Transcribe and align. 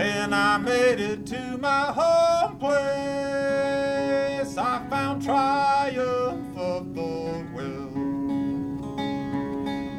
When 0.00 0.32
I 0.32 0.56
made 0.56 0.98
it 0.98 1.26
to 1.26 1.58
my 1.58 1.92
home 1.92 2.56
place, 2.58 2.72
I 4.56 4.86
found 4.88 5.22
triumph 5.22 6.56
of 6.56 6.94
the 6.94 7.44
will. 7.52 7.90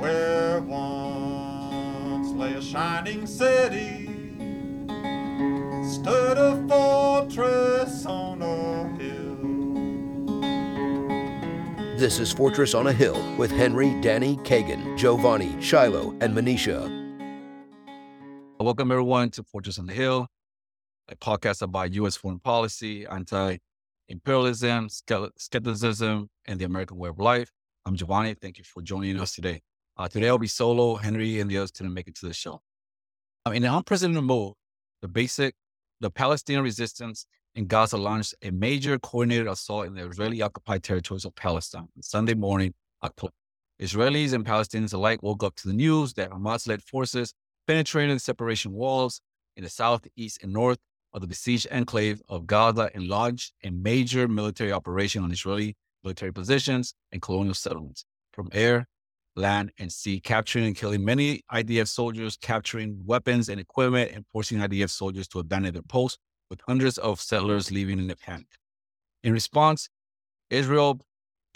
Where 0.02 0.60
once 0.62 2.32
lay 2.32 2.54
a 2.54 2.62
shining 2.64 3.28
city, 3.28 4.08
stood 5.88 6.40
a 6.40 6.66
fortress 6.68 8.04
on 8.08 8.42
a 8.42 8.88
hill. 8.98 9.38
This 12.00 12.18
is 12.18 12.32
Fortress 12.34 12.74
on 12.74 12.88
a 12.88 12.92
Hill 12.92 13.22
with 13.38 13.52
Henri, 13.52 14.02
Danny, 14.02 14.38
Keagan, 14.38 14.98
Jovanni, 14.98 15.62
Shiloh, 15.62 16.16
and 16.22 16.34
Monisha. 16.36 17.01
Welcome, 18.64 18.92
everyone, 18.92 19.32
to 19.32 19.44
Fortress 19.44 19.80
on 19.80 19.88
the 19.88 19.94
Hill, 19.94 20.28
a 21.10 21.16
podcast 21.16 21.64
about 21.64 21.92
U.S. 21.94 22.16
foreign 22.16 22.38
policy, 22.38 23.08
anti 23.08 23.58
imperialism, 24.08 24.88
skepticism, 24.88 26.30
and 26.46 26.60
the 26.60 26.66
American 26.66 26.98
way 26.98 27.10
of 27.10 27.18
life. 27.18 27.50
I'm 27.88 27.96
Jovanni. 27.96 28.36
Thank 28.36 28.60
you 28.60 28.64
for 28.64 28.84
joining 28.84 29.20
us 29.20 29.34
today. 29.34 29.62
Uh, 29.98 30.08
today, 30.08 30.28
I'll 30.28 30.38
be 30.38 30.46
solo. 30.46 30.96
Henri 30.96 31.40
and 31.40 31.50
the 31.50 31.58
others 31.58 31.72
didn't 31.72 31.96
make 31.96 32.08
it 32.08 32.14
to 32.18 32.28
the 32.28 32.36
show. 32.36 32.62
Um, 33.48 33.54
in 33.54 33.64
an 33.64 33.74
unprecedented 33.74 34.24
move, 34.24 34.54
the 35.02 35.08
basic, 35.08 35.56
the 36.00 36.12
Palestinian 36.12 36.64
resistance 36.64 37.26
in 37.56 37.66
Gaza 37.66 37.98
launched 37.98 38.36
a 38.44 38.52
major 38.52 39.00
coordinated 39.00 39.48
assault 39.48 39.88
in 39.88 39.96
the 39.96 40.06
Israeli 40.06 40.44
occupied 40.44 40.84
territories 40.84 41.26
of 41.26 41.34
Palestine 41.34 41.88
on 41.98 42.04
Sunday 42.04 42.36
morning, 42.36 42.76
October. 43.04 43.34
Israelis 43.82 44.34
and 44.34 44.46
Palestinians 44.46 44.94
alike 44.94 45.24
woke 45.24 45.44
up 45.44 45.56
to 45.56 45.68
the 45.68 45.74
news 45.74 46.14
that 46.14 46.30
Hamas 46.30 46.68
led 46.68 46.84
forces 46.84 47.34
penetrating 47.72 48.14
the 48.14 48.20
separation 48.20 48.74
walls 48.74 49.22
in 49.56 49.64
the 49.64 49.70
south, 49.70 50.06
east, 50.18 50.44
and 50.44 50.52
north 50.52 50.78
of 51.14 51.22
the 51.22 51.28
besieged 51.28 51.68
enclave 51.72 52.22
of 52.28 52.46
Gaza 52.46 52.90
and 52.94 53.08
launched 53.08 53.54
a 53.64 53.70
major 53.70 54.28
military 54.28 54.74
operation 54.74 55.24
on 55.24 55.32
Israeli 55.32 55.78
military 56.04 56.34
positions 56.34 56.94
and 57.14 57.22
colonial 57.22 57.54
settlements 57.54 58.04
from 58.34 58.50
air, 58.52 58.90
land, 59.38 59.72
and 59.80 59.90
sea, 59.90 60.20
capturing 60.20 60.66
and 60.66 60.76
killing 60.76 61.06
many 61.06 61.44
IDF 61.50 61.88
soldiers, 61.88 62.38
capturing 62.42 63.02
weapons 63.06 63.48
and 63.48 63.58
equipment, 63.58 64.12
and 64.14 64.26
forcing 64.34 64.58
IDF 64.58 64.90
soldiers 64.90 65.30
to 65.30 65.40
abandon 65.40 65.72
their 65.72 65.82
posts, 65.82 66.18
with 66.50 66.60
hundreds 66.68 66.98
of 66.98 67.22
settlers 67.22 67.72
leaving 67.72 68.00
in 68.00 68.10
a 68.10 68.18
panic. 68.18 68.48
In 69.24 69.32
response, 69.32 69.88
Israel, 70.50 71.00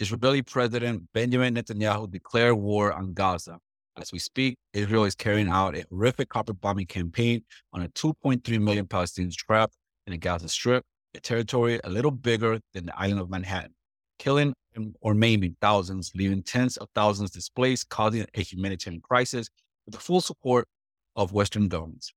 Israeli 0.00 0.40
President 0.40 1.02
Benjamin 1.12 1.56
Netanyahu 1.56 2.10
declared 2.10 2.54
war 2.54 2.90
on 2.94 3.12
Gaza, 3.12 3.58
as 3.98 4.12
we 4.12 4.18
speak, 4.18 4.56
Israel 4.72 5.04
is 5.04 5.14
carrying 5.14 5.48
out 5.48 5.76
a 5.76 5.84
horrific 5.90 6.28
carpet 6.28 6.60
bombing 6.60 6.86
campaign 6.86 7.42
on 7.72 7.82
a 7.82 7.88
2.3 7.88 8.60
million 8.60 8.86
Palestinians 8.86 9.34
trapped 9.34 9.74
in 10.06 10.12
the 10.12 10.18
Gaza 10.18 10.48
Strip, 10.48 10.84
a 11.14 11.20
territory 11.20 11.80
a 11.82 11.90
little 11.90 12.10
bigger 12.10 12.60
than 12.74 12.86
the 12.86 12.98
island 12.98 13.20
of 13.20 13.30
Manhattan, 13.30 13.74
killing 14.18 14.54
or 15.00 15.14
maiming 15.14 15.56
thousands, 15.60 16.12
leaving 16.14 16.42
tens 16.42 16.76
of 16.76 16.88
thousands 16.94 17.30
displaced, 17.30 17.88
causing 17.88 18.26
a 18.34 18.40
humanitarian 18.42 19.00
crisis 19.00 19.48
with 19.86 19.94
the 19.94 20.00
full 20.00 20.20
support 20.20 20.68
of 21.14 21.32
Western 21.32 21.68
governments. 21.68 22.12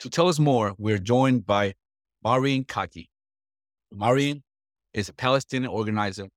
To 0.00 0.10
tell 0.10 0.28
us 0.28 0.38
more, 0.38 0.74
we're 0.78 0.98
joined 0.98 1.46
by 1.46 1.74
Moureen 2.24 2.66
Kaki. 2.66 3.10
Moureen 3.92 4.42
is 4.92 5.08
a 5.08 5.12
Palestinian 5.12 5.70
organizer 5.70 6.28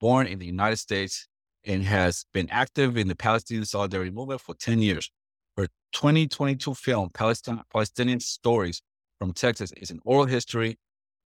born 0.00 0.26
in 0.26 0.38
the 0.38 0.46
United 0.46 0.76
States 0.76 1.28
and 1.66 1.82
has 1.82 2.24
been 2.32 2.48
active 2.50 2.96
in 2.96 3.08
the 3.08 3.16
Palestinian 3.16 3.66
solidarity 3.66 4.10
movement 4.10 4.40
for 4.40 4.54
10 4.54 4.80
years. 4.80 5.10
Her 5.56 5.66
2022 5.92 6.74
film, 6.74 7.10
Palestine, 7.12 7.62
Palestinian 7.72 8.20
Stories 8.20 8.80
from 9.18 9.32
Texas, 9.32 9.72
is 9.76 9.90
an 9.90 10.00
oral 10.04 10.26
history 10.26 10.78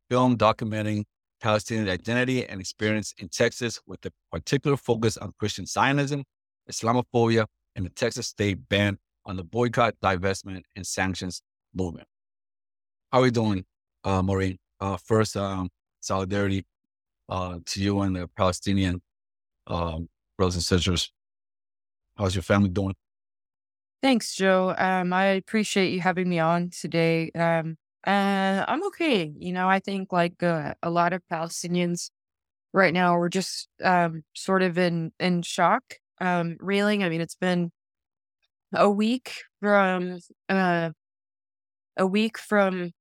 film 0.08 0.36
documenting 0.36 1.04
Palestinian 1.40 1.88
identity 1.88 2.46
and 2.46 2.60
experience 2.60 3.14
in 3.18 3.28
Texas 3.28 3.80
with 3.86 4.04
a 4.06 4.12
particular 4.32 4.76
focus 4.76 5.16
on 5.16 5.32
Christian 5.38 5.66
Zionism, 5.66 6.24
Islamophobia, 6.70 7.46
and 7.76 7.86
the 7.86 7.90
Texas 7.90 8.28
state 8.28 8.68
ban 8.68 8.98
on 9.26 9.36
the 9.36 9.44
boycott, 9.44 9.94
divestment, 10.02 10.62
and 10.76 10.86
sanctions 10.86 11.42
movement. 11.74 12.06
How 13.12 13.20
are 13.20 13.26
you 13.26 13.30
doing, 13.30 13.64
uh, 14.04 14.22
Moureen? 14.22 14.58
Uh, 14.80 14.96
first, 14.96 15.36
um, 15.36 15.68
solidarity 16.00 16.64
uh, 17.28 17.58
to 17.66 17.82
you 17.82 18.00
and 18.00 18.16
the 18.16 18.28
Palestinian 18.36 19.00
um, 19.66 20.08
brothers 20.40 20.54
and 20.54 20.64
sisters. 20.64 21.12
How's 22.16 22.34
your 22.34 22.42
family 22.42 22.70
doing? 22.70 22.94
Thanks, 24.02 24.34
Joe. 24.34 24.74
Um, 24.78 25.12
I 25.12 25.26
appreciate 25.26 25.92
you 25.92 26.00
having 26.00 26.30
me 26.30 26.38
on 26.38 26.70
today. 26.70 27.30
Um, 27.32 27.76
uh, 28.06 28.64
I'm 28.66 28.82
okay. 28.86 29.30
You 29.38 29.52
know, 29.52 29.68
I 29.68 29.80
think 29.80 30.14
like 30.14 30.42
uh, 30.42 30.72
a 30.82 30.88
lot 30.88 31.12
of 31.12 31.20
Palestinians 31.30 32.08
right 32.72 32.94
now, 32.94 33.18
we're 33.18 33.28
just 33.28 33.68
um, 33.84 34.24
sort 34.34 34.62
of 34.62 34.78
in 34.78 35.12
in 35.20 35.42
shock, 35.42 35.82
um, 36.22 36.56
reeling. 36.58 37.04
I 37.04 37.10
mean, 37.10 37.20
it's 37.20 37.34
been 37.34 37.70
a 38.72 38.88
week 38.88 39.42
from 39.60 40.20
uh, 40.48 40.88
a 41.98 42.06
week 42.06 42.38
from 42.38 42.92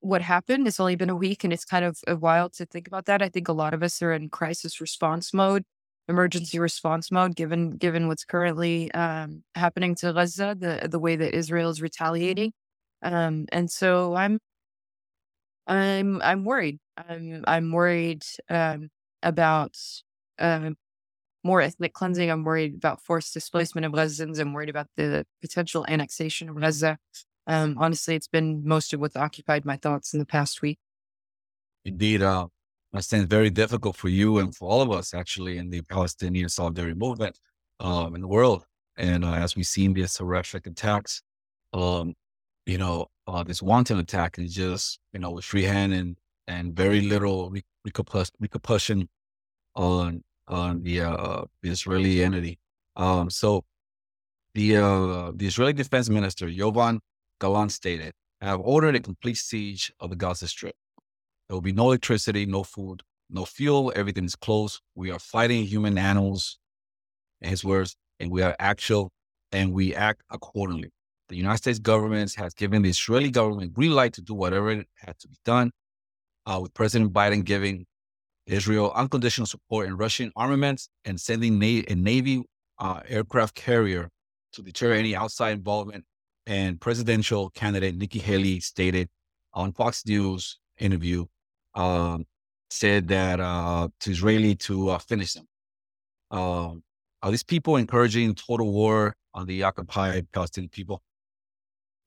what 0.00 0.22
happened. 0.22 0.66
It's 0.66 0.80
only 0.80 0.96
been 0.96 1.08
a 1.08 1.14
week, 1.14 1.44
and 1.44 1.52
it's 1.52 1.64
kind 1.64 1.84
of 1.84 1.98
a 2.08 2.16
while 2.16 2.50
to 2.50 2.66
think 2.66 2.88
about 2.88 3.04
that. 3.04 3.22
I 3.22 3.28
think 3.28 3.46
a 3.46 3.52
lot 3.52 3.74
of 3.74 3.84
us 3.84 4.02
are 4.02 4.12
in 4.12 4.28
crisis 4.28 4.80
response 4.80 5.32
mode 5.32 5.62
emergency 6.08 6.58
response 6.58 7.10
mode, 7.10 7.36
given 7.36 7.70
given 7.72 8.08
what's 8.08 8.24
currently 8.24 8.92
um, 8.92 9.42
happening 9.54 9.94
to 9.96 10.12
Gaza, 10.12 10.56
the 10.58 10.88
the 10.88 10.98
way 10.98 11.16
that 11.16 11.34
Israel 11.34 11.70
is 11.70 11.82
retaliating, 11.82 12.52
um, 13.02 13.46
and 13.52 13.70
so 13.70 14.14
I'm 14.14 14.38
I'm 15.66 16.20
I'm 16.22 16.44
worried. 16.44 16.78
I'm 16.96 17.44
I'm 17.46 17.72
worried 17.72 18.24
um, 18.50 18.90
about 19.22 19.76
uh, 20.38 20.70
more 21.44 21.60
ethnic 21.60 21.92
cleansing. 21.92 22.30
I'm 22.30 22.44
worried 22.44 22.74
about 22.74 23.02
forced 23.02 23.34
displacement 23.34 23.84
of 23.86 23.92
Gazans. 23.92 24.38
I'm 24.38 24.52
worried 24.52 24.70
about 24.70 24.88
the 24.96 25.24
potential 25.40 25.84
annexation 25.88 26.48
of 26.48 26.60
Gaza. 26.60 26.98
Um, 27.46 27.76
honestly, 27.78 28.14
it's 28.14 28.28
been 28.28 28.62
most 28.66 28.92
of 28.92 29.00
what's 29.00 29.16
occupied 29.16 29.64
my 29.64 29.76
thoughts 29.76 30.12
in 30.12 30.20
the 30.20 30.26
past 30.26 30.62
week. 30.62 30.78
Indeed, 31.84 32.22
uh, 32.22 32.46
understand 32.92 33.22
it's 33.22 33.30
very 33.30 33.50
difficult 33.50 33.96
for 33.96 34.08
you 34.08 34.38
and 34.38 34.54
for 34.54 34.68
all 34.68 34.82
of 34.82 34.90
us 34.90 35.14
actually 35.14 35.58
in 35.58 35.70
the 35.70 35.80
Palestinian 35.82 36.48
solidarity 36.48 36.94
movement 36.94 37.38
um, 37.80 38.14
in 38.14 38.20
the 38.20 38.28
world. 38.28 38.64
And 38.96 39.24
uh, 39.24 39.32
as 39.32 39.56
we've 39.56 39.66
seen 39.66 39.94
these 39.94 40.16
horrific 40.16 40.66
attacks, 40.66 41.22
um, 41.72 42.14
you 42.66 42.78
know, 42.78 43.06
uh, 43.26 43.42
this 43.42 43.62
wanton 43.62 43.98
attack 43.98 44.38
is 44.38 44.54
just, 44.54 44.98
you 45.12 45.20
know, 45.20 45.30
with 45.30 45.44
free 45.44 45.62
hand 45.62 45.94
and, 45.94 46.16
and 46.46 46.76
very 46.76 47.00
little 47.00 47.54
repercussion 47.84 49.08
on, 49.74 50.22
on 50.48 50.82
the, 50.82 51.00
uh, 51.00 51.44
the 51.62 51.70
Israeli 51.70 52.22
entity. 52.22 52.58
Um, 52.96 53.30
so 53.30 53.64
the, 54.54 54.76
uh, 54.76 55.32
the 55.34 55.46
Israeli 55.46 55.72
defense 55.72 56.10
minister, 56.10 56.46
Yoav 56.46 57.00
Gallant 57.40 57.72
stated, 57.72 58.12
I 58.42 58.46
have 58.46 58.60
ordered 58.60 58.96
a 58.96 59.00
complete 59.00 59.38
siege 59.38 59.92
of 59.98 60.10
the 60.10 60.16
Gaza 60.16 60.46
Strip. 60.46 60.74
There 61.52 61.56
will 61.56 61.60
be 61.60 61.72
no 61.72 61.88
electricity, 61.88 62.46
no 62.46 62.62
food, 62.62 63.02
no 63.28 63.44
fuel. 63.44 63.92
Everything 63.94 64.24
is 64.24 64.34
closed. 64.34 64.80
We 64.94 65.10
are 65.10 65.18
fighting 65.18 65.64
human 65.66 65.98
animals, 65.98 66.58
in 67.42 67.50
his 67.50 67.62
words, 67.62 67.94
and 68.18 68.30
we 68.30 68.40
are 68.40 68.56
actual 68.58 69.10
and 69.52 69.74
we 69.74 69.94
act 69.94 70.22
accordingly. 70.30 70.88
The 71.28 71.36
United 71.36 71.58
States 71.58 71.78
government 71.78 72.32
has 72.36 72.54
given 72.54 72.80
the 72.80 72.88
Israeli 72.88 73.30
government 73.30 73.74
green 73.74 73.92
light 73.92 74.14
to 74.14 74.22
do 74.22 74.32
whatever 74.32 74.70
it 74.70 74.86
had 74.96 75.18
to 75.18 75.28
be 75.28 75.36
done, 75.44 75.72
uh, 76.46 76.58
with 76.62 76.72
President 76.72 77.12
Biden 77.12 77.44
giving 77.44 77.84
Israel 78.46 78.90
unconditional 78.94 79.46
support 79.46 79.88
in 79.88 79.98
Russian 79.98 80.32
armaments 80.34 80.88
and 81.04 81.20
sending 81.20 81.58
na- 81.58 81.82
a 81.86 81.94
Navy 81.94 82.44
uh, 82.78 83.00
aircraft 83.06 83.54
carrier 83.56 84.08
to 84.54 84.62
deter 84.62 84.94
any 84.94 85.14
outside 85.14 85.50
involvement. 85.50 86.06
And 86.46 86.80
presidential 86.80 87.50
candidate 87.50 87.94
Nikki 87.94 88.20
Haley 88.20 88.60
stated 88.60 89.10
on 89.52 89.74
Fox 89.74 90.06
News 90.06 90.58
interview 90.78 91.26
um, 91.74 92.26
said 92.70 93.08
that 93.08 93.40
uh, 93.40 93.88
to 94.00 94.10
Israeli 94.10 94.54
to 94.56 94.90
uh, 94.90 94.98
finish 94.98 95.34
them. 95.34 95.46
Um, 96.30 96.82
are 97.22 97.30
these 97.30 97.42
people 97.42 97.76
encouraging 97.76 98.34
total 98.34 98.72
war 98.72 99.14
on 99.34 99.46
the 99.46 99.62
occupied 99.62 100.28
Palestinian 100.32 100.70
people? 100.70 101.02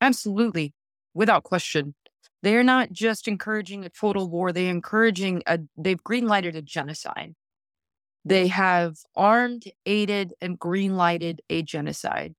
Absolutely, 0.02 0.74
without 1.14 1.44
question. 1.44 1.96
They 2.44 2.56
are 2.58 2.64
not 2.64 2.92
just 2.92 3.28
encouraging 3.28 3.86
a 3.86 3.90
total 3.90 4.30
war; 4.30 4.52
they're 4.52 4.70
encouraging 4.70 5.42
a. 5.48 5.60
They've 5.78 6.04
greenlighted 6.04 6.56
a 6.56 6.62
genocide. 6.62 7.34
They 8.24 8.48
have 8.48 8.98
armed, 9.16 9.66
aided, 9.86 10.34
and 10.42 10.60
greenlighted 10.60 11.40
a 11.50 11.62
genocide. 11.62 12.34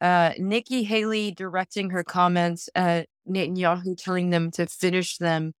Uh, 0.00 0.32
Nikki 0.38 0.82
Haley 0.84 1.30
directing 1.30 1.90
her 1.90 2.04
comments 2.04 2.68
at 2.74 3.08
Netanyahu, 3.28 3.96
telling 3.96 4.30
them 4.30 4.50
to 4.52 4.66
finish 4.66 5.18
them 5.18 5.52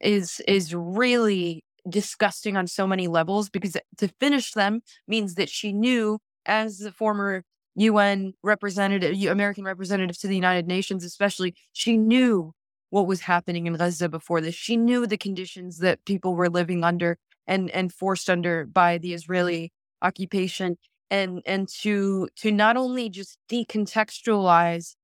is 0.00 0.40
is 0.46 0.74
really 0.74 1.64
disgusting 1.88 2.56
on 2.56 2.66
so 2.66 2.86
many 2.86 3.06
levels 3.08 3.48
because 3.48 3.76
to 3.96 4.08
finish 4.20 4.52
them 4.52 4.80
means 5.06 5.34
that 5.34 5.48
she 5.48 5.72
knew 5.72 6.18
as 6.44 6.78
the 6.78 6.92
former 6.92 7.44
UN 7.76 8.32
representative, 8.42 9.14
American 9.30 9.64
representative 9.64 10.18
to 10.18 10.26
the 10.26 10.34
United 10.34 10.66
Nations, 10.66 11.04
especially, 11.04 11.54
she 11.72 11.96
knew 11.96 12.52
what 12.90 13.06
was 13.06 13.20
happening 13.20 13.66
in 13.66 13.74
Gaza 13.74 14.08
before 14.08 14.40
this. 14.40 14.54
She 14.54 14.76
knew 14.76 15.06
the 15.06 15.18
conditions 15.18 15.78
that 15.78 16.04
people 16.06 16.34
were 16.34 16.48
living 16.48 16.82
under 16.82 17.18
and 17.46 17.70
and 17.70 17.92
forced 17.92 18.30
under 18.30 18.64
by 18.64 18.98
the 18.98 19.12
Israeli 19.12 19.72
occupation 20.02 20.78
and 21.10 21.42
and 21.46 21.68
to 21.82 22.28
to 22.36 22.50
not 22.50 22.76
only 22.76 23.10
just 23.10 23.38
decontextualize 23.50 24.94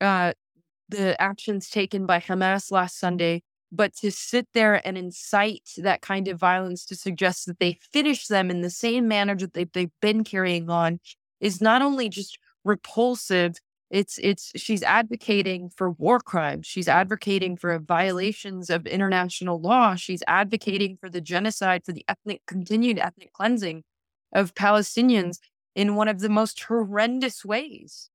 uh, 0.00 0.32
the 0.88 1.20
actions 1.20 1.68
taken 1.70 2.04
by 2.06 2.18
Hamas 2.20 2.70
last 2.70 2.98
Sunday, 2.98 3.42
but 3.72 3.94
to 3.96 4.10
sit 4.10 4.48
there 4.52 4.86
and 4.86 4.98
incite 4.98 5.70
that 5.78 6.02
kind 6.02 6.28
of 6.28 6.38
violence 6.38 6.84
to 6.86 6.96
suggest 6.96 7.46
that 7.46 7.58
they 7.58 7.78
finish 7.92 8.26
them 8.26 8.50
in 8.50 8.62
the 8.62 8.70
same 8.70 9.06
manner 9.06 9.36
that 9.36 9.54
they've, 9.54 9.70
they've 9.72 9.90
been 10.00 10.24
carrying 10.24 10.68
on 10.68 11.00
is 11.40 11.60
not 11.60 11.82
only 11.82 12.08
just 12.08 12.38
repulsive 12.64 13.56
it's 13.90 14.18
it's 14.22 14.52
she's 14.54 14.82
advocating 14.82 15.70
for 15.74 15.90
war 15.90 16.20
crimes 16.20 16.66
she's 16.66 16.86
advocating 16.86 17.56
for 17.56 17.76
violations 17.78 18.70
of 18.70 18.86
international 18.86 19.60
law 19.60 19.94
she's 19.94 20.22
advocating 20.28 20.96
for 21.00 21.08
the 21.08 21.20
genocide 21.20 21.82
for 21.84 21.92
the 21.92 22.04
ethnic 22.06 22.42
continued 22.46 22.98
ethnic 22.98 23.32
cleansing 23.32 23.82
of 24.32 24.54
palestinians 24.54 25.38
in 25.74 25.94
one 25.94 26.08
of 26.08 26.20
the 26.20 26.28
most 26.28 26.62
horrendous 26.64 27.44
ways. 27.44 28.10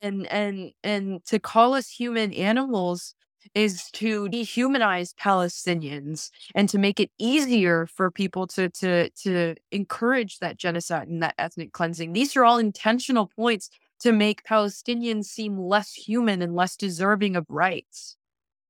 And 0.00 0.26
and 0.26 0.72
and 0.82 1.24
to 1.26 1.38
call 1.38 1.74
us 1.74 1.88
human 1.88 2.32
animals 2.32 3.14
is 3.54 3.90
to 3.92 4.28
dehumanize 4.28 5.14
Palestinians 5.14 6.30
and 6.54 6.68
to 6.68 6.78
make 6.78 7.00
it 7.00 7.10
easier 7.18 7.86
for 7.86 8.10
people 8.10 8.46
to 8.48 8.68
to 8.70 9.10
to 9.10 9.54
encourage 9.70 10.38
that 10.38 10.56
genocide 10.56 11.08
and 11.08 11.22
that 11.22 11.34
ethnic 11.38 11.72
cleansing. 11.72 12.12
These 12.12 12.36
are 12.36 12.44
all 12.44 12.58
intentional 12.58 13.26
points 13.26 13.70
to 14.00 14.12
make 14.12 14.44
Palestinians 14.44 15.24
seem 15.24 15.58
less 15.58 15.92
human 15.92 16.42
and 16.42 16.54
less 16.54 16.76
deserving 16.76 17.36
of 17.36 17.46
rights. 17.48 18.16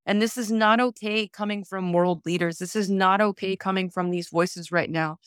And 0.07 0.23
this 0.23 0.37
is 0.37 0.53
not 0.53 0.79
okay 0.79 1.27
coming 1.27 1.65
from 1.65 1.93
world 1.93 2.23
leaders. 2.25 2.59
This 2.59 2.77
is 2.77 2.89
not 2.89 3.21
okay 3.21 3.57
coming 3.57 3.91
from 3.91 4.11
these 4.11 4.29
voices 4.29 4.71
right 4.71 4.91
now, 4.91 5.19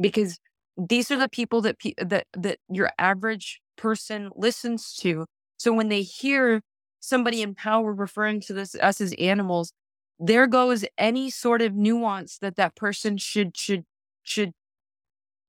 because 0.00 0.38
these 0.76 1.10
are 1.10 1.18
the 1.18 1.28
people 1.28 1.60
that 1.62 1.80
pe- 1.80 1.94
that 2.00 2.26
that 2.36 2.58
your 2.70 2.90
average 2.98 3.60
person 3.76 4.30
listens 4.36 4.94
to. 5.00 5.26
So 5.56 5.72
when 5.72 5.88
they 5.88 6.02
hear 6.02 6.62
somebody 7.00 7.42
in 7.42 7.54
power 7.54 7.92
referring 7.92 8.40
to 8.42 8.52
this 8.52 8.74
us 8.76 9.00
as 9.00 9.14
animals, 9.18 9.72
there 10.18 10.46
goes 10.46 10.84
any 10.96 11.30
sort 11.30 11.62
of 11.62 11.74
nuance 11.74 12.38
that 12.38 12.56
that 12.56 12.76
person 12.76 13.16
should 13.18 13.56
should 13.56 13.84
should 14.22 14.52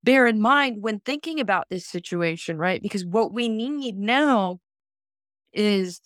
bear 0.04 0.28
in 0.28 0.40
mind 0.42 0.78
when 0.82 1.00
thinking 1.00 1.40
about 1.40 1.68
this 1.70 1.86
situation, 1.86 2.58
right? 2.58 2.82
Because 2.82 3.06
what 3.06 3.34
we 3.34 3.50
need 3.50 3.98
now 3.98 4.60
is 5.54 6.02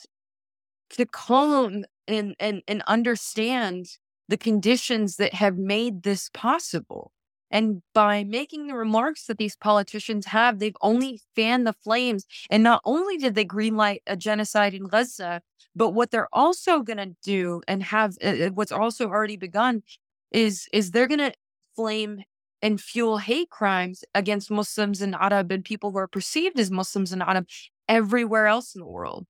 to 0.91 1.05
calm 1.05 1.85
and 2.07 2.35
and 2.39 2.61
and 2.67 2.81
understand 2.87 3.87
the 4.29 4.37
conditions 4.37 5.17
that 5.17 5.33
have 5.33 5.57
made 5.57 6.03
this 6.03 6.29
possible. 6.33 7.11
And 7.53 7.83
by 7.93 8.23
making 8.23 8.65
the 8.65 8.73
remarks 8.73 9.27
that 9.27 9.37
these 9.37 9.55
politicians 9.55 10.25
have, 10.25 10.57
they've 10.57 10.75
only 10.81 11.21
fanned 11.35 11.67
the 11.67 11.73
flames. 11.73 12.25
And 12.49 12.63
not 12.63 12.81
only 12.83 13.15
did 13.15 13.35
they 13.35 13.45
greenlight 13.45 13.99
a 14.07 14.17
genocide 14.17 14.73
in 14.73 14.87
Gaza, 14.87 15.41
but 15.75 15.91
what 15.91 16.09
they're 16.09 16.33
also 16.33 16.81
going 16.81 16.97
to 16.97 17.15
do 17.23 17.61
and 17.67 17.83
have 17.83 18.17
uh, 18.23 18.27
uh, 18.27 18.49
what's 18.49 18.71
also 18.71 19.07
already 19.07 19.37
begun 19.37 19.83
is 20.31 20.67
is 20.73 20.91
they're 20.91 21.07
going 21.07 21.19
to 21.19 21.33
flame 21.75 22.23
and 22.63 22.81
fuel 22.81 23.19
hate 23.19 23.51
crimes 23.51 24.03
against 24.15 24.49
Muslims 24.49 25.01
and 25.01 25.13
Arab 25.13 25.51
and 25.51 25.63
people 25.63 25.91
who 25.91 25.99
are 25.99 26.07
perceived 26.07 26.59
as 26.59 26.71
Muslims 26.71 27.11
and 27.11 27.21
Arab 27.21 27.45
everywhere 27.87 28.47
else 28.47 28.73
in 28.73 28.81
the 28.81 28.87
world. 28.87 29.27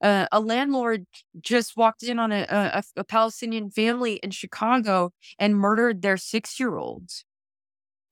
Uh, 0.00 0.26
a 0.30 0.38
landlord 0.38 1.06
just 1.40 1.76
walked 1.76 2.02
in 2.04 2.18
on 2.18 2.30
a, 2.30 2.46
a, 2.50 2.82
a 2.96 3.04
Palestinian 3.04 3.70
family 3.70 4.14
in 4.22 4.30
Chicago 4.30 5.12
and 5.38 5.56
murdered 5.56 6.02
their 6.02 6.16
six 6.16 6.60
year 6.60 6.76
olds. 6.76 7.24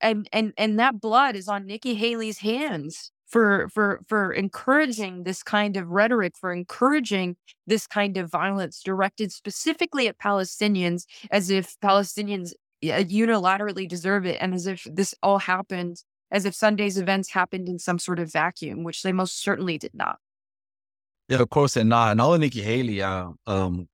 And, 0.03 0.29
and, 0.33 0.53
and 0.59 0.79
that 0.79 1.01
blood 1.01 1.37
is 1.37 1.49
on 1.49 1.67
Nikki 1.67 1.95
Haley's 1.95 2.39
hands 2.39 3.11
for, 3.27 3.69
for, 3.73 4.01
for 4.07 4.33
encouraging 4.33 5.23
this 5.23 5.43
kind 5.43 5.77
of 5.77 5.89
rhetoric, 5.89 6.35
for 6.39 6.53
encouraging 6.53 7.37
this 7.67 7.87
kind 7.87 8.17
of 8.19 8.31
violence 8.31 8.83
directed 8.83 9.33
specifically 9.33 10.09
at 10.09 10.19
Palestinians 10.19 11.05
as 11.31 11.49
if 11.49 11.77
Palestinians 11.83 12.53
unilaterally 12.83 13.89
deserve 13.89 14.27
it 14.27 14.39
and 14.41 14.53
as 14.53 14.67
if 14.67 14.87
this 14.93 15.15
all 15.23 15.39
happened 15.39 16.03
as 16.33 16.47
if 16.47 16.55
Sunday's 16.55 16.99
events 16.99 17.31
happened 17.31 17.69
in 17.69 17.79
some 17.79 17.99
sort 17.99 18.19
of 18.19 18.33
vacuum, 18.33 18.83
which 18.83 19.03
they 19.03 19.13
most 19.13 19.41
certainly 19.41 19.79
did 19.79 19.95
not. 19.95 20.19
Yeah, 21.29 21.41
of 21.41 21.51
course 21.51 21.75
they're 21.75 21.85
not. 21.85 22.13
And 22.13 22.21
all 22.21 22.37
Nikki 22.37 22.63
Haley, 22.63 23.03
uh, 23.03 23.29
um, 23.47 23.87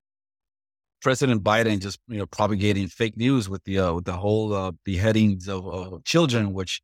President 1.00 1.42
Biden 1.42 1.80
just 1.80 2.00
you 2.08 2.18
know 2.18 2.26
propagating 2.26 2.88
fake 2.88 3.16
news 3.16 3.48
with 3.48 3.62
the 3.64 3.78
uh, 3.78 3.92
with 3.92 4.04
the 4.04 4.12
whole 4.12 4.52
uh, 4.52 4.72
beheadings 4.84 5.48
of 5.48 5.66
uh, 5.66 5.98
children, 6.04 6.52
which 6.52 6.82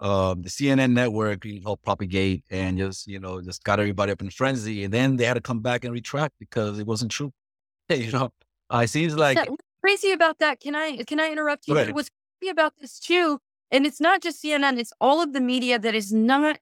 uh, 0.00 0.34
the 0.34 0.48
CNN 0.48 0.92
network 0.92 1.44
helped 1.62 1.84
propagate 1.84 2.44
and 2.50 2.78
just 2.78 3.06
you 3.06 3.20
know 3.20 3.40
just 3.40 3.62
got 3.62 3.78
everybody 3.78 4.12
up 4.12 4.20
in 4.20 4.30
frenzy, 4.30 4.84
and 4.84 4.92
then 4.92 5.16
they 5.16 5.24
had 5.24 5.34
to 5.34 5.40
come 5.40 5.60
back 5.60 5.84
and 5.84 5.92
retract 5.92 6.34
because 6.38 6.78
it 6.78 6.86
wasn't 6.86 7.10
true. 7.10 7.32
You 7.88 8.10
know, 8.10 8.32
uh, 8.72 8.78
it 8.84 8.88
seems 8.88 9.16
like 9.16 9.38
crazy 9.82 10.12
about 10.12 10.38
that. 10.38 10.60
Can 10.60 10.74
I 10.74 11.02
can 11.04 11.20
I 11.20 11.30
interrupt 11.30 11.68
you? 11.68 11.74
What's 11.74 12.10
crazy 12.40 12.50
about 12.50 12.74
this 12.80 12.98
too, 12.98 13.38
and 13.70 13.86
it's 13.86 14.00
not 14.00 14.22
just 14.22 14.42
CNN, 14.42 14.78
it's 14.78 14.92
all 15.00 15.22
of 15.22 15.32
the 15.32 15.40
media 15.40 15.78
that 15.78 15.94
is 15.94 16.12
not 16.12 16.58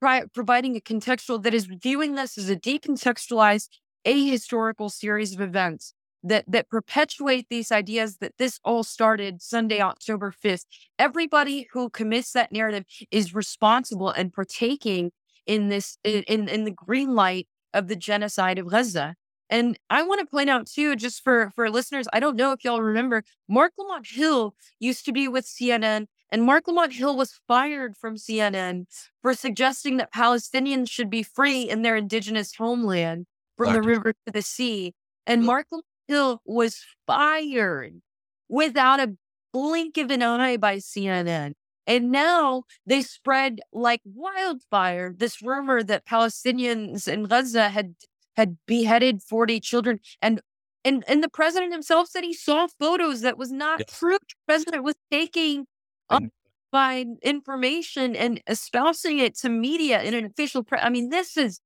pri- 0.00 0.26
providing 0.34 0.76
a 0.76 0.80
contextual 0.80 1.42
that 1.42 1.54
is 1.54 1.66
viewing 1.66 2.16
this 2.16 2.36
as 2.36 2.50
a 2.50 2.56
decontextualized 2.56 3.68
ahistorical 4.06 4.90
series 4.90 5.32
of 5.34 5.40
events 5.40 5.94
that 6.22 6.44
that 6.48 6.68
perpetuate 6.68 7.46
these 7.48 7.70
ideas 7.70 8.18
that 8.18 8.38
this 8.38 8.58
all 8.64 8.82
started 8.82 9.40
Sunday, 9.42 9.80
October 9.80 10.32
5th. 10.32 10.64
Everybody 10.98 11.68
who 11.72 11.90
commits 11.90 12.32
that 12.32 12.52
narrative 12.52 12.84
is 13.10 13.34
responsible 13.34 14.10
and 14.10 14.32
partaking 14.32 15.12
in 15.46 15.68
this 15.68 15.98
in 16.04 16.48
in 16.48 16.64
the 16.64 16.70
green 16.70 17.14
light 17.14 17.48
of 17.72 17.88
the 17.88 17.96
genocide 17.96 18.58
of 18.58 18.68
Gaza. 18.68 19.14
And 19.50 19.78
I 19.88 20.02
want 20.02 20.20
to 20.20 20.26
point 20.26 20.50
out 20.50 20.66
too, 20.66 20.94
just 20.94 21.22
for 21.22 21.50
for 21.54 21.70
listeners, 21.70 22.06
I 22.12 22.20
don't 22.20 22.36
know 22.36 22.52
if 22.52 22.64
y'all 22.64 22.82
remember, 22.82 23.24
Mark 23.48 23.72
Lamont 23.78 24.06
Hill 24.06 24.54
used 24.78 25.04
to 25.06 25.12
be 25.12 25.26
with 25.26 25.46
CNN, 25.46 26.06
and 26.30 26.42
Mark 26.42 26.68
Lamont 26.68 26.92
Hill 26.92 27.16
was 27.16 27.40
fired 27.48 27.96
from 27.96 28.16
CNN 28.16 28.84
for 29.22 29.32
suggesting 29.32 29.96
that 29.96 30.12
Palestinians 30.12 30.90
should 30.90 31.08
be 31.08 31.22
free 31.22 31.62
in 31.62 31.82
their 31.82 31.96
indigenous 31.96 32.54
homeland 32.56 33.26
from 33.56 33.72
the 33.72 33.82
river 33.82 34.12
to 34.26 34.32
the 34.32 34.42
sea. 34.42 34.94
And 35.26 35.46
Lamont 35.46 35.84
Hill 36.08 36.40
was 36.44 36.82
fired 37.06 38.00
without 38.48 38.98
a 38.98 39.14
blink 39.52 39.96
of 39.98 40.10
an 40.10 40.22
eye 40.22 40.56
by 40.56 40.76
CNN. 40.76 41.52
And 41.86 42.10
now 42.10 42.64
they 42.86 43.02
spread 43.02 43.60
like 43.72 44.02
wildfire 44.04 45.14
this 45.16 45.40
rumor 45.40 45.82
that 45.82 46.06
Palestinians 46.06 47.08
in 47.08 47.24
Gaza 47.24 47.70
had 47.70 47.94
had 48.36 48.56
beheaded 48.66 49.22
40 49.22 49.58
children. 49.60 50.00
And 50.20 50.40
and 50.84 51.02
and 51.08 51.22
the 51.22 51.30
president 51.30 51.72
himself 51.72 52.08
said 52.08 52.24
he 52.24 52.34
saw 52.34 52.66
photos 52.78 53.22
that 53.22 53.38
was 53.38 53.50
not 53.50 53.80
yes. 53.80 53.98
true. 53.98 54.18
The 54.18 54.34
president 54.46 54.84
was 54.84 54.96
taking 55.10 55.66
up 56.10 56.22
by 56.70 57.06
information 57.22 58.14
and 58.14 58.42
espousing 58.46 59.18
it 59.18 59.34
to 59.38 59.48
media 59.48 60.02
in 60.02 60.14
an 60.14 60.26
official 60.26 60.62
press. 60.62 60.82
I 60.84 60.90
mean, 60.90 61.08
this 61.08 61.36
is 61.36 61.60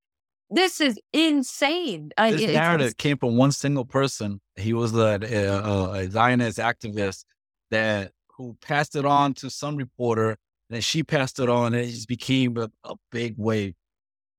this 0.52 0.80
is 0.80 0.98
insane. 1.12 2.10
This 2.18 2.42
I, 2.42 2.52
narrative 2.52 2.96
came 2.96 3.16
from 3.18 3.36
one 3.36 3.52
single 3.52 3.84
person. 3.84 4.40
He 4.56 4.72
was 4.72 4.94
a, 4.94 5.18
a, 5.22 5.90
a 5.92 6.10
Zionist 6.10 6.58
activist 6.58 7.24
that 7.70 8.12
who 8.36 8.56
passed 8.60 8.96
it 8.96 9.04
on 9.04 9.34
to 9.34 9.50
some 9.50 9.76
reporter. 9.76 10.36
Then 10.70 10.80
she 10.80 11.02
passed 11.02 11.38
it 11.38 11.48
on, 11.48 11.74
and 11.74 11.84
it 11.84 11.90
just 11.90 12.08
became 12.08 12.56
a, 12.56 12.70
a 12.84 12.94
big 13.10 13.34
wave. 13.36 13.74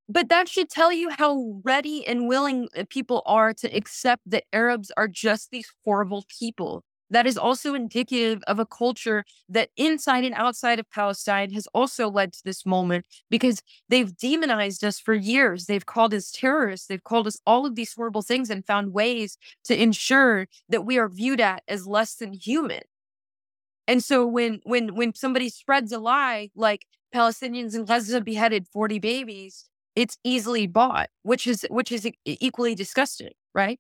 But 0.10 0.29
that 0.29 0.50
should 0.50 0.70
tell 0.70 0.91
you 0.91 1.10
how 1.10 1.62
ready 1.63 2.05
and 2.05 2.27
willing 2.27 2.67
uh, 2.77 2.84
people 2.89 3.22
are 3.25 3.53
to 3.53 3.75
accept 3.75 4.24
that 4.25 4.43
Arabs 4.51 4.91
are 4.98 5.08
just 5.08 5.50
these 5.51 5.72
horrible 5.86 6.25
people. 6.39 6.84
That 7.13 7.27
is 7.27 7.38
also 7.38 7.75
indicative 7.75 8.41
of 8.48 8.58
a 8.58 8.65
culture 8.65 9.24
that 9.48 9.70
inside 9.77 10.24
and 10.24 10.34
outside 10.34 10.79
of 10.79 10.89
Palestine 10.89 11.51
has 11.51 11.67
also 11.67 12.10
led 12.10 12.34
to 12.34 12.41
this 12.43 12.65
moment 12.65 13.05
because 13.29 13.62
they've 13.88 14.17
demonized 14.17 14.84
us 14.84 15.00
for 15.00 15.13
years. 15.13 15.67
They've 15.67 15.86
called 15.86 16.15
us 16.15 16.32
terrorists. 16.32 16.88
They've 16.88 17.03
called 17.03 17.27
us 17.27 17.39
all 17.46 17.67
of 17.67 17.75
these 17.75 17.93
horrible 17.93 18.24
things 18.24 18.50
and 18.50 18.65
found 18.65 18.93
ways 18.93 19.38
to 19.65 19.79
ensure 19.79 20.48
that 20.70 20.88
we 20.88 20.98
are 20.98 21.08
viewed 21.08 21.39
at 21.39 21.62
as 21.67 21.86
less 21.86 22.15
than 22.15 22.34
human. 22.34 22.82
And 23.88 24.03
so 24.03 24.25
when 24.25 24.62
when 24.63 24.96
when 24.96 25.13
somebody 25.13 25.50
spreads 25.50 25.91
a 25.91 26.00
lie 26.00 26.50
like 26.55 26.88
Palestinians 27.13 27.75
in 27.75 27.86
Gaza 27.86 28.22
beheaded 28.22 28.67
40 28.67 28.98
babies, 28.98 29.70
it's 29.96 30.17
easily 30.24 30.65
bought, 30.65 31.12
which 31.22 31.46
is 31.46 31.63
which 31.70 31.91
is 31.91 32.10
equally 32.25 32.74
disgusting, 32.74 33.34
right? 33.53 33.79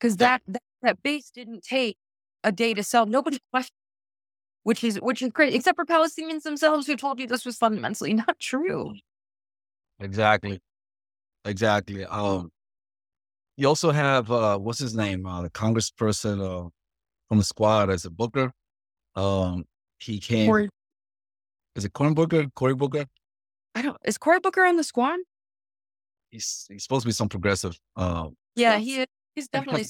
Because 0.00 0.16
that, 0.16 0.40
that 0.46 0.62
that 0.80 1.02
base 1.02 1.30
didn't 1.30 1.62
take 1.62 1.98
a 2.44 2.52
day 2.52 2.74
to 2.74 2.82
sell. 2.82 3.06
Nobody 3.06 3.38
questioned, 3.52 3.76
which 4.62 4.84
is 4.84 5.00
which 5.00 5.22
is 5.22 5.30
great, 5.30 5.54
except 5.54 5.76
for 5.76 5.84
Palestinians 5.84 6.42
themselves 6.42 6.86
who 6.86 6.96
told 6.96 7.18
you 7.18 7.26
this 7.26 7.44
was 7.44 7.56
fundamentally 7.56 8.14
not 8.24 8.38
true. 8.38 8.94
Exactly, 10.00 10.60
exactly. 11.44 12.04
Um, 12.04 12.50
you 13.56 13.68
also 13.68 13.90
have 13.90 14.30
uh, 14.30 14.58
what's 14.58 14.78
his 14.78 14.94
name, 14.94 15.26
uh, 15.26 15.42
the 15.42 15.50
congressperson 15.50 16.40
uh, 16.40 16.68
from 17.28 17.38
the 17.38 17.44
squad 17.44 17.90
as 17.90 18.04
a 18.04 18.10
Booker. 18.10 18.52
Um, 19.14 19.64
he 19.98 20.18
came. 20.18 20.46
Cory, 20.46 20.68
Is 21.76 21.84
it 21.84 21.92
Cory 21.92 22.14
Booker? 22.14 22.46
Cory 22.54 22.74
Booker? 22.74 23.04
I 23.74 23.82
don't. 23.82 23.96
Is 24.04 24.18
Cory 24.18 24.40
Booker 24.40 24.64
on 24.64 24.76
the 24.76 24.84
squad? 24.84 25.20
He's 26.30 26.66
he's 26.68 26.82
supposed 26.82 27.02
to 27.02 27.08
be 27.08 27.12
some 27.12 27.28
progressive. 27.28 27.78
Um, 27.94 28.36
Yeah, 28.56 28.78
he 28.78 29.00
is. 29.00 29.06
He's 29.34 29.48
definitely 29.48 29.86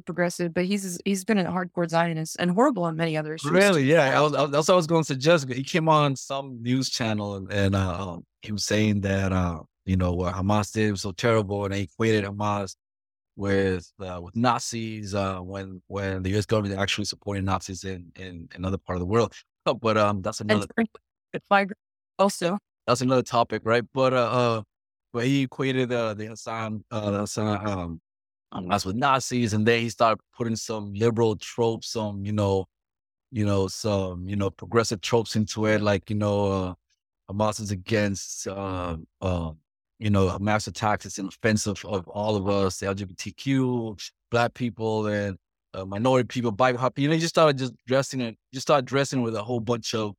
progressive, 0.00 0.54
but 0.54 0.64
he's 0.64 0.98
he's 1.04 1.24
been 1.24 1.38
a 1.38 1.44
hardcore 1.44 1.88
Zionist 1.88 2.36
and 2.38 2.50
horrible 2.50 2.84
on 2.84 2.96
many 2.96 3.16
other 3.16 3.34
issues. 3.34 3.50
Really? 3.50 3.84
Yeah. 3.84 4.18
I 4.18 4.20
was, 4.20 4.34
I 4.34 4.46
that's 4.46 4.68
what 4.68 4.74
I 4.74 4.76
was 4.76 4.86
going 4.86 5.02
to 5.02 5.06
suggest. 5.06 5.52
He 5.52 5.62
came 5.62 5.88
on 5.88 6.16
some 6.16 6.62
news 6.62 6.90
channel 6.90 7.36
and, 7.36 7.52
and 7.52 7.74
uh, 7.74 8.12
um, 8.12 8.24
he 8.42 8.52
was 8.52 8.64
saying 8.64 9.02
that, 9.02 9.32
uh, 9.32 9.60
you 9.84 9.96
know, 9.96 10.12
what 10.12 10.34
Hamas 10.34 10.72
did 10.72 10.90
was 10.90 11.02
so 11.02 11.12
terrible 11.12 11.64
and 11.64 11.74
they 11.74 11.82
equated 11.82 12.24
Hamas 12.24 12.76
with 13.36 13.90
uh, 14.00 14.20
with 14.22 14.36
Nazis 14.36 15.14
uh, 15.14 15.38
when 15.38 15.82
when 15.86 16.22
the 16.22 16.30
U.S. 16.30 16.46
government 16.46 16.78
actually 16.78 17.04
supported 17.04 17.44
Nazis 17.44 17.84
in, 17.84 18.12
in 18.16 18.48
another 18.54 18.78
part 18.78 18.96
of 18.96 19.00
the 19.00 19.06
world. 19.06 19.32
Oh, 19.66 19.74
but 19.74 19.96
um, 19.96 20.22
that's 20.22 20.40
another 20.40 20.66
And 20.76 20.88
also. 22.18 22.58
that's 22.86 23.00
another 23.00 23.22
topic, 23.22 23.62
right? 23.64 23.84
But 23.92 24.12
uh, 24.12 24.16
uh 24.16 24.62
but 25.12 25.26
he 25.26 25.42
equated 25.42 25.92
uh, 25.92 26.14
the 26.14 26.26
Hassan 26.26 26.84
uh 26.90 27.10
the 27.10 27.20
Hassan 27.20 27.66
um 27.66 28.00
Hamas 28.52 28.84
with 28.84 28.96
Nazis, 28.96 29.52
and 29.52 29.66
then 29.66 29.80
he 29.80 29.88
started 29.88 30.20
putting 30.36 30.56
some 30.56 30.92
liberal 30.94 31.36
tropes, 31.36 31.88
some 31.92 32.24
you 32.24 32.32
know, 32.32 32.66
you 33.30 33.44
know, 33.46 33.68
some 33.68 34.28
you 34.28 34.36
know 34.36 34.50
progressive 34.50 35.00
tropes 35.00 35.36
into 35.36 35.66
it, 35.66 35.80
like 35.80 36.10
you 36.10 36.16
know, 36.16 36.46
uh, 36.52 36.74
Hamas 37.30 37.60
is 37.60 37.70
against 37.70 38.46
uh, 38.46 38.96
uh, 39.20 39.52
you 39.98 40.10
know 40.10 40.38
mass 40.38 40.66
attacks. 40.66 41.06
It's 41.06 41.18
an 41.18 41.28
offensive 41.28 41.84
of 41.84 42.08
all 42.08 42.36
of 42.36 42.48
us, 42.48 42.78
the 42.78 42.86
LGBTQ, 42.86 44.10
black 44.30 44.54
people, 44.54 45.06
and 45.06 45.36
uh, 45.74 45.84
minority 45.84 46.26
people, 46.26 46.52
BIPOC. 46.52 46.98
You 46.98 47.08
know, 47.08 47.14
you 47.14 47.20
just 47.20 47.34
started 47.34 47.58
just 47.58 47.74
dressing 47.86 48.20
it. 48.20 48.36
You 48.50 48.60
start 48.60 48.84
dressing 48.84 49.22
with 49.22 49.34
a 49.34 49.42
whole 49.42 49.60
bunch 49.60 49.94
of 49.94 50.14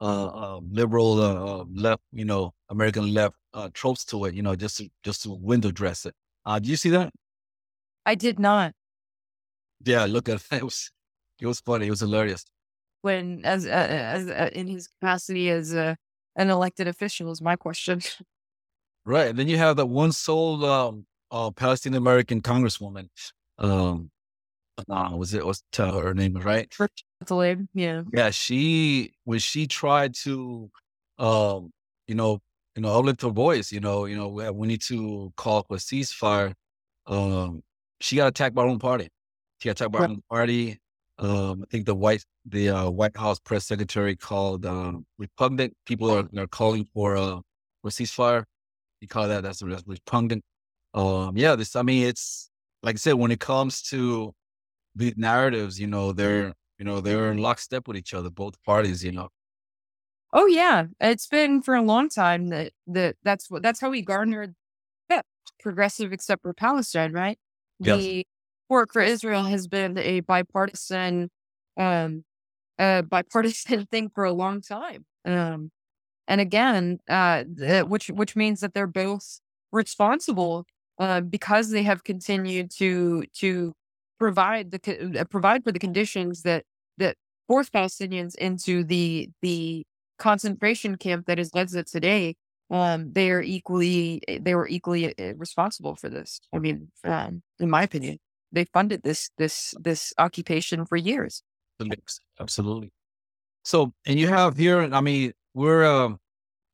uh, 0.00 0.26
uh, 0.26 0.60
liberal 0.70 1.20
uh, 1.20 1.60
uh, 1.60 1.64
left, 1.72 2.02
you 2.12 2.24
know, 2.24 2.52
American 2.68 3.12
left 3.14 3.34
uh, 3.54 3.68
tropes 3.72 4.04
to 4.06 4.24
it. 4.26 4.34
You 4.34 4.42
know, 4.42 4.56
just 4.56 4.78
to, 4.78 4.88
just 5.02 5.22
to 5.22 5.34
window 5.34 5.70
dress 5.70 6.06
it. 6.06 6.14
Uh, 6.44 6.58
do 6.58 6.68
you 6.68 6.76
see 6.76 6.90
that? 6.90 7.12
I 8.06 8.14
did 8.14 8.38
not 8.38 8.72
Yeah, 9.84 10.04
look 10.06 10.28
at 10.28 10.36
it. 10.36 10.46
It 10.52 10.62
was 10.64 10.90
it 11.40 11.46
was 11.46 11.60
funny. 11.60 11.86
It 11.86 11.90
was 11.90 12.00
hilarious. 12.00 12.44
when 13.02 13.44
as 13.44 13.66
uh, 13.66 13.68
as 13.68 14.28
uh, 14.28 14.50
in 14.52 14.66
his 14.66 14.88
capacity 14.88 15.50
as 15.50 15.74
uh, 15.74 15.94
an 16.36 16.50
elected 16.50 16.88
official 16.88 17.30
is 17.30 17.40
my 17.40 17.56
question. 17.56 18.00
Right. 19.04 19.28
And 19.28 19.38
then 19.38 19.48
you 19.48 19.56
have 19.58 19.76
that 19.76 19.86
one 19.86 20.12
sole 20.12 20.64
um, 20.64 21.06
uh, 21.30 21.50
Palestinian 21.52 22.02
American 22.02 22.40
congresswoman. 22.42 23.08
Um, 23.58 24.10
uh, 24.90 25.12
was 25.16 25.34
it 25.34 25.46
was 25.46 25.62
tell 25.72 26.00
her 26.00 26.14
name 26.14 26.34
right? 26.36 26.72
Tlaib, 27.24 27.68
yeah. 27.74 28.04
Yeah, 28.12 28.30
she 28.30 29.12
when 29.24 29.38
she 29.38 29.66
tried 29.66 30.14
to, 30.16 30.70
um, 31.18 31.72
you 32.06 32.14
know, 32.14 32.40
you 32.76 32.82
know, 32.82 32.98
uplift 32.98 33.22
her 33.22 33.30
voice. 33.30 33.72
You 33.72 33.80
know, 33.80 34.04
you 34.06 34.16
know, 34.16 34.28
we, 34.28 34.48
we 34.50 34.66
need 34.68 34.82
to 34.82 35.32
call 35.36 35.62
for 35.64 35.74
a 35.76 35.78
ceasefire. 35.80 36.54
Um, 37.06 37.62
she 38.00 38.16
got 38.16 38.28
attacked 38.28 38.54
by 38.54 38.62
her 38.62 38.68
own 38.68 38.78
party. 38.78 39.08
She 39.58 39.68
got 39.68 39.72
attacked 39.72 39.92
by 39.92 40.00
her 40.00 40.04
own 40.04 40.22
party. 40.30 40.78
Um, 41.18 41.62
I 41.62 41.66
think 41.70 41.86
the 41.86 41.94
white 41.94 42.24
the 42.44 42.68
uh, 42.68 42.90
White 42.90 43.16
House 43.16 43.38
press 43.38 43.66
secretary 43.66 44.16
called 44.16 44.66
um, 44.66 45.06
repugnant. 45.18 45.74
People 45.86 46.10
are, 46.10 46.28
are 46.38 46.46
calling 46.46 46.84
for 46.92 47.16
uh, 47.16 47.40
for 47.82 47.90
ceasefire. 47.90 48.44
You 49.00 49.08
call 49.08 49.28
that 49.28 49.42
that's, 49.42 49.60
that's 49.60 49.84
repugnant. 49.86 50.42
Um, 50.94 51.36
yeah, 51.36 51.56
this. 51.56 51.74
I 51.76 51.82
mean, 51.82 52.06
it's 52.06 52.50
like 52.82 52.96
I 52.96 52.98
said 52.98 53.14
when 53.14 53.30
it 53.30 53.40
comes 53.40 53.82
to 53.84 54.32
these 54.94 55.14
narratives, 55.16 55.80
you 55.80 55.86
know, 55.86 56.12
they're 56.12 56.52
you 56.78 56.84
know 56.84 57.00
they're 57.00 57.30
in 57.30 57.38
lockstep 57.38 57.88
with 57.88 57.96
each 57.96 58.12
other, 58.12 58.30
both 58.30 58.62
parties. 58.64 59.02
You 59.02 59.12
know, 59.12 59.28
Oh 60.32 60.46
yeah, 60.46 60.84
it's 61.00 61.26
been 61.26 61.62
for 61.62 61.74
a 61.74 61.82
long 61.82 62.10
time 62.10 62.48
that 62.48 62.72
that 62.86 63.16
that's 63.22 63.50
what 63.50 63.62
that's 63.62 63.80
how 63.80 63.88
we 63.90 64.02
garnered 64.02 64.54
yeah, 65.08 65.22
progressive 65.60 66.12
except 66.12 66.42
for 66.42 66.52
Palestine, 66.52 67.12
right? 67.12 67.38
The 67.80 68.24
support 68.64 68.90
for 68.92 69.02
Israel 69.02 69.44
has 69.44 69.68
been 69.68 69.98
a 69.98 70.20
bipartisan, 70.20 71.30
um, 71.76 72.24
uh, 72.78 73.02
bipartisan 73.02 73.86
thing 73.90 74.10
for 74.14 74.24
a 74.24 74.32
long 74.32 74.60
time. 74.60 75.04
Um, 75.24 75.70
and 76.28 76.40
again, 76.40 76.98
uh, 77.08 77.44
the, 77.52 77.82
which 77.82 78.08
which 78.08 78.36
means 78.36 78.60
that 78.60 78.74
they're 78.74 78.86
both 78.86 79.40
responsible, 79.72 80.64
uh, 80.98 81.20
because 81.20 81.70
they 81.70 81.82
have 81.84 82.04
continued 82.04 82.70
to 82.78 83.24
to 83.40 83.72
provide 84.18 84.70
the 84.70 85.20
uh, 85.20 85.24
provide 85.24 85.62
for 85.64 85.72
the 85.72 85.78
conditions 85.78 86.42
that 86.42 86.64
that 86.98 87.16
force 87.46 87.70
Palestinians 87.70 88.34
into 88.36 88.82
the 88.84 89.28
the 89.42 89.84
concentration 90.18 90.96
camp 90.96 91.26
that 91.26 91.38
is 91.38 91.50
Gaza 91.50 91.84
today, 91.84 92.34
um, 92.70 93.12
they 93.12 93.30
are 93.30 93.42
equally 93.42 94.20
they 94.40 94.54
were 94.54 94.68
equally 94.68 95.16
uh, 95.18 95.34
responsible 95.36 95.94
for 95.94 96.08
this. 96.08 96.40
I 96.52 96.58
mean, 96.58 96.88
um, 97.04 97.42
in 97.58 97.70
my 97.70 97.82
opinion, 97.82 98.18
they 98.52 98.64
funded 98.64 99.02
this 99.02 99.30
this 99.38 99.74
this 99.80 100.12
occupation 100.18 100.84
for 100.84 100.96
years. 100.96 101.42
absolutely. 102.40 102.92
So, 103.66 103.92
and 104.06 104.18
you 104.18 104.28
have 104.28 104.56
here, 104.56 104.80
I 104.80 105.00
mean, 105.00 105.32
we're, 105.52 105.84
um, 105.84 106.20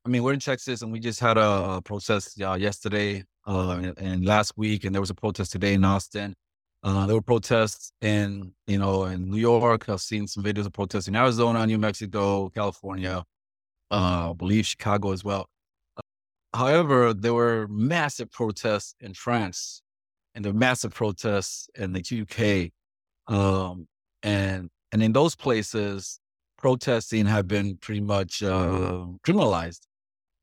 I 0.05 0.09
mean, 0.09 0.21
we're 0.21 0.33
in 0.33 0.39
Texas, 0.39 0.83
and 0.83 0.91
we 0.91 0.99
just 0.99 1.19
had 1.19 1.39
a, 1.39 1.77
a 1.77 1.81
protest 1.81 2.39
uh, 2.39 2.53
yesterday 2.53 3.23
uh, 3.47 3.79
and, 3.81 3.97
and 3.97 4.25
last 4.25 4.53
week, 4.57 4.83
and 4.83 4.93
there 4.93 5.01
was 5.01 5.09
a 5.09 5.15
protest 5.15 5.51
today 5.51 5.73
in 5.73 5.83
Austin. 5.83 6.35
Uh, 6.83 7.07
there 7.07 7.15
were 7.15 7.21
protests 7.21 7.93
in, 8.01 8.53
you 8.67 8.77
know, 8.77 9.05
in 9.05 9.29
New 9.29 9.37
York. 9.39 9.89
I've 9.89 10.01
seen 10.01 10.27
some 10.27 10.43
videos 10.43 10.67
of 10.67 10.73
protests 10.73 11.07
in 11.07 11.15
Arizona, 11.15 11.65
New 11.65 11.79
Mexico, 11.79 12.49
California, 12.49 13.23
uh, 13.89 14.29
I 14.29 14.33
believe 14.33 14.67
Chicago 14.67 15.13
as 15.13 15.23
well. 15.23 15.47
However, 16.53 17.13
there 17.13 17.33
were 17.33 17.67
massive 17.67 18.31
protests 18.31 18.95
in 18.99 19.13
France, 19.13 19.81
and 20.35 20.45
were 20.45 20.53
massive 20.53 20.93
protests 20.93 21.69
in 21.75 21.93
the 21.93 22.01
UK, 22.01 22.71
um, 23.33 23.87
and 24.21 24.69
and 24.91 25.01
in 25.01 25.13
those 25.13 25.35
places, 25.35 26.19
protesting 26.57 27.25
had 27.25 27.47
been 27.47 27.77
pretty 27.77 28.01
much 28.01 28.43
uh, 28.43 29.05
criminalized. 29.25 29.81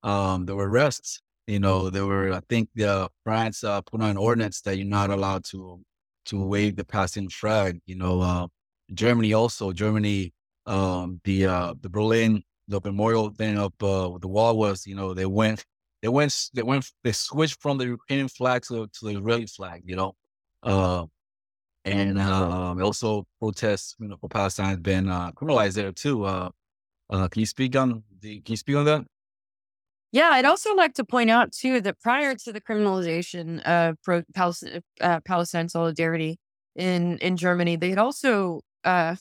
Um, 0.02 0.46
there 0.46 0.56
were 0.56 0.68
arrests. 0.68 1.20
You 1.46 1.60
know, 1.60 1.90
there 1.90 2.06
were. 2.06 2.32
I 2.32 2.40
think 2.48 2.68
uh, 2.80 3.08
France 3.24 3.62
uh, 3.64 3.80
put 3.82 4.00
on 4.02 4.10
an 4.10 4.16
ordinance 4.16 4.60
that 4.62 4.76
you're 4.76 4.86
not 4.86 5.10
allowed 5.10 5.44
to 5.46 5.80
to 6.26 6.44
wave 6.44 6.76
the 6.76 6.84
passing 6.84 7.28
flag. 7.28 7.80
You 7.86 7.96
know, 7.96 8.20
uh, 8.20 8.46
Germany 8.92 9.32
also. 9.32 9.72
Germany, 9.72 10.32
um, 10.66 11.20
the 11.24 11.46
uh, 11.46 11.74
the 11.80 11.88
Berlin 11.88 12.42
the 12.70 12.80
memorial 12.84 13.30
thing 13.30 13.58
up 13.58 13.74
uh, 13.82 14.16
the 14.20 14.28
wall 14.28 14.56
was. 14.56 14.86
You 14.86 14.94
know, 14.94 15.12
they 15.12 15.26
went. 15.26 15.64
They 16.02 16.08
went. 16.08 16.34
They 16.54 16.62
went. 16.62 16.90
They 17.04 17.12
switched 17.12 17.60
from 17.60 17.78
the 17.78 17.86
European 17.86 18.28
flag 18.28 18.62
to, 18.68 18.86
to 18.86 19.04
the 19.04 19.18
Israeli 19.18 19.46
flag. 19.46 19.82
You 19.84 19.96
know, 19.96 20.12
uh, 20.62 21.06
and 21.84 22.18
um, 22.18 22.82
also 22.82 23.26
protests, 23.38 23.96
you 23.98 24.08
know, 24.08 24.16
for 24.20 24.28
Palestine 24.28 24.66
has 24.66 24.78
been 24.78 25.08
uh, 25.08 25.32
criminalized 25.32 25.74
there 25.74 25.92
too. 25.92 26.24
Uh, 26.24 26.50
uh, 27.10 27.28
can 27.28 27.40
you 27.40 27.46
speak 27.46 27.76
on 27.76 28.02
the? 28.20 28.40
Can 28.40 28.52
you 28.52 28.56
speak 28.56 28.76
on 28.76 28.84
that? 28.84 29.04
Yeah, 30.12 30.30
I'd 30.32 30.44
also 30.44 30.74
like 30.74 30.94
to 30.94 31.04
point 31.04 31.30
out 31.30 31.52
too 31.52 31.80
that 31.82 32.00
prior 32.00 32.34
to 32.34 32.52
the 32.52 32.60
criminalization 32.60 33.60
of 33.62 33.96
pro- 34.02 34.24
Palestine, 34.34 34.82
uh, 35.00 35.20
Palestine 35.20 35.68
solidarity 35.68 36.38
in 36.74 37.18
in 37.18 37.36
Germany, 37.36 37.76
they 37.76 37.90
had 37.90 37.98
also, 37.98 38.62
uh, 38.84 39.16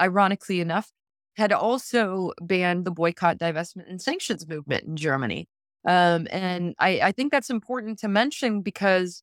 ironically 0.00 0.60
enough, 0.60 0.90
had 1.36 1.52
also 1.52 2.32
banned 2.42 2.84
the 2.84 2.90
boycott, 2.90 3.38
divestment, 3.38 3.88
and 3.88 4.02
sanctions 4.02 4.46
movement 4.46 4.84
in 4.84 4.96
Germany. 4.96 5.48
Um, 5.86 6.26
and 6.30 6.74
I, 6.78 7.00
I 7.00 7.12
think 7.12 7.32
that's 7.32 7.50
important 7.50 7.98
to 8.00 8.08
mention 8.08 8.62
because 8.62 9.22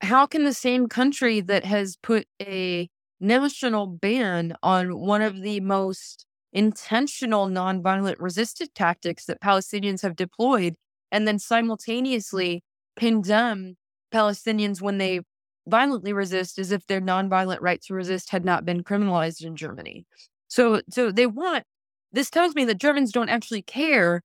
how 0.00 0.26
can 0.26 0.44
the 0.44 0.52
same 0.52 0.88
country 0.88 1.40
that 1.40 1.64
has 1.64 1.96
put 1.96 2.26
a 2.40 2.88
national 3.20 3.86
ban 3.86 4.54
on 4.62 4.98
one 4.98 5.22
of 5.22 5.40
the 5.40 5.60
most 5.60 6.26
intentional 6.52 7.48
nonviolent 7.48 8.16
resistance 8.18 8.70
tactics 8.74 9.24
that 9.26 9.40
Palestinians 9.40 10.02
have 10.02 10.16
deployed 10.16 10.74
and 11.10 11.26
then 11.26 11.38
simultaneously 11.38 12.62
condemn 12.96 13.76
Palestinians 14.12 14.80
when 14.80 14.98
they 14.98 15.20
violently 15.66 16.12
resist 16.12 16.58
as 16.58 16.70
if 16.70 16.86
their 16.86 17.00
nonviolent 17.00 17.58
right 17.60 17.82
to 17.82 17.94
resist 17.94 18.30
had 18.30 18.44
not 18.44 18.64
been 18.64 18.84
criminalized 18.84 19.44
in 19.44 19.56
Germany. 19.56 20.06
So 20.48 20.80
so 20.90 21.10
they 21.10 21.26
want 21.26 21.64
this 22.12 22.30
tells 22.30 22.54
me 22.54 22.64
that 22.66 22.78
Germans 22.78 23.12
don't 23.12 23.28
actually 23.28 23.62
care 23.62 24.22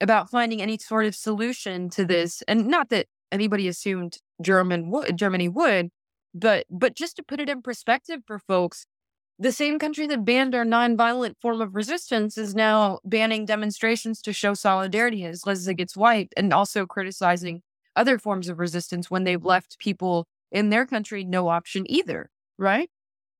about 0.00 0.30
finding 0.30 0.62
any 0.62 0.78
sort 0.78 1.06
of 1.06 1.14
solution 1.14 1.90
to 1.90 2.04
this 2.04 2.42
and 2.48 2.66
not 2.66 2.88
that 2.90 3.06
anybody 3.32 3.68
assumed 3.68 4.18
German 4.42 4.90
would 4.90 5.16
Germany 5.16 5.48
would 5.48 5.90
but 6.34 6.66
but 6.70 6.94
just 6.94 7.16
to 7.16 7.22
put 7.22 7.40
it 7.40 7.48
in 7.48 7.62
perspective 7.62 8.20
for 8.26 8.38
folks 8.38 8.86
the 9.38 9.52
same 9.52 9.78
country 9.78 10.06
that 10.06 10.24
banned 10.24 10.54
our 10.54 10.66
nonviolent 10.66 11.34
form 11.40 11.62
of 11.62 11.74
resistance 11.74 12.36
is 12.36 12.54
now 12.54 12.98
banning 13.04 13.46
demonstrations 13.46 14.20
to 14.22 14.34
show 14.34 14.52
solidarity 14.52 15.24
as 15.24 15.42
Gaza 15.42 15.72
gets 15.72 15.96
wiped 15.96 16.34
and 16.36 16.52
also 16.52 16.84
criticizing 16.84 17.62
other 17.96 18.18
forms 18.18 18.50
of 18.50 18.58
resistance 18.58 19.10
when 19.10 19.24
they've 19.24 19.44
left 19.44 19.78
people 19.78 20.26
in 20.52 20.68
their 20.68 20.84
country 20.84 21.24
no 21.24 21.48
option 21.48 21.90
either, 21.90 22.28
right? 22.58 22.90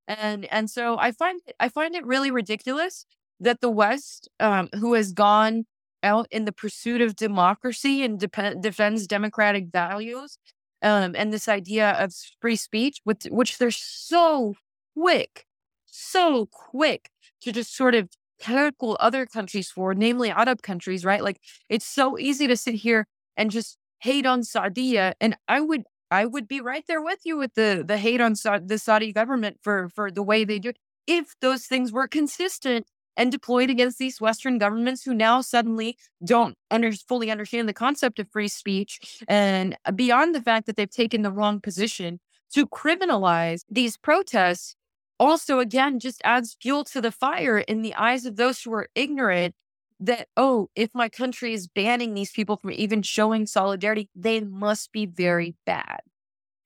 And 0.08 0.46
and 0.46 0.70
so 0.70 0.98
I 0.98 1.12
find 1.12 1.40
I 1.60 1.68
find 1.68 1.94
it 1.94 2.06
really 2.06 2.30
ridiculous 2.30 3.06
that 3.40 3.60
the 3.60 3.70
West, 3.70 4.28
um, 4.40 4.68
who 4.78 4.94
has 4.94 5.12
gone 5.12 5.66
out 6.02 6.26
in 6.30 6.44
the 6.44 6.52
pursuit 6.52 7.00
of 7.00 7.16
democracy 7.16 8.02
and 8.04 8.18
defends 8.18 9.06
democratic 9.06 9.66
values, 9.72 10.38
um, 10.82 11.14
and 11.16 11.32
this 11.32 11.48
idea 11.48 11.90
of 11.92 12.14
free 12.40 12.56
speech, 12.56 13.00
with 13.04 13.24
which 13.24 13.58
they're 13.58 13.70
so 13.70 14.54
quick, 14.96 15.46
so 15.86 16.46
quick 16.46 17.10
to 17.42 17.52
just 17.52 17.74
sort 17.76 17.94
of 17.94 18.08
tackle 18.40 18.96
other 19.00 19.26
countries 19.26 19.70
for, 19.70 19.94
namely 19.94 20.30
Arab 20.30 20.62
countries, 20.62 21.04
right? 21.04 21.22
Like 21.22 21.40
it's 21.68 21.86
so 21.86 22.18
easy 22.18 22.46
to 22.46 22.56
sit 22.56 22.76
here 22.76 23.06
and 23.36 23.50
just 23.50 23.76
hate 24.00 24.26
on 24.26 24.42
Saudi, 24.44 24.98
and 24.98 25.36
I 25.48 25.60
would 25.60 25.84
I 26.10 26.26
would 26.26 26.48
be 26.48 26.60
right 26.60 26.84
there 26.88 27.02
with 27.02 27.20
you 27.24 27.36
with 27.36 27.54
the 27.54 27.84
the 27.86 27.98
hate 27.98 28.20
on 28.20 28.34
Sa- 28.36 28.60
the 28.64 28.78
Saudi 28.78 29.12
government 29.12 29.58
for 29.62 29.88
for 29.94 30.10
the 30.10 30.22
way 30.22 30.44
they 30.44 30.58
do 30.58 30.70
it. 30.70 30.78
If 31.06 31.34
those 31.40 31.66
things 31.66 31.92
were 31.92 32.08
consistent 32.08 32.86
and 33.16 33.32
deployed 33.32 33.70
against 33.70 33.98
these 33.98 34.20
Western 34.20 34.58
governments 34.58 35.02
who 35.02 35.14
now 35.14 35.40
suddenly 35.40 35.96
don't 36.24 36.56
under, 36.70 36.92
fully 36.92 37.30
understand 37.30 37.68
the 37.68 37.72
concept 37.72 38.18
of 38.18 38.30
free 38.30 38.48
speech, 38.48 39.22
and 39.28 39.76
beyond 39.94 40.34
the 40.34 40.42
fact 40.42 40.66
that 40.66 40.76
they've 40.76 40.90
taken 40.90 41.22
the 41.22 41.32
wrong 41.32 41.60
position 41.60 42.20
to 42.52 42.66
criminalize 42.66 43.64
these 43.70 43.96
protests, 43.96 44.76
also 45.18 45.58
again 45.58 45.98
just 45.98 46.20
adds 46.24 46.56
fuel 46.60 46.82
to 46.84 47.00
the 47.00 47.12
fire 47.12 47.58
in 47.58 47.82
the 47.82 47.94
eyes 47.94 48.24
of 48.24 48.36
those 48.36 48.62
who 48.62 48.72
are 48.72 48.88
ignorant 48.94 49.54
that, 50.00 50.28
oh, 50.36 50.70
if 50.74 50.90
my 50.94 51.08
country 51.08 51.52
is 51.52 51.68
banning 51.68 52.14
these 52.14 52.32
people 52.32 52.56
from 52.56 52.72
even 52.72 53.02
showing 53.02 53.46
solidarity, 53.46 54.08
they 54.14 54.40
must 54.40 54.92
be 54.92 55.04
very 55.04 55.54
bad. 55.66 56.00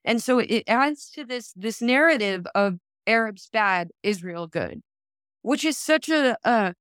And 0.05 0.23
so 0.23 0.39
it 0.39 0.65
adds 0.69 1.11
to 1.13 1.25
this 1.25 1.53
this 1.57 1.83
narrative 1.83 2.47
of 2.55 2.79
Arabs 3.07 3.49
bad, 3.53 3.91
Israel 4.03 4.47
good, 4.47 4.83
which 5.45 5.63
is 5.63 5.77
such 5.77 6.09
a, 6.09 6.39
a 6.45 6.75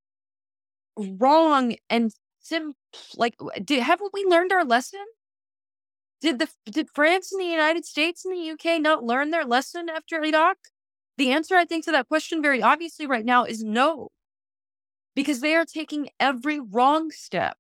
wrong 0.98 1.76
and 1.90 2.14
sim 2.40 2.74
like 3.18 3.36
did, 3.64 3.84
haven't 3.84 4.14
we 4.14 4.24
learned 4.24 4.54
our 4.54 4.64
lesson? 4.64 5.06
Did 6.22 6.40
the 6.40 6.48
did 6.66 6.88
France 6.96 7.34
and 7.34 7.42
the 7.42 7.46
United 7.46 7.86
States 7.86 8.24
and 8.24 8.34
the 8.34 8.52
UK 8.52 8.82
not 8.82 9.04
learn 9.04 9.32
their 9.32 9.44
lesson 9.44 9.90
after 9.90 10.24
Iraq? 10.24 10.58
The 11.18 11.32
answer 11.32 11.56
I 11.56 11.66
think 11.66 11.84
to 11.86 11.92
that 11.92 12.08
question 12.08 12.42
very 12.42 12.62
obviously 12.62 13.06
right 13.06 13.26
now 13.26 13.44
is 13.44 13.64
no 13.64 14.10
because 15.14 15.42
they 15.42 15.56
are 15.56 15.66
taking 15.66 16.10
every 16.20 16.60
wrong 16.62 17.12
step. 17.12 17.58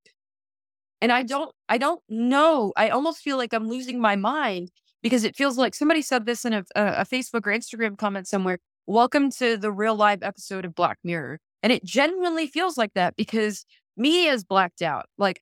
And 1.02 1.12
I 1.12 1.24
don't, 1.24 1.54
I 1.68 1.78
don't 1.78 2.02
know. 2.08 2.72
I 2.78 2.88
almost 2.88 3.22
feel 3.22 3.36
like 3.36 3.54
I'm 3.54 3.68
losing 3.68 4.00
my 4.00 4.16
mind 4.16 4.72
because 5.02 5.26
it 5.26 5.36
feels 5.36 5.58
like 5.58 5.76
somebody 5.76 6.02
said 6.02 6.26
this 6.26 6.46
in 6.46 6.54
a, 6.54 6.64
a 6.76 7.06
Facebook 7.06 7.46
or 7.46 7.52
Instagram 7.52 7.98
comment 7.98 8.26
somewhere. 8.26 8.60
Welcome 8.86 9.32
to 9.38 9.56
the 9.56 9.72
real 9.72 9.96
live 9.96 10.24
episode 10.24 10.66
of 10.66 10.76
Black 10.76 10.98
Mirror. 11.06 11.40
And 11.62 11.72
it 11.72 11.86
genuinely 11.86 12.48
feels 12.48 12.78
like 12.78 12.94
that 12.96 13.16
because 13.16 13.66
media 13.96 14.34
is 14.34 14.44
blacked 14.44 14.82
out. 14.82 15.06
Like 15.18 15.42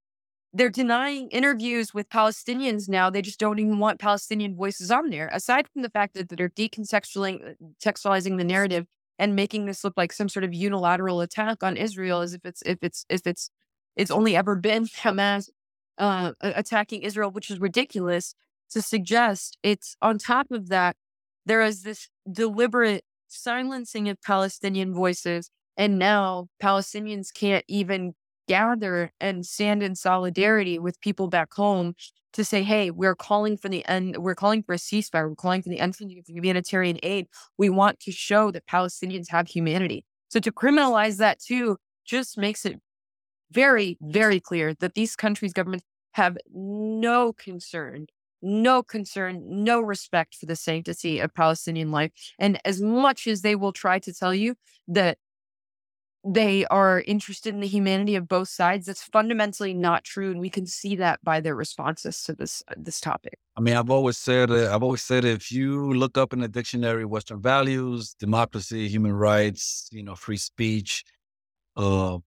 they're 0.54 0.70
denying 0.70 1.28
interviews 1.30 1.92
with 1.92 2.08
Palestinians 2.08 2.88
now. 2.88 3.10
They 3.10 3.24
just 3.24 3.40
don't 3.40 3.58
even 3.58 3.80
want 3.80 4.00
Palestinian 4.00 4.56
voices 4.56 4.92
on 4.92 5.10
there. 5.10 5.28
Aside 5.34 5.68
from 5.74 5.82
the 5.82 5.90
fact 5.90 6.14
that 6.14 6.30
they're 6.30 6.50
decontextualizing 6.50 8.38
the 8.38 8.44
narrative 8.44 8.86
and 9.18 9.36
making 9.36 9.66
this 9.66 9.84
look 9.84 9.96
like 9.98 10.14
some 10.14 10.30
sort 10.30 10.44
of 10.44 10.54
unilateral 10.54 11.20
attack 11.20 11.64
on 11.64 11.78
Israel 11.78 12.22
as 12.22 12.36
if 12.36 12.46
it's 12.46 12.62
if 12.62 12.78
it's 12.84 13.08
if 13.10 13.26
it's 13.26 13.50
it's 13.96 14.12
only 14.12 14.36
ever 14.36 14.56
been 14.56 14.86
Hamas 15.04 15.50
uh, 15.98 16.34
attacking 16.42 17.02
Israel, 17.02 17.32
which 17.32 17.50
is 17.50 17.60
ridiculous 17.60 18.36
to 18.70 18.84
suggest. 18.84 19.58
It's 19.64 19.96
on 20.00 20.20
top 20.20 20.52
of 20.52 20.70
that, 20.70 20.96
there 21.44 21.64
is 21.64 21.82
this 21.82 22.08
deliberate 22.32 23.04
silencing 23.32 24.10
of 24.10 24.22
Palestinian 24.22 24.94
voices, 24.94 25.50
and 25.78 25.98
now 25.98 26.48
Palestinians 26.62 27.34
can't 27.34 27.66
even 27.68 28.14
gather 28.48 29.12
and 29.20 29.46
stand 29.46 29.82
in 29.82 29.96
solidarity 29.96 30.78
with 30.78 31.00
people 31.02 31.28
back 31.28 31.54
home 31.54 31.94
to 32.34 32.44
say, 32.44 32.64
hey, 32.64 32.92
we're 32.92 33.16
calling 33.16 33.58
for 33.58 33.70
the 33.70 33.86
end, 33.88 34.18
we're 34.18 34.36
calling 34.36 34.64
for 34.64 34.74
a 34.74 34.78
ceasefire, 34.78 35.30
we're 35.30 35.36
calling 35.36 35.62
for 35.62 35.70
the 35.70 35.80
end 35.80 35.96
of 36.00 36.28
humanitarian 36.28 36.98
aid. 37.04 37.28
We 37.58 37.70
want 37.70 38.00
to 38.02 38.12
show 38.12 38.52
that 38.52 38.68
Palestinians 38.68 39.30
have 39.30 39.48
humanity. 39.48 40.06
So 40.30 40.40
to 40.40 40.52
criminalize 40.52 41.18
that 41.18 41.40
too 41.40 41.78
just 42.06 42.38
makes 42.38 42.66
it 42.66 42.80
very, 43.52 43.98
very 44.02 44.40
clear 44.40 44.74
that 44.76 44.94
these 44.94 45.16
countries' 45.16 45.54
governments 45.54 45.86
have 46.14 46.38
no 46.54 47.34
concern, 47.34 48.08
no 48.42 48.84
concern, 48.84 49.64
no 49.64 49.82
respect 49.82 50.36
for 50.36 50.46
the 50.46 50.56
sanctity 50.56 51.20
of 51.20 51.34
Palestinian 51.34 51.92
life. 51.92 52.12
And 52.40 52.60
as 52.66 52.82
much 52.82 53.28
as 53.28 53.42
they 53.42 53.56
will 53.56 53.74
try 53.74 54.00
to 54.00 54.14
tell 54.14 54.34
you 54.34 54.56
that 54.88 55.18
they 56.24 56.66
are 56.66 57.02
interested 57.02 57.54
in 57.54 57.62
the 57.62 57.68
humanity 57.68 58.16
of 58.16 58.28
both 58.28 58.48
sides. 58.48 58.86
That's 58.86 59.04
fundamentally 59.04 59.74
not 59.74 60.04
true, 60.04 60.32
and 60.32 60.40
we 60.40 60.50
can 60.50 60.68
see 60.68 60.96
that 60.98 61.20
by 61.24 61.40
their 61.42 61.56
responses 61.56 62.22
to 62.24 62.34
this 62.34 62.62
uh, 62.68 62.76
this 62.78 63.02
topic. 63.02 63.40
I 63.58 63.62
mean, 63.62 63.76
I've 63.76 63.90
always 63.90 64.18
said, 64.18 64.52
uh, 64.52 64.74
I've 64.74 64.84
always 64.84 65.02
said, 65.02 65.26
if 65.26 65.52
you 65.52 65.94
look 65.94 66.18
up 66.18 66.34
in 66.34 66.40
the 66.40 66.48
dictionary 66.48 67.06
Western 67.06 67.42
values, 67.42 68.16
democracy, 68.20 68.88
human 68.88 69.14
rights, 69.14 69.90
you 69.92 70.04
know, 70.04 70.16
free 70.16 70.38
speech, 70.38 71.04
uh, 71.76 72.20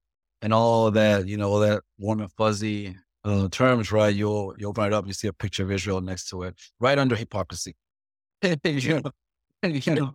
and 0.43 0.53
all 0.53 0.91
that, 0.91 1.29
you 1.29 1.37
know, 1.37 1.51
all 1.51 1.61
that 1.61 1.83
warm 1.99 2.21
and 2.21 2.33
fuzzy 2.33 2.97
uh, 3.25 3.49
terms, 3.49 3.91
right? 3.93 4.15
You'll 4.15 4.55
you'll 4.59 4.71
open 4.71 4.85
it 4.85 4.93
up, 4.93 5.07
you 5.07 5.13
see 5.13 5.29
a 5.29 5.33
picture 5.33 5.63
of 5.63 5.73
Israel 5.73 6.01
next 6.01 6.29
to 6.31 6.43
it, 6.43 6.55
right 6.81 6.99
under 6.99 7.17
hypocrisy. 7.17 7.75
you 8.43 9.01
know, 9.01 9.13
you 9.63 9.95
know 9.95 10.15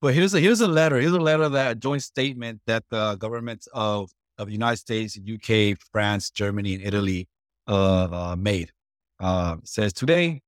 but 0.00 0.14
here's 0.14 0.32
a 0.32 0.40
here's 0.40 0.60
a 0.60 0.68
letter. 0.68 0.98
Here's 0.98 1.12
a 1.12 1.20
letter 1.20 1.48
that 1.50 1.72
a 1.72 1.74
joint 1.74 2.02
statement 2.02 2.62
that 2.66 2.84
the 2.90 3.16
governments 3.16 3.68
of 3.72 4.10
of 4.38 4.46
the 4.46 4.52
United 4.52 4.78
States, 4.78 5.18
UK, 5.18 5.78
France, 5.92 6.30
Germany, 6.30 6.74
and 6.74 6.82
Italy 6.82 7.28
uh, 7.68 8.04
uh, 8.10 8.36
made. 8.36 8.72
Says 9.64 9.92
today, 9.92 10.40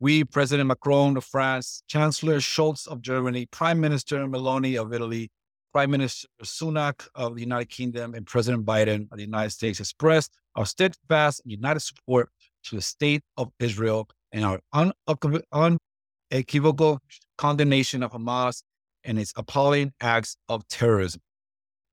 we, 0.00 0.24
President 0.24 0.68
Macron 0.68 1.16
of 1.16 1.24
France, 1.24 1.82
Chancellor 1.88 2.36
Scholz 2.36 2.86
of 2.86 3.00
Germany, 3.00 3.46
Prime 3.46 3.80
Minister 3.80 4.18
Meloni 4.26 4.78
of 4.78 4.92
Italy, 4.92 5.30
Prime 5.72 5.90
Minister 5.90 6.28
Sunak 6.42 7.08
of 7.14 7.34
the 7.34 7.40
United 7.40 7.70
Kingdom, 7.70 8.14
and 8.14 8.26
President 8.26 8.66
Biden 8.66 9.10
of 9.10 9.16
the 9.16 9.24
United 9.24 9.50
States 9.50 9.80
expressed 9.80 10.36
our 10.58 10.66
steadfast 10.66 11.40
and 11.44 11.52
united 11.52 11.78
support 11.78 12.28
to 12.64 12.74
the 12.74 12.82
state 12.82 13.22
of 13.36 13.52
Israel 13.60 14.08
and 14.32 14.44
our 14.44 14.58
unequivocal 16.32 16.98
condemnation 17.38 18.02
of 18.02 18.10
Hamas 18.10 18.62
and 19.04 19.20
its 19.20 19.32
appalling 19.36 19.92
acts 20.00 20.36
of 20.48 20.66
terrorism. 20.66 21.22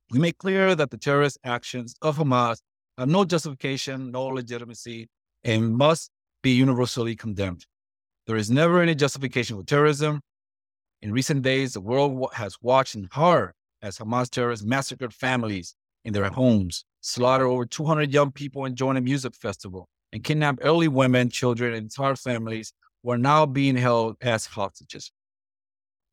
We 0.10 0.18
make 0.18 0.40
clear 0.40 0.74
that 0.74 0.90
the 0.90 0.98
terrorist 0.98 1.38
actions 1.44 1.94
of 2.02 2.18
Hamas 2.18 2.58
have 2.98 3.08
no 3.08 3.24
justification, 3.24 4.12
no 4.12 4.26
legitimacy, 4.26 5.10
and 5.44 5.78
must 5.78 6.10
be 6.42 6.52
universally 6.52 7.16
condemned. 7.16 7.68
There 8.26 8.36
is 8.36 8.50
never 8.50 8.82
any 8.82 8.96
justification 8.96 9.58
for 9.58 9.64
terrorism. 9.64 10.22
In 11.04 11.12
recent 11.12 11.44
days, 11.44 11.74
the 11.74 11.82
world 11.82 12.30
has 12.34 12.58
watched 12.62 12.96
in 12.96 13.10
horror 13.12 13.54
as 13.84 14.00
Hamas 14.00 14.32
terrorists 14.32 14.66
massacred 14.66 15.14
families 15.14 15.76
in 16.04 16.14
their 16.14 16.30
homes, 16.30 16.84
slaughtered 17.06 17.46
over 17.46 17.68
200 17.68 18.12
young 18.12 18.32
people 18.32 18.66
enjoying 18.66 18.98
a 18.98 19.02
music 19.02 19.36
festival, 19.36 19.88
and 20.12 20.24
kidnapped 20.24 20.60
early 20.64 20.88
women, 20.88 21.30
children, 21.30 21.74
and 21.74 21.84
entire 21.84 22.16
families 22.16 22.74
who 23.04 23.12
are 23.12 23.18
now 23.18 23.46
being 23.46 23.76
held 23.76 24.16
as 24.22 24.48
hostages. 24.48 25.12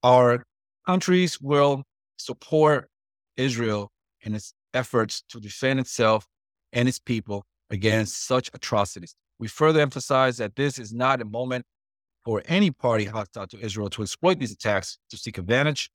Our 0.03 0.45
countries 0.85 1.41
will 1.41 1.85
support 2.19 2.91
Israel 3.39 3.91
in 4.21 4.35
its 4.35 4.53
efforts 4.75 5.23
to 5.31 5.41
defend 5.41 5.81
itself 5.81 6.27
and 6.75 6.87
its 6.87 6.99
people 6.99 7.47
against 7.71 8.27
such 8.27 8.51
atrocities. 8.53 9.15
We 9.39 9.49
further 9.49 9.81
emphasize 9.81 10.37
that 10.37 10.57
this 10.57 10.79
is 10.79 10.93
not 10.93 11.23
a 11.23 11.25
moment 11.25 11.65
for 12.23 12.43
any 12.45 12.71
party 12.71 13.07
hostile 13.07 13.47
to 13.47 13.59
Israel 13.61 13.89
to 13.91 14.03
exploit 14.03 14.39
these 14.39 14.53
attacks 14.53 14.99
to 15.09 15.17
seek 15.17 15.39
advantage. 15.39 15.91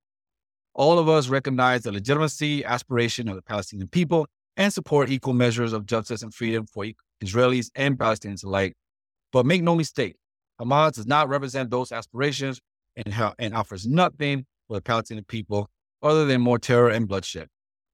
All 0.74 0.98
of 0.98 1.08
us 1.08 1.30
recognize 1.30 1.84
the 1.84 1.92
legitimacy, 1.92 2.66
aspiration 2.66 3.30
of 3.30 3.36
the 3.36 3.44
Palestinian 3.44 3.90
people 3.90 4.28
and 4.58 4.74
support 4.74 5.10
equal 5.10 5.34
measures 5.34 5.72
of 5.72 5.86
justice 5.86 6.24
and 6.24 6.34
freedom 6.34 6.65
for 6.65 6.86
Israelis 7.24 7.70
and 7.76 7.98
Palestinians 7.98 8.43
alike. 8.43 8.74
But 9.32 9.46
make 9.46 9.62
no 9.63 9.76
mistake, 9.76 10.15
Hamas 10.60 10.93
does 10.93 11.06
not 11.06 11.30
represent 11.30 11.70
those 11.70 11.91
aspirations 11.91 12.60
and, 12.96 13.13
ha- 13.13 13.36
and 13.38 13.54
offers 13.54 13.88
nothing 13.88 14.46
for 14.67 14.78
the 14.78 14.82
Palestinian 14.82 15.26
people 15.26 15.70
other 16.02 16.26
than 16.26 16.41
more 16.41 16.60
terror 16.60 16.89
and 16.89 17.08
bloodshed. 17.08 17.48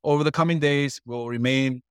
Over 0.04 0.24
the 0.24 0.32
coming 0.32 0.60
days, 0.60 1.00
we'll 1.06 1.28
remain 1.28 1.82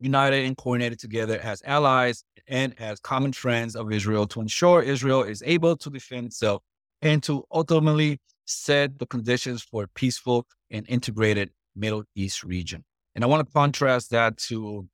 united 0.00 0.44
and 0.44 0.56
coordinated 0.56 0.98
together 0.98 1.38
as 1.42 1.62
allies 1.64 2.24
and 2.46 2.74
as 2.78 3.00
common 3.00 3.32
friends 3.32 3.74
of 3.74 3.92
Israel 3.92 4.26
to 4.28 4.40
ensure 4.40 4.82
Israel 4.82 5.22
is 5.22 5.42
able 5.44 5.76
to 5.76 5.90
defend 5.90 6.26
itself 6.26 6.62
and 7.02 7.22
to 7.24 7.44
ultimately 7.52 8.18
set 8.46 8.98
the 8.98 9.06
conditions 9.06 9.62
for 9.62 9.84
a 9.84 9.88
peaceful 9.88 10.46
and 10.70 10.88
integrated 10.88 11.50
Middle 11.74 12.04
East 12.14 12.44
region. 12.44 12.84
And 13.18 13.24
I 13.24 13.26
want 13.26 13.44
to 13.44 13.52
contrast 13.52 14.12
that 14.12 14.36
to 14.46 14.86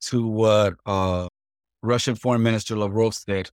to 0.00 0.26
what 0.26 0.74
uh, 0.84 1.28
Russian 1.80 2.16
Foreign 2.16 2.42
Minister 2.42 2.76
Lavrov 2.76 3.14
said. 3.14 3.50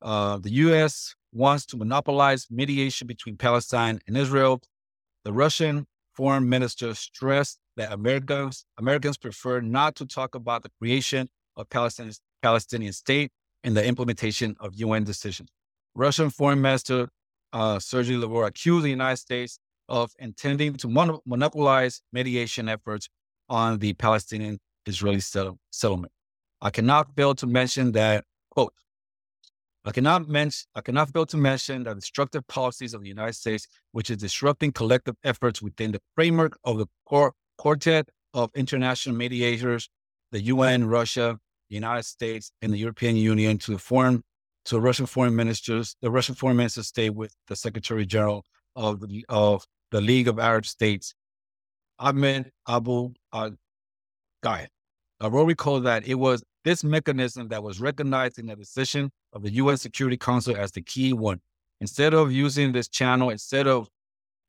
Uh, 0.00 0.38
the 0.38 0.50
U.S. 0.64 1.14
wants 1.30 1.66
to 1.66 1.76
monopolize 1.76 2.46
mediation 2.50 3.06
between 3.06 3.36
Palestine 3.36 3.98
and 4.06 4.16
Israel. 4.16 4.62
The 5.26 5.34
Russian 5.34 5.86
foreign 6.14 6.48
minister 6.48 6.94
stressed 6.94 7.58
that 7.76 7.92
Americans 7.92 8.64
Americans 8.78 9.18
prefer 9.18 9.60
not 9.60 9.94
to 9.96 10.06
talk 10.06 10.34
about 10.34 10.62
the 10.62 10.70
creation 10.78 11.28
of 11.54 11.68
Palestinian 11.68 12.14
Palestinian 12.40 12.94
state 12.94 13.30
and 13.62 13.76
the 13.76 13.84
implementation 13.84 14.56
of 14.58 14.74
UN 14.76 15.04
decisions. 15.04 15.50
Russian 15.94 16.30
Foreign 16.30 16.62
Minister 16.62 17.10
uh, 17.52 17.78
Sergei 17.78 18.16
Lavrov 18.16 18.46
accused 18.46 18.86
the 18.86 18.90
United 19.00 19.18
States 19.18 19.58
of 19.86 20.12
intending 20.18 20.72
to 20.76 20.88
mon- 20.88 21.18
monopolize 21.26 22.00
mediation 22.10 22.70
efforts 22.70 23.10
on 23.48 23.78
the 23.78 23.92
Palestinian 23.94 24.58
Israeli 24.86 25.20
settle- 25.20 25.58
settlement. 25.70 26.12
I 26.60 26.70
cannot 26.70 27.14
fail 27.14 27.34
to 27.36 27.46
mention 27.46 27.92
that, 27.92 28.24
quote, 28.50 28.72
I 29.84 29.92
cannot, 29.92 30.28
mention, 30.28 30.66
I 30.74 30.80
cannot 30.80 31.10
fail 31.12 31.26
to 31.26 31.36
mention 31.36 31.84
the 31.84 31.94
destructive 31.94 32.46
policies 32.48 32.94
of 32.94 33.02
the 33.02 33.08
United 33.08 33.34
States, 33.34 33.66
which 33.92 34.10
is 34.10 34.18
disrupting 34.18 34.72
collective 34.72 35.16
efforts 35.24 35.62
within 35.62 35.92
the 35.92 36.00
framework 36.14 36.58
of 36.64 36.78
the 36.78 36.86
core, 37.06 37.32
quartet 37.58 38.08
of 38.34 38.50
international 38.54 39.16
mediators, 39.16 39.88
the 40.32 40.40
UN, 40.42 40.86
Russia, 40.86 41.38
the 41.68 41.74
United 41.74 42.04
States, 42.04 42.50
and 42.60 42.72
the 42.72 42.78
European 42.78 43.16
Union 43.16 43.58
to 43.58 43.72
the 43.72 43.78
foreign 43.78 44.22
to 44.66 44.78
Russian 44.78 45.06
foreign 45.06 45.34
ministers. 45.34 45.96
The 46.02 46.10
Russian 46.10 46.34
foreign 46.34 46.56
minister 46.56 46.82
stayed 46.82 47.10
with 47.10 47.34
the 47.46 47.56
Secretary 47.56 48.04
General 48.04 48.44
of 48.76 49.00
the 49.00 49.24
of 49.28 49.64
the 49.90 50.00
League 50.00 50.28
of 50.28 50.38
Arab 50.38 50.66
States, 50.66 51.14
Ahmed 51.98 52.50
Abu 52.68 53.12
al 53.32 53.52
Ghaid. 54.44 54.68
I 55.20 55.26
will 55.26 55.46
recall 55.46 55.80
that 55.80 56.06
it 56.06 56.14
was 56.14 56.44
this 56.64 56.84
mechanism 56.84 57.48
that 57.48 57.62
was 57.62 57.80
recognized 57.80 58.38
in 58.38 58.46
the 58.46 58.56
decision 58.56 59.10
of 59.32 59.42
the 59.42 59.50
UN 59.54 59.76
Security 59.76 60.16
Council 60.16 60.56
as 60.56 60.72
the 60.72 60.82
key 60.82 61.12
one. 61.12 61.40
Instead 61.80 62.14
of 62.14 62.32
using 62.32 62.72
this 62.72 62.88
channel, 62.88 63.30
instead 63.30 63.66
of 63.66 63.88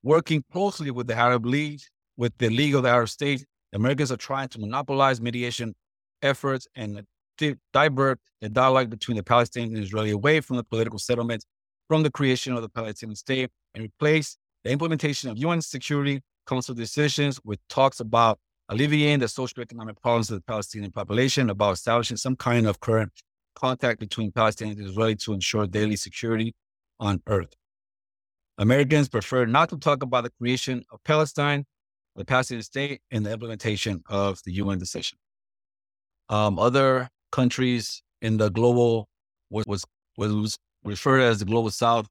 working 0.04 0.44
closely 0.52 0.92
with 0.92 1.08
the 1.08 1.16
Arab 1.16 1.46
League, 1.46 1.82
with 2.18 2.38
the 2.38 2.50
League 2.50 2.76
of 2.76 2.84
the 2.84 2.90
Arab 2.90 3.10
States, 3.10 3.46
the 3.72 3.78
Americans 3.78 4.12
are 4.12 4.18
trying 4.18 4.48
to 4.50 4.60
monopolize 4.60 5.22
mediation 5.22 5.74
efforts 6.22 6.68
and 6.76 7.04
divert 7.72 8.20
the 8.42 8.50
dialogue 8.50 8.90
between 8.90 9.18
the 9.18 9.24
Palestinians 9.24 9.76
and 9.76 9.78
Israeli 9.78 10.12
away 10.12 10.42
from 10.42 10.58
the 10.58 10.64
political 10.64 11.00
settlement, 11.00 11.46
from 11.88 12.04
the 12.04 12.12
creation 12.12 12.54
of 12.54 12.62
the 12.62 12.70
Palestinian 12.70 13.16
state, 13.16 13.50
and 13.74 13.84
replace 13.84 14.38
the 14.64 14.72
implementation 14.72 15.30
of 15.30 15.38
UN 15.38 15.62
Security 15.62 16.22
Council 16.50 16.74
decisions 16.74 17.40
with 17.44 17.60
talks 17.70 18.00
about 18.00 18.40
alleviating 18.70 19.20
the 19.20 19.28
socioeconomic 19.28 20.02
problems 20.02 20.32
of 20.32 20.38
the 20.38 20.42
Palestinian 20.42 20.92
population, 20.92 21.50
about 21.50 21.74
establishing 21.74 22.18
some 22.18 22.36
kind 22.36 22.66
of 22.66 22.80
current 22.80 23.12
contact 23.56 24.00
between 24.00 24.32
Palestinians 24.32 24.80
and 24.80 24.88
Israeli 24.88 25.16
to 25.16 25.34
ensure 25.34 25.68
daily 25.68 25.96
security 25.96 26.56
on 27.00 27.22
earth. 27.28 27.54
Americans 28.58 29.08
prefer 29.10 29.46
not 29.46 29.70
to 29.70 29.78
talk 29.78 30.02
about 30.02 30.24
the 30.24 30.32
creation 30.40 30.84
of 30.92 31.04
Palestine, 31.04 31.66
the 32.16 32.26
Palestinian 32.26 32.64
state, 32.64 33.02
and 33.12 33.26
the 33.26 33.32
implementation 33.32 34.02
of 34.10 34.40
the 34.44 34.54
UN 34.54 34.80
decision. 34.80 35.18
Um, 36.30 36.58
other 36.58 37.10
countries 37.32 38.02
in 38.22 38.38
the 38.38 38.50
global 38.50 39.08
was 39.52 39.66
was, 39.68 39.86
was 40.18 40.58
referred 40.84 41.22
as 41.22 41.40
the 41.40 41.46
global 41.46 41.70
south. 41.70 42.08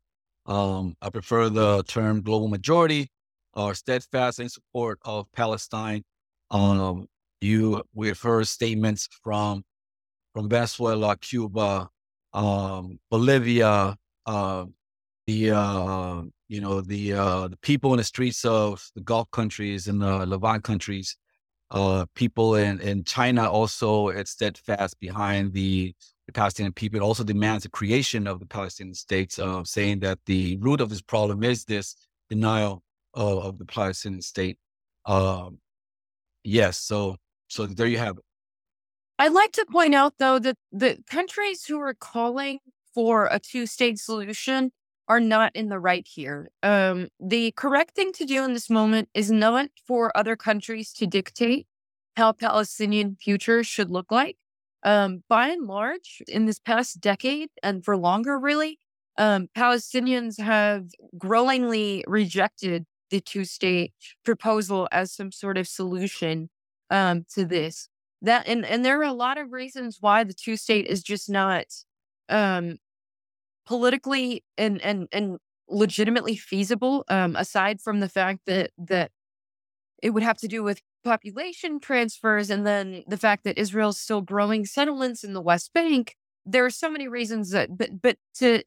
Um, 0.46 0.94
I 1.02 1.10
prefer 1.10 1.48
the 1.48 1.82
term 1.84 2.22
global 2.22 2.48
majority 2.48 3.10
are 3.58 3.74
steadfast 3.74 4.40
in 4.40 4.48
support 4.48 4.98
of 5.04 5.30
Palestine. 5.32 6.04
Um, 6.50 7.06
you 7.40 7.82
we've 7.94 8.20
heard 8.20 8.46
statements 8.46 9.08
from 9.22 9.64
from 10.34 10.48
Venezuela, 10.48 11.16
Cuba, 11.16 11.88
um, 12.32 12.98
Bolivia, 13.10 13.96
uh, 14.26 14.64
the 15.26 15.50
uh, 15.50 16.22
you 16.48 16.60
know 16.60 16.80
the 16.80 17.12
uh, 17.12 17.48
the 17.48 17.58
people 17.58 17.92
in 17.92 17.98
the 17.98 18.04
streets 18.04 18.44
of 18.44 18.88
the 18.94 19.02
Gulf 19.02 19.30
countries 19.30 19.88
and 19.88 20.00
the 20.00 20.26
Levant 20.26 20.64
countries 20.64 21.16
uh, 21.70 22.06
people 22.14 22.54
in, 22.54 22.80
in 22.80 23.04
China 23.04 23.50
also 23.50 24.08
it's 24.08 24.30
steadfast 24.30 24.98
behind 25.00 25.52
the, 25.52 25.94
the 26.26 26.32
Palestinian 26.32 26.72
people. 26.72 26.98
It 26.98 27.02
also 27.02 27.24
demands 27.24 27.64
the 27.64 27.70
creation 27.70 28.26
of 28.26 28.40
the 28.40 28.46
Palestinian 28.46 28.94
states, 28.94 29.38
uh, 29.38 29.64
saying 29.64 30.00
that 30.00 30.18
the 30.26 30.56
root 30.58 30.80
of 30.80 30.88
this 30.88 31.02
problem 31.02 31.42
is 31.42 31.64
this 31.64 31.94
denial 32.30 32.82
of, 33.18 33.44
of 33.44 33.58
the 33.58 33.64
Palestinian 33.64 34.22
state. 34.22 34.58
Um, 35.04 35.58
yes, 36.44 36.78
so 36.78 37.16
so 37.48 37.66
there 37.66 37.86
you 37.86 37.98
have 37.98 38.18
it. 38.18 38.24
I'd 39.18 39.32
like 39.32 39.52
to 39.52 39.66
point 39.70 39.94
out, 39.94 40.14
though, 40.18 40.38
that 40.38 40.56
the 40.70 40.98
countries 41.10 41.64
who 41.64 41.80
are 41.80 41.94
calling 41.94 42.60
for 42.94 43.28
a 43.30 43.40
two 43.40 43.66
state 43.66 43.98
solution 43.98 44.70
are 45.08 45.20
not 45.20 45.56
in 45.56 45.70
the 45.70 45.80
right 45.80 46.06
here. 46.06 46.50
Um, 46.62 47.08
the 47.18 47.52
correct 47.52 47.96
thing 47.96 48.12
to 48.12 48.24
do 48.24 48.44
in 48.44 48.52
this 48.52 48.70
moment 48.70 49.08
is 49.14 49.30
not 49.30 49.70
for 49.86 50.16
other 50.16 50.36
countries 50.36 50.92
to 50.94 51.06
dictate 51.06 51.66
how 52.16 52.32
Palestinian 52.32 53.16
future 53.20 53.64
should 53.64 53.90
look 53.90 54.12
like. 54.12 54.36
Um, 54.84 55.24
by 55.28 55.48
and 55.48 55.66
large, 55.66 56.22
in 56.28 56.46
this 56.46 56.60
past 56.60 57.00
decade 57.00 57.48
and 57.62 57.84
for 57.84 57.96
longer, 57.96 58.38
really, 58.38 58.78
um, 59.16 59.48
Palestinians 59.56 60.38
have 60.38 60.84
growingly 61.16 62.04
rejected 62.06 62.84
the 63.10 63.20
two 63.20 63.44
state 63.44 63.92
proposal 64.24 64.88
as 64.92 65.12
some 65.12 65.32
sort 65.32 65.58
of 65.58 65.66
solution 65.66 66.50
um, 66.90 67.24
to 67.34 67.44
this. 67.44 67.88
That 68.22 68.48
and, 68.48 68.64
and 68.64 68.84
there 68.84 68.98
are 69.00 69.04
a 69.04 69.12
lot 69.12 69.38
of 69.38 69.52
reasons 69.52 69.98
why 70.00 70.24
the 70.24 70.34
two 70.34 70.56
state 70.56 70.86
is 70.86 71.02
just 71.02 71.30
not 71.30 71.66
um, 72.28 72.78
politically 73.66 74.44
and 74.56 74.80
and 74.82 75.08
and 75.12 75.38
legitimately 75.68 76.36
feasible 76.36 77.04
um, 77.08 77.36
aside 77.36 77.80
from 77.80 78.00
the 78.00 78.08
fact 78.08 78.40
that 78.46 78.70
that 78.78 79.10
it 80.02 80.10
would 80.10 80.22
have 80.22 80.38
to 80.38 80.48
do 80.48 80.62
with 80.62 80.80
population 81.04 81.78
transfers 81.78 82.50
and 82.50 82.66
then 82.66 83.04
the 83.06 83.16
fact 83.16 83.44
that 83.44 83.58
Israel's 83.58 84.00
still 84.00 84.20
growing 84.20 84.64
settlements 84.66 85.22
in 85.22 85.32
the 85.32 85.40
West 85.40 85.72
Bank 85.72 86.16
there 86.44 86.64
are 86.64 86.70
so 86.70 86.90
many 86.90 87.06
reasons 87.06 87.50
that 87.50 87.76
but 87.76 88.00
but 88.02 88.16
to 88.34 88.62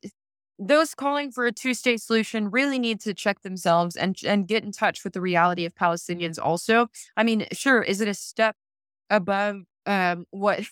those 0.64 0.94
calling 0.94 1.32
for 1.32 1.46
a 1.48 1.52
two-state 1.52 2.00
solution 2.00 2.52
really 2.52 2.78
need 2.78 3.02
to 3.02 3.14
check 3.14 3.42
themselves 3.42 3.96
and 3.96 4.16
and 4.26 4.48
get 4.48 4.64
in 4.64 4.72
touch 4.72 5.04
with 5.04 5.14
the 5.14 5.22
reality 5.22 5.66
of 5.66 5.74
Palestinians 5.74 6.38
also 6.42 6.88
i 7.18 7.24
mean 7.24 7.46
sure 7.52 7.82
is 7.82 8.00
it 8.00 8.08
a 8.08 8.14
step 8.14 8.56
above 9.10 9.64
um, 9.86 10.26
what 10.30 10.64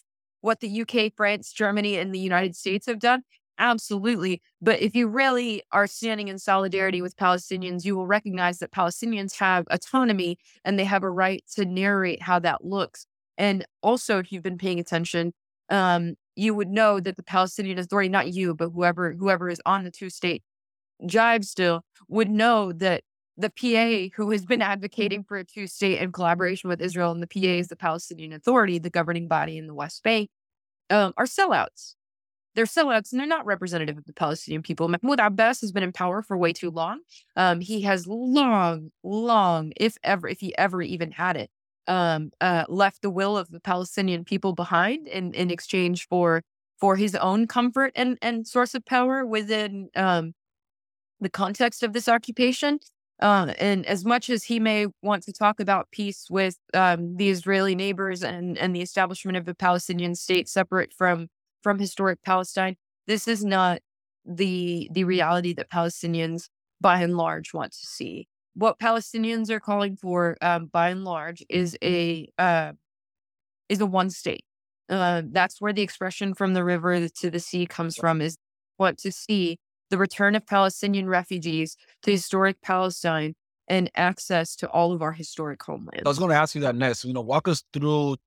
what 0.41 0.61
the 0.61 0.81
UK, 0.81 1.13
France, 1.15 1.51
Germany, 1.51 1.97
and 1.97 2.13
the 2.13 2.19
United 2.19 2.55
States 2.55 2.87
have 2.87 2.99
done. 2.99 3.23
Absolutely. 3.57 4.41
But 4.61 4.79
if 4.79 4.95
you 4.95 5.07
really 5.07 5.63
are 5.73 5.85
standing 5.85 6.29
in 6.29 6.39
solidarity 6.39 7.01
with 7.01 7.17
Palestinians, 7.17 7.83
you 7.83 7.95
will 7.95 8.07
recognize 8.07 8.59
that 8.59 8.71
Palestinians 8.71 9.37
have 9.39 9.65
autonomy 9.69 10.37
and 10.63 10.79
they 10.79 10.85
have 10.85 11.03
a 11.03 11.09
right 11.09 11.43
to 11.55 11.65
narrate 11.65 12.21
how 12.21 12.39
that 12.39 12.63
looks. 12.63 13.05
And 13.37 13.65
also, 13.83 14.17
if 14.19 14.31
you've 14.31 14.43
been 14.43 14.57
paying 14.57 14.79
attention, 14.79 15.33
um, 15.69 16.15
you 16.39 16.53
would 16.53 16.69
know 16.69 16.99
that 16.99 17.17
the 17.17 17.23
Palestinian 17.23 17.77
Authority, 17.77 18.09
not 18.09 18.33
you, 18.33 18.55
but 18.55 18.69
whoever 18.69 19.13
whoever 19.13 19.49
is 19.49 19.61
on 19.65 19.83
the 19.83 19.91
two 19.91 20.09
state 20.09 20.43
jive 21.03 21.45
still, 21.45 21.83
would 22.07 22.29
know 22.29 22.71
that 22.71 23.03
the 23.37 23.49
PA, 23.49 24.13
who 24.15 24.31
has 24.31 24.45
been 24.45 24.61
advocating 24.61 25.23
for 25.23 25.37
a 25.37 25.45
two 25.45 25.67
state 25.67 25.99
in 25.99 26.11
collaboration 26.11 26.69
with 26.69 26.81
Israel, 26.81 27.11
and 27.11 27.21
the 27.21 27.27
PA 27.27 27.47
is 27.47 27.67
the 27.67 27.75
Palestinian 27.75 28.33
Authority, 28.33 28.79
the 28.79 28.89
governing 28.89 29.27
body 29.27 29.57
in 29.57 29.67
the 29.67 29.73
West 29.73 30.03
Bank, 30.03 30.29
um, 30.89 31.13
are 31.17 31.25
sellouts. 31.25 31.95
They're 32.55 32.65
sellouts 32.65 33.11
and 33.11 33.19
they're 33.19 33.27
not 33.27 33.45
representative 33.45 33.97
of 33.97 34.05
the 34.05 34.13
Palestinian 34.13 34.63
people. 34.63 34.87
Mahmoud 34.89 35.19
Abbas 35.19 35.61
has 35.61 35.71
been 35.71 35.83
in 35.83 35.93
power 35.93 36.21
for 36.21 36.37
way 36.37 36.51
too 36.51 36.71
long. 36.71 36.99
Um, 37.35 37.61
he 37.61 37.81
has 37.81 38.07
long, 38.07 38.91
long, 39.03 39.71
if 39.77 39.97
ever, 40.03 40.27
if 40.27 40.39
he 40.39 40.57
ever 40.57 40.81
even 40.81 41.11
had 41.11 41.37
it, 41.37 41.49
um, 41.89 42.31
uh, 42.39 42.65
left 42.69 43.01
the 43.01 43.09
will 43.09 43.37
of 43.37 43.49
the 43.49 43.59
Palestinian 43.59 44.23
people 44.23 44.53
behind 44.53 45.07
in, 45.07 45.33
in 45.33 45.51
exchange 45.51 46.07
for 46.07 46.43
for 46.79 46.95
his 46.95 47.13
own 47.15 47.45
comfort 47.45 47.91
and, 47.93 48.17
and 48.21 48.47
source 48.47 48.73
of 48.73 48.85
power 48.85 49.25
within 49.25 49.89
um, 49.97 50.33
the 51.19 51.29
context 51.29 51.83
of 51.83 51.91
this 51.91 52.07
occupation. 52.07 52.79
Uh, 53.21 53.53
and 53.59 53.85
as 53.85 54.05
much 54.05 54.29
as 54.29 54.45
he 54.45 54.61
may 54.61 54.87
want 55.01 55.23
to 55.23 55.33
talk 55.33 55.59
about 55.59 55.91
peace 55.91 56.27
with 56.29 56.55
um, 56.73 57.17
the 57.17 57.29
Israeli 57.29 57.75
neighbors 57.75 58.23
and, 58.23 58.57
and 58.57 58.73
the 58.73 58.81
establishment 58.81 59.35
of 59.35 59.45
a 59.45 59.53
Palestinian 59.53 60.15
state 60.15 60.47
separate 60.47 60.93
from 60.93 61.27
from 61.61 61.79
historic 61.79 62.23
Palestine. 62.23 62.77
This 63.07 63.27
is 63.27 63.43
not 63.43 63.81
the 64.25 64.89
the 64.93 65.03
reality 65.03 65.53
that 65.55 65.69
Palestinians 65.69 66.47
by 66.79 67.01
and 67.01 67.17
large 67.17 67.53
want 67.53 67.73
to 67.73 67.85
see. 67.85 68.29
What 68.59 68.77
Palestinians 68.77 69.49
are 69.49 69.61
calling 69.61 69.95
for, 69.95 70.35
um, 70.41 70.65
by 70.65 70.89
and 70.89 71.05
large, 71.05 71.41
is 71.47 71.77
a 71.81 72.29
uh, 72.37 72.73
is 73.69 73.79
a 73.79 73.85
one 73.85 74.09
state. 74.09 74.43
Uh, 74.89 75.21
that's 75.31 75.61
where 75.61 75.71
the 75.71 75.81
expression 75.81 76.33
"from 76.33 76.53
the 76.53 76.65
river 76.65 77.07
to 77.07 77.29
the 77.29 77.39
sea" 77.39 77.65
comes 77.65 77.95
from. 77.95 78.19
Is 78.19 78.37
want 78.77 78.97
to 78.99 79.13
see 79.13 79.59
the 79.89 79.97
return 79.97 80.35
of 80.35 80.45
Palestinian 80.45 81.07
refugees 81.07 81.77
to 82.03 82.11
historic 82.11 82.61
Palestine 82.61 83.33
and 83.69 83.89
access 83.95 84.57
to 84.57 84.69
all 84.69 84.91
of 84.91 85.01
our 85.01 85.13
historic 85.13 85.63
homelands. 85.63 86.03
I 86.05 86.09
was 86.09 86.19
going 86.19 86.31
to 86.31 86.35
ask 86.35 86.53
you 86.53 86.61
that 86.61 86.75
next. 86.75 87.05
You 87.05 87.13
know, 87.13 87.21
walk 87.21 87.47
us 87.47 87.63
through 87.71 88.17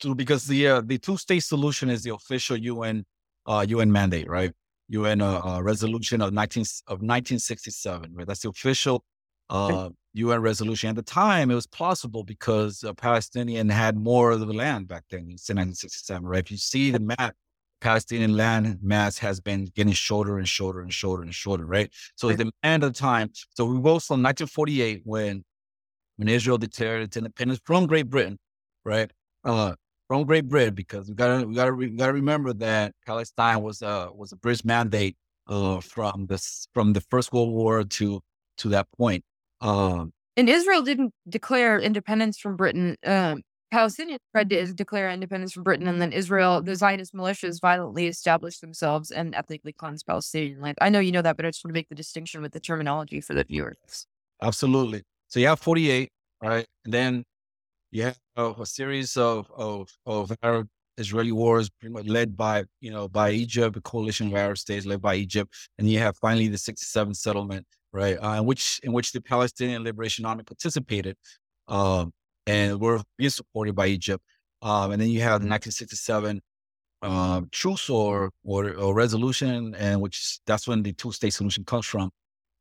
to 0.00 0.14
because 0.14 0.46
the 0.46 0.68
uh, 0.68 0.80
the 0.82 0.98
two 0.98 1.16
state 1.16 1.42
solution 1.42 1.90
is 1.90 2.04
the 2.04 2.14
official 2.14 2.56
UN 2.56 3.04
uh, 3.44 3.66
UN 3.68 3.90
mandate, 3.90 4.28
right? 4.30 4.52
UN 4.86 5.20
uh, 5.20 5.40
uh, 5.44 5.60
resolution 5.60 6.20
of 6.20 6.32
19 6.32 6.60
of 6.86 6.98
1967. 7.02 8.14
Right, 8.14 8.24
that's 8.24 8.42
the 8.42 8.50
official 8.50 9.02
uh, 9.50 9.90
UN 10.14 10.40
resolution. 10.40 10.90
At 10.90 10.96
the 10.96 11.02
time, 11.02 11.50
it 11.50 11.54
was 11.54 11.66
plausible 11.66 12.24
because 12.24 12.82
a 12.82 12.94
Palestinian 12.94 13.68
had 13.68 13.96
more 13.96 14.30
of 14.30 14.40
the 14.40 14.52
land 14.52 14.88
back 14.88 15.04
then 15.10 15.20
in 15.20 15.26
1967. 15.26 16.24
Right, 16.24 16.40
if 16.40 16.50
you 16.50 16.56
see 16.56 16.90
the 16.90 17.00
map, 17.18 17.34
Palestinian 17.80 18.36
land 18.36 18.78
mass 18.82 19.18
has 19.18 19.40
been 19.40 19.66
getting 19.74 19.92
shorter 19.92 20.38
and 20.38 20.48
shorter 20.48 20.80
and 20.80 20.92
shorter 20.92 21.22
and 21.22 21.34
shorter. 21.34 21.66
Right, 21.66 21.92
so 22.16 22.30
at 22.30 22.38
the 22.38 22.50
end 22.62 22.82
of 22.84 22.92
the 22.92 22.98
time. 22.98 23.30
So 23.54 23.66
we 23.66 23.74
go 23.76 23.98
from 23.98 24.22
1948 24.22 25.02
when 25.04 25.44
when 26.16 26.28
Israel 26.28 26.58
declared 26.58 27.02
its 27.02 27.16
independence 27.16 27.60
from 27.64 27.86
Great 27.86 28.10
Britain, 28.10 28.38
right? 28.84 29.10
Uh, 29.44 29.74
from 30.06 30.24
Great 30.24 30.48
Britain, 30.48 30.74
because 30.74 31.08
we 31.08 31.14
gotta 31.14 31.46
we 31.46 31.54
gotta 31.54 31.72
we 31.72 31.88
gotta 31.90 32.12
remember 32.12 32.52
that 32.52 32.92
Palestine 33.06 33.62
was 33.62 33.80
a 33.80 34.10
was 34.12 34.32
a 34.32 34.36
British 34.36 34.64
mandate 34.64 35.16
uh, 35.46 35.80
from 35.80 36.26
this 36.26 36.66
from 36.74 36.92
the 36.92 37.00
First 37.00 37.32
World 37.32 37.52
War 37.52 37.84
to 37.84 38.20
to 38.58 38.68
that 38.70 38.88
point. 38.98 39.24
Um, 39.60 40.12
and 40.36 40.48
Israel 40.48 40.82
didn't 40.82 41.12
declare 41.28 41.78
independence 41.78 42.38
from 42.38 42.56
Britain. 42.56 42.96
Um, 43.04 43.42
Palestinians 43.72 44.18
tried 44.32 44.50
to 44.50 44.72
declare 44.72 45.10
independence 45.10 45.52
from 45.52 45.62
Britain, 45.62 45.86
and 45.86 46.00
then 46.00 46.12
Israel, 46.12 46.60
the 46.60 46.74
Zionist 46.74 47.14
militias, 47.14 47.60
violently 47.60 48.08
established 48.08 48.60
themselves 48.60 49.10
and 49.10 49.34
ethnically 49.34 49.72
cleansed 49.72 50.06
Palestinian 50.06 50.60
land. 50.60 50.76
I 50.80 50.88
know 50.88 50.98
you 50.98 51.12
know 51.12 51.22
that, 51.22 51.36
but 51.36 51.46
I 51.46 51.50
just 51.50 51.64
want 51.64 51.72
to 51.74 51.78
make 51.78 51.88
the 51.88 51.94
distinction 51.94 52.42
with 52.42 52.52
the 52.52 52.58
terminology 52.58 53.20
for 53.20 53.34
the 53.34 53.44
viewers. 53.44 54.06
Absolutely. 54.42 55.02
So 55.28 55.38
you 55.38 55.46
have 55.46 55.60
48, 55.60 56.10
right? 56.42 56.66
And 56.84 56.94
then 56.94 57.24
you 57.92 58.04
have 58.04 58.16
a 58.36 58.66
series 58.66 59.16
of, 59.16 59.50
of, 59.54 59.88
of 60.04 60.32
Arab 60.42 60.68
Israeli 60.96 61.32
wars 61.32 61.70
pretty 61.70 61.92
much 61.92 62.06
led 62.06 62.36
by, 62.36 62.64
you 62.80 62.90
know, 62.90 63.08
by 63.08 63.30
Egypt, 63.30 63.76
a 63.76 63.80
coalition 63.80 64.28
of 64.28 64.34
Arab 64.34 64.58
states 64.58 64.86
led 64.86 65.00
by 65.00 65.14
Egypt. 65.14 65.52
And 65.78 65.88
you 65.88 65.98
have 65.98 66.16
finally 66.18 66.48
the 66.48 66.58
67 66.58 67.14
settlement, 67.14 67.66
right? 67.92 68.16
Uh, 68.16 68.34
in 68.38 68.44
which, 68.46 68.80
in 68.82 68.92
which 68.92 69.12
the 69.12 69.20
Palestinian 69.20 69.84
Liberation 69.84 70.24
Army 70.24 70.42
participated. 70.44 71.16
Um, 71.68 72.12
and 72.46 72.80
were 72.80 73.00
being 73.16 73.30
supported 73.30 73.74
by 73.74 73.86
Egypt. 73.86 74.24
Um, 74.62 74.92
and 74.92 75.00
then 75.00 75.08
you 75.08 75.20
have 75.20 75.40
the 75.40 75.48
1967 75.48 76.40
uh, 77.02 77.42
truce 77.50 77.88
or, 77.88 78.30
or, 78.44 78.74
or 78.74 78.94
resolution, 78.94 79.74
and 79.76 80.00
which 80.00 80.40
that's 80.46 80.68
when 80.68 80.82
the 80.82 80.92
two 80.92 81.12
state 81.12 81.32
solution 81.32 81.64
comes 81.64 81.86
from. 81.86 82.10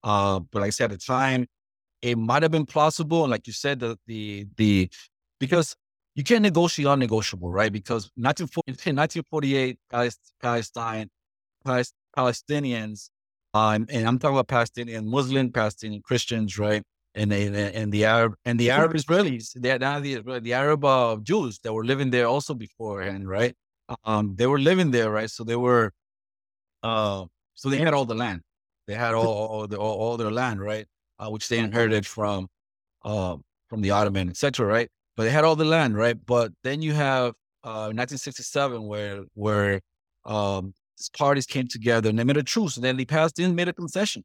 Uh, 0.03 0.39
but 0.39 0.59
like 0.61 0.67
I 0.67 0.71
said, 0.71 0.91
at 0.91 0.99
the 0.99 1.05
time, 1.05 1.47
it 2.01 2.17
might 2.17 2.43
have 2.43 2.51
been 2.51 2.65
plausible. 2.65 3.23
And 3.23 3.31
like 3.31 3.47
you 3.47 3.53
said, 3.53 3.79
the 3.79 3.97
the 4.07 4.47
the 4.55 4.89
because 5.39 5.75
you 6.15 6.23
can't 6.23 6.41
negotiate 6.41 6.87
unnegotiable, 6.87 7.51
right? 7.51 7.71
Because 7.71 8.09
1948, 8.15 9.77
Palestine, 10.41 11.09
Palestinians, 12.15 13.09
um, 13.53 13.85
and 13.89 14.07
I'm 14.07 14.19
talking 14.19 14.35
about 14.35 14.47
Palestinian 14.47 15.09
Muslim, 15.09 15.51
Palestinian 15.51 16.01
Christians, 16.01 16.57
right? 16.57 16.83
And 17.15 17.33
and, 17.33 17.55
and 17.55 17.91
the 17.91 18.05
Arab 18.05 18.35
and 18.45 18.59
the 18.59 18.69
Arab 18.71 18.93
Israelis, 18.93 19.53
they 19.55 19.77
now 19.77 19.99
the 19.99 20.21
the 20.41 20.53
Arab 20.53 20.85
uh, 20.85 21.17
Jews 21.23 21.59
that 21.63 21.73
were 21.73 21.85
living 21.85 22.11
there 22.11 22.27
also 22.27 22.53
beforehand, 22.53 23.27
right? 23.27 23.55
Um, 24.05 24.35
they 24.35 24.45
were 24.45 24.59
living 24.59 24.91
there, 24.91 25.09
right? 25.09 25.29
So 25.29 25.43
they 25.43 25.55
were, 25.55 25.91
uh, 26.83 27.25
so 27.55 27.69
they 27.69 27.79
had 27.79 27.95
all 27.95 28.05
the 28.05 28.13
land. 28.13 28.41
They 28.87 28.93
had 28.93 29.15
all 29.15 29.25
all, 29.25 29.67
the, 29.67 29.77
all, 29.77 29.97
all 29.99 30.17
their 30.17 30.31
land, 30.31 30.61
right? 30.61 30.85
uh, 31.19 31.29
which 31.29 31.47
they 31.49 31.59
inherited 31.59 32.05
from 32.05 32.47
uh, 33.03 33.37
from 33.67 33.81
the 33.81 33.91
Ottoman, 33.91 34.29
etc. 34.29 34.65
Right, 34.65 34.89
but 35.15 35.23
they 35.23 35.29
had 35.29 35.43
all 35.43 35.55
the 35.55 35.65
land, 35.65 35.95
right? 35.95 36.17
But 36.25 36.51
then 36.63 36.81
you 36.81 36.93
have 36.93 37.33
uh, 37.63 37.91
1967, 37.93 38.83
where 38.83 39.23
where 39.33 39.81
um, 40.25 40.73
these 40.99 41.09
parties 41.09 41.45
came 41.45 41.67
together 41.67 42.09
and 42.09 42.19
they 42.19 42.23
made 42.23 42.37
a 42.37 42.43
truce, 42.43 42.75
and 42.75 42.83
then 42.83 42.97
the 42.97 43.05
Palestinians 43.05 43.55
made 43.55 43.67
a 43.67 43.73
concession, 43.73 44.23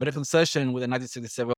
made 0.00 0.08
a 0.08 0.12
concession 0.12 0.72
with 0.72 0.82
the 0.82 0.88
1967. 0.88 1.52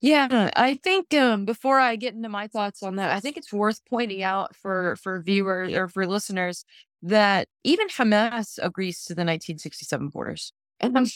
Yeah, 0.00 0.50
I 0.54 0.74
think 0.74 1.14
um, 1.14 1.44
before 1.44 1.80
I 1.80 1.96
get 1.96 2.14
into 2.14 2.28
my 2.28 2.48
thoughts 2.48 2.82
on 2.82 2.96
that, 2.96 3.10
I 3.10 3.20
think 3.20 3.36
it's 3.36 3.52
worth 3.52 3.80
pointing 3.88 4.22
out 4.22 4.54
for 4.54 4.96
for 4.96 5.22
viewers 5.22 5.72
or 5.72 5.88
for 5.88 6.06
listeners 6.06 6.64
that 7.02 7.48
even 7.64 7.88
Hamas 7.88 8.58
agrees 8.62 9.02
to 9.04 9.14
the 9.14 9.20
1967 9.20 10.08
borders. 10.08 10.52
And 10.80 10.98
I'm 10.98 11.06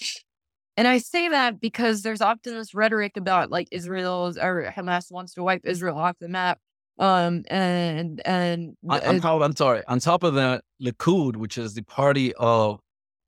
and 0.77 0.89
I 0.89 0.99
say 0.99 1.29
that 1.29 1.61
because 1.61 2.03
there's 2.03 2.23
often 2.23 2.55
this 2.55 2.75
rhetoric 2.75 3.17
about 3.17 3.51
like 3.51 3.69
Israel 3.71 4.33
or 4.41 4.73
Hamas 4.75 5.13
wants 5.13 5.35
to 5.35 5.43
wipe 5.43 5.63
Israel 5.65 5.99
off 5.99 6.17
the 6.21 6.29
map. 6.29 6.59
Um 7.01 7.45
and 7.49 8.21
and 8.25 8.77
on, 8.89 9.03
on 9.03 9.21
top, 9.21 9.43
I'm 9.43 9.57
sorry. 9.57 9.83
On 9.89 9.99
top 9.99 10.23
of 10.23 10.35
that, 10.35 10.63
Likud, 10.81 11.35
which 11.37 11.59
is 11.59 11.75
the 11.75 11.83
party 11.83 12.33
of 12.35 12.79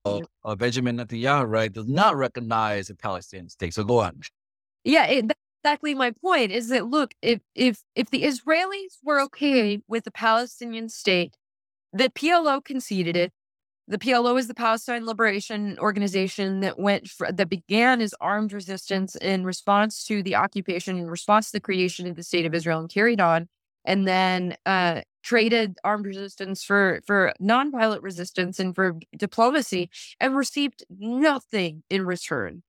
of, 0.04 0.22
of 0.44 0.58
Benjamin 0.58 0.98
Netanyahu, 0.98 1.48
right, 1.48 1.72
does 1.72 1.86
not 1.86 2.16
recognize 2.16 2.90
a 2.90 2.94
Palestinian 2.94 3.48
state. 3.48 3.74
So 3.74 3.84
go 3.84 4.00
on. 4.00 4.20
Yeah, 4.84 5.06
it, 5.06 5.28
that's 5.28 5.40
exactly 5.64 5.94
my 5.94 6.10
point. 6.10 6.52
Is 6.52 6.68
that 6.68 6.86
look, 6.86 7.14
if 7.22 7.40
if 7.54 7.82
if 7.94 8.10
the 8.10 8.24
Israelis 8.24 8.98
were 9.02 9.20
okay 9.22 9.80
with 9.88 10.04
the 10.04 10.10
Palestinian 10.10 10.88
state, 10.88 11.36
that 11.92 12.14
PLO 12.14 12.64
conceded 12.64 13.16
it, 13.16 13.32
the 13.88 13.98
PLO 13.98 14.38
is 14.38 14.48
the 14.48 14.54
Palestine 14.54 15.06
Liberation 15.06 15.78
Organization 15.78 16.60
that 16.60 16.78
went 16.78 17.08
for, 17.08 17.30
that 17.30 17.48
began 17.48 18.00
as 18.00 18.14
armed 18.20 18.52
resistance 18.52 19.16
in 19.16 19.44
response 19.44 20.04
to 20.06 20.22
the 20.22 20.34
occupation, 20.34 20.98
in 20.98 21.10
response 21.10 21.46
to 21.46 21.52
the 21.52 21.60
creation 21.60 22.06
of 22.06 22.16
the 22.16 22.22
state 22.22 22.46
of 22.46 22.54
Israel, 22.54 22.80
and 22.80 22.88
carried 22.88 23.20
on, 23.20 23.48
and 23.84 24.06
then 24.06 24.56
uh, 24.66 25.02
traded 25.22 25.78
armed 25.84 26.06
resistance 26.06 26.62
for 26.64 27.00
for 27.06 27.32
nonviolent 27.40 28.02
resistance 28.02 28.58
and 28.58 28.74
for 28.74 28.98
diplomacy, 29.16 29.90
and 30.20 30.36
received 30.36 30.84
nothing 30.98 31.82
in 31.90 32.06
return. 32.06 32.62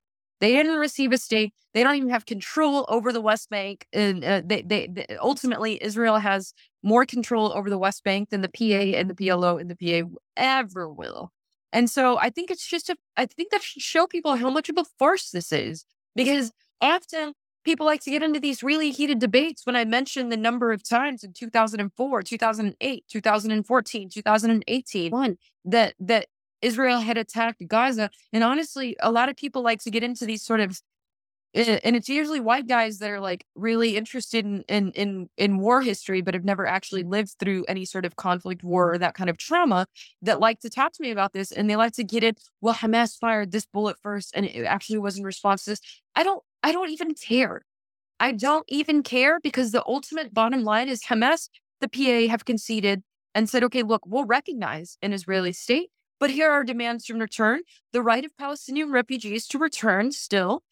They 0.43 0.51
didn't 0.51 0.75
receive 0.75 1.13
a 1.13 1.17
state. 1.17 1.53
They 1.73 1.83
don't 1.83 1.95
even 1.95 2.09
have 2.09 2.25
control 2.25 2.85
over 2.89 3.13
the 3.13 3.21
West 3.21 3.49
Bank. 3.49 3.87
And 3.93 4.25
uh, 4.25 4.41
they, 4.45 4.61
they, 4.61 4.87
they, 4.87 5.05
ultimately, 5.21 5.81
Israel 5.81 6.17
has 6.17 6.53
more 6.83 7.05
control 7.05 7.53
over 7.53 7.69
the 7.69 7.77
West 7.77 8.03
Bank 8.03 8.29
than 8.29 8.41
the 8.41 8.49
PA 8.49 8.97
and 8.97 9.09
the 9.09 9.15
PLO 9.15 9.61
and 9.61 9.71
the 9.71 10.03
PA 10.03 10.09
ever 10.35 10.89
will. 10.89 11.31
And 11.71 11.89
so 11.89 12.19
I 12.19 12.29
think 12.29 12.51
it's 12.51 12.67
just 12.67 12.89
a, 12.89 12.97
I 13.15 13.25
think 13.25 13.51
that 13.51 13.63
should 13.63 13.81
show 13.81 14.05
people 14.05 14.35
how 14.35 14.49
much 14.49 14.67
of 14.67 14.77
a 14.77 14.83
farce 14.99 15.31
this 15.31 15.53
is 15.53 15.85
because 16.13 16.51
often 16.81 17.33
people 17.63 17.85
like 17.85 18.01
to 18.01 18.11
get 18.11 18.23
into 18.23 18.39
these 18.39 18.63
really 18.63 18.91
heated 18.91 19.19
debates 19.19 19.65
when 19.65 19.75
I 19.75 19.85
mention 19.85 20.29
the 20.29 20.37
number 20.37 20.71
of 20.71 20.87
times 20.87 21.23
in 21.23 21.33
2004, 21.33 22.21
2008, 22.21 23.05
2014, 23.09 24.09
2018, 24.09 25.11
one 25.11 25.37
that 25.65 25.93
that 25.99 26.27
Israel 26.61 26.99
had 26.99 27.17
attacked 27.17 27.67
Gaza. 27.67 28.09
And 28.31 28.43
honestly, 28.43 28.95
a 29.01 29.11
lot 29.11 29.29
of 29.29 29.35
people 29.35 29.61
like 29.61 29.83
to 29.83 29.91
get 29.91 30.03
into 30.03 30.25
these 30.25 30.41
sort 30.41 30.61
of 30.61 30.79
eh, 31.53 31.79
and 31.83 31.95
it's 31.95 32.09
usually 32.09 32.39
white 32.39 32.67
guys 32.67 32.99
that 32.99 33.09
are 33.09 33.19
like 33.19 33.45
really 33.55 33.97
interested 33.97 34.45
in, 34.45 34.63
in 34.67 34.91
in 34.91 35.29
in 35.37 35.57
war 35.57 35.81
history 35.81 36.21
but 36.21 36.33
have 36.33 36.45
never 36.45 36.65
actually 36.65 37.03
lived 37.03 37.35
through 37.39 37.65
any 37.67 37.85
sort 37.85 38.05
of 38.05 38.15
conflict 38.15 38.63
war 38.63 38.93
or 38.93 38.97
that 38.97 39.13
kind 39.13 39.29
of 39.29 39.37
trauma 39.37 39.85
that 40.21 40.39
like 40.39 40.59
to 40.61 40.69
talk 40.69 40.93
to 40.93 41.01
me 41.01 41.11
about 41.11 41.33
this 41.33 41.51
and 41.51 41.69
they 41.69 41.75
like 41.75 41.93
to 41.93 42.03
get 42.03 42.23
it 42.23 42.39
well 42.61 42.73
hamas 42.73 43.17
fired 43.19 43.51
this 43.51 43.65
bullet 43.65 43.97
first 44.01 44.31
and 44.33 44.45
it 44.45 44.63
actually 44.63 44.97
was 44.99 45.17
in 45.17 45.23
response 45.23 45.65
to 45.65 45.71
this 45.71 45.81
i 46.15 46.23
don't 46.23 46.43
i 46.63 46.71
don't 46.71 46.89
even 46.89 47.13
care 47.13 47.61
i 48.19 48.31
don't 48.31 48.65
even 48.67 49.03
care 49.03 49.39
because 49.39 49.71
the 49.71 49.83
ultimate 49.85 50.33
bottom 50.33 50.63
line 50.63 50.89
is 50.89 51.03
hamas 51.03 51.49
the 51.81 51.89
pa 51.89 52.29
have 52.29 52.45
conceded 52.45 53.03
and 53.35 53.49
said 53.49 53.63
okay 53.63 53.83
look 53.83 54.01
we'll 54.05 54.25
recognize 54.25 54.97
an 55.01 55.13
israeli 55.13 55.53
state 55.53 55.89
but 56.19 56.29
here 56.29 56.49
are 56.49 56.63
demands 56.63 57.09
in 57.09 57.19
return 57.19 57.63
the 57.91 58.01
right 58.01 58.23
of 58.23 58.37
Palestinian 58.37 58.91
refugees 58.91 59.45
to 59.47 59.57
return 59.59 60.13
still, 60.13 60.63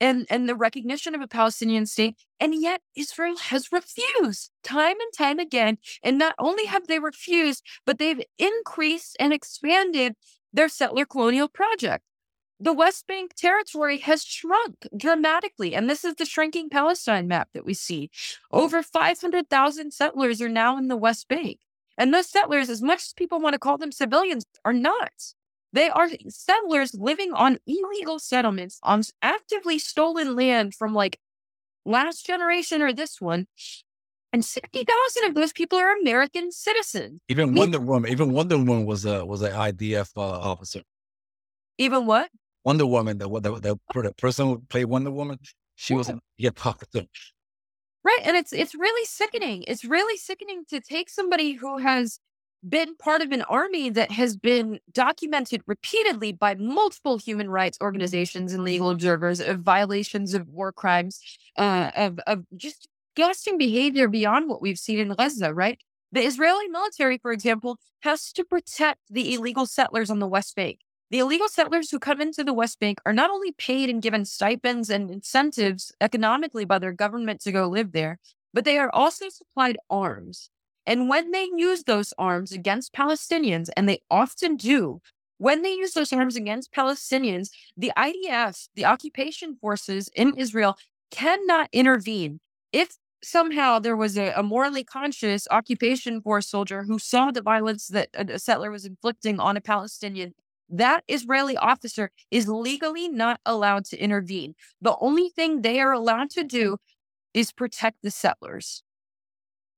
and, 0.00 0.26
and 0.28 0.48
the 0.48 0.56
recognition 0.56 1.14
of 1.14 1.20
a 1.20 1.28
Palestinian 1.28 1.86
state. 1.86 2.16
And 2.40 2.60
yet 2.60 2.80
Israel 2.96 3.36
has 3.36 3.70
refused 3.70 4.50
time 4.62 4.96
and 5.00 5.12
time 5.16 5.38
again. 5.38 5.78
And 6.02 6.18
not 6.18 6.34
only 6.38 6.66
have 6.66 6.88
they 6.88 6.98
refused, 6.98 7.64
but 7.86 7.98
they've 7.98 8.22
increased 8.38 9.16
and 9.20 9.32
expanded 9.32 10.14
their 10.52 10.68
settler 10.68 11.06
colonial 11.06 11.48
project. 11.48 12.02
The 12.60 12.72
West 12.72 13.06
Bank 13.06 13.34
territory 13.34 13.98
has 13.98 14.24
shrunk 14.24 14.86
dramatically. 14.96 15.74
And 15.74 15.90
this 15.90 16.04
is 16.04 16.14
the 16.14 16.24
shrinking 16.24 16.70
Palestine 16.70 17.26
map 17.26 17.48
that 17.52 17.64
we 17.64 17.74
see. 17.74 18.10
Over 18.52 18.82
500,000 18.82 19.92
settlers 19.92 20.40
are 20.40 20.48
now 20.48 20.78
in 20.78 20.88
the 20.88 20.96
West 20.96 21.28
Bank. 21.28 21.58
And 21.98 22.12
those 22.12 22.28
settlers, 22.28 22.70
as 22.70 22.82
much 22.82 23.02
as 23.02 23.12
people 23.12 23.40
want 23.40 23.54
to 23.54 23.58
call 23.58 23.78
them 23.78 23.92
civilians, 23.92 24.44
are 24.64 24.72
not. 24.72 25.12
They 25.72 25.88
are 25.88 26.08
settlers 26.28 26.94
living 26.94 27.32
on 27.32 27.58
illegal 27.66 28.20
settlements 28.20 28.78
on 28.82 29.02
actively 29.20 29.78
stolen 29.78 30.36
land 30.36 30.74
from 30.74 30.94
like 30.94 31.18
last 31.84 32.24
generation 32.24 32.80
or 32.80 32.92
this 32.92 33.20
one. 33.20 33.46
And 34.32 34.44
60,000 34.44 35.24
of 35.24 35.34
those 35.34 35.52
people 35.52 35.78
are 35.78 35.96
American 35.96 36.50
citizens. 36.50 37.20
Even 37.28 37.54
Wonder 37.54 37.80
Woman, 37.80 38.10
even 38.10 38.32
Wonder 38.32 38.58
Woman 38.58 38.86
was 38.86 39.04
a 39.04 39.24
was 39.24 39.42
an 39.42 39.52
IDF 39.52 40.10
uh, 40.16 40.20
officer. 40.20 40.82
Even 41.78 42.06
what? 42.06 42.30
Wonder 42.64 42.86
Woman, 42.86 43.18
the, 43.18 43.28
the, 43.28 43.60
the, 43.60 43.76
the 43.94 44.12
person 44.12 44.46
who 44.46 44.62
played 44.68 44.86
Wonder 44.86 45.10
Woman, 45.10 45.38
she 45.74 45.94
was 45.94 46.08
an 46.08 46.20
IDF 46.40 46.66
officer. 46.66 47.06
Right. 48.04 48.20
And 48.22 48.36
it's 48.36 48.52
it's 48.52 48.74
really 48.74 49.06
sickening. 49.06 49.64
It's 49.66 49.84
really 49.84 50.18
sickening 50.18 50.64
to 50.68 50.78
take 50.78 51.08
somebody 51.08 51.52
who 51.52 51.78
has 51.78 52.18
been 52.66 52.96
part 52.96 53.22
of 53.22 53.32
an 53.32 53.42
army 53.42 53.90
that 53.90 54.10
has 54.10 54.36
been 54.36 54.78
documented 54.92 55.62
repeatedly 55.66 56.32
by 56.32 56.54
multiple 56.54 57.18
human 57.18 57.50
rights 57.50 57.78
organizations 57.80 58.52
and 58.52 58.64
legal 58.64 58.90
observers 58.90 59.40
of 59.40 59.60
violations 59.60 60.34
of 60.34 60.48
war 60.48 60.72
crimes, 60.72 61.20
uh, 61.58 61.90
of, 61.94 62.18
of 62.26 62.44
just 62.56 62.88
disgusting 63.14 63.58
behavior 63.58 64.08
beyond 64.08 64.48
what 64.48 64.60
we've 64.60 64.78
seen 64.78 64.98
in 64.98 65.08
Gaza, 65.10 65.54
right? 65.54 65.78
The 66.12 66.22
Israeli 66.22 66.68
military, 66.68 67.18
for 67.18 67.32
example, 67.32 67.78
has 68.00 68.32
to 68.32 68.44
protect 68.44 69.00
the 69.10 69.34
illegal 69.34 69.66
settlers 69.66 70.10
on 70.10 70.18
the 70.18 70.26
West 70.26 70.54
Bank. 70.56 70.78
The 71.14 71.20
illegal 71.20 71.48
settlers 71.48 71.92
who 71.92 72.00
come 72.00 72.20
into 72.20 72.42
the 72.42 72.52
West 72.52 72.80
Bank 72.80 72.98
are 73.06 73.12
not 73.12 73.30
only 73.30 73.52
paid 73.52 73.88
and 73.88 74.02
given 74.02 74.24
stipends 74.24 74.90
and 74.90 75.12
incentives 75.12 75.92
economically 76.00 76.64
by 76.64 76.80
their 76.80 76.90
government 76.90 77.40
to 77.42 77.52
go 77.52 77.68
live 77.68 77.92
there, 77.92 78.18
but 78.52 78.64
they 78.64 78.78
are 78.78 78.90
also 78.92 79.28
supplied 79.28 79.78
arms. 79.88 80.50
And 80.84 81.08
when 81.08 81.30
they 81.30 81.48
use 81.54 81.84
those 81.84 82.12
arms 82.18 82.50
against 82.50 82.92
Palestinians, 82.92 83.70
and 83.76 83.88
they 83.88 84.00
often 84.10 84.56
do, 84.56 85.00
when 85.38 85.62
they 85.62 85.74
use 85.74 85.92
those 85.92 86.12
arms 86.12 86.34
against 86.34 86.74
Palestinians, 86.74 87.50
the 87.76 87.92
IDF, 87.96 88.66
the 88.74 88.84
occupation 88.84 89.56
forces 89.60 90.10
in 90.16 90.34
Israel, 90.36 90.76
cannot 91.12 91.68
intervene. 91.70 92.40
If 92.72 92.96
somehow 93.22 93.78
there 93.78 93.96
was 93.96 94.18
a, 94.18 94.32
a, 94.32 94.42
morally 94.42 94.82
conscious 94.82 95.46
occupation 95.52 96.20
force 96.20 96.48
soldier 96.48 96.82
who 96.82 96.98
saw 96.98 97.30
the 97.30 97.40
violence 97.40 97.86
that 97.86 98.08
a, 98.14 98.32
a 98.32 98.38
settler 98.40 98.72
was 98.72 98.84
inflicting 98.84 99.38
on 99.38 99.56
a 99.56 99.60
Palestinian, 99.60 100.34
that 100.68 101.04
Israeli 101.08 101.56
officer 101.56 102.10
is 102.30 102.48
legally 102.48 103.08
not 103.08 103.40
allowed 103.44 103.84
to 103.86 103.98
intervene. 103.98 104.54
The 104.80 104.96
only 104.98 105.28
thing 105.28 105.62
they 105.62 105.80
are 105.80 105.92
allowed 105.92 106.30
to 106.30 106.44
do 106.44 106.78
is 107.32 107.52
protect 107.52 107.98
the 108.02 108.10
settlers. 108.10 108.82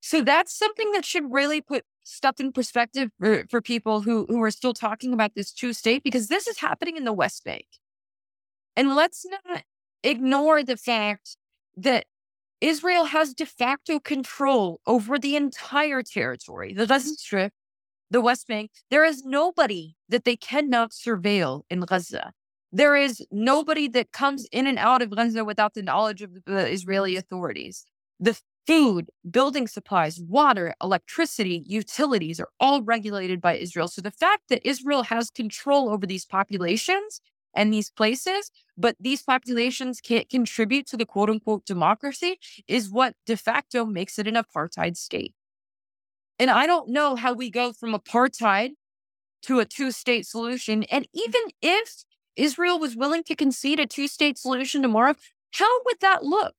So 0.01 0.22
that's 0.22 0.57
something 0.57 0.92
that 0.92 1.05
should 1.05 1.33
really 1.33 1.61
put 1.61 1.85
stuff 2.05 2.38
in 2.38 2.53
perspective 2.53 3.11
for, 3.18 3.44
for 3.51 3.61
people 3.61 4.03
who, 4.03 4.27
who 4.29 4.40
are 4.42 4.51
still 4.51 4.75
talking 4.75 5.12
about 5.12 5.35
this 5.35 5.53
two 5.53 5.72
state, 5.72 6.05
because 6.05 6.29
this 6.29 6.46
is 6.46 6.59
happening 6.59 6.96
in 6.96 7.05
the 7.05 7.12
West 7.12 7.44
Bank. 7.44 7.66
And 8.77 8.94
let's 8.94 9.27
not 9.27 9.64
ignore 10.05 10.62
the 10.62 10.77
fact 10.77 11.37
that 11.77 12.05
Israel 12.61 13.07
has 13.07 13.35
de 13.35 13.46
facto 13.46 13.99
control 13.99 14.81
over 14.87 15.18
the 15.18 15.37
entire 15.37 16.03
territory, 16.03 16.72
the 16.72 16.87
Gaza 16.87 17.14
Strip, 17.14 17.53
the 18.11 18.21
West 18.21 18.47
Bank. 18.47 18.71
There 18.90 19.05
is 19.05 19.25
nobody 19.25 19.97
that 20.09 20.25
they 20.25 20.37
cannot 20.37 20.92
surveil 20.92 21.62
in 21.71 21.81
Gaza. 21.81 22.33
There 22.73 22.97
is 22.97 23.25
nobody 23.31 23.88
that 23.88 24.12
comes 24.12 24.47
in 24.53 24.66
and 24.66 24.79
out 24.79 25.03
of 25.03 25.11
Gaza 25.11 25.45
without 25.45 25.75
the 25.75 25.83
knowledge 25.83 26.23
of 26.23 26.31
the 26.47 26.71
Israeli 26.71 27.16
authorities. 27.16 27.85
The 28.21 28.38
food, 28.66 29.11
building 29.31 29.69
supplies, 29.69 30.21
water, 30.21 30.75
electricity, 30.83 31.62
utilities 31.66 32.40
are 32.40 32.49
all 32.59 32.83
regulated 32.83 33.40
by 33.40 33.57
Israel. 33.57 33.88
So 33.88 34.03
the 34.03 34.11
fact 34.11 34.45
that 34.49 34.66
Israel 34.66 35.05
has 35.05 35.31
control 35.31 35.88
over 35.88 36.07
these 36.07 36.25
populations 36.25 37.21
and 37.55 37.73
these 37.73 37.90
places, 37.90 38.51
but 38.77 38.97
these 39.01 39.23
populations 39.23 40.01
can't 40.01 40.29
contribute 40.29 40.87
to 40.88 40.97
the 40.97 41.07
quote 41.07 41.31
unquote 41.31 41.64
democracy 41.64 42.38
is 42.66 42.90
what 42.90 43.14
de 43.25 43.37
facto 43.37 43.85
makes 43.85 44.19
it 44.19 44.27
an 44.27 44.35
apartheid 44.35 44.97
state. 44.97 45.35
And 46.38 46.51
I 46.51 46.66
don't 46.66 46.90
know 46.90 47.16
how 47.16 47.33
we 47.33 47.51
go 47.51 47.72
from 47.72 47.94
apartheid 47.94 48.70
to 49.42 49.61
a 49.61 49.64
two 49.64 49.90
state 49.90 50.27
solution. 50.27 50.85
And 50.85 51.09
even 51.12 51.40
if 51.62 52.05
Israel 52.37 52.79
was 52.79 52.96
willing 52.96 53.25
to 53.25 53.35
concede 53.35 53.81
a 53.81 53.87
two 53.87 54.09
state 54.09 54.38
solution 54.38 54.83
tomorrow, 54.83 55.14
how 55.53 55.83
would 55.85 56.01
that 56.01 56.25
look? 56.25 56.55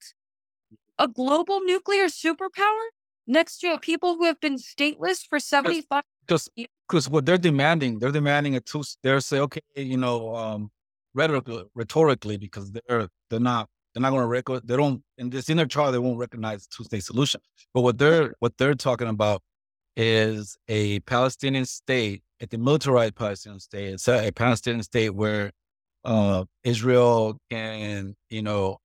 A 0.97 1.07
global 1.07 1.59
nuclear 1.61 2.05
superpower 2.05 2.87
next 3.27 3.59
to 3.59 3.73
a 3.73 3.79
people 3.79 4.15
who 4.15 4.25
have 4.25 4.39
been 4.39 4.55
stateless 4.55 5.19
for 5.27 5.39
75 5.39 6.01
because 6.25 6.49
because 6.87 7.09
what 7.09 7.25
they're 7.25 7.37
demanding 7.37 7.99
they're 7.99 8.11
demanding 8.11 8.55
a 8.55 8.61
two 8.61 8.81
they're 9.03 9.19
say 9.19 9.39
okay 9.39 9.59
you 9.75 9.97
know 9.97 10.33
um 10.33 10.71
rhetorically, 11.13 11.65
rhetorically 11.75 12.37
because 12.37 12.71
they're 12.71 13.09
they're 13.29 13.39
not 13.39 13.67
they're 13.93 14.01
not 14.01 14.11
going 14.11 14.21
to 14.21 14.27
record 14.27 14.67
they 14.67 14.77
don't 14.77 15.01
in 15.17 15.29
this 15.29 15.49
inner 15.49 15.65
chart 15.65 15.91
they 15.91 15.97
won't 15.99 16.17
recognize 16.17 16.67
two 16.67 16.83
state 16.83 17.03
solution. 17.03 17.41
But 17.73 17.81
what 17.81 17.97
they're 17.97 18.35
what 18.39 18.57
they're 18.57 18.75
talking 18.75 19.07
about 19.07 19.41
is 19.97 20.57
a 20.67 20.99
Palestinian 21.01 21.65
state, 21.65 22.23
a 22.39 22.47
demilitarized 22.47 23.15
Palestinian 23.15 23.60
state. 23.60 23.93
It's 23.95 24.07
a, 24.07 24.27
a 24.27 24.31
Palestinian 24.31 24.83
state 24.83 25.10
where 25.10 25.51
uh, 26.05 26.45
Israel 26.63 27.38
can 27.49 28.15
you 28.29 28.43
know 28.43 28.77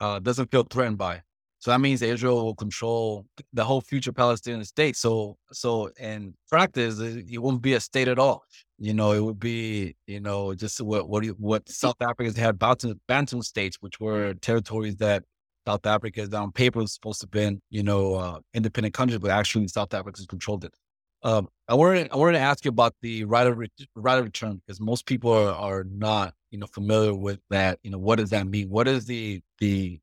uh, 0.00 0.18
doesn't 0.18 0.50
feel 0.50 0.64
threatened 0.64 0.98
by. 0.98 1.22
So 1.58 1.70
that 1.70 1.80
means 1.80 2.02
Israel 2.02 2.44
will 2.44 2.54
control 2.54 3.26
the 3.52 3.64
whole 3.64 3.80
future 3.80 4.12
Palestinian 4.12 4.64
state. 4.64 4.94
So, 4.94 5.36
so 5.52 5.90
in 5.98 6.34
practice, 6.48 7.00
it 7.00 7.38
won't 7.38 7.62
be 7.62 7.72
a 7.72 7.80
state 7.80 8.08
at 8.08 8.18
all. 8.18 8.44
You 8.78 8.92
know, 8.92 9.12
it 9.12 9.20
would 9.20 9.40
be, 9.40 9.96
you 10.06 10.20
know, 10.20 10.54
just 10.54 10.80
what 10.80 11.08
what 11.08 11.24
what 11.40 11.68
South 11.68 11.96
Africans 12.00 12.36
had 12.36 12.58
Bantu, 12.58 12.94
Bantu 13.08 13.42
states, 13.42 13.78
which 13.80 13.98
were 13.98 14.34
territories 14.34 14.96
that 14.96 15.24
South 15.66 15.84
Africa 15.86 16.20
is 16.22 16.32
on 16.32 16.52
paper 16.52 16.80
was 16.80 16.94
supposed 16.94 17.20
to 17.20 17.26
be, 17.26 17.58
you 17.70 17.82
know, 17.82 18.14
uh, 18.14 18.38
independent 18.54 18.94
countries, 18.94 19.18
but 19.18 19.30
actually 19.30 19.66
South 19.68 19.92
Africa 19.92 20.20
controlled 20.28 20.64
it. 20.64 20.74
Um, 21.22 21.48
I 21.66 21.74
wanted 21.74 22.08
I 22.12 22.16
wanted 22.16 22.38
to 22.38 22.44
ask 22.44 22.64
you 22.64 22.68
about 22.68 22.94
the 23.02 23.24
right 23.24 23.46
of 23.46 23.58
re- 23.58 23.68
right 23.96 24.18
of 24.18 24.24
return 24.24 24.60
because 24.64 24.80
most 24.80 25.06
people 25.06 25.32
are, 25.32 25.52
are 25.52 25.84
not, 25.84 26.34
you 26.50 26.58
know, 26.58 26.66
familiar 26.66 27.14
with 27.14 27.40
that. 27.50 27.78
You 27.82 27.90
know, 27.90 27.98
what 27.98 28.16
does 28.16 28.30
that 28.30 28.46
mean? 28.46 28.68
What 28.68 28.86
is 28.86 29.06
the 29.06 29.40
the 29.58 29.98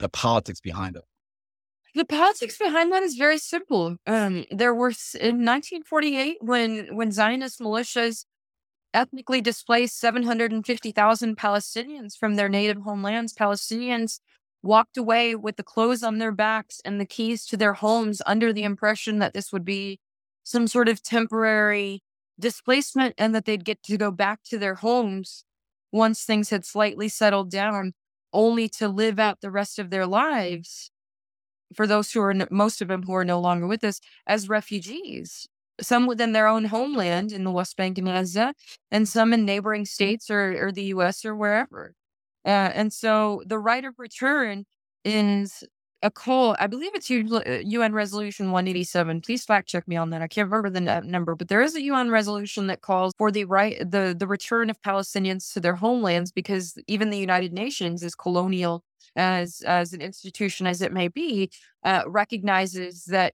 the 0.00 0.08
politics 0.08 0.60
behind 0.60 0.96
it? 0.96 1.04
The 1.94 2.04
politics 2.04 2.58
behind 2.58 2.90
that 2.92 3.04
is 3.04 3.14
very 3.14 3.38
simple. 3.38 3.96
Um, 4.06 4.46
there 4.50 4.74
were 4.74 4.92
in 5.20 5.44
1948 5.44 6.38
when 6.40 6.96
when 6.96 7.12
Zionist 7.12 7.60
militias 7.60 8.24
ethnically 8.92 9.40
displaced 9.40 9.98
750,000 9.98 11.36
Palestinians 11.36 12.16
from 12.16 12.36
their 12.36 12.48
native 12.48 12.82
homelands. 12.82 13.34
Palestinians 13.34 14.20
walked 14.64 14.96
away 14.96 15.34
with 15.34 15.56
the 15.56 15.62
clothes 15.62 16.02
on 16.02 16.18
their 16.18 16.32
backs 16.32 16.80
and 16.84 17.00
the 17.00 17.06
keys 17.06 17.44
to 17.46 17.56
their 17.56 17.74
homes 17.74 18.22
under 18.26 18.52
the 18.52 18.64
impression 18.64 19.18
that 19.18 19.34
this 19.34 19.52
would 19.52 19.64
be 19.64 20.00
some 20.42 20.66
sort 20.66 20.88
of 20.88 21.02
temporary 21.02 22.02
displacement 22.40 23.14
and 23.18 23.34
that 23.34 23.44
they'd 23.44 23.64
get 23.64 23.82
to 23.82 23.96
go 23.96 24.10
back 24.10 24.40
to 24.42 24.58
their 24.58 24.76
homes 24.76 25.44
once 25.92 26.24
things 26.24 26.50
had 26.50 26.64
slightly 26.64 27.08
settled 27.08 27.50
down 27.50 27.92
only 28.32 28.68
to 28.68 28.88
live 28.88 29.18
out 29.18 29.40
the 29.40 29.50
rest 29.50 29.78
of 29.78 29.90
their 29.90 30.06
lives 30.06 30.90
for 31.74 31.86
those 31.86 32.12
who 32.12 32.20
are 32.20 32.34
most 32.50 32.80
of 32.80 32.88
them 32.88 33.02
who 33.02 33.14
are 33.14 33.24
no 33.24 33.38
longer 33.40 33.66
with 33.66 33.84
us 33.84 34.00
as 34.26 34.48
refugees. 34.48 35.46
Some 35.80 36.06
within 36.06 36.32
their 36.32 36.46
own 36.46 36.66
homeland 36.66 37.32
in 37.32 37.44
the 37.44 37.50
west 37.50 37.76
bank 37.76 37.98
and 37.98 38.06
gaza 38.06 38.54
and 38.90 39.08
some 39.08 39.32
in 39.32 39.44
neighboring 39.44 39.84
states 39.84 40.30
or, 40.30 40.66
or 40.66 40.72
the 40.72 40.86
us 40.86 41.24
or 41.24 41.34
wherever 41.34 41.94
uh, 42.44 42.48
and 42.74 42.92
so 42.92 43.42
the 43.46 43.58
right 43.58 43.84
of 43.84 43.94
return 43.98 44.64
is 45.04 45.64
a 46.02 46.10
call. 46.10 46.54
I 46.60 46.66
believe 46.66 46.92
it's 46.94 47.08
UN 47.10 47.92
uh, 47.92 47.94
Resolution 47.94 48.50
187. 48.52 49.22
Please 49.22 49.44
fact 49.44 49.68
check 49.68 49.88
me 49.88 49.96
on 49.96 50.10
that. 50.10 50.20
I 50.22 50.28
can't 50.28 50.50
remember 50.50 50.68
the 50.70 51.00
number, 51.02 51.34
but 51.34 51.48
there 51.48 51.62
is 51.62 51.74
a 51.74 51.82
UN 51.82 52.10
resolution 52.10 52.66
that 52.66 52.82
calls 52.82 53.12
for 53.16 53.30
the 53.30 53.44
right, 53.46 53.78
the 53.90 54.14
the 54.16 54.26
return 54.26 54.68
of 54.70 54.80
Palestinians 54.82 55.52
to 55.54 55.60
their 55.60 55.74
homelands 55.76 56.30
because 56.30 56.76
even 56.86 57.10
the 57.10 57.18
United 57.18 57.52
Nations, 57.54 58.02
as 58.04 58.14
colonial 58.14 58.84
as 59.16 59.62
as 59.66 59.92
an 59.94 60.02
institution 60.02 60.66
as 60.66 60.82
it 60.82 60.92
may 60.92 61.08
be, 61.08 61.50
uh, 61.84 62.02
recognizes 62.06 63.04
that 63.06 63.32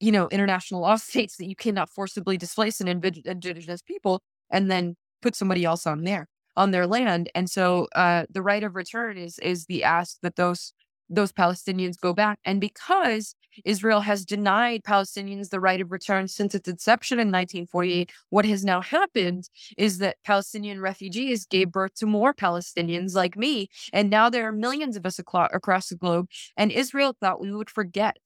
you 0.00 0.12
know 0.12 0.28
international 0.28 0.80
law 0.80 0.96
states 1.10 1.36
that 1.36 1.48
you 1.48 1.56
cannot 1.56 1.90
forcibly 1.90 2.36
displace 2.36 2.80
an 2.80 2.88
indigenous 2.88 3.82
people 3.82 4.20
and 4.50 4.70
then 4.70 4.96
put 5.22 5.36
somebody 5.36 5.64
else 5.64 5.86
on 5.86 6.04
there 6.04 6.26
on 6.56 6.70
their 6.70 6.86
land. 6.86 7.30
And 7.34 7.50
so 7.50 7.88
uh, 7.94 8.26
the 8.30 8.42
right 8.42 8.62
of 8.62 8.74
return 8.74 9.16
is 9.16 9.38
is 9.38 9.66
the 9.66 9.84
ask 9.84 10.18
that 10.22 10.36
those 10.36 10.72
those 11.10 11.32
Palestinians 11.32 12.00
go 12.00 12.14
back. 12.14 12.38
And 12.44 12.60
because 12.60 13.34
Israel 13.64 14.02
has 14.02 14.24
denied 14.24 14.84
Palestinians 14.84 15.50
the 15.50 15.60
right 15.60 15.80
of 15.80 15.90
return 15.90 16.28
since 16.28 16.54
its 16.54 16.68
inception 16.68 17.18
in 17.18 17.28
1948, 17.28 18.12
what 18.30 18.44
has 18.44 18.64
now 18.64 18.80
happened 18.80 19.50
is 19.76 19.98
that 19.98 20.18
Palestinian 20.24 20.80
refugees 20.80 21.46
gave 21.46 21.72
birth 21.72 21.94
to 21.96 22.06
more 22.06 22.32
Palestinians 22.32 23.14
like 23.14 23.36
me. 23.36 23.68
And 23.92 24.08
now 24.08 24.30
there 24.30 24.46
are 24.46 24.52
millions 24.52 24.96
of 24.96 25.04
us 25.04 25.18
across 25.18 25.88
the 25.88 25.96
globe. 25.96 26.28
And 26.56 26.70
Israel 26.70 27.16
thought 27.20 27.40
we 27.40 27.52
would 27.52 27.70
forget. 27.70 28.18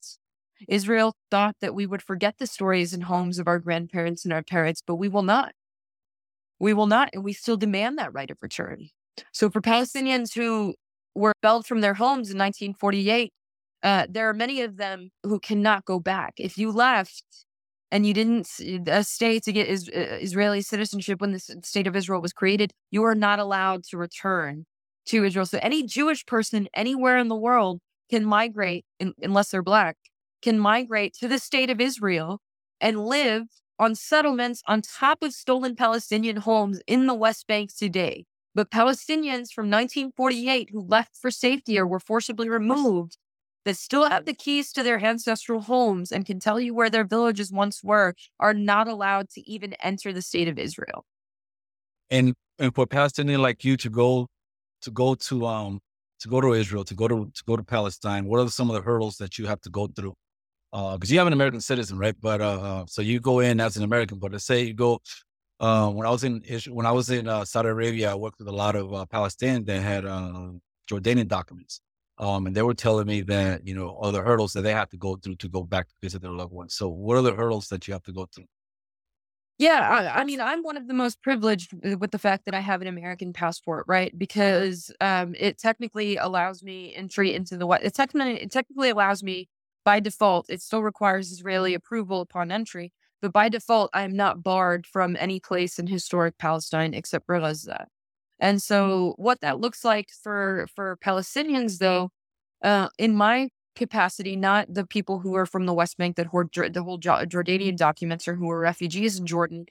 Israel 0.69 1.15
thought 1.31 1.55
that 1.59 1.75
we 1.75 1.85
would 1.85 2.01
forget 2.01 2.37
the 2.37 2.47
stories 2.47 2.93
and 2.93 3.03
homes 3.03 3.39
of 3.39 3.47
our 3.47 3.59
grandparents 3.59 4.23
and 4.23 4.33
our 4.33 4.43
parents, 4.43 4.81
but 4.85 4.95
we 4.95 5.09
will 5.09 5.23
not. 5.23 5.53
We 6.59 6.73
will 6.73 6.87
not. 6.87 7.09
And 7.13 7.23
we 7.23 7.33
still 7.33 7.57
demand 7.57 7.97
that 7.97 8.13
right 8.13 8.29
of 8.31 8.37
return. 8.41 8.89
So 9.31 9.49
for 9.49 9.61
Palestinians 9.61 10.33
who 10.33 10.75
were 11.13 11.31
expelled 11.31 11.65
from 11.65 11.81
their 11.81 11.93
homes 11.93 12.29
in 12.29 12.37
1948, 12.37 13.31
uh, 13.83 14.07
there 14.09 14.27
are 14.29 14.33
many 14.33 14.61
of 14.61 14.77
them 14.77 15.09
who 15.23 15.39
cannot 15.39 15.85
go 15.85 15.99
back. 15.99 16.33
If 16.37 16.57
you 16.57 16.71
left 16.71 17.23
and 17.91 18.05
you 18.05 18.13
didn't 18.13 18.47
stay 18.47 19.39
to 19.39 19.51
get 19.51 19.67
is, 19.67 19.89
uh, 19.89 20.17
Israeli 20.21 20.61
citizenship 20.61 21.21
when 21.21 21.31
the 21.31 21.39
state 21.39 21.87
of 21.87 21.95
Israel 21.95 22.21
was 22.21 22.33
created, 22.33 22.71
you 22.91 23.03
are 23.03 23.15
not 23.15 23.39
allowed 23.39 23.83
to 23.85 23.97
return 23.97 24.65
to 25.07 25.23
Israel. 25.23 25.45
So 25.45 25.59
any 25.61 25.83
Jewish 25.83 26.25
person 26.25 26.67
anywhere 26.73 27.17
in 27.17 27.27
the 27.27 27.35
world 27.35 27.79
can 28.09 28.25
migrate, 28.25 28.85
in, 28.99 29.13
unless 29.21 29.51
they're 29.51 29.61
black, 29.61 29.97
can 30.41 30.59
migrate 30.59 31.13
to 31.19 31.27
the 31.27 31.39
state 31.39 31.69
of 31.69 31.79
Israel 31.79 32.41
and 32.81 33.05
live 33.05 33.43
on 33.79 33.95
settlements 33.95 34.61
on 34.67 34.81
top 34.81 35.21
of 35.21 35.33
stolen 35.33 35.75
Palestinian 35.75 36.37
homes 36.37 36.81
in 36.87 37.07
the 37.07 37.13
West 37.13 37.47
Bank 37.47 37.75
today. 37.75 38.25
But 38.53 38.71
Palestinians 38.71 39.51
from 39.51 39.69
1948 39.69 40.69
who 40.71 40.81
left 40.81 41.17
for 41.17 41.29
safety 41.29 41.77
or 41.77 41.85
were 41.85 41.99
forcibly 41.99 42.49
removed 42.49 43.17
that 43.65 43.75
still 43.75 44.09
have 44.09 44.25
the 44.25 44.33
keys 44.33 44.71
to 44.73 44.83
their 44.83 45.03
ancestral 45.03 45.61
homes 45.61 46.11
and 46.11 46.25
can 46.25 46.39
tell 46.39 46.59
you 46.59 46.73
where 46.73 46.89
their 46.89 47.03
villages 47.03 47.51
once 47.51 47.83
were 47.83 48.13
are 48.39 48.53
not 48.53 48.87
allowed 48.87 49.29
to 49.31 49.49
even 49.49 49.73
enter 49.81 50.13
the 50.13 50.21
state 50.21 50.47
of 50.47 50.57
Israel. 50.57 51.05
And 52.09 52.35
and 52.59 52.73
for 52.73 52.85
Palestinian 52.87 53.41
like 53.41 53.65
you 53.65 53.75
to 53.77 53.89
go 53.89 54.27
to 54.81 54.91
go 54.91 55.15
to 55.15 55.45
um 55.45 55.79
to 56.21 56.29
go 56.29 56.39
to 56.39 56.53
Israel, 56.53 56.85
to 56.85 56.95
go 56.95 57.07
to 57.07 57.31
to 57.33 57.43
go 57.45 57.57
to 57.57 57.63
Palestine, 57.63 58.25
what 58.25 58.39
are 58.39 58.49
some 58.49 58.69
of 58.69 58.75
the 58.75 58.81
hurdles 58.81 59.17
that 59.17 59.37
you 59.37 59.47
have 59.47 59.59
to 59.61 59.69
go 59.69 59.87
through? 59.87 60.13
Because 60.75 61.09
uh, 61.09 61.13
you 61.13 61.19
have 61.19 61.27
an 61.27 61.33
American 61.33 61.61
citizen, 61.61 61.97
right? 61.97 62.15
But 62.19 62.41
uh, 62.41 62.85
so 62.85 63.01
you 63.01 63.21
go 63.21 63.39
in 63.39 63.61
as 63.61 63.77
an 63.77 63.83
American. 63.83 64.19
But 64.19 64.33
let's 64.33 64.45
say 64.45 64.63
you 64.63 64.73
go. 64.73 64.99
Uh, 65.57 65.89
when 65.89 66.05
I 66.05 66.09
was 66.09 66.25
in 66.25 66.43
when 66.69 66.85
I 66.85 66.91
was 66.91 67.09
in 67.09 67.29
uh, 67.29 67.45
Saudi 67.45 67.69
Arabia, 67.69 68.11
I 68.11 68.15
worked 68.15 68.39
with 68.39 68.49
a 68.49 68.51
lot 68.51 68.75
of 68.75 68.93
uh, 68.93 69.05
Palestinians 69.05 69.65
that 69.67 69.81
had 69.81 70.05
uh, 70.05 70.51
Jordanian 70.91 71.29
documents. 71.29 71.79
Um, 72.17 72.45
and 72.45 72.55
they 72.55 72.61
were 72.61 72.73
telling 72.73 73.07
me 73.07 73.21
that, 73.21 73.65
you 73.65 73.73
know, 73.73 73.87
all 73.87 74.11
the 74.11 74.21
hurdles 74.21 74.53
that 74.53 74.61
they 74.61 74.73
have 74.73 74.89
to 74.89 74.97
go 74.97 75.15
through 75.15 75.35
to 75.35 75.49
go 75.49 75.63
back 75.63 75.87
to 75.87 75.95
visit 76.01 76.21
their 76.21 76.31
loved 76.31 76.53
ones. 76.53 76.73
So 76.73 76.89
what 76.89 77.17
are 77.17 77.21
the 77.21 77.33
hurdles 77.33 77.67
that 77.69 77.87
you 77.87 77.93
have 77.93 78.03
to 78.03 78.13
go 78.13 78.27
through? 78.33 78.45
Yeah, 79.57 79.79
I, 79.89 80.21
I 80.21 80.23
mean, 80.25 80.41
I'm 80.41 80.63
one 80.63 80.75
of 80.75 80.87
the 80.87 80.93
most 80.93 81.21
privileged 81.21 81.73
with 81.97 82.11
the 82.11 82.19
fact 82.19 82.43
that 82.45 82.53
I 82.53 82.59
have 82.59 82.81
an 82.81 82.87
American 82.87 83.31
passport, 83.31 83.85
right? 83.87 84.17
Because 84.17 84.91
um, 84.99 85.35
it 85.39 85.57
technically 85.57 86.17
allows 86.17 86.61
me 86.61 86.93
entry 86.93 87.33
into 87.33 87.55
the 87.55 87.65
what 87.65 87.83
it 87.83 87.93
technically 87.93 88.41
it 88.41 88.51
technically 88.51 88.89
allows 88.89 89.23
me 89.23 89.47
by 89.85 89.99
default. 90.01 90.47
It 90.49 90.61
still 90.61 90.83
requires 90.83 91.31
Israeli 91.31 91.73
approval 91.73 92.21
upon 92.21 92.51
entry, 92.51 92.91
but 93.21 93.31
by 93.33 93.49
default, 93.49 93.91
I 93.93 94.03
am 94.03 94.15
not 94.15 94.43
barred 94.43 94.85
from 94.87 95.15
any 95.19 95.39
place 95.39 95.79
in 95.79 95.87
historic 95.87 96.37
Palestine 96.37 96.93
except 96.93 97.25
for 97.25 97.39
Gaza. 97.39 97.87
And 98.39 98.61
so 98.61 99.15
what 99.17 99.41
that 99.41 99.59
looks 99.59 99.85
like 99.85 100.09
for 100.23 100.67
for 100.75 100.97
Palestinians 100.97 101.77
though, 101.79 102.11
uh, 102.63 102.89
in 102.97 103.15
my 103.15 103.49
capacity, 103.75 104.35
not 104.35 104.73
the 104.73 104.85
people 104.85 105.19
who 105.19 105.35
are 105.35 105.45
from 105.45 105.65
the 105.65 105.73
West 105.73 105.97
Bank 105.97 106.15
that 106.17 106.27
hold 106.27 106.49
the 106.53 106.83
whole 106.83 106.99
Jordanian 106.99 107.77
documents 107.77 108.27
or 108.27 108.35
who 108.35 108.49
are 108.49 108.59
refugees 108.59 109.19
in 109.19 109.25
Jordan. 109.25 109.65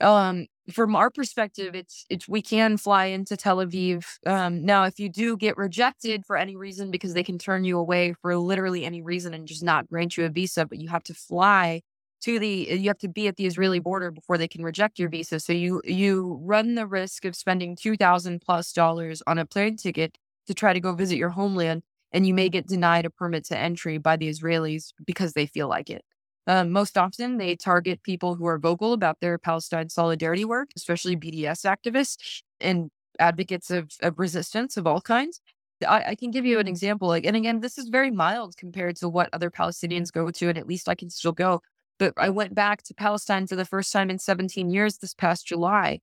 Um, 0.00 0.46
from 0.72 0.96
our 0.96 1.10
perspective, 1.10 1.74
it's 1.74 2.04
it's 2.10 2.28
we 2.28 2.42
can 2.42 2.76
fly 2.76 3.06
into 3.06 3.36
Tel 3.36 3.58
Aviv. 3.58 4.04
Um, 4.26 4.64
now, 4.64 4.84
if 4.84 4.98
you 4.98 5.08
do 5.08 5.36
get 5.36 5.56
rejected 5.56 6.24
for 6.26 6.36
any 6.36 6.56
reason, 6.56 6.90
because 6.90 7.14
they 7.14 7.22
can 7.22 7.38
turn 7.38 7.64
you 7.64 7.78
away 7.78 8.14
for 8.22 8.36
literally 8.36 8.84
any 8.84 9.02
reason 9.02 9.34
and 9.34 9.46
just 9.46 9.62
not 9.62 9.88
grant 9.88 10.16
you 10.16 10.24
a 10.24 10.28
visa, 10.28 10.66
but 10.66 10.78
you 10.78 10.88
have 10.88 11.04
to 11.04 11.14
fly 11.14 11.82
to 12.22 12.38
the 12.38 12.68
you 12.70 12.88
have 12.88 12.98
to 12.98 13.08
be 13.08 13.28
at 13.28 13.36
the 13.36 13.46
Israeli 13.46 13.78
border 13.80 14.10
before 14.10 14.38
they 14.38 14.48
can 14.48 14.62
reject 14.62 14.98
your 14.98 15.08
visa. 15.08 15.40
So 15.40 15.52
you 15.52 15.80
you 15.84 16.38
run 16.42 16.74
the 16.74 16.86
risk 16.86 17.24
of 17.24 17.36
spending 17.36 17.76
two 17.76 17.96
thousand 17.96 18.40
plus 18.40 18.72
dollars 18.72 19.22
on 19.26 19.38
a 19.38 19.46
plane 19.46 19.76
ticket 19.76 20.18
to 20.46 20.54
try 20.54 20.72
to 20.72 20.80
go 20.80 20.94
visit 20.94 21.16
your 21.18 21.30
homeland, 21.30 21.82
and 22.12 22.26
you 22.26 22.34
may 22.34 22.48
get 22.48 22.66
denied 22.66 23.06
a 23.06 23.10
permit 23.10 23.44
to 23.46 23.58
entry 23.58 23.98
by 23.98 24.16
the 24.16 24.28
Israelis 24.28 24.92
because 25.06 25.32
they 25.32 25.46
feel 25.46 25.68
like 25.68 25.90
it. 25.90 26.04
Um, 26.46 26.70
most 26.70 26.96
often, 26.96 27.36
they 27.36 27.54
target 27.54 28.02
people 28.02 28.34
who 28.34 28.46
are 28.46 28.58
vocal 28.58 28.92
about 28.92 29.20
their 29.20 29.38
Palestine 29.38 29.88
solidarity 29.88 30.44
work, 30.44 30.70
especially 30.76 31.16
BDS 31.16 31.64
activists 31.64 32.42
and 32.60 32.90
advocates 33.18 33.70
of, 33.70 33.90
of 34.02 34.18
resistance 34.18 34.76
of 34.76 34.86
all 34.86 35.00
kinds. 35.00 35.40
I, 35.86 36.04
I, 36.08 36.14
can 36.14 36.30
give 36.30 36.44
you 36.44 36.58
an 36.58 36.68
example. 36.68 37.08
Like, 37.08 37.24
and 37.24 37.36
again, 37.36 37.60
this 37.60 37.78
is 37.78 37.88
very 37.88 38.10
mild 38.10 38.56
compared 38.56 38.96
to 38.96 39.08
what 39.08 39.30
other 39.32 39.50
Palestinians 39.50 40.12
go 40.12 40.30
to, 40.30 40.48
and 40.48 40.58
at 40.58 40.66
least 40.66 40.88
I 40.88 40.94
can 40.94 41.10
still 41.10 41.32
go. 41.32 41.60
But 41.98 42.14
I 42.16 42.30
went 42.30 42.54
back 42.54 42.82
to 42.84 42.94
Palestine 42.94 43.46
for 43.46 43.56
the 43.56 43.64
first 43.64 43.92
time 43.92 44.10
in 44.10 44.18
17 44.18 44.70
years 44.70 44.98
this 44.98 45.14
past 45.14 45.46
July. 45.46 46.00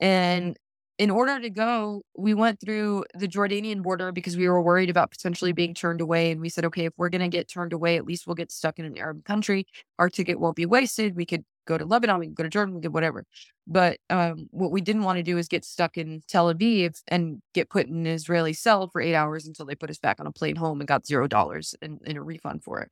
And 0.00 0.56
in 1.00 1.08
order 1.08 1.40
to 1.40 1.48
go, 1.48 2.02
we 2.14 2.34
went 2.34 2.60
through 2.60 3.06
the 3.14 3.26
Jordanian 3.26 3.82
border 3.82 4.12
because 4.12 4.36
we 4.36 4.46
were 4.46 4.60
worried 4.60 4.90
about 4.90 5.10
potentially 5.10 5.52
being 5.52 5.72
turned 5.72 6.02
away. 6.02 6.30
And 6.30 6.42
we 6.42 6.50
said, 6.50 6.66
okay, 6.66 6.84
if 6.84 6.92
we're 6.98 7.08
going 7.08 7.22
to 7.22 7.28
get 7.28 7.48
turned 7.48 7.72
away, 7.72 7.96
at 7.96 8.04
least 8.04 8.26
we'll 8.26 8.34
get 8.34 8.52
stuck 8.52 8.78
in 8.78 8.84
an 8.84 8.98
Arab 8.98 9.24
country. 9.24 9.66
Our 9.98 10.10
ticket 10.10 10.38
won't 10.38 10.56
be 10.56 10.66
wasted. 10.66 11.16
We 11.16 11.24
could 11.24 11.42
go 11.66 11.78
to 11.78 11.86
Lebanon, 11.86 12.18
we 12.18 12.26
could 12.26 12.36
go 12.36 12.42
to 12.42 12.50
Jordan, 12.50 12.74
we 12.74 12.82
could 12.82 12.92
whatever. 12.92 13.24
But 13.66 13.96
um, 14.10 14.48
what 14.50 14.72
we 14.72 14.82
didn't 14.82 15.04
want 15.04 15.16
to 15.16 15.22
do 15.22 15.38
is 15.38 15.48
get 15.48 15.64
stuck 15.64 15.96
in 15.96 16.20
Tel 16.28 16.52
Aviv 16.52 17.00
and 17.08 17.40
get 17.54 17.70
put 17.70 17.86
in 17.86 17.94
an 17.94 18.06
Israeli 18.06 18.52
cell 18.52 18.88
for 18.88 19.00
eight 19.00 19.14
hours 19.14 19.46
until 19.46 19.64
they 19.64 19.74
put 19.74 19.88
us 19.88 19.98
back 19.98 20.20
on 20.20 20.26
a 20.26 20.32
plane 20.32 20.56
home 20.56 20.82
and 20.82 20.88
got 20.88 21.06
zero 21.06 21.26
dollars 21.26 21.74
in, 21.80 21.98
in 22.04 22.18
a 22.18 22.22
refund 22.22 22.62
for 22.62 22.78
it. 22.80 22.90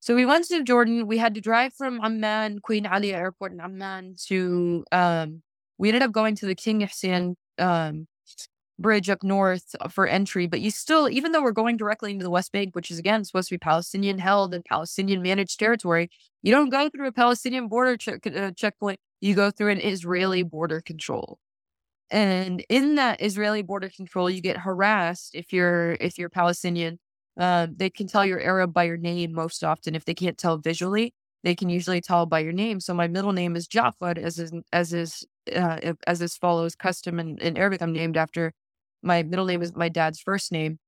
So 0.00 0.14
we 0.14 0.26
went 0.26 0.44
to 0.48 0.62
Jordan. 0.62 1.06
We 1.06 1.16
had 1.16 1.34
to 1.36 1.40
drive 1.40 1.72
from 1.72 2.00
Amman, 2.02 2.58
Queen 2.58 2.84
Alia 2.84 3.16
Airport 3.16 3.52
in 3.52 3.60
Amman 3.62 4.16
to, 4.26 4.84
um, 4.92 5.42
we 5.78 5.88
ended 5.88 6.02
up 6.02 6.12
going 6.12 6.34
to 6.36 6.46
the 6.46 6.54
King 6.54 6.80
Hussein 6.80 7.36
um, 7.58 8.06
bridge 8.78 9.08
up 9.08 9.22
north 9.22 9.74
for 9.90 10.06
entry. 10.06 10.46
But 10.46 10.60
you 10.60 10.70
still, 10.70 11.08
even 11.08 11.32
though 11.32 11.42
we're 11.42 11.52
going 11.52 11.76
directly 11.76 12.12
into 12.12 12.24
the 12.24 12.30
West 12.30 12.52
Bank, 12.52 12.74
which 12.74 12.90
is 12.90 12.98
again 12.98 13.24
supposed 13.24 13.48
to 13.48 13.54
be 13.54 13.58
Palestinian 13.58 14.18
held 14.18 14.54
and 14.54 14.64
Palestinian 14.64 15.22
managed 15.22 15.58
territory, 15.58 16.10
you 16.42 16.52
don't 16.52 16.70
go 16.70 16.88
through 16.88 17.08
a 17.08 17.12
Palestinian 17.12 17.68
border 17.68 17.96
uh, 18.08 18.50
checkpoint. 18.56 18.98
You 19.20 19.34
go 19.34 19.50
through 19.50 19.70
an 19.70 19.80
Israeli 19.80 20.42
border 20.42 20.80
control. 20.80 21.38
And 22.10 22.64
in 22.68 22.96
that 22.96 23.22
Israeli 23.22 23.62
border 23.62 23.88
control, 23.88 24.28
you 24.30 24.40
get 24.40 24.58
harassed 24.58 25.34
if 25.34 25.52
you're 25.52 25.92
if 26.00 26.18
you're 26.18 26.28
Palestinian 26.28 26.98
uh, 27.38 27.66
they 27.74 27.90
can 27.90 28.06
tell 28.06 28.24
you're 28.24 28.40
Arab 28.40 28.72
by 28.72 28.84
your 28.84 28.96
name 28.96 29.32
most 29.32 29.64
often. 29.64 29.94
If 29.94 30.04
they 30.04 30.14
can't 30.14 30.38
tell 30.38 30.58
visually, 30.58 31.14
they 31.42 31.54
can 31.54 31.68
usually 31.68 32.00
tell 32.00 32.26
by 32.26 32.40
your 32.40 32.52
name. 32.52 32.80
So 32.80 32.94
my 32.94 33.08
middle 33.08 33.32
name 33.32 33.56
is 33.56 33.66
Jafar, 33.66 34.14
as 34.16 34.38
is 34.38 34.52
as 34.72 34.92
is 34.92 35.24
uh, 35.54 35.94
as 36.06 36.18
this 36.18 36.36
follows 36.36 36.74
custom 36.74 37.18
in, 37.18 37.38
in 37.38 37.56
Arabic. 37.56 37.82
I'm 37.82 37.92
named 37.92 38.16
after 38.16 38.52
my 39.02 39.22
middle 39.22 39.46
name 39.46 39.62
is 39.62 39.74
my 39.74 39.88
dad's 39.88 40.20
first 40.20 40.52
name, 40.52 40.78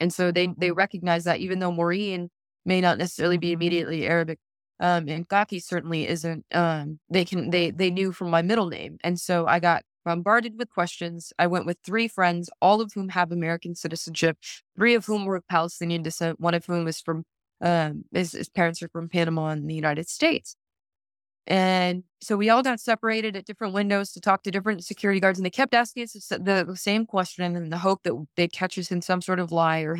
and 0.00 0.12
so 0.12 0.32
they 0.32 0.48
they 0.56 0.72
recognize 0.72 1.24
that 1.24 1.40
even 1.40 1.58
though 1.58 1.72
Moureen 1.72 2.28
may 2.64 2.80
not 2.80 2.98
necessarily 2.98 3.38
be 3.38 3.52
immediately 3.52 4.06
Arabic, 4.06 4.38
um, 4.80 5.08
and 5.08 5.28
Kaki 5.28 5.60
certainly 5.60 6.08
isn't. 6.08 6.44
Um, 6.52 7.00
they 7.10 7.24
can 7.24 7.50
they 7.50 7.70
they 7.70 7.90
knew 7.90 8.12
from 8.12 8.30
my 8.30 8.42
middle 8.42 8.66
name, 8.66 8.98
and 9.04 9.18
so 9.20 9.46
I 9.46 9.60
got 9.60 9.82
bombarded 10.04 10.58
with 10.58 10.70
questions. 10.70 11.32
I 11.38 11.46
went 11.46 11.66
with 11.66 11.78
three 11.84 12.08
friends, 12.08 12.50
all 12.60 12.80
of 12.80 12.92
whom 12.94 13.10
have 13.10 13.32
American 13.32 13.74
citizenship, 13.74 14.38
three 14.76 14.94
of 14.94 15.06
whom 15.06 15.24
were 15.24 15.36
of 15.36 15.46
Palestinian 15.48 16.02
descent, 16.02 16.40
one 16.40 16.54
of 16.54 16.66
whom 16.66 16.88
is 16.88 17.00
from, 17.00 17.24
um, 17.60 18.04
his, 18.12 18.32
his 18.32 18.48
parents 18.48 18.82
are 18.82 18.88
from 18.88 19.08
Panama 19.08 19.50
in 19.50 19.66
the 19.66 19.74
United 19.74 20.08
States. 20.08 20.56
And 21.46 22.04
so 22.20 22.36
we 22.36 22.50
all 22.50 22.62
got 22.62 22.78
separated 22.78 23.36
at 23.36 23.46
different 23.46 23.74
windows 23.74 24.12
to 24.12 24.20
talk 24.20 24.44
to 24.44 24.50
different 24.50 24.84
security 24.84 25.18
guards, 25.18 25.38
and 25.38 25.44
they 25.44 25.50
kept 25.50 25.74
asking 25.74 26.04
us 26.04 26.12
the, 26.12 26.72
same 26.76 27.04
question 27.04 27.56
in 27.56 27.70
the 27.70 27.78
hope 27.78 28.04
that 28.04 28.14
they'd 28.36 28.52
catch 28.52 28.78
us 28.78 28.92
in 28.92 29.02
some 29.02 29.20
sort 29.20 29.40
of 29.40 29.50
lie 29.50 29.80
or 29.80 29.98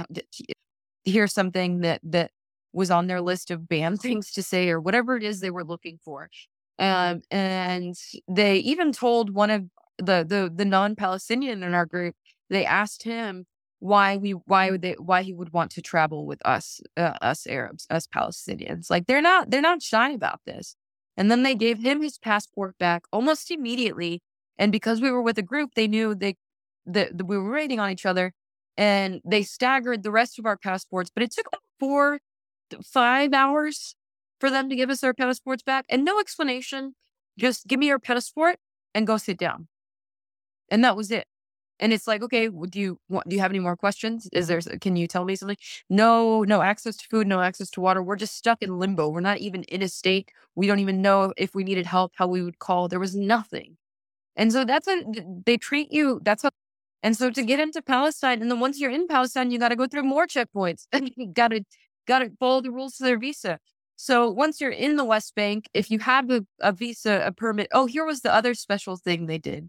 hear 1.04 1.26
something 1.26 1.80
that 1.80 2.00
that 2.04 2.30
was 2.72 2.90
on 2.90 3.06
their 3.06 3.20
list 3.20 3.50
of 3.50 3.68
banned 3.68 4.00
things 4.02 4.32
to 4.32 4.42
say 4.42 4.70
or 4.70 4.80
whatever 4.80 5.16
it 5.16 5.24
is 5.24 5.40
they 5.40 5.50
were 5.50 5.64
looking 5.64 5.98
for. 6.04 6.30
Um, 6.78 7.22
and 7.30 7.94
they 8.28 8.56
even 8.58 8.92
told 8.92 9.34
one 9.34 9.50
of 9.50 9.64
the 9.98 10.24
the 10.26 10.52
the 10.54 10.64
non-Palestinian 10.64 11.62
in 11.62 11.74
our 11.74 11.86
group, 11.86 12.14
they 12.50 12.64
asked 12.64 13.02
him 13.02 13.46
why 13.80 14.16
we 14.16 14.30
why 14.30 14.70
would 14.70 14.80
they 14.80 14.92
why 14.92 15.22
he 15.22 15.34
would 15.34 15.52
want 15.52 15.72
to 15.72 15.82
travel 15.82 16.24
with 16.24 16.40
us 16.46 16.80
uh, 16.96 17.14
us 17.20 17.48
Arabs 17.48 17.84
us 17.90 18.06
Palestinians 18.06 18.88
like 18.88 19.06
they're 19.06 19.20
not 19.20 19.50
they're 19.50 19.60
not 19.60 19.82
shy 19.82 20.10
about 20.10 20.40
this 20.46 20.76
and 21.16 21.30
then 21.30 21.42
they 21.42 21.54
gave 21.54 21.78
him 21.78 22.02
his 22.02 22.18
passport 22.18 22.76
back 22.78 23.04
almost 23.12 23.50
immediately 23.50 24.22
and 24.58 24.72
because 24.72 25.00
we 25.00 25.10
were 25.10 25.22
with 25.22 25.38
a 25.38 25.42
group 25.42 25.70
they 25.74 25.88
knew 25.88 26.14
they 26.14 26.36
that, 26.86 27.16
that 27.16 27.24
we 27.24 27.38
were 27.38 27.52
waiting 27.52 27.80
on 27.80 27.90
each 27.90 28.06
other 28.06 28.32
and 28.76 29.20
they 29.24 29.42
staggered 29.42 30.02
the 30.02 30.10
rest 30.10 30.38
of 30.38 30.46
our 30.46 30.56
passports 30.56 31.10
but 31.14 31.22
it 31.22 31.30
took 31.32 31.46
like 31.52 31.62
four 31.78 32.18
five 32.84 33.32
hours 33.32 33.94
for 34.40 34.50
them 34.50 34.68
to 34.68 34.76
give 34.76 34.90
us 34.90 35.04
our 35.04 35.14
passports 35.14 35.62
back 35.62 35.84
and 35.88 36.04
no 36.04 36.18
explanation. 36.18 36.94
Just 37.38 37.66
give 37.66 37.78
me 37.78 37.86
your 37.86 37.98
passport 37.98 38.56
and 38.94 39.06
go 39.06 39.16
sit 39.16 39.38
down. 39.38 39.68
And 40.70 40.84
that 40.84 40.96
was 40.96 41.10
it. 41.10 41.26
And 41.82 41.92
it's 41.92 42.06
like, 42.06 42.22
okay, 42.22 42.48
do 42.48 42.80
you 42.80 42.98
want, 43.08 43.28
do 43.28 43.34
you 43.34 43.42
have 43.42 43.50
any 43.50 43.58
more 43.58 43.76
questions? 43.76 44.28
Is 44.32 44.48
mm-hmm. 44.48 44.68
there, 44.68 44.78
can 44.78 44.94
you 44.94 45.08
tell 45.08 45.24
me 45.24 45.34
something? 45.34 45.56
No, 45.90 46.44
no 46.44 46.62
access 46.62 46.96
to 46.98 47.08
food, 47.08 47.26
no 47.26 47.40
access 47.40 47.70
to 47.70 47.80
water. 47.80 48.00
We're 48.04 48.14
just 48.14 48.36
stuck 48.36 48.62
in 48.62 48.78
limbo. 48.78 49.08
We're 49.08 49.20
not 49.20 49.38
even 49.38 49.64
in 49.64 49.82
a 49.82 49.88
state. 49.88 50.30
We 50.54 50.68
don't 50.68 50.78
even 50.78 51.02
know 51.02 51.34
if 51.36 51.56
we 51.56 51.64
needed 51.64 51.86
help, 51.86 52.12
how 52.14 52.28
we 52.28 52.40
would 52.40 52.60
call. 52.60 52.86
There 52.86 53.00
was 53.00 53.16
nothing. 53.16 53.76
And 54.36 54.52
so 54.52 54.64
that's 54.64 54.86
a, 54.86 55.02
they 55.44 55.56
treat 55.56 55.92
you, 55.92 56.20
that's 56.22 56.44
how, 56.44 56.50
and 57.02 57.16
so 57.16 57.30
to 57.30 57.42
get 57.42 57.58
into 57.58 57.82
Palestine, 57.82 58.40
and 58.40 58.50
then 58.50 58.60
once 58.60 58.78
you're 58.78 58.90
in 58.90 59.08
Palestine, 59.08 59.50
you 59.50 59.58
got 59.58 59.70
to 59.70 59.76
go 59.76 59.88
through 59.88 60.04
more 60.04 60.28
checkpoints 60.28 60.86
and 60.92 61.10
you 61.16 61.26
got 61.26 61.48
to, 61.48 61.64
got 62.06 62.20
to 62.20 62.30
follow 62.38 62.60
the 62.60 62.70
rules 62.70 62.96
to 62.98 63.02
their 63.02 63.18
visa. 63.18 63.58
So 63.96 64.30
once 64.30 64.60
you're 64.60 64.70
in 64.70 64.94
the 64.94 65.04
West 65.04 65.34
Bank, 65.34 65.68
if 65.74 65.90
you 65.90 65.98
have 65.98 66.30
a, 66.30 66.46
a 66.60 66.72
visa, 66.72 67.22
a 67.26 67.32
permit, 67.32 67.66
oh, 67.72 67.86
here 67.86 68.04
was 68.04 68.20
the 68.20 68.32
other 68.32 68.54
special 68.54 68.96
thing 68.96 69.26
they 69.26 69.38
did. 69.38 69.68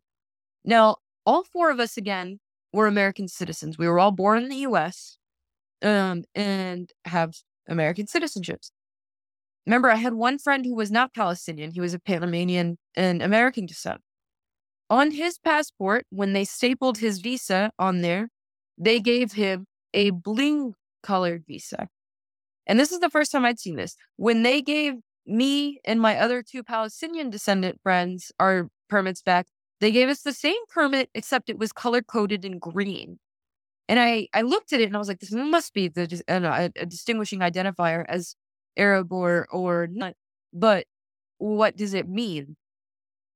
Now, 0.64 0.98
all 1.26 1.44
four 1.44 1.72
of 1.72 1.80
us 1.80 1.98
again 1.98 2.40
were 2.72 2.88
American 2.88 3.28
citizens. 3.28 3.78
We 3.78 3.88
were 3.88 4.00
all 4.00 4.12
born 4.12 4.44
in 4.44 4.50
the 4.50 4.58
US 4.58 5.18
um, 5.82 6.24
and 6.36 6.92
have 7.06 7.36
American 7.68 8.06
citizenships. 8.06 8.72
remember, 9.66 9.90
I 9.90 9.96
had 9.96 10.14
one 10.14 10.38
friend 10.40 10.66
who 10.66 10.76
was 10.76 10.92
not 10.92 11.14
Palestinian. 11.14 11.72
He 11.72 11.82
was 11.82 11.94
a 11.94 12.00
Panamanian 12.00 12.78
and 12.96 13.22
American 13.22 13.66
descent. 13.66 14.02
On 14.90 15.12
his 15.12 15.38
passport, 15.38 16.06
when 16.10 16.34
they 16.34 16.46
stapled 16.46 16.98
his 16.98 17.20
visa 17.20 17.72
on 17.80 18.02
there, 18.02 18.30
they 18.78 19.00
gave 19.00 19.34
him 19.34 19.66
a 19.94 20.10
blue 20.10 20.76
colored 21.02 21.44
visa. 21.48 21.88
And 22.66 22.80
this 22.80 22.92
is 22.92 23.00
the 23.00 23.10
first 23.10 23.32
time 23.32 23.46
I'd 23.46 23.60
seen 23.60 23.76
this. 23.76 23.96
When 24.16 24.44
they 24.44 24.62
gave 24.62 24.96
me 25.26 25.80
and 25.86 26.02
my 26.02 26.18
other 26.18 26.44
two 26.44 26.64
Palestinian 26.64 27.30
descendant 27.30 27.80
friends 27.82 28.32
our 28.40 28.70
permits 28.90 29.22
back, 29.22 29.48
they 29.84 29.92
gave 29.92 30.10
us 30.10 30.22
the 30.22 30.34
same 30.34 30.66
permit, 30.70 31.10
except 31.14 31.50
it 31.50 31.60
was 31.60 31.74
color 31.74 32.02
coded 32.02 32.46
in 32.46 32.58
green. 32.58 33.20
And 33.90 34.00
I, 34.00 34.30
I 34.34 34.42
looked 34.42 34.72
at 34.72 34.80
it 34.80 34.86
and 34.86 34.96
I 34.96 35.00
was 35.00 35.10
like, 35.10 35.20
this 35.20 35.32
must 35.32 35.74
be 35.74 35.90
the 35.90 36.24
uh, 36.30 36.70
a, 36.78 36.82
a 36.82 36.86
distinguishing 36.86 37.40
identifier 37.40 38.06
as 38.08 38.36
Arab 38.78 39.12
or 39.12 39.46
or 39.52 39.88
not. 39.92 40.14
But 40.54 40.86
what 41.38 41.76
does 41.76 41.94
it 41.94 42.08
mean? 42.08 42.56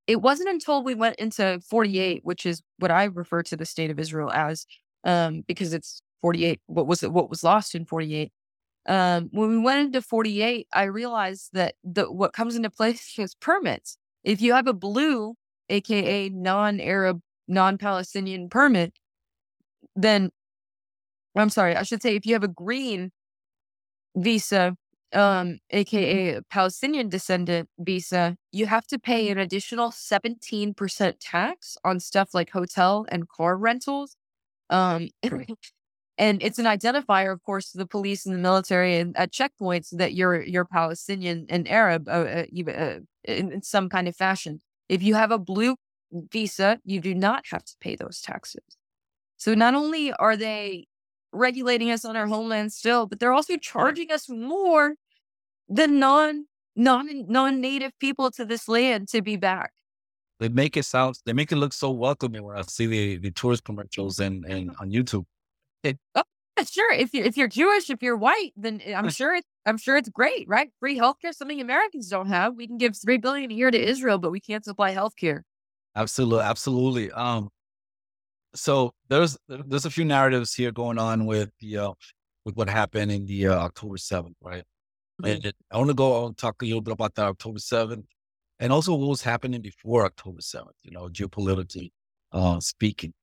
It 0.08 0.22
wasn't 0.22 0.50
until 0.50 0.84
we 0.84 0.96
went 0.96 1.18
into 1.18 1.60
48, 1.70 2.22
which 2.24 2.46
is 2.46 2.62
what 2.80 2.92
I 2.92 3.06
refer 3.06 3.44
to 3.44 3.58
the 3.58 3.66
state 3.66 3.92
of 3.92 4.00
Israel 4.00 4.32
as, 4.32 4.66
um, 5.04 5.44
because 5.48 5.74
it's 5.74 6.02
48. 6.22 6.62
What 6.68 6.88
was 6.88 7.04
it? 7.04 7.12
What 7.12 7.30
was 7.30 7.44
lost 7.44 7.76
in 7.76 7.86
48? 7.86 8.32
Um, 8.88 9.30
when 9.34 9.50
we 9.50 9.60
went 9.60 9.88
into 9.88 10.02
48, 10.02 10.68
I 10.74 10.84
realized 10.84 11.50
that 11.52 11.76
the 11.84 12.10
what 12.10 12.32
comes 12.32 12.56
into 12.56 12.70
place 12.70 13.16
is 13.20 13.36
permits. 13.36 13.98
If 14.24 14.42
you 14.42 14.54
have 14.54 14.68
a 14.68 14.74
blue, 14.74 15.36
aka 15.70 16.30
non-Arab, 16.30 17.22
non-Palestinian 17.48 18.50
permit, 18.50 18.94
then 19.96 20.32
I'm 21.36 21.50
sorry, 21.50 21.76
I 21.76 21.84
should 21.84 22.02
say 22.02 22.16
if 22.16 22.26
you 22.26 22.34
have 22.34 22.44
a 22.44 22.48
green 22.48 23.12
visa, 24.16 24.76
um, 25.14 25.60
aka 25.70 26.42
Palestinian 26.50 27.10
descendant 27.10 27.70
visa, 27.80 28.38
you 28.52 28.66
have 28.66 28.88
to 28.88 29.00
pay 29.00 29.30
an 29.30 29.38
additional 29.38 29.92
17% 29.92 31.14
tax 31.20 31.78
on 31.84 32.00
stuff 32.00 32.30
like 32.34 32.50
hotel 32.52 33.06
and 33.10 33.30
car 33.30 33.58
rentals. 33.58 34.16
Um, 34.70 35.10
and 36.18 36.42
it's 36.42 36.60
an 36.60 36.66
identifier, 36.66 37.32
of 37.32 37.44
course, 37.44 37.72
to 37.72 37.78
the 37.78 37.86
police 37.86 38.26
and 38.26 38.36
the 38.36 38.40
military 38.40 38.98
and 38.98 39.16
at 39.18 39.32
checkpoints 39.32 39.96
that 39.98 40.14
you're 40.14 40.42
you're 40.42 40.66
Palestinian 40.66 41.46
and 41.50 41.68
Arab, 41.68 42.08
uh, 42.10 42.12
uh, 42.12 42.72
uh, 42.72 43.00
in, 43.24 43.52
in 43.52 43.62
some 43.62 43.90
kind 43.90 44.08
of 44.08 44.16
fashion. 44.16 44.62
If 44.90 45.04
you 45.04 45.16
have 45.16 45.32
a 45.32 45.38
blue 45.38 45.76
visa, 46.12 46.80
you 46.86 47.00
do 47.00 47.14
not 47.14 47.46
have 47.52 47.64
to 47.66 47.74
pay 47.80 47.96
those 47.96 48.22
taxes. 48.22 48.64
So 49.38 49.54
not 49.54 49.76
only 49.76 50.14
are 50.14 50.36
they 50.36 50.88
regulating 51.32 51.92
us 51.92 52.06
on 52.06 52.16
our 52.16 52.28
homeland 52.28 52.74
still, 52.74 53.06
but 53.06 53.20
they're 53.20 53.34
also 53.34 53.58
charging 53.58 54.12
us 54.12 54.30
more 54.30 54.96
than 55.70 56.00
non 56.00 56.46
non 56.76 57.26
non 57.28 57.62
native 57.62 57.92
people 58.00 58.32
to 58.32 58.46
this 58.46 58.68
land 58.68 59.10
to 59.10 59.22
be 59.22 59.36
back. 59.36 59.72
They 60.40 60.50
make 60.50 60.78
it 60.78 60.86
sound 60.86 61.18
they 61.26 61.34
make 61.34 61.52
it 61.52 61.58
look 61.58 61.74
so 61.74 61.92
welcoming 61.92 62.44
when 62.44 62.58
I 62.58 62.62
see 62.62 62.86
the, 62.86 63.18
the 63.18 63.32
tourist 63.32 63.64
commercials 63.64 64.20
and, 64.20 64.46
and 64.46 64.72
on 64.80 64.92
YouTube. 64.92 65.26
It, 65.84 65.98
oh, 66.16 66.24
sure. 66.66 66.92
If 66.92 67.14
you 67.14 67.24
if 67.24 67.38
you're 67.38 67.48
Jewish, 67.48 67.90
if 67.90 68.02
you're 68.02 68.18
white, 68.18 68.52
then 68.56 68.82
I'm 68.96 69.10
sure 69.10 69.36
it's 69.36 69.48
I'm 69.66 69.78
sure 69.78 69.98
it's 69.98 70.10
great, 70.10 70.48
right? 70.48 70.70
Free 70.80 70.98
healthcare, 70.98 71.34
something 71.34 71.60
Americans 71.60 72.10
don't 72.10 72.28
have. 72.28 72.56
We 72.56 72.68
can 72.68 72.78
give 72.78 72.96
three 72.98 73.18
billion 73.18 73.52
a 73.52 73.54
year 73.54 73.72
to 73.72 73.78
Israel, 73.78 74.18
but 74.18 74.32
we 74.32 74.40
can't 74.40 74.64
supply 74.64 74.94
healthcare. 74.94 75.42
Absolutely, 75.96 76.44
absolutely. 76.44 77.12
Um, 77.12 77.50
so 78.56 78.94
there's 79.10 79.38
there's 79.48 79.86
a 79.86 79.90
few 79.90 80.06
narratives 80.06 80.54
here 80.54 80.72
going 80.72 80.98
on 80.98 81.26
with 81.26 81.50
the 81.60 81.78
uh, 81.78 81.92
with 82.46 82.56
what 82.56 82.70
happened 82.70 83.12
in 83.12 83.26
the 83.26 83.48
uh, 83.48 83.56
October 83.56 83.98
seventh, 83.98 84.38
right? 84.42 84.64
Mm-hmm. 85.22 85.46
And 85.46 85.54
I 85.72 85.78
want 85.78 85.90
to 85.90 85.96
go 85.96 86.28
and 86.28 86.38
talk 86.38 86.62
a 86.62 86.66
little 86.66 86.82
bit 86.82 86.94
about 86.94 87.16
that 87.16 87.26
October 87.26 87.60
seventh, 87.60 88.06
and 88.60 88.72
also 88.72 88.94
what 88.96 89.10
was 89.10 89.22
happening 89.22 89.62
before 89.62 90.06
October 90.06 90.42
seventh. 90.42 90.78
You 90.84 90.92
know, 90.92 91.08
geopolitically 91.08 91.92
uh, 92.32 92.60
speaking. 92.60 93.14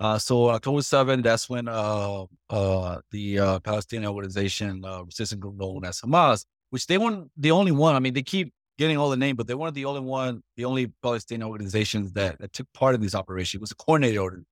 Uh, 0.00 0.18
so 0.18 0.50
October 0.50 0.80
7th, 0.80 1.22
that's 1.22 1.48
when 1.48 1.68
uh, 1.68 2.24
uh, 2.50 2.98
the 3.10 3.38
uh, 3.38 3.58
Palestinian 3.60 4.10
organization, 4.10 4.84
uh, 4.84 5.04
resistance 5.04 5.40
group 5.40 5.56
known 5.56 5.84
as 5.84 6.00
Hamas, 6.00 6.44
which 6.70 6.86
they 6.86 6.98
weren't 6.98 7.30
the 7.36 7.52
only 7.52 7.72
one. 7.72 7.94
I 7.94 8.00
mean, 8.00 8.14
they 8.14 8.22
keep 8.22 8.52
getting 8.76 8.96
all 8.96 9.08
the 9.08 9.16
name, 9.16 9.36
but 9.36 9.46
they 9.46 9.54
weren't 9.54 9.74
the 9.74 9.84
only 9.84 10.00
one, 10.00 10.42
the 10.56 10.64
only 10.64 10.92
Palestinian 11.02 11.48
organizations 11.48 12.12
that, 12.14 12.38
that 12.40 12.52
took 12.52 12.66
part 12.74 12.94
in 12.94 13.00
this 13.00 13.14
operation. 13.14 13.58
It 13.58 13.60
was 13.60 13.70
a 13.70 13.76
coordinated 13.76 14.18
order, 14.18 14.42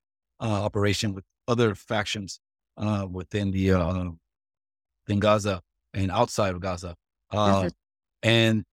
uh, 0.40 0.44
operation 0.44 1.12
with 1.12 1.24
other 1.48 1.74
factions 1.74 2.38
uh, 2.76 3.06
within 3.10 3.50
the 3.50 3.72
uh, 3.72 4.10
in 5.08 5.18
Gaza 5.18 5.60
and 5.92 6.10
outside 6.10 6.54
of 6.54 6.60
Gaza. 6.60 6.94
Uh, 7.30 7.70
and 8.22 8.64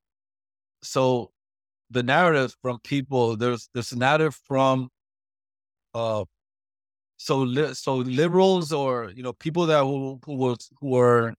so 0.84 1.32
the 1.90 2.04
narrative 2.04 2.56
from 2.62 2.80
people, 2.84 3.36
there's 3.36 3.70
there's 3.74 3.92
a 3.92 3.98
narrative 3.98 4.40
from 4.46 4.90
uh, 5.94 6.26
so 7.20 7.40
li- 7.40 7.74
so 7.74 7.98
liberals 7.98 8.72
or 8.72 9.12
you 9.14 9.22
know 9.22 9.34
people 9.34 9.66
that 9.66 9.84
who 9.84 10.20
who 10.26 10.36
was 10.36 10.70
who 10.80 10.88
were 10.88 11.34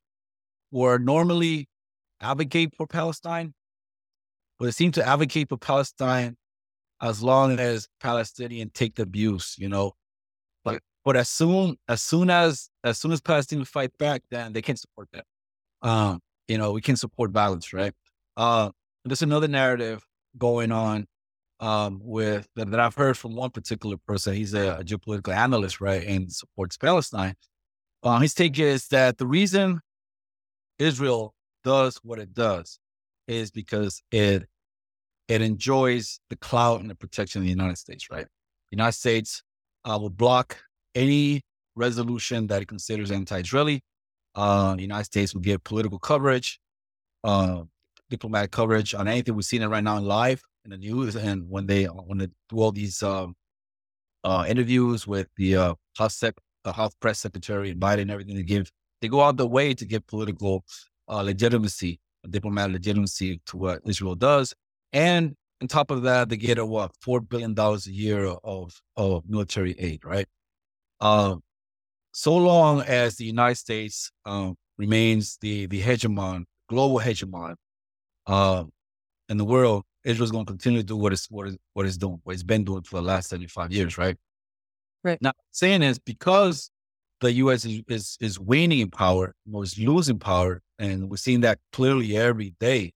were 0.70 0.99
normally 0.99 1.68
advocate 2.20 2.74
for 2.76 2.87
Palestine, 2.87 3.55
but 4.59 4.66
they 4.66 4.72
seem 4.72 4.93
to 4.93 5.07
advocate 5.07 5.49
for 5.49 5.57
Palestine 5.57 6.37
as 7.01 7.22
long 7.22 7.59
as 7.59 7.89
Palestinians 8.03 8.74
take 8.74 8.95
the 8.95 9.03
abuse, 9.03 9.57
you 9.59 9.70
know. 9.70 9.93
But 10.64 10.83
but 11.03 11.16
as 11.16 11.31
soon 11.31 11.76
as 11.89 12.03
soon 12.03 12.28
as 12.28 12.68
as 12.85 12.99
soon 12.99 13.12
as 13.12 13.22
Palestinians 13.22 13.68
fight 13.68 13.97
back, 13.99 14.22
then 14.31 14.53
they 14.53 14.61
can't 14.62 14.78
support 14.78 15.09
that. 15.14 15.24
Um, 15.81 16.20
you 16.47 16.59
know, 16.59 16.72
we 16.72 16.83
can 16.83 16.97
support 16.97 17.31
violence, 17.31 17.72
right? 17.72 17.95
Uh, 18.37 18.70
there's 19.07 19.22
another 19.22 19.49
narrative 19.49 20.05
going 20.37 20.72
on 20.72 21.07
um, 21.61 22.00
with 22.02 22.48
that, 22.56 22.70
that, 22.70 22.80
I've 22.80 22.94
heard 22.94 23.16
from 23.18 23.36
one 23.36 23.50
particular 23.50 23.96
person. 23.96 24.34
He's 24.34 24.54
a, 24.54 24.78
a 24.78 24.84
geopolitical 24.84 25.34
analyst, 25.34 25.80
right, 25.80 26.02
and 26.02 26.32
supports 26.32 26.76
Palestine. 26.76 27.34
Uh, 28.02 28.18
his 28.18 28.34
take 28.34 28.58
is 28.58 28.88
that 28.88 29.18
the 29.18 29.26
reason 29.26 29.80
Israel 30.78 31.34
does 31.62 31.98
what 32.02 32.18
it 32.18 32.32
does 32.32 32.78
is 33.28 33.50
because 33.50 34.02
it 34.11 34.46
it 35.28 35.42
enjoys 35.42 36.18
the 36.30 36.36
clout 36.36 36.80
and 36.80 36.90
the 36.90 36.94
protection 36.94 37.40
of 37.40 37.44
the 37.44 37.50
United 37.50 37.78
States, 37.78 38.11
right? 38.11 38.24
The 38.24 38.76
United 38.76 38.96
States 38.96 39.42
uh, 39.84 39.96
will 40.00 40.11
block 40.11 40.58
any 40.94 41.42
resolution 41.76 42.48
that 42.48 42.62
it 42.62 42.66
considers 42.66 43.12
anti-Israeli. 43.12 43.82
Uh, 44.34 44.74
the 44.74 44.82
United 44.82 45.04
States 45.04 45.32
will 45.32 45.42
give 45.42 45.62
political 45.62 46.00
coverage, 46.00 46.58
uh, 47.22 47.62
diplomatic 48.08 48.50
coverage 48.50 48.92
on 48.92 49.06
anything. 49.06 49.36
We're 49.36 49.42
seeing 49.42 49.62
it 49.62 49.68
right 49.68 49.84
now 49.84 49.98
in 49.98 50.04
live 50.04 50.42
in 50.64 50.70
the 50.70 50.76
news, 50.76 51.16
and 51.16 51.48
when 51.48 51.66
they 51.66 51.84
when 51.84 52.18
they 52.18 52.28
do 52.48 52.56
all 52.56 52.72
these 52.72 53.02
um, 53.02 53.34
uh, 54.24 54.44
interviews 54.48 55.06
with 55.06 55.28
the 55.36 55.56
uh, 55.56 55.74
House, 55.96 56.16
Sec- 56.16 56.34
uh, 56.64 56.72
House 56.72 56.94
Press 57.00 57.20
Secretary 57.20 57.70
and 57.70 57.80
Biden 57.80 58.02
and 58.02 58.11
everything, 58.11 58.36
they 58.36 58.42
give 58.42 58.70
they 59.00 59.08
go 59.08 59.22
out 59.22 59.36
the 59.36 59.46
way 59.46 59.74
to 59.74 59.84
give 59.84 60.06
political 60.06 60.64
uh, 61.08 61.22
legitimacy, 61.22 61.98
diplomatic 62.28 62.74
legitimacy 62.74 63.40
to 63.46 63.56
what 63.56 63.80
Israel 63.86 64.14
does, 64.14 64.54
and 64.92 65.34
on 65.62 65.68
top 65.68 65.90
of 65.90 66.02
that, 66.02 66.28
they 66.28 66.36
get 66.36 66.58
a 66.58 66.66
what 66.66 66.92
four 67.00 67.20
billion 67.20 67.54
dollars 67.54 67.86
a 67.86 67.92
year 67.92 68.26
of 68.26 68.80
of 68.96 69.24
military 69.28 69.74
aid, 69.78 70.04
right? 70.04 70.26
Um, 71.00 71.42
so 72.12 72.36
long 72.36 72.82
as 72.82 73.16
the 73.16 73.24
United 73.24 73.56
States 73.56 74.11
um, 74.26 74.56
remains 74.78 75.38
the 75.40 75.66
the 75.66 75.80
hegemon, 75.80 76.44
global 76.68 77.00
hegemon, 77.00 77.54
uh, 78.26 78.64
in 79.28 79.36
the 79.36 79.44
world, 79.44 79.84
Israel's 80.05 80.30
going 80.30 80.46
to 80.46 80.53
continue 80.53 80.80
to 80.80 80.86
do 80.86 80.96
what 80.96 81.12
it's 81.12 81.30
what, 81.30 81.48
it's, 81.48 81.57
what 81.74 81.86
it's 81.86 81.96
doing, 81.96 82.20
what 82.24 82.32
it's 82.32 82.42
been 82.42 82.64
doing 82.64 82.82
for 82.82 82.96
the 82.96 83.03
last 83.03 83.28
seventy 83.28 83.48
five 83.48 83.72
years, 83.72 83.98
right? 83.98 84.16
Right. 85.03 85.20
Now, 85.20 85.32
saying 85.51 85.82
is 85.82 85.98
because 85.98 86.70
the 87.20 87.32
U.S. 87.32 87.64
is 87.64 87.82
is, 87.88 88.16
is 88.20 88.40
waning 88.40 88.80
in 88.80 88.90
power, 88.90 89.34
was 89.46 89.78
losing 89.78 90.18
power, 90.18 90.62
and 90.78 91.11
we're 91.11 91.16
seeing 91.16 91.40
that 91.40 91.59
clearly 91.72 92.16
every 92.16 92.55
day. 92.61 92.92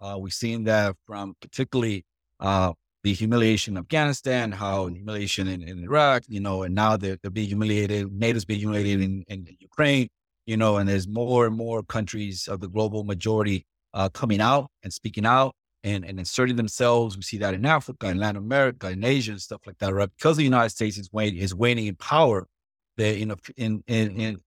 Uh, 0.00 0.16
we're 0.18 0.28
seeing 0.28 0.64
that 0.64 0.94
from 1.06 1.34
particularly 1.40 2.04
uh, 2.40 2.72
the 3.02 3.14
humiliation 3.14 3.74
in 3.74 3.78
Afghanistan, 3.78 4.52
how 4.52 4.88
humiliation 4.88 5.46
in, 5.46 5.62
in, 5.62 5.84
Iraq, 5.84 6.24
you 6.28 6.40
know, 6.40 6.64
and 6.64 6.74
now 6.74 6.96
they're, 6.96 7.16
they're 7.22 7.30
being 7.30 7.46
humiliated. 7.46 8.12
NATO's 8.12 8.44
being 8.44 8.60
humiliated 8.60 9.00
in, 9.00 9.24
in 9.28 9.46
Ukraine, 9.58 10.08
you 10.44 10.56
know, 10.56 10.76
and 10.76 10.88
there's 10.88 11.08
more 11.08 11.46
and 11.46 11.56
more 11.56 11.82
countries 11.82 12.48
of 12.48 12.60
the 12.60 12.68
global 12.68 13.04
majority 13.04 13.64
uh, 13.94 14.08
coming 14.10 14.40
out 14.40 14.70
and 14.82 14.92
speaking 14.92 15.24
out 15.24 15.54
and, 15.86 16.04
and 16.04 16.18
inserting 16.18 16.56
themselves. 16.56 17.16
We 17.16 17.22
see 17.22 17.38
that 17.38 17.54
in 17.54 17.64
Africa, 17.64 18.08
in 18.08 18.18
Latin 18.18 18.38
America, 18.38 18.90
in 18.90 19.04
Asia, 19.04 19.30
and 19.30 19.40
stuff 19.40 19.60
like 19.66 19.78
that, 19.78 19.94
right? 19.94 20.10
Because 20.18 20.36
the 20.36 20.42
United 20.42 20.70
States 20.70 20.98
is 20.98 21.12
waning, 21.12 21.38
is 21.38 21.54
waning 21.54 21.86
in 21.86 21.94
power, 21.94 22.48
they 22.96 23.20
in 23.20 23.32
in 23.56 23.82
in 23.86 24.40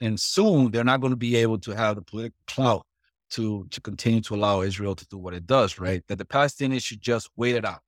and 0.00 0.20
soon 0.20 0.70
they're 0.70 0.84
not 0.84 1.00
going 1.00 1.10
to 1.12 1.16
be 1.16 1.34
able 1.34 1.58
to 1.58 1.72
have 1.72 1.96
the 1.96 2.02
political 2.02 2.38
clout 2.46 2.86
to 3.30 3.66
to 3.70 3.80
continue 3.80 4.20
to 4.20 4.36
allow 4.36 4.60
Israel 4.60 4.94
to 4.94 5.06
do 5.08 5.18
what 5.18 5.34
it 5.34 5.46
does, 5.46 5.80
right? 5.80 6.02
That 6.06 6.18
the 6.18 6.24
Palestinians 6.24 6.84
should 6.84 7.00
just 7.00 7.28
wait 7.36 7.56
it 7.56 7.64
out, 7.64 7.80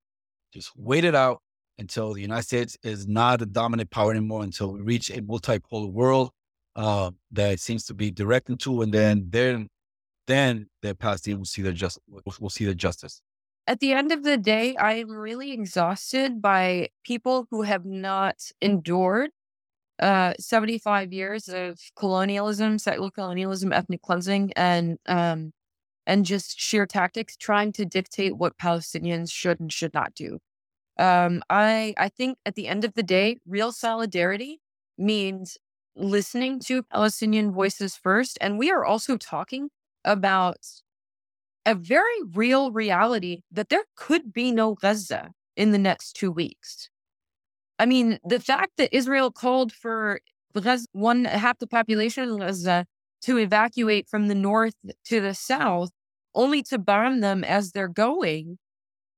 just 0.53 0.73
wait 0.77 1.05
it 1.05 1.15
out 1.15 1.41
until 1.79 2.13
the 2.13 2.23
United 2.23 2.43
States 2.43 2.77
is 2.83 3.07
not 3.07 3.41
a 3.41 3.47
dominant 3.47 3.91
power 3.91 4.11
anymore, 4.11 4.43
until 4.43 4.73
we 4.73 4.81
reach 4.81 5.11
a 5.11 5.23
multipolar 5.23 5.93
world 5.93 6.31
uh, 6.75 7.13
that 7.31 7.61
seems 7.61 7.85
to 7.87 7.95
be 7.95 8.11
directing 8.11 8.57
to, 8.59 8.83
and 8.83 8.93
then 8.93 9.27
then 9.31 9.69
then 10.27 10.68
the 10.83 10.95
Palestinians 10.95 11.39
will 11.39 11.45
see 11.45 11.62
their 11.62 11.72
just 11.72 11.99
will, 12.41 12.51
see 12.51 12.64
their 12.64 12.74
justice. 12.74 13.22
At 13.66 13.81
the 13.81 13.93
end 13.93 14.12
of 14.12 14.22
the 14.22 14.37
day, 14.37 14.77
I 14.77 14.95
am 14.95 15.11
really 15.11 15.53
exhausted 15.53 16.41
by 16.41 16.91
people 17.05 17.47
who 17.51 17.62
have 17.62 17.85
not 17.85 18.51
endured 18.61 19.31
uh 20.01 20.35
75 20.39 21.12
years 21.12 21.49
of 21.49 21.79
colonialism, 21.97 22.79
settler 22.79 23.11
colonialism, 23.11 23.72
ethnic 23.72 24.03
cleansing, 24.03 24.53
and 24.57 24.99
um 25.07 25.53
and 26.07 26.24
just 26.27 26.59
sheer 26.61 26.87
tactics 26.87 27.37
trying 27.37 27.72
to 27.74 27.85
dictate 27.87 28.37
what 28.39 28.59
Palestinians 28.59 29.33
should 29.33 29.61
and 29.61 29.72
should 29.72 29.95
not 29.95 30.14
do. 30.14 30.39
Um, 30.99 31.43
I 31.51 31.95
I 31.99 32.09
think 32.09 32.39
at 32.47 32.55
the 32.55 32.68
end 32.68 32.85
of 32.85 32.95
the 32.95 33.03
day, 33.03 33.39
real 33.47 33.72
solidarity 33.72 34.61
means 34.99 35.59
listening 35.97 36.61
to 36.61 36.83
Palestinian 36.85 37.53
voices 37.53 37.97
first, 37.97 38.39
and 38.41 38.59
we 38.59 38.70
are 38.70 38.85
also 38.85 39.16
talking 39.18 39.70
about 40.07 40.59
a 41.67 41.75
very 41.75 42.23
real 42.33 42.71
reality 42.71 43.43
that 43.51 43.69
there 43.69 43.85
could 43.97 44.33
be 44.33 44.53
no 44.53 44.75
Gaza 44.75 45.33
in 45.57 45.73
the 45.73 45.79
next 45.79 46.15
two 46.15 46.31
weeks. 46.31 46.89
I 47.79 47.85
mean, 47.85 48.19
the 48.25 48.41
fact 48.41 48.73
that 48.79 48.95
Israel 48.95 49.31
called 49.31 49.73
for 49.73 50.21
one 50.93 51.25
half 51.27 51.59
the 51.59 51.67
population 51.67 52.31
of 52.31 52.39
Gaza 52.39 52.87
to 53.23 53.39
evacuate 53.39 54.09
from 54.09 54.29
the 54.29 54.35
north 54.35 54.75
to 55.07 55.21
the 55.21 55.35
south, 55.35 55.91
only 56.35 56.63
to 56.63 56.79
bomb 56.79 57.21
them 57.21 57.45
as 57.45 57.73
they're 57.73 57.89
going, 57.89 58.59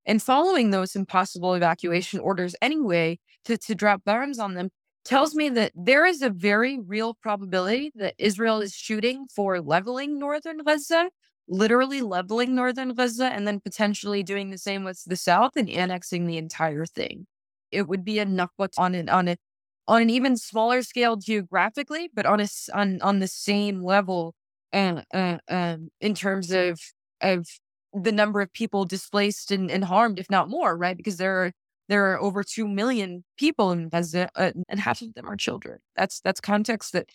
and 0.06 0.22
following 0.22 0.70
those 0.70 0.96
impossible 0.96 1.54
evacuation 1.54 2.18
orders 2.18 2.56
anyway 2.62 3.18
to, 3.44 3.58
to 3.58 3.74
drop 3.74 4.02
bombs 4.04 4.38
on 4.38 4.54
them, 4.54 4.70
tells 5.04 5.34
me 5.34 5.48
that 5.50 5.72
there 5.74 6.04
is 6.06 6.22
a 6.22 6.30
very 6.30 6.78
real 6.78 7.14
probability 7.14 7.92
that 7.94 8.14
Israel 8.18 8.60
is 8.60 8.74
shooting 8.74 9.26
for 9.34 9.60
leveling 9.60 10.18
northern 10.18 10.58
Gaza, 10.58 11.10
literally 11.48 12.02
leveling 12.02 12.54
northern 12.54 12.94
Gaza, 12.94 13.26
and 13.26 13.46
then 13.46 13.60
potentially 13.60 14.22
doing 14.22 14.50
the 14.50 14.58
same 14.58 14.84
with 14.84 15.02
the 15.06 15.16
south 15.16 15.52
and 15.56 15.68
annexing 15.70 16.26
the 16.26 16.36
entire 16.36 16.86
thing. 16.86 17.26
It 17.70 17.88
would 17.88 18.04
be 18.04 18.18
enough 18.18 18.50
what's 18.56 18.78
on 18.78 18.94
it 18.94 19.08
on 19.08 19.28
it 19.28 19.38
on 19.86 20.02
an 20.02 20.10
even 20.10 20.36
smaller 20.36 20.82
scale 20.82 21.16
geographically, 21.16 22.10
but 22.14 22.26
on 22.26 22.40
a 22.40 22.48
on 22.74 23.00
on 23.02 23.20
the 23.20 23.28
same 23.28 23.82
level 23.82 24.34
and 24.72 25.04
uh, 25.14 25.38
uh, 25.50 25.54
um, 25.54 25.88
in 26.00 26.14
terms 26.14 26.50
of 26.50 26.80
of 27.20 27.46
the 27.94 28.12
number 28.12 28.40
of 28.40 28.52
people 28.52 28.84
displaced 28.84 29.50
and, 29.50 29.70
and 29.70 29.84
harmed, 29.84 30.18
if 30.18 30.30
not 30.30 30.48
more, 30.50 30.76
right? 30.76 30.96
Because 30.96 31.16
there 31.16 31.42
are 31.44 31.52
there 31.88 32.12
are 32.12 32.20
over 32.20 32.42
two 32.42 32.68
million 32.68 33.24
people 33.38 33.72
in 33.72 33.88
Gaza, 33.88 34.28
uh, 34.34 34.52
and 34.68 34.80
half 34.80 35.02
of 35.02 35.14
them 35.14 35.26
are 35.26 35.36
children. 35.36 35.78
That's 35.96 36.20
that's 36.20 36.40
context 36.40 36.92
that 36.92 37.08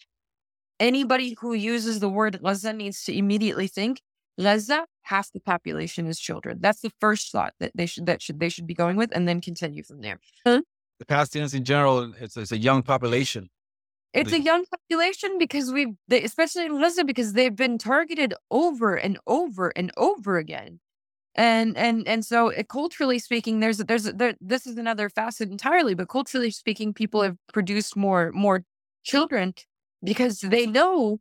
anybody 0.79 1.35
who 1.39 1.53
uses 1.53 1.99
the 1.99 2.09
word 2.09 2.41
Gaza 2.43 2.73
needs 2.73 3.03
to 3.05 3.15
immediately 3.15 3.67
think. 3.67 4.01
Gaza, 4.39 4.87
half 5.03 5.31
the 5.31 5.39
population 5.39 6.07
is 6.07 6.19
children. 6.19 6.57
That's 6.59 6.81
the 6.81 6.91
first 6.99 7.31
thought 7.31 7.53
that 7.59 7.71
they 7.75 7.85
should 7.85 8.07
that 8.07 8.21
should 8.21 8.39
they 8.39 8.49
should 8.49 8.67
be 8.67 8.73
going 8.73 8.97
with, 8.97 9.11
and 9.15 9.27
then 9.27 9.41
continue 9.41 9.83
from 9.83 10.01
there. 10.01 10.19
Huh? 10.45 10.61
The 10.99 11.05
Palestinians 11.05 11.53
in 11.53 11.63
general, 11.63 12.13
it's, 12.19 12.37
it's 12.37 12.51
a 12.51 12.57
young 12.57 12.81
population. 12.81 13.49
It's 14.13 14.31
a 14.31 14.39
young 14.39 14.63
population 14.65 15.39
because 15.39 15.71
we've, 15.71 15.95
they, 16.07 16.23
especially 16.23 16.67
in 16.67 16.79
Gaza, 16.79 17.03
because 17.03 17.33
they've 17.33 17.55
been 17.55 17.79
targeted 17.79 18.35
over 18.51 18.95
and 18.95 19.17
over 19.25 19.69
and 19.75 19.91
over 19.97 20.37
again 20.37 20.79
and 21.35 21.75
and 21.77 22.07
and 22.07 22.25
so 22.25 22.51
uh, 22.53 22.63
culturally 22.63 23.17
speaking 23.19 23.59
there's 23.59 23.77
there's 23.77 24.03
there, 24.03 24.35
this 24.39 24.67
is 24.67 24.77
another 24.77 25.09
facet 25.09 25.49
entirely 25.49 25.93
but 25.95 26.07
culturally 26.07 26.51
speaking 26.51 26.93
people 26.93 27.21
have 27.21 27.37
produced 27.51 27.95
more 27.95 28.31
more 28.33 28.63
children 29.03 29.53
because 30.03 30.39
they 30.41 30.65
know 30.65 31.19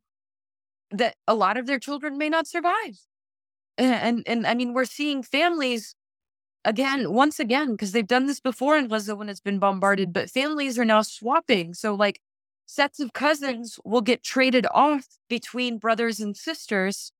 that 0.91 1.17
a 1.27 1.35
lot 1.35 1.57
of 1.57 1.67
their 1.67 1.79
children 1.79 2.19
may 2.19 2.29
not 2.29 2.47
survive. 2.47 2.99
And 3.79 3.95
and, 3.95 4.23
and 4.27 4.47
i 4.47 4.55
mean 4.55 4.75
we're 4.75 4.85
seeing 4.85 5.23
families 5.23 5.95
again 6.65 7.13
once 7.13 7.41
again 7.41 7.73
because 7.73 7.93
they've 7.93 8.07
done 8.07 8.27
this 8.27 8.41
before 8.41 8.77
in 8.77 8.89
gaza 8.89 9.17
when 9.17 9.29
it's 9.29 9.41
been 9.41 9.59
bombarded 9.59 10.13
but 10.13 10.31
families 10.31 10.79
are 10.79 10.85
now 10.85 11.03
swapping. 11.03 11.75
So 11.75 11.95
like 11.95 12.21
sets 12.67 13.01
of 13.01 13.13
cousins 13.15 13.79
will 13.85 14.03
get 14.03 14.23
traded 14.23 14.67
off 14.73 15.07
between 15.29 15.79
brothers 15.79 16.21
and 16.21 16.37
sisters 16.37 17.13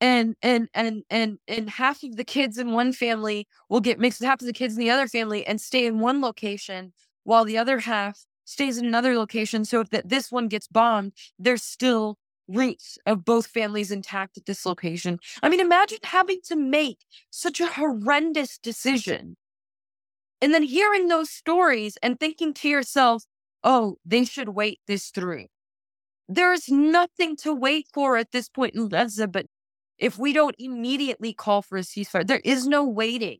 and 0.00 0.34
and 0.42 0.68
and 0.74 1.04
and 1.10 1.38
and 1.46 1.70
half 1.70 2.02
of 2.02 2.16
the 2.16 2.24
kids 2.24 2.58
in 2.58 2.72
one 2.72 2.92
family 2.92 3.46
will 3.68 3.80
get 3.80 3.98
mixed 3.98 4.20
with 4.20 4.28
half 4.28 4.40
of 4.40 4.46
the 4.46 4.52
kids 4.52 4.74
in 4.74 4.80
the 4.80 4.90
other 4.90 5.06
family 5.06 5.46
and 5.46 5.60
stay 5.60 5.86
in 5.86 6.00
one 6.00 6.20
location 6.20 6.92
while 7.24 7.44
the 7.44 7.58
other 7.58 7.80
half 7.80 8.24
stays 8.44 8.78
in 8.78 8.86
another 8.86 9.14
location. 9.14 9.64
So 9.64 9.80
if 9.80 9.90
that 9.90 10.08
this 10.08 10.32
one 10.32 10.48
gets 10.48 10.66
bombed 10.66 11.12
there's 11.38 11.62
still 11.62 12.16
roots 12.48 12.98
of 13.06 13.24
both 13.24 13.46
families 13.46 13.90
intact 13.90 14.36
at 14.36 14.46
this 14.46 14.64
location. 14.66 15.18
I 15.42 15.48
mean 15.48 15.60
imagine 15.60 15.98
having 16.04 16.40
to 16.44 16.56
make 16.56 16.98
such 17.30 17.60
a 17.60 17.66
horrendous 17.66 18.58
decision 18.58 19.36
and 20.40 20.54
then 20.54 20.62
hearing 20.62 21.08
those 21.08 21.30
stories 21.30 21.98
and 22.02 22.18
thinking 22.18 22.54
to 22.54 22.68
yourself 22.68 23.24
oh 23.62 23.96
they 24.04 24.24
should 24.24 24.48
wait 24.50 24.80
this 24.86 25.10
through. 25.10 25.46
There's 26.26 26.68
nothing 26.68 27.36
to 27.38 27.52
wait 27.52 27.86
for 27.92 28.16
at 28.16 28.32
this 28.32 28.48
point 28.48 28.74
in 28.74 28.88
Gaza 28.88 29.28
but 29.28 29.46
if 30.00 30.18
we 30.18 30.32
don't 30.32 30.56
immediately 30.58 31.32
call 31.32 31.62
for 31.62 31.78
a 31.78 31.82
ceasefire, 31.82 32.26
there 32.26 32.40
is 32.42 32.66
no 32.66 32.84
waiting. 32.84 33.38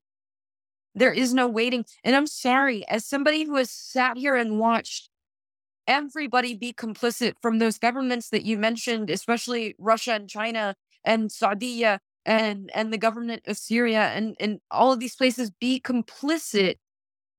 There 0.94 1.12
is 1.12 1.32
no 1.32 1.48
waiting. 1.48 1.84
And 2.04 2.14
I'm 2.14 2.26
sorry, 2.26 2.86
as 2.88 3.06
somebody 3.06 3.44
who 3.44 3.56
has 3.56 3.70
sat 3.70 4.18
here 4.18 4.36
and 4.36 4.58
watched 4.58 5.08
everybody 5.86 6.54
be 6.54 6.72
complicit 6.72 7.34
from 7.40 7.58
those 7.58 7.78
governments 7.78 8.28
that 8.30 8.44
you 8.44 8.58
mentioned, 8.58 9.10
especially 9.10 9.74
Russia 9.78 10.12
and 10.12 10.28
China 10.28 10.74
and 11.04 11.32
Saudi 11.32 11.84
and 12.26 12.70
and 12.74 12.92
the 12.92 12.98
government 12.98 13.42
of 13.46 13.56
Syria 13.56 14.08
and, 14.14 14.36
and 14.38 14.60
all 14.70 14.92
of 14.92 15.00
these 15.00 15.16
places 15.16 15.50
be 15.50 15.80
complicit, 15.80 16.76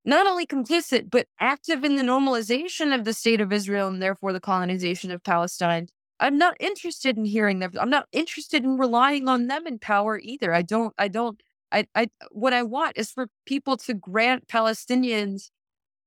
not 0.03 0.25
only 0.25 0.47
complicit, 0.47 1.11
but 1.11 1.27
active 1.39 1.83
in 1.83 1.95
the 1.95 2.03
normalization 2.03 2.93
of 2.93 3.05
the 3.05 3.13
state 3.13 3.41
of 3.41 3.53
Israel 3.53 3.87
and 3.87 4.01
therefore 4.01 4.33
the 4.33 4.39
colonization 4.39 5.11
of 5.11 5.23
Palestine. 5.23 5.87
I'm 6.21 6.37
not 6.37 6.55
interested 6.59 7.17
in 7.17 7.25
hearing 7.25 7.59
them. 7.59 7.71
I'm 7.79 7.89
not 7.89 8.07
interested 8.11 8.63
in 8.63 8.77
relying 8.77 9.27
on 9.27 9.47
them 9.47 9.65
in 9.65 9.79
power 9.79 10.19
either. 10.19 10.53
I 10.53 10.61
don't, 10.61 10.93
I 10.97 11.07
don't, 11.07 11.41
I, 11.71 11.87
I, 11.95 12.07
what 12.29 12.53
I 12.53 12.61
want 12.61 12.95
is 12.95 13.11
for 13.11 13.27
people 13.47 13.75
to 13.77 13.95
grant 13.95 14.47
Palestinians 14.47 15.49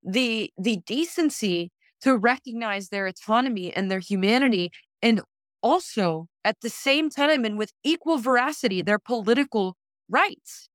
the, 0.05 0.53
the 0.57 0.77
decency 0.87 1.73
to 2.03 2.17
recognize 2.17 2.91
their 2.91 3.07
autonomy 3.07 3.75
and 3.75 3.91
their 3.91 3.99
humanity 3.99 4.71
and 5.03 5.21
also 5.63 6.29
at 6.45 6.61
the 6.61 6.71
same 6.71 7.11
time 7.11 7.45
and 7.45 7.59
with 7.59 7.73
equal 7.83 8.19
veracity 8.19 8.83
their 8.83 9.01
political 9.01 9.77
rights. 10.09 10.69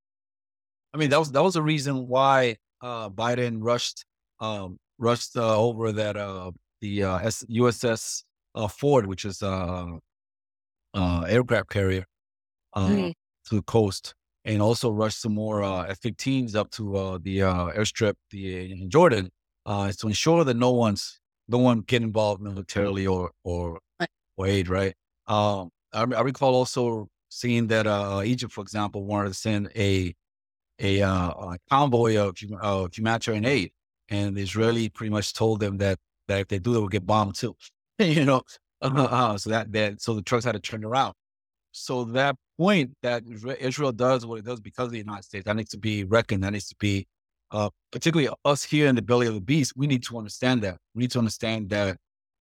I 0.93 0.97
mean, 0.97 1.11
that 1.11 1.19
was, 1.19 1.31
that 1.31 1.43
was 1.43 1.55
a 1.55 1.61
reason 1.61 2.07
why 2.07 2.57
uh, 2.81 3.09
Biden 3.09 3.59
rushed, 3.61 4.03
um, 4.41 4.77
rushed 4.97 5.37
uh, 5.37 5.57
over 5.57 5.93
that, 5.93 6.17
uh, 6.17 6.51
the 6.81 7.03
uh, 7.03 7.19
USS 7.19 8.23
uh, 8.55 8.67
Ford, 8.67 9.05
which 9.07 9.25
is 9.25 9.41
a 9.41 9.99
uh, 10.93 11.21
aircraft 11.21 11.69
carrier, 11.69 12.05
uh, 12.73 12.87
mm-hmm. 12.87 13.09
to 13.49 13.55
the 13.55 13.61
coast, 13.61 14.15
and 14.45 14.61
also 14.61 14.91
rush 14.91 15.15
some 15.15 15.33
more 15.33 15.63
uh, 15.63 15.83
F-15s 15.83 16.55
up 16.55 16.71
to 16.71 16.95
uh, 16.95 17.19
the 17.21 17.43
uh, 17.43 17.67
airstrip, 17.67 18.15
the 18.31 18.71
in 18.71 18.89
Jordan, 18.89 19.29
uh, 19.65 19.91
to 19.91 20.07
ensure 20.07 20.43
that 20.43 20.57
no 20.57 20.71
one's 20.71 21.19
no 21.47 21.57
one 21.57 21.81
get 21.81 22.01
involved 22.01 22.41
militarily 22.41 23.07
or 23.07 23.31
or, 23.43 23.79
or 24.37 24.47
aid. 24.47 24.69
Right. 24.69 24.93
Um, 25.27 25.69
I, 25.93 26.01
I, 26.01 26.21
recall 26.21 26.55
also 26.55 27.07
seeing 27.29 27.67
that 27.67 27.85
uh, 27.87 28.21
Egypt, 28.25 28.53
for 28.53 28.61
example, 28.61 29.05
wanted 29.05 29.29
to 29.29 29.35
send 29.35 29.69
a 29.75 30.13
a, 30.79 31.01
uh, 31.01 31.29
a 31.29 31.57
convoy 31.69 32.17
of, 32.17 32.37
of 32.61 32.95
humanitarian 32.95 33.45
aid, 33.45 33.71
and 34.09 34.35
the 34.35 34.41
Israeli 34.41 34.89
pretty 34.89 35.11
much 35.11 35.33
told 35.33 35.59
them 35.59 35.77
that 35.77 35.99
that 36.27 36.41
if 36.41 36.47
they 36.47 36.59
do, 36.59 36.73
they 36.73 36.79
will 36.79 36.87
get 36.87 37.05
bombed 37.05 37.35
too. 37.35 37.55
you 38.03 38.23
know, 38.25 38.41
uh, 38.81 39.37
so 39.37 39.49
that 39.49 39.71
that 39.73 40.01
so 40.01 40.13
the 40.13 40.21
trucks 40.21 40.45
had 40.45 40.53
to 40.53 40.59
turn 40.59 40.85
around. 40.85 41.13
So 41.71 42.05
that 42.05 42.35
point 42.57 42.91
that 43.03 43.23
Israel 43.59 43.91
does 43.91 44.25
what 44.25 44.39
it 44.39 44.45
does 44.45 44.59
because 44.59 44.85
of 44.85 44.91
the 44.91 44.97
United 44.97 45.23
States, 45.23 45.45
that 45.45 45.55
needs 45.55 45.69
to 45.71 45.77
be 45.77 46.05
reckoned. 46.05 46.43
That 46.43 46.53
needs 46.53 46.69
to 46.69 46.75
be, 46.79 47.07
uh, 47.51 47.69
particularly 47.91 48.33
us 48.45 48.63
here 48.63 48.87
in 48.87 48.95
the 48.95 49.01
belly 49.01 49.27
of 49.27 49.33
the 49.33 49.41
beast. 49.41 49.73
We 49.75 49.85
need 49.85 50.03
to 50.03 50.17
understand 50.17 50.61
that. 50.63 50.77
We 50.95 51.01
need 51.01 51.11
to 51.11 51.19
understand 51.19 51.69
that 51.71 51.97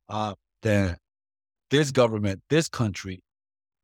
uh, 0.08 0.34
that 0.62 0.98
this 1.70 1.90
government, 1.90 2.40
this 2.48 2.68
country, 2.68 3.20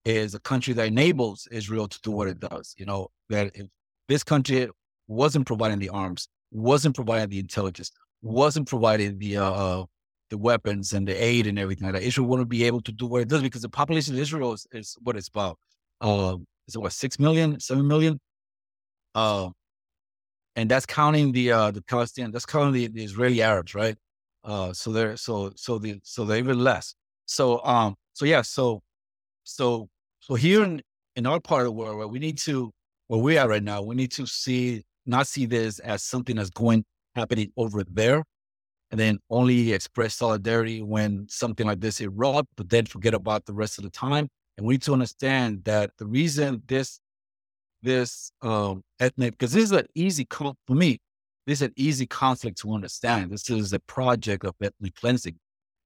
is 0.05 0.35
a 0.35 0.41
country 0.41 0.75
that 0.75 0.87
enables 0.87 1.49
Israel 1.51 1.89
to 1.89 2.01
do 2.03 2.12
what 2.12 2.29
it 2.29 2.39
does. 2.39 2.75
You 2.79 2.87
know 2.87 3.09
that 3.31 3.51
if 3.57 3.66
this 4.09 4.22
country 4.22 4.68
wasn't 5.09 5.47
providing 5.47 5.81
the 5.81 5.89
arms, 5.89 6.29
wasn't 6.53 6.95
providing 6.95 7.31
the 7.31 7.41
intelligence, 7.41 7.91
wasn't 8.22 8.68
providing 8.68 9.18
the 9.18 9.39
uh 9.39 9.85
the 10.31 10.39
weapons 10.39 10.93
and 10.93 11.07
the 11.09 11.14
aid 11.14 11.47
and 11.47 11.59
everything 11.59 11.87
like 11.87 11.95
that. 11.95 12.03
Israel 12.03 12.29
wouldn't 12.29 12.49
be 12.49 12.64
able 12.64 12.81
to 12.83 12.93
do 12.93 13.07
what 13.07 13.22
it 13.22 13.29
does 13.29 13.43
because 13.43 13.62
the 13.62 13.68
population 13.68 14.14
of 14.14 14.20
Israel 14.20 14.53
is, 14.53 14.66
is 14.72 14.97
what 15.03 15.16
it's 15.16 15.29
about. 15.29 15.59
Uh, 16.01 16.37
is 16.66 16.75
it 16.75 16.79
what 16.79 16.93
six 16.93 17.18
million, 17.18 17.61
seven 17.61 17.87
million? 17.87 18.18
Uh, 19.14 19.51
and 20.57 20.70
that's 20.70 20.87
counting 20.87 21.33
the 21.33 21.53
uh 21.53 21.70
the 21.70 21.83
Palestinian, 21.83 22.33
that's 22.33 22.47
counting 22.47 22.72
the, 22.72 22.89
the 22.89 23.05
Israeli 23.05 23.43
Arabs, 23.43 23.75
right? 23.75 23.97
Uh, 24.45 24.72
so 24.72 24.93
they're 24.93 25.16
so 25.16 25.53
so 25.57 25.79
the 25.79 26.01
so 26.03 26.25
they're 26.25 26.39
even 26.39 26.59
less. 26.61 26.95
So 27.27 27.64
um 27.64 27.97
so 28.14 28.25
yeah 28.25 28.43
so 28.43 28.81
so 29.45 29.89
So 30.20 30.37
here 30.37 30.64
in, 30.64 30.81
in 31.16 31.27
our 31.27 31.41
part 31.41 31.62
of 31.62 31.66
the 31.66 31.72
world, 31.72 31.99
where 31.99 32.09
we 32.09 32.18
need 32.18 32.39
to, 32.49 32.72
where 33.09 33.20
we 33.20 33.37
are 33.37 33.49
right 33.49 33.62
now, 33.62 33.83
we 33.83 33.95
need 33.95 34.11
to 34.12 34.27
see, 34.27 34.83
not 35.05 35.27
see 35.27 35.47
this 35.47 35.81
as 35.81 36.03
something 36.03 36.37
that's 36.37 36.49
going 36.51 36.85
happening 37.14 37.53
over 37.57 37.85
there, 37.85 38.25
and 38.95 39.01
then 39.01 39.18
only 39.28 39.72
express 39.72 40.14
solidarity 40.14 40.80
when 40.80 41.26
something 41.28 41.66
like 41.66 41.80
this 41.80 41.99
erupts, 41.99 42.47
but 42.55 42.70
then 42.70 42.86
forget 42.86 43.12
about 43.12 43.45
the 43.45 43.53
rest 43.53 43.76
of 43.76 43.82
the 43.82 43.90
time. 43.90 44.28
And 44.57 44.64
we 44.64 44.74
need 44.74 44.82
to 44.82 44.92
understand 44.92 45.64
that 45.64 45.90
the 45.99 46.07
reason 46.07 46.62
this 46.68 47.01
this 47.82 48.30
um, 48.40 48.84
ethnic, 49.01 49.32
because 49.32 49.53
this 49.53 49.64
is 49.64 49.72
an 49.72 49.86
easy 49.97 50.24
for 50.30 50.55
me, 50.68 51.01
this 51.45 51.59
is 51.59 51.62
an 51.62 51.72
easy 51.74 52.07
conflict 52.07 52.57
to 52.59 52.72
understand. 52.72 53.32
This 53.32 53.51
is 53.51 53.72
a 53.72 53.80
project 53.80 54.45
of 54.45 54.55
ethnic 54.62 54.95
cleansing, 54.95 55.40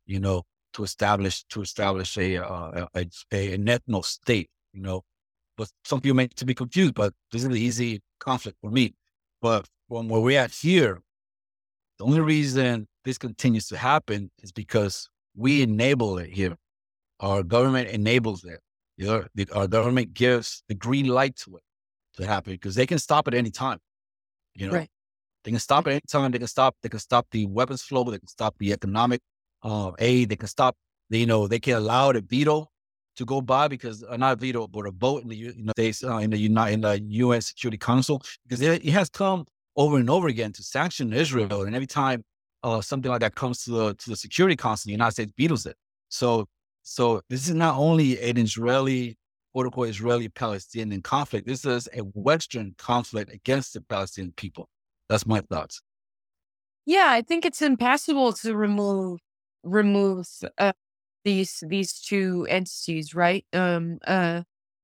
you 0.04 0.20
know, 0.20 0.42
to 0.74 0.84
establish 0.84 1.44
to 1.44 1.62
establish 1.62 2.18
a 2.18 2.36
uh, 2.36 2.88
a, 2.94 3.06
a, 3.32 3.56
ethno 3.56 4.04
state, 4.04 4.50
you 4.74 4.82
know. 4.82 5.00
But 5.56 5.70
some 5.82 6.02
people 6.02 6.16
may 6.16 6.26
to 6.26 6.44
be 6.44 6.52
confused, 6.52 6.92
but 6.92 7.14
this 7.32 7.40
is 7.40 7.46
an 7.46 7.56
easy 7.56 8.02
conflict 8.18 8.58
for 8.60 8.70
me. 8.70 8.92
But 9.40 9.66
from 9.88 10.10
where 10.10 10.20
we're 10.20 10.38
at 10.38 10.52
here, 10.52 11.00
the 11.98 12.04
only 12.04 12.20
reason 12.20 12.86
this 13.04 13.18
continues 13.18 13.66
to 13.68 13.76
happen 13.76 14.30
is 14.42 14.52
because 14.52 15.08
we 15.36 15.62
enable 15.62 16.18
it 16.18 16.30
here. 16.30 16.56
Our 17.20 17.42
government 17.42 17.88
enables 17.88 18.44
it. 18.44 18.60
You 18.96 19.06
know, 19.06 19.24
the, 19.34 19.48
our 19.54 19.66
government 19.68 20.14
gives 20.14 20.62
the 20.68 20.74
green 20.74 21.06
light 21.08 21.36
to 21.38 21.56
it 21.56 21.62
to 22.16 22.26
happen 22.26 22.52
because 22.52 22.74
they 22.74 22.86
can 22.86 22.98
stop 22.98 23.28
at 23.28 23.34
any 23.34 23.50
time. 23.50 23.78
You 24.54 24.66
know, 24.68 24.74
Right. 24.74 24.88
they 25.44 25.50
can 25.52 25.60
stop 25.60 25.86
at 25.86 25.92
any 25.92 26.00
time. 26.08 26.30
They 26.32 26.38
can 26.38 26.48
stop. 26.48 26.76
They 26.82 26.88
can 26.88 26.98
stop 27.00 27.26
the 27.30 27.46
weapons 27.46 27.82
flow. 27.82 28.04
They 28.04 28.18
can 28.18 28.28
stop 28.28 28.54
the 28.58 28.72
economic 28.72 29.20
uh, 29.62 29.92
aid. 29.98 30.28
They 30.30 30.36
can 30.36 30.48
stop. 30.48 30.76
You 31.10 31.26
know, 31.26 31.46
they 31.48 31.58
can 31.60 31.74
allow 31.74 32.12
the 32.12 32.20
veto 32.20 32.68
to 33.16 33.24
go 33.24 33.40
by 33.40 33.66
because 33.68 34.04
uh, 34.04 34.16
not 34.16 34.32
a 34.34 34.36
veto, 34.36 34.66
but 34.66 34.86
a 34.86 34.90
vote 34.90 35.22
in 35.22 35.28
the 35.28 35.36
United 35.36 35.70
States 35.76 36.04
uh, 36.04 36.16
in 36.18 36.30
the 36.30 36.38
United 36.38 36.74
in 36.74 36.80
the 36.82 37.00
U.S. 37.24 37.46
Security 37.46 37.78
Council 37.78 38.22
because 38.44 38.60
it, 38.60 38.84
it 38.84 38.90
has 38.90 39.08
come 39.08 39.46
over 39.78 39.96
and 39.96 40.10
over 40.10 40.26
again 40.26 40.52
to 40.52 40.62
sanction 40.62 41.12
Israel, 41.12 41.62
and 41.62 41.74
every 41.74 41.86
time 41.86 42.24
uh, 42.64 42.80
something 42.80 43.10
like 43.10 43.20
that 43.20 43.36
comes 43.36 43.62
to 43.64 43.70
the 43.70 43.94
to 43.94 44.10
the 44.10 44.16
Security 44.16 44.56
Council, 44.56 44.88
the 44.88 44.92
United 44.92 45.12
States 45.12 45.32
vetoes 45.38 45.64
it. 45.64 45.76
So, 46.08 46.46
so 46.82 47.22
this 47.30 47.48
is 47.48 47.54
not 47.54 47.76
only 47.76 48.20
an 48.20 48.36
Israeli, 48.36 49.16
quote 49.52 49.66
unquote, 49.66 49.88
Israeli 49.88 50.28
Palestinian 50.28 51.00
conflict. 51.00 51.46
This 51.46 51.64
is 51.64 51.88
a 51.94 52.00
Western 52.00 52.74
conflict 52.76 53.32
against 53.32 53.74
the 53.74 53.80
Palestinian 53.80 54.32
people. 54.36 54.68
That's 55.08 55.26
my 55.26 55.40
thoughts. 55.42 55.80
Yeah, 56.84 57.06
I 57.10 57.22
think 57.22 57.46
it's 57.46 57.62
impossible 57.62 58.32
to 58.32 58.56
remove 58.56 59.20
remove 59.62 60.26
uh, 60.58 60.72
these 61.24 61.62
these 61.68 61.92
two 61.92 62.46
entities, 62.50 63.14
right? 63.14 63.46
Um, 63.52 63.98
uh, 64.04 64.42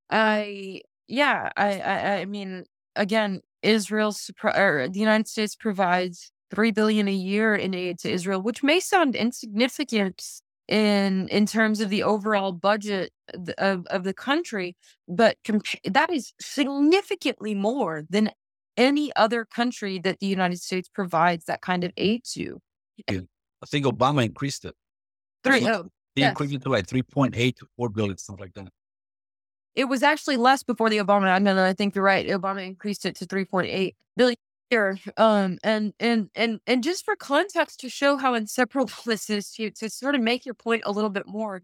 I 0.08 0.82
yeah, 1.08 1.50
I 1.56 1.80
I, 1.80 2.16
I 2.20 2.24
mean, 2.26 2.64
again, 2.94 3.40
Israel's 3.64 4.18
supr- 4.18 4.56
or 4.56 4.88
the 4.88 5.00
United 5.00 5.28
States 5.28 5.56
provides 5.56 6.30
three 6.50 6.70
billion 6.70 7.08
a 7.08 7.12
year 7.12 7.54
in 7.54 7.74
aid 7.74 7.98
to 8.00 8.10
Israel, 8.10 8.40
which 8.42 8.62
may 8.62 8.80
sound 8.80 9.16
insignificant 9.16 10.22
in 10.68 11.28
in 11.28 11.46
terms 11.46 11.80
of 11.80 11.90
the 11.90 12.02
overall 12.02 12.52
budget 12.52 13.12
of 13.58 13.86
of 13.86 14.04
the 14.04 14.14
country, 14.14 14.76
but 15.08 15.36
compa- 15.44 15.92
that 15.92 16.10
is 16.10 16.32
significantly 16.40 17.54
more 17.54 18.04
than 18.08 18.30
any 18.76 19.14
other 19.16 19.44
country 19.44 19.98
that 20.00 20.18
the 20.20 20.26
United 20.26 20.60
States 20.60 20.88
provides 20.88 21.44
that 21.44 21.60
kind 21.60 21.84
of 21.84 21.92
aid 21.96 22.22
to. 22.24 22.60
I 23.62 23.66
think 23.66 23.86
Obama 23.86 24.24
increased 24.24 24.64
it. 24.64 24.74
Three, 25.42 25.66
oh, 25.68 25.88
He 26.14 26.22
Yes. 26.22 26.30
increased 26.30 26.54
it 26.54 26.62
to 26.62 26.68
like 26.68 26.86
three 26.86 27.02
point 27.02 27.34
eight 27.36 27.56
to 27.58 27.66
four 27.76 27.88
billion, 27.88 28.16
something 28.18 28.44
like 28.44 28.54
that. 28.54 28.68
It 29.74 29.84
was 29.86 30.02
actually 30.02 30.36
less 30.36 30.62
before 30.62 30.90
the 30.90 30.98
Obama 30.98 31.26
admin. 31.26 31.58
I 31.58 31.72
think 31.72 31.94
you're 31.94 32.04
right. 32.04 32.26
Obama 32.26 32.64
increased 32.64 33.04
it 33.06 33.16
to 33.16 33.26
3.8 33.26 33.94
billion 34.16 34.36
year. 34.70 34.98
Um, 35.16 35.58
and 35.62 35.92
and 36.00 36.30
and 36.34 36.60
and 36.66 36.82
just 36.82 37.04
for 37.04 37.16
context 37.16 37.80
to 37.80 37.88
show 37.88 38.16
how 38.16 38.34
inseparable 38.34 38.92
this 39.06 39.30
is, 39.30 39.50
to 39.52 39.70
to 39.70 39.90
sort 39.90 40.14
of 40.14 40.20
make 40.20 40.44
your 40.44 40.54
point 40.54 40.82
a 40.86 40.92
little 40.92 41.10
bit 41.10 41.26
more. 41.26 41.62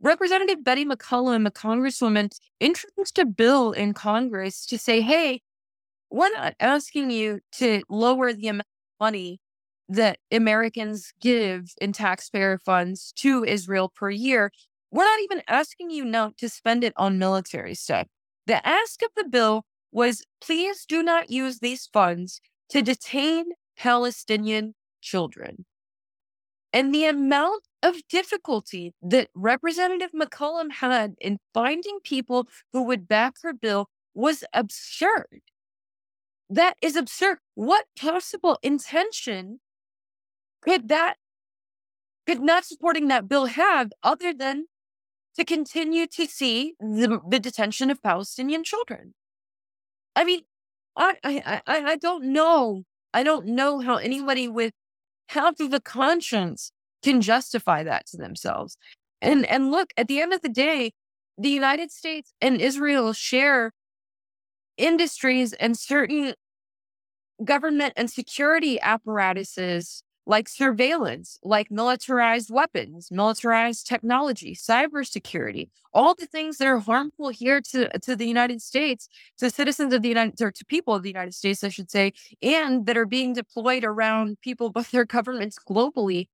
Representative 0.00 0.64
Betty 0.64 0.86
McCollum, 0.86 1.46
a 1.46 1.50
congresswoman, 1.50 2.30
introduced 2.60 3.18
a 3.18 3.26
bill 3.26 3.72
in 3.72 3.92
Congress 3.92 4.64
to 4.66 4.78
say, 4.78 5.00
"Hey, 5.00 5.42
we're 6.10 6.30
not 6.30 6.54
asking 6.60 7.10
you 7.10 7.40
to 7.52 7.82
lower 7.88 8.32
the 8.32 8.48
amount 8.48 8.60
of 9.00 9.04
money 9.04 9.40
that 9.88 10.18
Americans 10.32 11.12
give 11.20 11.74
in 11.80 11.92
taxpayer 11.92 12.58
funds 12.58 13.12
to 13.16 13.44
Israel 13.44 13.88
per 13.88 14.10
year. 14.10 14.50
We're 14.96 15.04
not 15.04 15.20
even 15.20 15.42
asking 15.46 15.90
you 15.90 16.06
now 16.06 16.32
to 16.38 16.48
spend 16.48 16.82
it 16.82 16.94
on 16.96 17.18
military 17.18 17.74
stuff. 17.74 18.06
The 18.46 18.66
ask 18.66 19.02
of 19.02 19.10
the 19.14 19.28
bill 19.28 19.66
was 19.92 20.24
please 20.40 20.86
do 20.86 21.02
not 21.02 21.28
use 21.28 21.58
these 21.58 21.86
funds 21.92 22.40
to 22.70 22.80
detain 22.80 23.50
Palestinian 23.76 24.74
children. 25.02 25.66
And 26.72 26.94
the 26.94 27.04
amount 27.04 27.64
of 27.82 28.08
difficulty 28.08 28.94
that 29.02 29.28
Representative 29.34 30.12
McCollum 30.18 30.72
had 30.72 31.16
in 31.20 31.40
finding 31.52 31.98
people 32.02 32.48
who 32.72 32.82
would 32.84 33.06
back 33.06 33.34
her 33.42 33.52
bill 33.52 33.90
was 34.14 34.44
absurd. 34.54 35.42
That 36.48 36.78
is 36.80 36.96
absurd. 36.96 37.40
What 37.54 37.84
possible 38.00 38.58
intention 38.62 39.60
could 40.62 40.88
that 40.88 41.16
could 42.26 42.40
not 42.40 42.64
supporting 42.64 43.08
that 43.08 43.28
bill 43.28 43.44
have 43.44 43.92
other 44.02 44.32
than 44.32 44.64
to 45.36 45.44
continue 45.44 46.06
to 46.06 46.26
see 46.26 46.74
the, 46.80 47.20
the 47.28 47.38
detention 47.38 47.90
of 47.90 48.02
Palestinian 48.02 48.64
children? 48.64 49.14
I 50.14 50.24
mean, 50.24 50.42
I, 50.96 51.16
I 51.22 51.62
I 51.66 51.80
I 51.92 51.96
don't 51.96 52.32
know. 52.32 52.84
I 53.12 53.22
don't 53.22 53.46
know 53.46 53.80
how 53.80 53.96
anybody 53.96 54.48
with 54.48 54.72
half 55.28 55.60
of 55.60 55.72
a 55.72 55.80
conscience 55.80 56.72
can 57.02 57.20
justify 57.20 57.82
that 57.82 58.06
to 58.06 58.16
themselves. 58.16 58.76
And 59.20 59.44
and 59.46 59.70
look, 59.70 59.90
at 59.96 60.08
the 60.08 60.20
end 60.20 60.32
of 60.32 60.42
the 60.42 60.48
day, 60.48 60.92
the 61.36 61.50
United 61.50 61.90
States 61.90 62.32
and 62.40 62.60
Israel 62.60 63.12
share 63.12 63.72
industries 64.76 65.52
and 65.54 65.78
certain 65.78 66.34
government 67.44 67.92
and 67.96 68.10
security 68.10 68.80
apparatuses 68.80 70.02
like 70.26 70.48
surveillance, 70.48 71.38
like 71.44 71.70
militarized 71.70 72.50
weapons, 72.50 73.10
militarized 73.10 73.86
technology, 73.86 74.54
cybersecurity, 74.56 75.68
all 75.94 76.14
the 76.14 76.26
things 76.26 76.58
that 76.58 76.66
are 76.66 76.80
harmful 76.80 77.28
here 77.28 77.60
to, 77.60 77.88
to 78.00 78.16
the 78.16 78.26
United 78.26 78.60
States, 78.60 79.08
to 79.38 79.50
citizens 79.50 79.94
of 79.94 80.02
the 80.02 80.08
United 80.08 80.40
or 80.42 80.50
to 80.50 80.64
people 80.64 80.94
of 80.94 81.04
the 81.04 81.08
United 81.08 81.34
States, 81.34 81.62
I 81.62 81.68
should 81.68 81.90
say, 81.90 82.12
and 82.42 82.86
that 82.86 82.96
are 82.96 83.06
being 83.06 83.34
deployed 83.34 83.84
around 83.84 84.40
people 84.42 84.70
by 84.76 84.82
their 84.90 85.04
governments 85.04 85.58
globally 85.58 86.28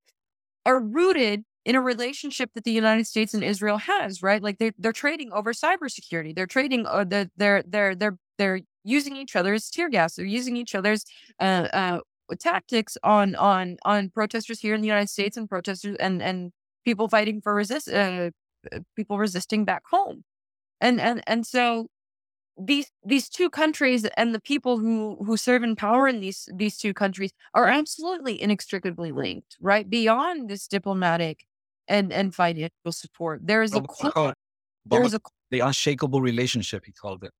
are 0.64 0.80
rooted 0.80 1.44
in 1.64 1.76
a 1.76 1.80
relationship 1.80 2.50
that 2.54 2.64
the 2.64 2.72
United 2.72 3.06
States 3.06 3.34
and 3.34 3.44
Israel 3.44 3.78
has, 3.78 4.22
right? 4.22 4.42
Like 4.42 4.58
they 4.58 4.72
they're 4.78 4.92
trading 4.92 5.32
over 5.32 5.52
cybersecurity. 5.52 6.34
They're 6.34 6.46
trading 6.46 6.86
uh, 6.86 7.04
they're 7.04 7.30
they're 7.36 7.62
they're 7.62 7.94
they're 7.94 8.18
they're 8.38 8.60
using 8.84 9.16
each 9.16 9.36
other's 9.36 9.70
tear 9.70 9.88
gas. 9.88 10.16
They're 10.16 10.24
using 10.26 10.56
each 10.56 10.74
other's 10.74 11.04
uh, 11.38 11.68
uh, 11.72 11.98
tactics 12.36 12.96
on 13.02 13.34
on 13.36 13.76
on 13.84 14.10
protesters 14.10 14.60
here 14.60 14.74
in 14.74 14.80
the 14.80 14.88
United 14.88 15.10
States 15.10 15.36
and 15.36 15.48
protesters 15.48 15.96
and 16.00 16.22
and 16.22 16.52
people 16.84 17.08
fighting 17.08 17.40
for 17.40 17.54
resist 17.54 17.88
uh, 17.88 18.30
uh, 18.72 18.78
people 18.96 19.18
resisting 19.18 19.64
back 19.64 19.82
home. 19.90 20.24
And 20.80 21.00
and 21.00 21.22
and 21.26 21.46
so 21.46 21.88
these 22.58 22.90
these 23.04 23.28
two 23.28 23.48
countries 23.50 24.04
and 24.16 24.34
the 24.34 24.40
people 24.40 24.78
who 24.78 25.16
who 25.24 25.36
serve 25.36 25.62
in 25.62 25.74
power 25.76 26.06
in 26.08 26.20
these 26.20 26.48
these 26.54 26.76
two 26.76 26.92
countries 26.94 27.32
are 27.54 27.66
absolutely 27.68 28.40
inextricably 28.40 29.12
linked, 29.12 29.56
right? 29.60 29.88
Beyond 29.88 30.48
this 30.50 30.68
diplomatic 30.68 31.44
and 31.88 32.12
and 32.12 32.34
financial 32.34 32.92
support, 32.92 33.40
there 33.44 33.62
is 33.62 33.74
a 33.74 33.80
cul- 33.82 34.12
called 34.12 34.30
it- 34.32 34.38
there 34.84 35.00
Obama- 35.02 35.14
a 35.14 35.20
the 35.50 35.60
unshakable 35.60 36.20
relationship, 36.20 36.84
he 36.84 36.92
called 36.92 37.24
it. 37.24 37.32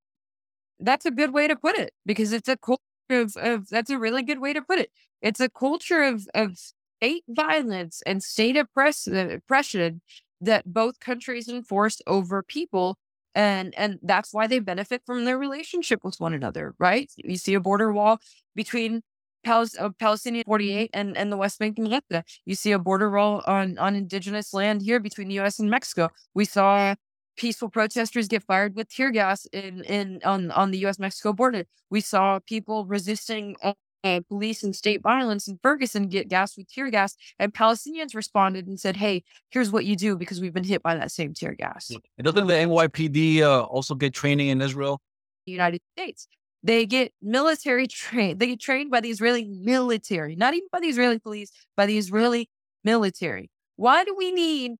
that's 0.79 1.05
a 1.05 1.11
good 1.11 1.33
way 1.33 1.47
to 1.47 1.55
put 1.55 1.77
it 1.77 1.93
because 2.05 2.33
it's 2.33 2.49
a 2.49 2.57
culture 2.57 2.81
of, 3.21 3.35
of 3.37 3.69
that's 3.69 3.89
a 3.89 3.99
really 3.99 4.23
good 4.23 4.39
way 4.39 4.53
to 4.53 4.61
put 4.61 4.79
it. 4.79 4.91
It's 5.21 5.39
a 5.39 5.49
culture 5.49 6.03
of 6.03 6.27
of 6.33 6.57
state 6.57 7.23
violence 7.29 8.01
and 8.05 8.23
state 8.23 8.57
uh, 8.57 8.63
oppression 8.67 10.01
that 10.41 10.73
both 10.73 10.99
countries 10.99 11.47
enforce 11.47 12.01
over 12.07 12.43
people, 12.43 12.97
and 13.35 13.73
and 13.77 13.99
that's 14.01 14.33
why 14.33 14.47
they 14.47 14.59
benefit 14.59 15.01
from 15.05 15.25
their 15.25 15.37
relationship 15.37 16.03
with 16.03 16.19
one 16.19 16.33
another. 16.33 16.75
Right? 16.79 17.11
You 17.17 17.37
see 17.37 17.53
a 17.53 17.59
border 17.59 17.91
wall 17.91 18.19
between. 18.55 19.01
Uh, 19.45 19.89
Palestinian 19.99 20.45
48 20.45 20.91
and, 20.93 21.17
and 21.17 21.29
the 21.29 21.35
West 21.35 21.59
Bank 21.59 21.77
and 21.77 21.89
Gaza. 21.89 22.23
You 22.45 22.55
see 22.55 22.71
a 22.71 22.79
border 22.79 23.09
wall 23.11 23.43
on, 23.45 23.77
on 23.77 23.93
indigenous 23.93 24.53
land 24.53 24.81
here 24.81 25.01
between 25.01 25.27
the 25.27 25.37
US 25.41 25.59
and 25.59 25.69
Mexico. 25.69 26.07
We 26.33 26.45
saw 26.45 26.95
peaceful 27.35 27.69
protesters 27.69 28.27
get 28.27 28.43
fired 28.43 28.75
with 28.75 28.89
tear 28.89 29.11
gas 29.11 29.45
in, 29.47 29.83
in 29.83 30.21
on, 30.23 30.51
on 30.51 30.71
the 30.71 30.85
US 30.85 30.99
Mexico 30.99 31.33
border. 31.33 31.65
We 31.89 32.01
saw 32.01 32.39
people 32.39 32.85
resisting 32.85 33.55
uh, 33.63 33.73
uh, 34.03 34.19
police 34.27 34.63
and 34.63 34.75
state 34.75 35.01
violence 35.01 35.47
in 35.47 35.57
Ferguson 35.63 36.07
get 36.07 36.27
gassed 36.27 36.57
with 36.57 36.69
tear 36.69 36.89
gas, 36.89 37.15
and 37.39 37.53
Palestinians 37.53 38.13
responded 38.13 38.67
and 38.67 38.79
said, 38.79 38.97
"Hey, 38.97 39.23
here's 39.49 39.71
what 39.71 39.85
you 39.85 39.95
do 39.95 40.17
because 40.17 40.41
we've 40.41 40.53
been 40.53 40.63
hit 40.63 40.83
by 40.83 40.95
that 40.95 41.11
same 41.11 41.33
tear 41.33 41.53
gas." 41.53 41.89
And 42.17 42.25
doesn't 42.25 42.47
the 42.47 42.53
NYPD 42.53 43.41
uh, 43.41 43.61
also 43.61 43.95
get 43.95 44.13
training 44.13 44.49
in 44.49 44.61
Israel? 44.61 45.01
The 45.45 45.53
United 45.53 45.81
States, 45.97 46.27
they 46.63 46.85
get 46.85 47.13
military 47.21 47.87
trained. 47.87 48.39
They 48.39 48.47
get 48.47 48.59
trained 48.59 48.91
by 48.91 49.01
the 49.01 49.09
Israeli 49.09 49.45
military, 49.45 50.35
not 50.35 50.53
even 50.53 50.67
by 50.71 50.79
the 50.79 50.87
Israeli 50.87 51.19
police, 51.19 51.51
by 51.77 51.85
the 51.85 51.97
Israeli 51.97 52.49
military. 52.83 53.49
Why 53.75 54.03
do 54.03 54.15
we 54.15 54.31
need 54.31 54.73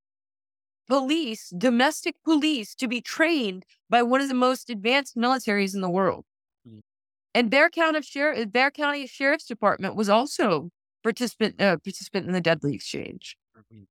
police, 0.88 1.50
domestic 1.56 2.16
police, 2.24 2.74
to 2.76 2.88
be 2.88 3.00
trained 3.00 3.64
by 3.88 4.02
one 4.02 4.20
of 4.20 4.28
the 4.28 4.34
most 4.34 4.70
advanced 4.70 5.16
militaries 5.16 5.74
in 5.74 5.80
the 5.80 5.90
world? 5.90 6.24
Mm. 6.68 6.80
And 7.34 7.50
Bexar 7.50 7.70
County 7.70 8.02
Sheriff, 8.02 8.38
uh, 8.38 8.44
Bexar 8.46 8.70
County 8.70 9.06
Sheriff's 9.06 9.46
Department 9.46 9.96
was 9.96 10.08
also 10.08 10.70
participant 11.02 11.60
uh, 11.60 11.76
participant 11.78 12.26
in 12.26 12.32
the 12.32 12.40
deadly 12.40 12.74
exchange. 12.74 13.36
Mm-hmm. 13.56 13.84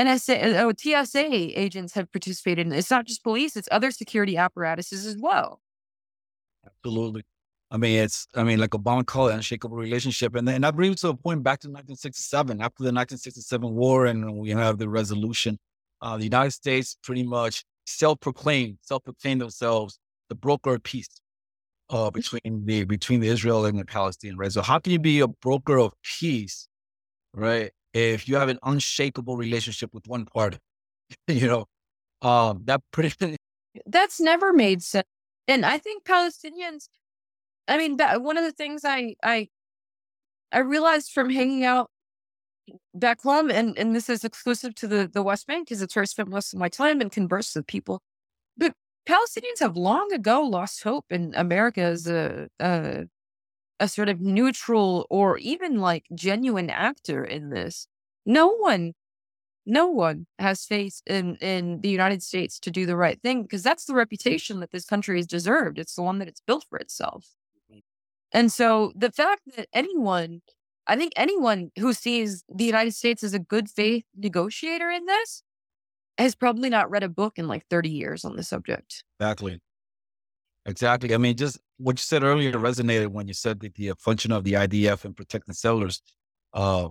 NSA, 0.00 0.54
uh, 0.54 0.64
oh, 0.64 1.04
TSA 1.04 1.58
agents 1.58 1.94
have 1.94 2.10
participated 2.12 2.66
in 2.66 2.72
It's 2.72 2.90
not 2.90 3.06
just 3.06 3.22
police; 3.22 3.56
it's 3.56 3.68
other 3.70 3.90
security 3.90 4.36
apparatuses 4.36 5.06
as 5.06 5.16
well. 5.18 5.60
Absolutely. 6.64 7.24
I 7.70 7.76
mean, 7.76 7.98
it's, 8.02 8.26
I 8.34 8.44
mean, 8.44 8.58
like 8.58 8.70
Obama 8.70 9.04
called 9.04 9.30
it 9.30 9.34
unshakable 9.34 9.76
relationship. 9.76 10.34
And 10.34 10.48
then 10.48 10.64
I 10.64 10.70
bring 10.70 10.92
it 10.92 10.98
to 10.98 11.08
a 11.08 11.14
point 11.16 11.42
back 11.42 11.60
to 11.60 11.68
1967, 11.68 12.62
after 12.62 12.82
the 12.82 12.92
1967 12.92 13.74
war, 13.74 14.06
and 14.06 14.38
we 14.38 14.50
have 14.50 14.78
the 14.78 14.88
resolution. 14.88 15.58
Uh, 16.00 16.16
the 16.16 16.24
United 16.24 16.52
States 16.52 16.96
pretty 17.02 17.24
much 17.24 17.64
self 17.86 18.20
proclaimed, 18.20 18.78
self 18.82 19.04
proclaimed 19.04 19.40
themselves 19.40 19.98
the 20.28 20.34
broker 20.34 20.74
of 20.74 20.82
peace 20.82 21.08
uh, 21.90 22.10
between 22.10 22.64
the 22.64 22.84
between 22.84 23.20
the 23.20 23.28
Israel 23.28 23.64
and 23.64 23.78
the 23.78 23.84
Palestinian, 23.84 24.36
right? 24.36 24.52
So 24.52 24.62
how 24.62 24.78
can 24.78 24.92
you 24.92 24.98
be 24.98 25.20
a 25.20 25.28
broker 25.28 25.78
of 25.78 25.92
peace, 26.02 26.68
right? 27.34 27.70
If 27.94 28.28
you 28.28 28.36
have 28.36 28.48
an 28.48 28.58
unshakable 28.62 29.36
relationship 29.36 29.94
with 29.94 30.06
one 30.06 30.26
party, 30.26 30.58
you 31.28 31.46
know, 31.46 31.66
um, 32.28 32.62
that 32.64 32.82
pretty. 32.92 33.36
That's 33.86 34.20
never 34.20 34.52
made 34.52 34.82
sense, 34.82 35.06
and 35.46 35.64
I 35.64 35.78
think 35.78 36.04
Palestinians. 36.04 36.88
I 37.66 37.76
mean, 37.76 37.98
one 37.98 38.38
of 38.38 38.44
the 38.44 38.52
things 38.52 38.82
I 38.84 39.14
I 39.22 39.48
I 40.52 40.60
realized 40.60 41.12
from 41.12 41.30
hanging 41.30 41.64
out 41.64 41.90
back 42.94 43.22
home, 43.22 43.50
and 43.50 43.76
and 43.78 43.94
this 43.94 44.08
is 44.08 44.24
exclusive 44.24 44.74
to 44.76 44.86
the 44.88 45.08
the 45.12 45.22
West 45.22 45.46
Bank 45.46 45.68
because 45.68 45.82
it's 45.82 45.94
where 45.94 46.02
I 46.02 46.06
spent 46.06 46.28
most 46.28 46.52
of 46.52 46.58
my 46.58 46.68
time 46.68 47.00
and 47.00 47.10
converse 47.10 47.54
with 47.54 47.66
people. 47.66 48.02
But 48.56 48.74
Palestinians 49.08 49.60
have 49.60 49.76
long 49.76 50.12
ago 50.12 50.42
lost 50.42 50.82
hope 50.82 51.06
in 51.10 51.32
America 51.34 51.80
as 51.80 52.06
a, 52.06 52.48
a 52.60 53.06
a 53.80 53.88
sort 53.88 54.08
of 54.08 54.20
neutral 54.20 55.06
or 55.10 55.38
even 55.38 55.80
like 55.80 56.04
genuine 56.14 56.70
actor 56.70 57.24
in 57.24 57.50
this. 57.50 57.86
No 58.26 58.48
one, 58.48 58.92
no 59.64 59.86
one 59.86 60.26
has 60.38 60.64
faith 60.64 61.00
in 61.06 61.36
in 61.36 61.80
the 61.80 61.88
United 61.88 62.22
States 62.22 62.58
to 62.60 62.70
do 62.70 62.86
the 62.86 62.96
right 62.96 63.20
thing 63.22 63.42
because 63.42 63.62
that's 63.62 63.84
the 63.84 63.94
reputation 63.94 64.60
that 64.60 64.72
this 64.72 64.84
country 64.84 65.18
has 65.18 65.26
deserved. 65.26 65.78
It's 65.78 65.94
the 65.94 66.02
one 66.02 66.18
that 66.18 66.28
it's 66.28 66.42
built 66.46 66.64
for 66.68 66.78
itself. 66.78 67.28
Mm-hmm. 67.70 67.80
And 68.32 68.52
so 68.52 68.92
the 68.94 69.12
fact 69.12 69.42
that 69.56 69.68
anyone, 69.72 70.42
I 70.88 70.96
think 70.96 71.12
anyone 71.16 71.70
who 71.78 71.92
sees 71.92 72.44
the 72.48 72.64
United 72.64 72.94
States 72.94 73.22
as 73.22 73.34
a 73.34 73.38
good 73.38 73.68
faith 73.68 74.04
negotiator 74.16 74.90
in 74.90 75.04
this 75.04 75.42
has 76.16 76.34
probably 76.34 76.70
not 76.70 76.90
read 76.90 77.02
a 77.02 77.08
book 77.08 77.34
in 77.36 77.46
like 77.46 77.64
30 77.68 77.90
years 77.90 78.24
on 78.24 78.36
the 78.36 78.42
subject. 78.42 79.04
Exactly. 79.20 79.60
Exactly. 80.64 81.14
I 81.14 81.18
mean, 81.18 81.36
just 81.36 81.58
what 81.76 81.98
you 81.98 82.02
said 82.02 82.24
earlier 82.24 82.52
resonated 82.52 83.08
when 83.08 83.28
you 83.28 83.34
said 83.34 83.60
that 83.60 83.74
the 83.74 83.92
function 83.98 84.32
of 84.32 84.44
the 84.44 84.54
IDF 84.54 85.04
and 85.04 85.14
protecting 85.14 85.54
settlers. 85.54 86.02
Uh, 86.54 86.88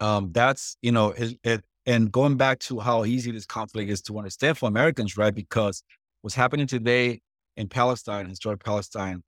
um, 0.00 0.30
that's, 0.32 0.76
you 0.80 0.92
know, 0.92 1.10
it, 1.10 1.38
it, 1.42 1.64
and 1.86 2.12
going 2.12 2.36
back 2.36 2.60
to 2.60 2.78
how 2.78 3.04
easy 3.04 3.32
this 3.32 3.46
conflict 3.46 3.90
is 3.90 4.00
to 4.02 4.16
understand 4.16 4.56
for 4.56 4.68
Americans, 4.68 5.16
right? 5.16 5.34
Because 5.34 5.82
what's 6.22 6.36
happening 6.36 6.68
today 6.68 7.20
in 7.56 7.68
Palestine, 7.68 8.28
historic 8.28 8.64
Palestine, 8.64 9.22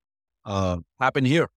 uh, 0.45 0.78
happened 1.01 1.26
here 1.26 1.49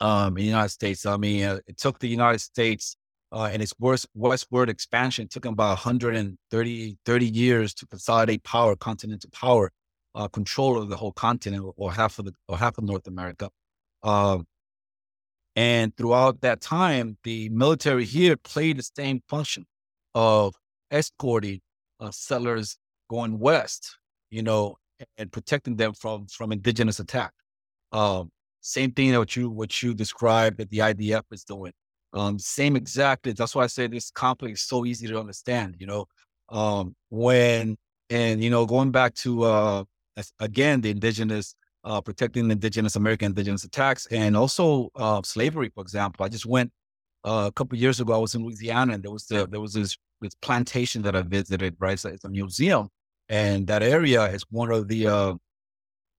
um, 0.00 0.28
in 0.28 0.34
the 0.34 0.42
United 0.44 0.70
States. 0.70 1.06
I 1.06 1.16
mean, 1.16 1.44
uh, 1.44 1.58
it 1.66 1.78
took 1.78 1.98
the 1.98 2.08
United 2.08 2.40
States 2.40 2.96
uh, 3.32 3.50
and 3.52 3.62
its 3.62 3.74
worst, 3.78 4.06
westward 4.14 4.70
expansion 4.70 5.24
it 5.24 5.30
took 5.30 5.42
them 5.42 5.52
about 5.52 5.70
130 5.70 6.98
30 7.04 7.26
years 7.26 7.74
to 7.74 7.86
consolidate 7.86 8.42
power, 8.42 8.74
continental 8.76 9.30
power, 9.30 9.70
uh, 10.14 10.28
control 10.28 10.80
of 10.80 10.88
the 10.88 10.96
whole 10.96 11.12
continent 11.12 11.64
or, 11.76 11.92
half 11.92 12.18
of 12.18 12.24
the 12.24 12.32
or 12.48 12.56
half 12.56 12.78
of 12.78 12.84
North 12.84 13.06
America. 13.06 13.50
Uh, 14.02 14.38
and 15.56 15.96
throughout 15.96 16.40
that 16.42 16.60
time, 16.60 17.18
the 17.24 17.48
military 17.48 18.04
here 18.04 18.36
played 18.36 18.78
the 18.78 18.88
same 18.96 19.22
function 19.28 19.66
of 20.14 20.54
escorting 20.90 21.60
uh, 22.00 22.10
settlers 22.10 22.78
going 23.10 23.38
west, 23.38 23.98
you 24.30 24.42
know, 24.42 24.76
and 25.16 25.30
protecting 25.32 25.76
them 25.76 25.92
from 25.92 26.26
from 26.28 26.52
indigenous 26.52 27.00
attack. 27.00 27.32
Um, 27.92 28.30
same 28.68 28.92
thing 28.92 29.12
that 29.12 29.34
you 29.34 29.48
what 29.48 29.82
you 29.82 29.94
described 29.94 30.58
that 30.58 30.68
the 30.70 30.78
IDF 30.78 31.22
is 31.32 31.42
doing. 31.42 31.72
Um, 32.12 32.38
same 32.38 32.76
exactly. 32.76 33.32
That's 33.32 33.54
why 33.54 33.64
I 33.64 33.66
say 33.66 33.86
this 33.86 34.10
conflict 34.10 34.58
is 34.58 34.62
so 34.62 34.84
easy 34.84 35.06
to 35.08 35.18
understand. 35.18 35.76
You 35.78 35.86
know, 35.86 36.06
um, 36.50 36.94
when 37.08 37.76
and 38.10 38.42
you 38.42 38.50
know 38.50 38.66
going 38.66 38.90
back 38.90 39.14
to 39.16 39.44
uh, 39.44 39.84
again 40.38 40.82
the 40.82 40.90
indigenous 40.90 41.54
uh, 41.84 42.00
protecting 42.02 42.50
indigenous 42.50 42.96
American 42.96 43.26
indigenous 43.26 43.64
attacks 43.64 44.06
and 44.10 44.36
also 44.36 44.90
uh, 44.96 45.22
slavery, 45.24 45.70
for 45.74 45.80
example. 45.80 46.24
I 46.24 46.28
just 46.28 46.44
went 46.44 46.70
uh, 47.24 47.44
a 47.48 47.52
couple 47.52 47.78
years 47.78 48.00
ago. 48.00 48.12
I 48.12 48.18
was 48.18 48.34
in 48.34 48.44
Louisiana 48.44 48.94
and 48.94 49.02
there 49.02 49.10
was 49.10 49.26
the, 49.26 49.46
there 49.46 49.60
was 49.60 49.72
this, 49.72 49.96
this 50.20 50.34
plantation 50.42 51.02
that 51.02 51.16
I 51.16 51.22
visited. 51.22 51.76
Right, 51.78 51.94
it's 51.94 52.04
a, 52.04 52.08
it's 52.08 52.24
a 52.24 52.28
museum, 52.28 52.88
and 53.30 53.66
that 53.68 53.82
area 53.82 54.24
is 54.24 54.44
one 54.50 54.70
of 54.70 54.88
the 54.88 55.06
uh, 55.06 55.34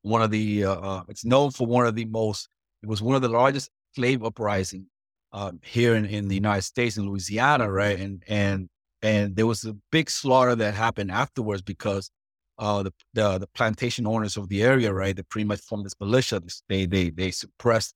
one 0.01 0.21
of 0.21 0.31
the 0.31 0.65
uh, 0.65 0.73
uh, 0.75 1.03
it's 1.09 1.25
known 1.25 1.51
for 1.51 1.67
one 1.67 1.85
of 1.85 1.95
the 1.95 2.05
most. 2.05 2.47
It 2.81 2.87
was 2.87 3.01
one 3.01 3.15
of 3.15 3.21
the 3.21 3.29
largest 3.29 3.69
slave 3.95 4.23
uprising 4.23 4.85
um, 5.33 5.59
here 5.63 5.95
in, 5.95 6.05
in 6.05 6.27
the 6.27 6.35
United 6.35 6.61
States 6.61 6.97
in 6.97 7.07
Louisiana, 7.07 7.69
right? 7.71 7.99
And 7.99 8.23
and 8.27 8.69
and 9.01 9.35
there 9.35 9.47
was 9.47 9.63
a 9.65 9.75
big 9.91 10.09
slaughter 10.09 10.55
that 10.55 10.73
happened 10.73 11.11
afterwards 11.11 11.61
because 11.61 12.09
uh, 12.57 12.83
the, 12.83 12.93
the 13.13 13.37
the 13.39 13.47
plantation 13.47 14.07
owners 14.07 14.37
of 14.37 14.49
the 14.49 14.63
area, 14.63 14.93
right? 14.93 15.15
They 15.15 15.23
pretty 15.23 15.47
much 15.47 15.61
formed 15.61 15.85
this 15.85 15.95
militia. 15.99 16.41
They 16.67 16.85
they 16.85 17.09
they 17.09 17.31
suppressed 17.31 17.95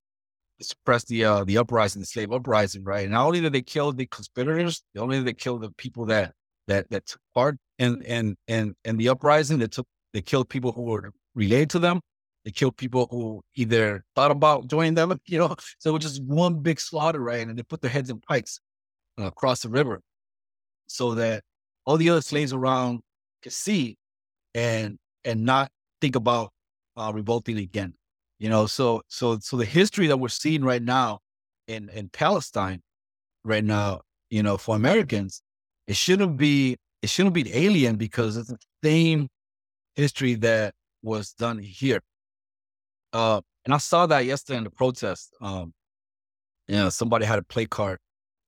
suppressed 0.62 1.08
the 1.08 1.26
uh, 1.26 1.44
the 1.44 1.58
uprising, 1.58 2.02
the 2.02 2.06
slave 2.06 2.32
uprising, 2.32 2.84
right? 2.84 3.04
And 3.04 3.12
not 3.12 3.26
only 3.26 3.42
did 3.42 3.54
they 3.54 3.62
kill 3.62 3.92
the 3.92 4.06
conspirators, 4.06 4.84
not 4.96 5.04
only 5.04 5.18
did 5.18 5.28
they 5.28 5.34
kill 5.34 5.58
the 5.58 5.72
people 5.72 6.06
that 6.08 6.34
that 6.68 6.90
that 6.92 7.06
took 7.06 7.22
part 7.34 7.58
in 7.80 8.02
in 8.04 8.36
in 8.48 8.76
in 8.86 8.98
the 8.98 9.10
uprising, 9.10 9.60
they 9.60 9.68
took 9.68 9.88
they 10.14 10.22
killed 10.22 10.50
people 10.50 10.72
who 10.72 10.84
were 10.84 11.12
related 11.36 11.70
to 11.72 11.80
them. 11.80 12.02
They 12.46 12.52
killed 12.52 12.76
people 12.76 13.08
who 13.10 13.42
either 13.56 14.04
thought 14.16 14.32
about 14.32 14.68
joining 14.68 14.96
them, 14.96 15.20
you 15.26 15.40
know. 15.40 15.56
So 15.80 15.92
it 15.92 15.94
was 15.94 16.04
just 16.04 16.24
one 16.24 16.62
big 16.62 16.80
slaughter, 16.80 17.20
right? 17.20 17.48
And 17.48 17.58
they 17.58 17.64
put 17.64 17.82
their 17.82 17.92
heads 17.92 18.10
in 18.10 18.20
pikes 18.20 18.60
uh, 19.20 19.26
across 19.26 19.62
the 19.62 19.70
river 19.70 20.02
so 20.88 21.16
that 21.16 21.44
all 21.86 21.98
the 21.98 22.10
other 22.10 22.22
slaves 22.22 22.54
around 22.54 23.02
could 23.42 23.54
see 23.54 23.98
and 24.54 24.98
and 25.26 25.44
not 25.44 25.72
think 26.02 26.16
about 26.16 26.52
uh, 26.98 27.12
revolting 27.14 27.58
again. 27.58 27.94
You 28.40 28.50
know, 28.50 28.66
so 28.66 29.02
so 29.08 29.40
so 29.40 29.58
the 29.58 29.66
history 29.66 30.08
that 30.08 30.18
we're 30.18 30.28
seeing 30.30 30.64
right 30.64 30.82
now 30.82 31.20
in 31.68 31.90
in 31.90 32.10
Palestine 32.10 32.82
right 33.44 33.64
now, 33.64 34.02
you 34.30 34.44
know, 34.44 34.58
for 34.58 34.76
Americans, 34.76 35.42
it 35.88 35.96
shouldn't 35.96 36.38
be 36.38 36.78
it 37.02 37.10
shouldn't 37.10 37.36
be 37.36 37.50
alien 37.54 37.96
because 37.96 38.38
it's 38.38 38.50
the 38.50 38.58
same 38.84 39.28
history 39.96 40.36
that 40.36 40.74
was 41.04 41.34
done 41.34 41.60
here. 41.60 42.02
Uh, 43.12 43.42
and 43.66 43.74
I 43.74 43.78
saw 43.78 44.06
that 44.08 44.26
yesterday 44.26 44.58
in 44.58 44.64
the 44.64 44.72
protest. 44.72 45.36
Um, 45.40 45.74
you 46.68 46.76
know, 46.76 46.90
somebody 46.90 47.26
had 47.26 47.40
a 47.40 47.44
play 47.44 47.66
card 47.66 48.00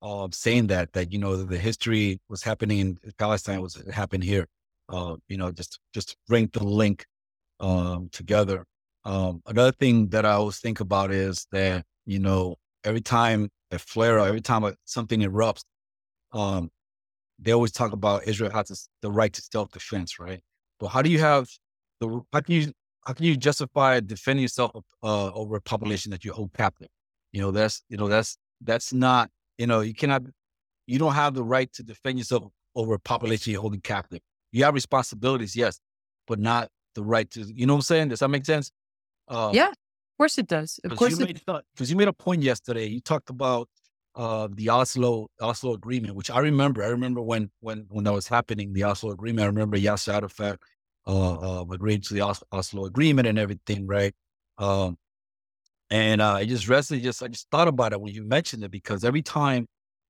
uh, 0.02 0.28
saying 0.32 0.68
that 0.68 0.92
that 0.92 1.12
you 1.12 1.18
know 1.18 1.36
the 1.36 1.58
history 1.58 2.20
was 2.28 2.42
happening 2.42 2.78
in 2.78 2.98
Palestine 3.18 3.60
was 3.60 3.82
happened 3.92 4.24
here. 4.24 4.46
Uh, 4.88 5.16
you 5.28 5.36
know, 5.36 5.52
just 5.52 5.78
just 5.94 6.16
bring 6.28 6.48
the 6.52 6.64
link 6.64 7.06
um, 7.60 8.08
together. 8.12 8.64
Um, 9.04 9.42
another 9.46 9.72
thing 9.72 10.08
that 10.08 10.26
I 10.26 10.32
always 10.32 10.58
think 10.58 10.80
about 10.80 11.10
is 11.12 11.46
that 11.52 11.84
you 12.04 12.18
know 12.18 12.56
every 12.84 13.00
time 13.00 13.50
a 13.70 13.78
flare 13.78 14.18
every 14.18 14.40
time 14.40 14.74
something 14.84 15.20
erupts, 15.20 15.64
um, 16.32 16.70
they 17.38 17.52
always 17.52 17.72
talk 17.72 17.92
about 17.92 18.26
Israel 18.26 18.50
has 18.52 18.88
the 19.02 19.10
right 19.10 19.32
to 19.32 19.42
self 19.42 19.70
defense, 19.72 20.18
right? 20.18 20.40
But 20.78 20.88
how 20.88 21.02
do 21.02 21.10
you 21.10 21.18
have 21.20 21.48
the 22.00 22.20
how 22.32 22.40
can 22.40 22.54
you 22.54 22.72
how 23.06 23.12
can 23.12 23.24
you 23.24 23.36
justify 23.36 24.00
defending 24.00 24.42
yourself 24.42 24.84
uh, 25.02 25.32
over 25.32 25.56
a 25.56 25.60
population 25.60 26.10
that 26.10 26.24
you 26.24 26.32
hold 26.32 26.52
captive? 26.52 26.88
You 27.32 27.40
know, 27.40 27.50
that's 27.50 27.82
you 27.88 27.96
know 27.96 28.08
that's 28.08 28.36
that's 28.60 28.92
not 28.92 29.30
you 29.58 29.66
know 29.66 29.80
you 29.80 29.94
cannot 29.94 30.22
you 30.86 30.98
don't 30.98 31.14
have 31.14 31.34
the 31.34 31.44
right 31.44 31.72
to 31.74 31.82
defend 31.82 32.18
yourself 32.18 32.44
over 32.74 32.94
a 32.94 32.98
population 32.98 33.52
you're 33.52 33.60
holding 33.60 33.80
captive. 33.80 34.20
You 34.52 34.64
have 34.64 34.74
responsibilities, 34.74 35.56
yes, 35.56 35.80
but 36.26 36.38
not 36.38 36.68
the 36.94 37.02
right 37.02 37.30
to. 37.30 37.40
You 37.40 37.66
know 37.66 37.74
what 37.74 37.78
I'm 37.78 37.82
saying? 37.82 38.08
Does 38.08 38.20
that 38.20 38.28
make 38.28 38.44
sense? 38.44 38.70
Uh, 39.28 39.50
yeah. 39.52 39.68
Of 39.68 40.18
course 40.18 40.38
it 40.38 40.46
does. 40.46 40.80
Of 40.84 40.96
course 40.96 41.18
you 41.18 41.26
because 41.26 41.90
you 41.90 41.96
made 41.96 42.08
a 42.08 42.12
point 42.12 42.42
yesterday. 42.42 42.86
You 42.86 43.00
talked 43.00 43.28
about 43.28 43.68
uh, 44.14 44.48
the 44.50 44.70
Oslo 44.70 45.28
Oslo 45.40 45.74
agreement, 45.74 46.14
which 46.14 46.30
I 46.30 46.38
remember. 46.38 46.82
I 46.82 46.88
remember 46.88 47.20
when 47.20 47.50
when 47.60 47.86
when 47.90 48.04
that 48.04 48.14
was 48.14 48.26
happening, 48.26 48.72
the 48.72 48.84
Oslo 48.84 49.10
agreement. 49.10 49.44
I 49.44 49.46
remember 49.46 49.76
Yasser 49.76 50.14
Arafat 50.14 50.58
uh, 51.06 51.60
uh, 51.60 51.64
agreed 51.70 52.04
to 52.04 52.14
the 52.14 52.36
Oslo 52.52 52.86
agreement 52.86 53.28
and 53.28 53.38
everything, 53.38 53.86
right? 53.86 54.14
Um, 54.58 54.96
and 55.90 56.20
uh, 56.20 56.34
I 56.34 56.46
just 56.46 56.68
rested. 56.68 57.02
Just 57.02 57.22
I 57.22 57.28
just 57.28 57.48
thought 57.50 57.68
about 57.68 57.92
it 57.92 58.00
when 58.00 58.12
you 58.12 58.24
mentioned 58.24 58.64
it 58.64 58.70
because 58.70 59.04
every 59.04 59.22
time 59.22 59.66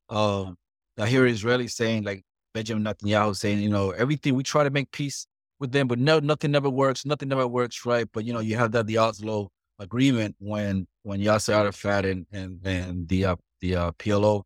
uh, 0.09 0.53
I 0.99 1.07
hear 1.07 1.25
Israelis 1.27 1.73
saying 1.73 2.05
like 2.05 2.23
Benjamin 2.55 2.85
Netanyahu 2.85 3.37
saying, 3.37 3.61
you 3.61 3.69
know, 3.69 3.91
everything 3.91 4.35
we 4.35 4.43
try 4.43 4.65
to 4.65 4.71
make 4.71 4.91
peace 4.91 5.27
with 5.61 5.73
them, 5.73 5.89
but 5.89 5.99
no, 5.99 6.19
nothing 6.19 6.51
never 6.51 6.71
works. 6.71 7.05
Nothing 7.05 7.29
never 7.29 7.47
works, 7.47 7.85
right? 7.85 8.09
But 8.13 8.25
you 8.25 8.33
know, 8.33 8.41
you 8.41 8.57
have 8.57 8.73
that 8.73 8.87
the 8.87 8.99
Oslo 8.99 9.51
agreement 9.79 10.35
when 10.39 10.87
when 11.03 11.21
Yasser 11.21 11.55
Arafat 11.55 12.07
and 12.07 12.27
and 12.33 12.61
and 12.65 13.09
the 13.09 13.27
uh, 13.27 13.37
the 13.61 13.77
uh, 13.77 13.93
PLO 13.93 14.43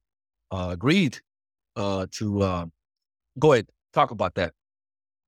uh, 0.51 0.69
agreed 0.73 1.21
uh, 1.77 2.07
to 2.13 2.43
uh, 2.43 2.67
go 3.39 3.53
ahead 3.53 3.69
talk 3.93 4.11
about 4.11 4.35
that. 4.35 4.53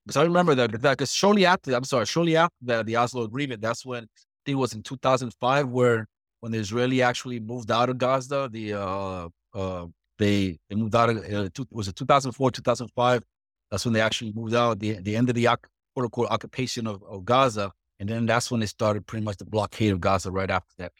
Because 0.05 0.17
I 0.17 0.23
remember 0.23 0.53
that 0.55 0.71
because 0.71 1.13
shortly 1.13 1.45
after, 1.45 1.73
I'm 1.73 1.83
sorry, 1.85 2.05
shortly 2.05 2.35
after 2.35 2.55
the, 2.61 2.83
the 2.83 2.97
Oslo 2.97 3.23
agreement, 3.23 3.61
that's 3.61 3.85
when 3.85 4.03
I 4.03 4.07
think 4.45 4.55
it 4.55 4.59
was 4.59 4.73
in 4.73 4.83
2005 4.83 5.69
where 5.69 6.07
when 6.41 6.51
the 6.51 6.57
Israeli 6.57 7.01
actually 7.01 7.39
moved 7.39 7.71
out 7.71 7.89
of 7.89 7.97
Gaza, 7.97 8.49
the 8.51 8.73
uh, 8.73 9.29
uh, 9.53 9.85
they 10.19 10.59
they 10.69 10.75
moved 10.75 10.95
out 10.95 11.09
of 11.09 11.17
uh, 11.17 11.49
two, 11.53 11.65
was 11.71 11.87
it 11.87 11.95
2004 11.95 12.51
2005 12.51 13.23
that's 13.71 13.85
when 13.85 13.93
they 13.93 14.01
actually 14.01 14.31
moved 14.33 14.53
out 14.53 14.79
the 14.79 14.93
the 15.01 15.15
end 15.15 15.29
of 15.29 15.35
the 15.35 15.45
quote 15.45 16.05
unquote 16.05 16.29
occupation 16.29 16.85
of, 16.87 17.01
of 17.03 17.25
Gaza 17.25 17.71
and 17.99 18.09
then 18.09 18.25
that's 18.25 18.51
when 18.51 18.59
they 18.59 18.65
started 18.65 19.07
pretty 19.07 19.23
much 19.23 19.37
the 19.37 19.45
blockade 19.45 19.91
of 19.91 20.01
Gaza 20.01 20.31
right 20.31 20.49
after 20.49 20.73
that. 20.77 20.91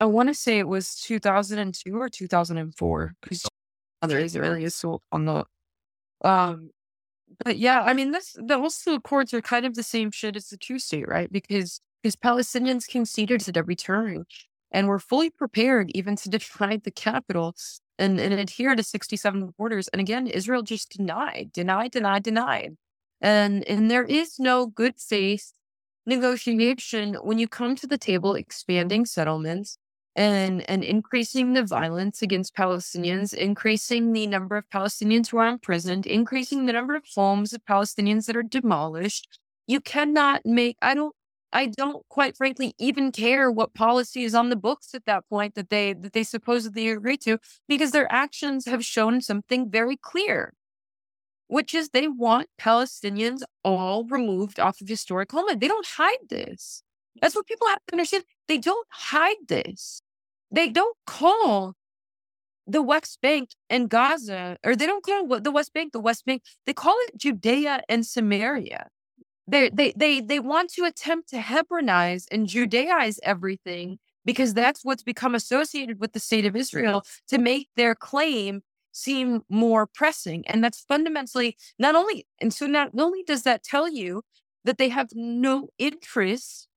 I 0.00 0.04
want 0.04 0.28
to 0.28 0.34
say 0.34 0.58
it 0.58 0.68
was 0.68 0.94
2002 0.94 1.96
or 1.96 2.08
2004 2.08 3.14
because 3.20 3.46
there 4.06 4.18
is 4.20 4.36
really 4.36 4.64
assault 4.64 5.02
on 5.10 5.24
the 5.24 5.44
um 6.24 6.70
but 7.44 7.58
yeah 7.58 7.82
I 7.82 7.94
mean 7.94 8.12
this 8.12 8.36
the 8.38 8.58
Oslo 8.58 8.94
Accords 8.94 9.32
are 9.34 9.40
kind 9.40 9.66
of 9.66 9.74
the 9.74 9.82
same 9.82 10.10
shit 10.10 10.36
as 10.36 10.48
the 10.48 10.56
two 10.56 10.78
state 10.78 11.08
right 11.08 11.30
because 11.30 11.80
because 12.02 12.16
Palestinians 12.16 12.86
conceded 12.88 13.48
at 13.48 13.56
every 13.56 13.76
turn 13.76 14.24
and 14.70 14.88
were 14.88 14.98
fully 14.98 15.30
prepared 15.30 15.90
even 15.94 16.16
to 16.16 16.28
defy 16.36 16.76
the 16.76 16.90
capital 16.90 17.54
and, 17.98 18.20
and 18.20 18.32
adhere 18.34 18.76
to 18.76 18.82
67 18.82 19.54
borders. 19.58 19.88
And 19.88 20.00
again, 20.00 20.26
Israel 20.28 20.62
just 20.62 20.96
denied, 20.96 21.50
denied, 21.52 21.90
denied, 21.90 22.22
denied. 22.22 22.76
And 23.20 23.64
and 23.64 23.90
there 23.90 24.04
is 24.04 24.38
no 24.38 24.66
good 24.66 24.94
faith 24.98 25.52
negotiation 26.06 27.14
when 27.14 27.38
you 27.38 27.48
come 27.48 27.74
to 27.76 27.86
the 27.86 27.98
table 27.98 28.34
expanding 28.34 29.04
settlements 29.04 29.76
and 30.18 30.68
and 30.68 30.82
increasing 30.82 31.52
the 31.54 31.62
violence 31.62 32.22
against 32.22 32.56
Palestinians, 32.56 33.32
increasing 33.32 34.12
the 34.12 34.26
number 34.26 34.56
of 34.56 34.68
Palestinians 34.70 35.28
who 35.28 35.38
are 35.38 35.48
imprisoned, 35.48 36.06
increasing 36.06 36.66
the 36.66 36.72
number 36.72 36.96
of 36.96 37.04
homes 37.14 37.52
of 37.52 37.64
Palestinians 37.64 38.26
that 38.26 38.36
are 38.36 38.42
demolished. 38.42 39.38
You 39.68 39.80
cannot 39.80 40.44
make 40.44 40.76
I 40.82 40.94
don't 40.94 41.14
I 41.52 41.66
don't 41.66 42.06
quite 42.08 42.36
frankly 42.36 42.74
even 42.78 43.12
care 43.12 43.50
what 43.50 43.74
policy 43.74 44.24
is 44.24 44.34
on 44.34 44.50
the 44.50 44.56
books 44.56 44.94
at 44.94 45.04
that 45.06 45.24
point 45.30 45.54
that 45.54 45.70
they 45.70 45.92
that 45.92 46.12
they 46.14 46.24
supposedly 46.24 46.88
agree 46.90 47.16
to 47.18 47.38
because 47.68 47.92
their 47.92 48.10
actions 48.12 48.66
have 48.66 48.84
shown 48.84 49.20
something 49.20 49.70
very 49.70 49.96
clear 49.96 50.52
which 51.46 51.74
is 51.74 51.90
they 51.90 52.08
want 52.08 52.48
Palestinians 52.60 53.42
all 53.64 54.04
removed 54.04 54.60
off 54.60 54.80
of 54.80 54.88
historic 54.88 55.32
homeland. 55.32 55.60
They 55.60 55.68
don't 55.68 55.86
hide 55.86 56.28
this. 56.28 56.82
That's 57.22 57.34
what 57.34 57.46
people 57.46 57.66
have 57.68 57.80
to 57.88 57.94
understand. 57.94 58.24
They 58.48 58.58
don't 58.58 58.86
hide 58.90 59.36
this. 59.48 60.02
They 60.50 60.68
don't 60.68 60.96
call 61.06 61.74
the 62.66 62.82
West 62.82 63.18
Bank 63.22 63.50
and 63.70 63.88
Gaza, 63.88 64.58
or 64.64 64.76
they 64.76 64.86
don't 64.86 65.04
call 65.04 65.40
the 65.40 65.50
West 65.50 65.72
Bank 65.72 65.92
the 65.92 66.00
West 66.00 66.24
Bank. 66.26 66.42
They 66.66 66.74
call 66.74 66.96
it 67.06 67.16
Judea 67.16 67.82
and 67.88 68.04
Samaria 68.06 68.88
they 69.48 69.70
they 69.70 69.92
they 69.96 70.20
they 70.20 70.38
want 70.38 70.70
to 70.74 70.84
attempt 70.84 71.30
to 71.30 71.38
Hebronize 71.38 72.26
and 72.30 72.46
Judaize 72.46 73.18
everything 73.22 73.98
because 74.24 74.52
that's 74.52 74.84
what's 74.84 75.02
become 75.02 75.34
associated 75.34 75.98
with 76.00 76.12
the 76.12 76.20
state 76.20 76.44
of 76.44 76.54
Israel 76.54 77.02
to 77.28 77.38
make 77.38 77.68
their 77.74 77.94
claim 77.94 78.60
seem 78.92 79.42
more 79.48 79.86
pressing. 79.86 80.44
And 80.46 80.62
that's 80.62 80.80
fundamentally 80.80 81.56
not 81.78 81.94
only 81.94 82.26
and 82.40 82.52
so 82.52 82.66
not 82.66 82.90
only 82.98 83.22
does 83.22 83.42
that 83.44 83.64
tell 83.64 83.88
you 83.88 84.22
that 84.64 84.76
they 84.78 84.90
have 84.90 85.08
no 85.14 85.68
interest. 85.78 86.68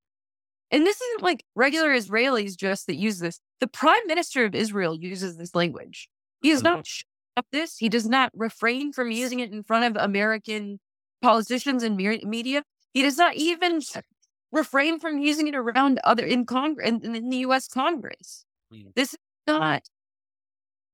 And 0.73 0.85
this 0.85 1.01
isn't 1.01 1.23
like 1.23 1.43
regular 1.55 1.89
Israelis 1.89 2.55
just 2.55 2.87
that 2.87 2.95
use 2.95 3.19
this. 3.19 3.41
The 3.61 3.67
prime 3.67 4.05
minister 4.07 4.43
of 4.43 4.55
Israel 4.55 4.97
uses 4.99 5.37
this 5.37 5.55
language. 5.55 6.09
He 6.41 6.49
is 6.49 6.63
not 6.63 6.87
up 7.37 7.45
this. 7.51 7.77
He 7.77 7.89
does 7.89 8.09
not 8.09 8.31
refrain 8.35 8.91
from 8.91 9.11
using 9.11 9.39
it 9.39 9.53
in 9.53 9.63
front 9.63 9.85
of 9.85 10.03
American 10.03 10.79
politicians 11.21 11.83
and 11.83 11.95
media. 11.95 12.63
He 12.93 13.03
does 13.03 13.17
not 13.17 13.35
even 13.35 13.81
refrain 14.51 14.99
from 14.99 15.19
using 15.19 15.47
it 15.47 15.55
around 15.55 15.99
other 16.03 16.25
in 16.25 16.45
Congress 16.45 16.89
in, 16.89 17.15
in 17.15 17.29
the 17.29 17.37
U.S. 17.37 17.67
Congress. 17.67 18.45
Mm. 18.73 18.93
This 18.95 19.13
is 19.13 19.19
not 19.47 19.83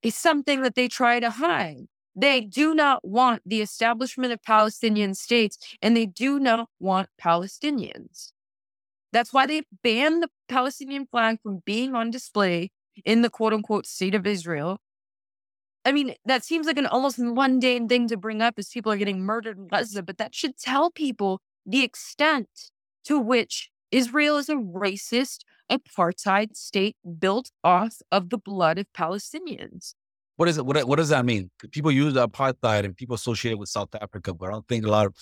is 0.04 0.16
something 0.16 0.62
that 0.62 0.76
they 0.76 0.88
try 0.88 1.20
to 1.20 1.30
hide. 1.30 1.88
They 2.16 2.42
do 2.42 2.74
not 2.74 3.08
want 3.08 3.44
the 3.46 3.62
establishment 3.62 4.34
of 4.34 4.44
Palestinian 4.44 5.14
states, 5.14 5.58
and 5.82 5.96
they 5.96 6.06
do 6.06 6.40
not 6.40 6.68
want 6.80 7.10
Palestinians. 7.22 8.32
That's 9.14 9.34
why 9.34 9.46
they 9.46 9.64
banned 9.84 10.24
the 10.24 10.30
Palestinian 10.50 11.06
flag 11.06 11.40
from 11.42 11.62
being 11.66 11.96
on 11.96 12.12
display 12.12 12.72
in 13.06 13.22
the 13.22 13.30
quote 13.30 13.54
unquote 13.54 13.86
state 13.86 14.16
of 14.16 14.28
Israel. 14.28 14.80
I 15.86 15.94
mean, 15.94 16.16
that 16.26 16.44
seems 16.44 16.68
like 16.68 16.78
an 16.78 16.86
almost 16.86 17.18
mundane 17.18 17.88
thing 17.88 18.10
to 18.10 18.18
bring 18.18 18.42
up 18.42 18.56
as 18.58 18.68
people 18.68 18.92
are 18.92 18.98
getting 18.98 19.22
murdered 19.22 19.58
in 19.58 19.68
Gaza, 19.68 20.04
but 20.04 20.18
that 20.18 20.36
should 20.36 20.58
tell 20.58 20.92
people 20.92 21.40
the 21.66 21.82
extent 21.82 22.50
to 23.06 23.18
which 23.18 23.70
Israel 23.92 24.38
is 24.38 24.50
a 24.50 24.56
racist 24.56 25.40
apartheid 25.72 26.58
state 26.58 26.98
built 27.20 27.52
off 27.64 28.00
of 28.12 28.30
the 28.30 28.38
blood 28.38 28.78
of 28.78 28.88
Palestinians. 28.94 29.94
What 30.36 30.50
is 30.50 30.58
it? 30.58 30.66
What, 30.66 30.86
what 30.88 30.98
does 30.98 31.10
that 31.10 31.26
mean? 31.26 31.50
People 31.72 31.92
use 31.92 32.14
apartheid 32.14 32.84
and 32.84 32.96
people 32.96 33.16
associate 33.16 33.54
it 33.54 33.60
with 33.60 33.70
South 33.70 33.96
Africa, 33.96 34.34
but 34.34 34.50
I 34.50 34.52
don't 34.52 34.68
think 34.68 34.86
a 34.86 34.90
lot 34.90 35.06
of, 35.06 35.16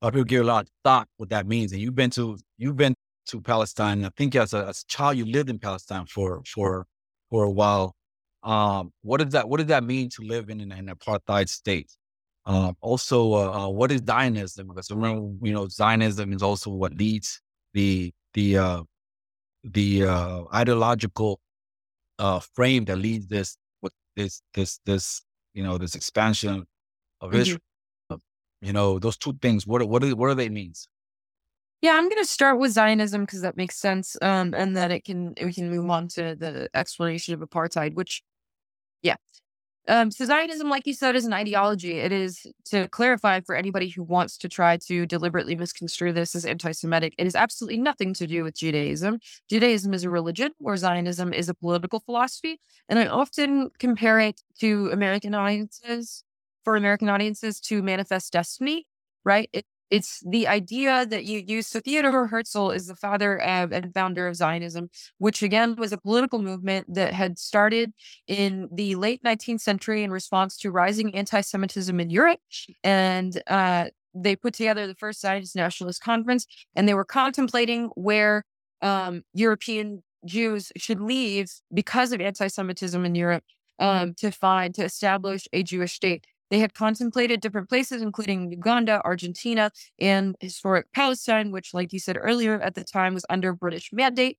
a 0.00 0.06
lot 0.06 0.08
of 0.08 0.14
people 0.14 0.24
give 0.24 0.42
a 0.42 0.46
lot 0.46 0.64
of 0.64 0.70
thought 0.84 1.08
what 1.16 1.28
that 1.30 1.46
means. 1.46 1.72
And 1.72 1.80
you've 1.80 1.94
been 1.94 2.10
to 2.10 2.38
you've 2.56 2.76
been 2.76 2.94
to 3.26 3.40
Palestine. 3.40 4.04
I 4.04 4.10
think 4.16 4.34
as 4.36 4.52
a, 4.52 4.66
as 4.66 4.82
a 4.82 4.86
child 4.86 5.16
you 5.16 5.24
lived 5.24 5.50
in 5.50 5.58
Palestine 5.58 6.06
for 6.06 6.42
for 6.46 6.86
for 7.30 7.44
a 7.44 7.50
while. 7.50 7.94
Um, 8.42 8.92
what 9.02 9.20
does 9.20 9.32
that 9.32 9.48
What 9.48 9.58
does 9.58 9.68
that 9.68 9.84
mean 9.84 10.10
to 10.10 10.22
live 10.22 10.50
in 10.50 10.60
an, 10.60 10.72
an 10.72 10.86
apartheid 10.88 11.48
state? 11.48 11.90
Um, 12.46 12.76
also, 12.80 13.32
uh, 13.32 13.64
uh, 13.64 13.68
what 13.70 13.90
is 13.90 14.02
Zionism? 14.06 14.68
Because 14.68 14.90
remember, 14.90 15.46
you 15.46 15.54
know, 15.54 15.66
Zionism 15.66 16.32
is 16.32 16.42
also 16.42 16.70
what 16.70 16.94
leads 16.94 17.40
the 17.72 18.12
the 18.34 18.58
uh, 18.58 18.82
the 19.64 20.04
uh, 20.04 20.42
ideological 20.54 21.40
uh, 22.18 22.40
frame 22.54 22.84
that 22.84 22.96
leads 22.96 23.26
this 23.28 23.56
what 23.80 23.92
this 24.14 24.42
this 24.52 24.78
this 24.84 25.22
you 25.54 25.62
know 25.62 25.78
this 25.78 25.94
expansion 25.94 26.66
of 27.20 27.30
mm-hmm. 27.30 27.40
Israel. 27.40 27.60
You 28.60 28.72
know, 28.72 28.98
those 28.98 29.16
two 29.16 29.34
things. 29.40 29.66
What 29.66 29.82
what 29.88 30.04
what 30.14 30.28
are 30.30 30.34
they 30.34 30.48
means? 30.50 30.88
Yeah, 31.82 31.92
I'm 31.96 32.08
going 32.08 32.22
to 32.22 32.28
start 32.28 32.58
with 32.58 32.72
Zionism 32.72 33.22
because 33.22 33.42
that 33.42 33.56
makes 33.56 33.76
sense, 33.76 34.16
um, 34.22 34.54
and 34.56 34.76
then 34.76 34.90
it 34.90 35.04
can 35.04 35.34
we 35.42 35.52
can 35.52 35.70
move 35.70 35.88
on 35.90 36.08
to 36.08 36.34
the 36.34 36.68
explanation 36.74 37.34
of 37.34 37.40
apartheid, 37.40 37.94
which 37.94 38.22
yeah. 39.02 39.16
Um, 39.88 40.10
so 40.10 40.24
Zionism, 40.26 40.70
like 40.70 40.86
you 40.86 40.94
said, 40.94 41.16
is 41.16 41.26
an 41.26 41.32
ideology. 41.34 41.98
It 42.00 42.12
is 42.12 42.46
to 42.66 42.88
clarify 42.88 43.40
for 43.40 43.56
anybody 43.56 43.88
who 43.88 44.02
wants 44.02 44.38
to 44.38 44.48
try 44.48 44.78
to 44.78 45.06
deliberately 45.06 45.56
misconstrue 45.56 46.12
this 46.12 46.34
as 46.34 46.46
anti-Semitic. 46.46 47.14
It 47.18 47.24
has 47.24 47.34
absolutely 47.36 47.78
nothing 47.78 48.14
to 48.14 48.26
do 48.26 48.44
with 48.44 48.56
Judaism. 48.56 49.20
Judaism 49.50 49.94
is 49.94 50.04
a 50.04 50.10
religion, 50.10 50.52
where 50.58 50.76
Zionism 50.76 51.34
is 51.34 51.48
a 51.50 51.54
political 51.54 52.00
philosophy, 52.00 52.60
and 52.88 52.98
I 52.98 53.06
often 53.08 53.70
compare 53.78 54.20
it 54.20 54.42
to 54.60 54.90
American 54.92 55.34
audiences 55.34 56.24
for 56.64 56.76
American 56.76 57.08
audiences 57.10 57.60
to 57.62 57.82
Manifest 57.82 58.32
Destiny. 58.32 58.86
Right? 59.24 59.50
It 59.52 59.66
it's 59.90 60.20
the 60.26 60.48
idea 60.48 61.06
that 61.06 61.24
you 61.24 61.42
use. 61.46 61.66
So 61.66 61.80
Theodore 61.80 62.26
Herzl 62.26 62.70
is 62.70 62.86
the 62.86 62.96
father 62.96 63.40
of, 63.40 63.72
and 63.72 63.92
founder 63.92 64.26
of 64.26 64.36
Zionism, 64.36 64.90
which 65.18 65.42
again 65.42 65.76
was 65.76 65.92
a 65.92 65.98
political 65.98 66.40
movement 66.40 66.92
that 66.94 67.14
had 67.14 67.38
started 67.38 67.92
in 68.26 68.68
the 68.72 68.94
late 68.96 69.22
19th 69.22 69.60
century 69.60 70.02
in 70.02 70.10
response 70.10 70.56
to 70.58 70.70
rising 70.70 71.14
anti-Semitism 71.14 71.98
in 72.00 72.10
Europe. 72.10 72.40
And 72.82 73.40
uh, 73.46 73.86
they 74.14 74.36
put 74.36 74.54
together 74.54 74.86
the 74.86 74.94
first 74.94 75.20
Zionist 75.20 75.56
Nationalist 75.56 76.02
Conference, 76.02 76.46
and 76.74 76.88
they 76.88 76.94
were 76.94 77.04
contemplating 77.04 77.90
where 77.94 78.44
um, 78.80 79.22
European 79.32 80.02
Jews 80.24 80.72
should 80.76 81.00
leave 81.00 81.50
because 81.72 82.12
of 82.12 82.20
anti-Semitism 82.20 83.04
in 83.04 83.14
Europe 83.14 83.44
um, 83.78 84.14
to 84.14 84.30
find 84.30 84.74
to 84.74 84.84
establish 84.84 85.46
a 85.52 85.62
Jewish 85.62 85.92
state. 85.92 86.26
They 86.50 86.58
had 86.58 86.74
contemplated 86.74 87.40
different 87.40 87.68
places, 87.68 88.02
including 88.02 88.50
Uganda, 88.50 89.00
Argentina, 89.04 89.70
and 89.98 90.36
historic 90.40 90.92
Palestine, 90.92 91.50
which, 91.50 91.74
like 91.74 91.92
you 91.92 91.98
said 91.98 92.18
earlier, 92.20 92.60
at 92.60 92.74
the 92.74 92.84
time 92.84 93.14
was 93.14 93.24
under 93.28 93.52
British 93.52 93.90
mandate. 93.92 94.38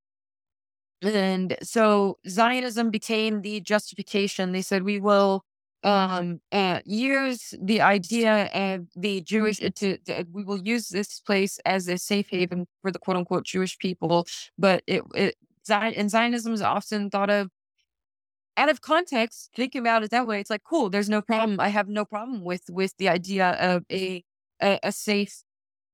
And 1.01 1.57
so 1.61 2.17
Zionism 2.27 2.89
became 2.89 3.41
the 3.41 3.59
justification. 3.59 4.51
They 4.51 4.61
said 4.61 4.83
we 4.83 4.99
will 4.99 5.43
um, 5.83 6.41
uh, 6.51 6.79
use 6.85 7.53
the 7.61 7.81
idea 7.81 8.49
of 8.53 8.87
the 8.95 9.21
Jewish 9.21 9.59
to, 9.59 9.69
to, 9.71 10.25
we 10.31 10.43
will 10.43 10.57
use 10.57 10.89
this 10.89 11.19
place 11.19 11.59
as 11.65 11.87
a 11.87 11.97
safe 11.97 12.27
haven 12.29 12.65
for 12.81 12.91
the 12.91 12.99
quote 12.99 13.17
unquote 13.17 13.45
Jewish 13.45 13.77
people. 13.77 14.25
But 14.57 14.83
it, 14.87 15.03
it 15.13 15.35
and 15.69 16.09
Zionism 16.09 16.53
is 16.53 16.61
often 16.61 17.09
thought 17.09 17.29
of 17.29 17.49
out 18.57 18.69
of 18.69 18.81
context. 18.81 19.51
Thinking 19.55 19.81
about 19.81 20.03
it 20.03 20.11
that 20.11 20.27
way, 20.27 20.39
it's 20.39 20.49
like 20.49 20.63
cool. 20.63 20.89
There's 20.89 21.09
no 21.09 21.21
problem. 21.21 21.59
I 21.59 21.69
have 21.69 21.87
no 21.87 22.05
problem 22.05 22.43
with 22.43 22.63
with 22.69 22.93
the 22.97 23.09
idea 23.09 23.51
of 23.51 23.83
a 23.91 24.23
a, 24.61 24.79
a 24.83 24.91
safe 24.91 25.43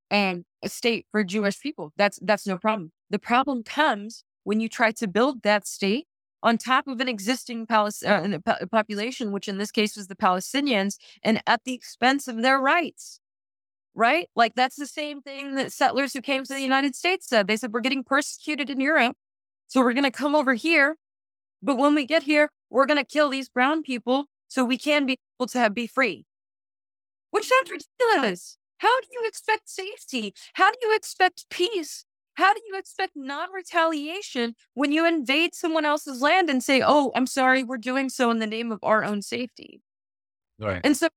and 0.10 0.46
a 0.62 0.70
state 0.70 1.08
for 1.12 1.24
Jewish 1.24 1.60
people. 1.60 1.94
That's 1.98 2.20
that's 2.22 2.46
no 2.46 2.58
problem. 2.58 2.92
The 3.10 3.20
problem 3.20 3.64
comes 3.64 4.24
when 4.44 4.60
you 4.60 4.70
try 4.70 4.92
to 4.92 5.08
build 5.08 5.44
that 5.44 5.68
state 5.68 6.08
on 6.44 6.58
top 6.58 6.88
of 6.88 7.00
an 7.00 7.08
existing 7.08 7.68
Palis- 7.68 8.04
uh, 8.04 8.66
population, 8.68 9.32
which 9.32 9.48
in 9.48 9.58
this 9.58 9.72
case 9.72 9.96
was 9.96 10.08
the 10.08 10.16
Palestinians, 10.16 10.96
and 11.24 11.42
at 11.46 11.62
the 11.66 11.74
expense 11.74 12.28
of 12.28 12.42
their 12.42 12.60
rights. 12.60 13.20
Right? 13.94 14.30
Like 14.38 14.56
that's 14.56 14.78
the 14.78 14.88
same 14.88 15.22
thing 15.22 15.56
that 15.56 15.74
settlers 15.74 16.14
who 16.14 16.22
came 16.22 16.44
to 16.46 16.54
the 16.54 16.62
United 16.62 16.96
States 16.96 17.28
said. 17.28 17.48
They 17.48 17.58
said, 17.58 17.74
We're 17.74 17.82
getting 17.82 18.06
persecuted 18.06 18.70
in 18.70 18.80
Europe. 18.80 19.18
So 19.68 19.82
we're 19.82 19.94
going 19.94 20.06
to 20.06 20.12
come 20.12 20.36
over 20.36 20.54
here. 20.54 20.96
But 21.62 21.78
when 21.78 21.96
we 21.96 22.06
get 22.06 22.24
here, 22.24 22.50
we're 22.70 22.86
going 22.86 22.98
to 22.98 23.06
kill 23.06 23.30
these 23.30 23.50
brown 23.50 23.84
people 23.84 24.26
so 24.48 24.66
we 24.66 24.78
can 24.78 25.06
be 25.06 25.18
able 25.40 25.48
to 25.48 25.60
have, 25.60 25.74
be 25.74 25.88
free. 25.88 26.26
Which 27.32 27.48
sounds 27.48 27.72
ridiculous. 27.72 28.58
How 28.80 29.00
do 29.00 29.08
you 29.12 29.22
expect 29.26 29.70
safety? 29.70 30.34
How 30.54 30.72
do 30.72 30.78
you 30.82 30.96
expect 30.96 31.46
peace? 31.50 32.06
How 32.36 32.54
do 32.54 32.62
you 32.68 32.78
expect 32.78 33.14
non 33.16 33.50
retaliation 33.54 34.56
when 34.74 34.92
you 34.92 35.06
invade 35.06 35.54
someone 35.54 35.86
else's 35.86 36.22
land 36.22 36.50
and 36.50 36.64
say, 36.64 36.82
oh, 36.84 37.12
I'm 37.16 37.28
sorry, 37.28 37.64
we're 37.64 37.78
doing 37.78 38.10
so 38.10 38.32
in 38.32 38.40
the 38.40 38.48
name 38.48 38.72
of 38.72 38.80
our 38.84 39.04
own 39.04 39.22
safety? 39.22 39.82
Right. 40.60 40.82
And 40.84 40.96
so 40.98 41.10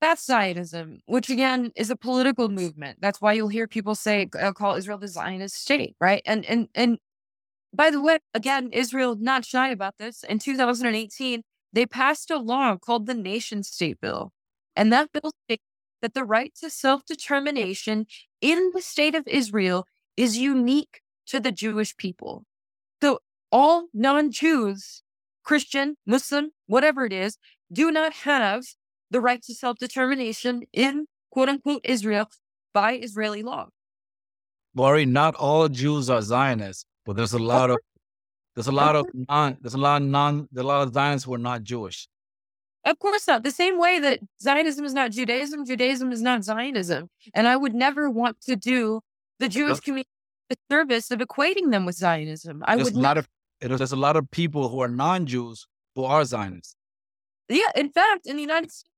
that's 0.00 0.24
Zionism, 0.24 1.00
which 1.06 1.28
again 1.28 1.72
is 1.74 1.90
a 1.90 1.96
political 1.96 2.48
movement. 2.48 2.98
That's 3.00 3.20
why 3.20 3.32
you'll 3.32 3.48
hear 3.48 3.66
people 3.66 3.94
say, 3.94 4.28
uh, 4.38 4.52
call 4.52 4.74
Israel 4.74 4.98
the 4.98 5.08
Zionist 5.08 5.56
state, 5.56 5.96
right? 6.00 6.22
And, 6.24 6.44
and, 6.44 6.68
and 6.74 6.98
by 7.78 7.90
the 7.90 8.02
way, 8.02 8.18
again, 8.34 8.70
Israel 8.72 9.14
not 9.14 9.44
shy 9.44 9.68
about 9.70 9.94
this. 9.98 10.24
In 10.24 10.40
2018, 10.40 11.42
they 11.72 11.86
passed 11.86 12.28
a 12.28 12.36
law 12.36 12.76
called 12.76 13.06
the 13.06 13.14
Nation 13.14 13.62
State 13.62 14.00
Bill. 14.00 14.32
And 14.74 14.92
that 14.92 15.12
bill 15.12 15.30
states 15.46 15.62
that 16.02 16.12
the 16.12 16.24
right 16.24 16.52
to 16.60 16.70
self 16.70 17.04
determination 17.06 18.06
in 18.40 18.72
the 18.74 18.82
state 18.82 19.14
of 19.14 19.22
Israel 19.28 19.86
is 20.16 20.36
unique 20.36 21.02
to 21.26 21.38
the 21.38 21.52
Jewish 21.52 21.96
people. 21.96 22.44
So 23.00 23.20
all 23.52 23.86
non 23.94 24.32
Jews, 24.32 25.02
Christian, 25.44 25.96
Muslim, 26.04 26.50
whatever 26.66 27.04
it 27.06 27.12
is, 27.12 27.38
do 27.72 27.92
not 27.92 28.12
have 28.12 28.64
the 29.10 29.20
right 29.20 29.42
to 29.42 29.54
self 29.54 29.78
determination 29.78 30.62
in 30.72 31.06
quote 31.30 31.48
unquote 31.48 31.82
Israel 31.84 32.26
by 32.74 32.94
Israeli 32.94 33.44
law. 33.44 33.68
Maury, 34.74 35.06
not 35.06 35.36
all 35.36 35.68
Jews 35.68 36.10
are 36.10 36.22
Zionists, 36.22 36.84
but 37.08 37.16
there's 37.16 37.32
a 37.32 37.38
oh, 37.38 37.40
lot 37.40 37.70
of 37.70 37.78
there's 38.54 38.66
a 38.66 38.72
lot 38.72 38.94
of 38.94 39.06
non 39.14 39.56
there's 39.62 39.72
a 39.72 39.78
lot 39.78 40.02
of 40.02 40.08
non 40.08 40.46
there's 40.52 40.62
a 40.62 40.68
lot 40.68 40.86
of 40.86 40.92
Zionists 40.92 41.24
who 41.24 41.32
are 41.32 41.38
not 41.38 41.62
Jewish. 41.62 42.06
Of 42.84 42.98
course 42.98 43.26
not. 43.26 43.44
The 43.44 43.50
same 43.50 43.78
way 43.80 43.98
that 43.98 44.20
Zionism 44.42 44.84
is 44.84 44.92
not 44.92 45.12
Judaism, 45.12 45.64
Judaism 45.64 46.12
is 46.12 46.20
not 46.20 46.44
Zionism. 46.44 47.08
And 47.32 47.48
I 47.48 47.56
would 47.56 47.74
never 47.74 48.10
want 48.10 48.42
to 48.42 48.56
do 48.56 49.00
the 49.38 49.48
Jewish 49.48 49.80
community 49.80 50.10
the 50.50 50.56
service 50.70 51.10
of 51.10 51.20
equating 51.20 51.70
them 51.70 51.86
with 51.86 51.96
Zionism. 51.96 52.62
I 52.66 52.76
there's 52.76 52.88
would 52.88 52.96
a 52.96 53.00
lot 53.00 53.16
of 53.16 53.26
there's 53.62 53.92
a 53.92 53.96
lot 53.96 54.16
of 54.16 54.30
people 54.30 54.68
who 54.68 54.80
are 54.80 54.88
non-Jews 54.88 55.66
who 55.94 56.04
are 56.04 56.22
Zionists. 56.26 56.76
Yeah, 57.48 57.70
in 57.74 57.90
fact, 57.90 58.26
in 58.26 58.36
the 58.36 58.42
United 58.42 58.70
States, 58.70 58.90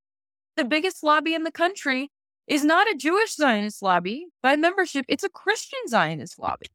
the 0.57 0.65
biggest 0.65 1.05
lobby 1.05 1.33
in 1.33 1.45
the 1.45 1.53
country 1.53 2.11
is 2.49 2.65
not 2.65 2.91
a 2.91 2.97
Jewish 2.97 3.37
Zionist 3.37 3.83
lobby 3.83 4.27
by 4.43 4.57
membership. 4.57 5.05
It's 5.09 5.23
a 5.23 5.29
Christian 5.29 5.87
Zionist 5.87 6.41
lobby. 6.41 6.67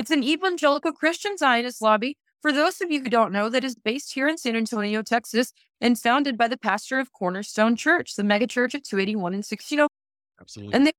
It's 0.00 0.10
an 0.10 0.24
evangelical 0.24 0.92
Christian 0.92 1.36
Zionist 1.36 1.82
lobby 1.82 2.16
for 2.40 2.52
those 2.52 2.80
of 2.80 2.90
you 2.90 3.02
who 3.02 3.10
don't 3.10 3.32
know, 3.32 3.50
that 3.50 3.64
is 3.64 3.74
based 3.74 4.14
here 4.14 4.26
in 4.26 4.38
San 4.38 4.56
Antonio, 4.56 5.02
Texas, 5.02 5.52
and 5.78 5.98
founded 5.98 6.38
by 6.38 6.48
the 6.48 6.56
pastor 6.56 6.98
of 6.98 7.12
Cornerstone 7.12 7.76
Church, 7.76 8.14
the 8.16 8.22
megachurch 8.22 8.74
at 8.74 8.84
281 8.84 9.34
and 9.34 9.44
16. 9.44 9.86
Absolutely. 10.40 10.74
And 10.74 10.86
they 10.86 10.92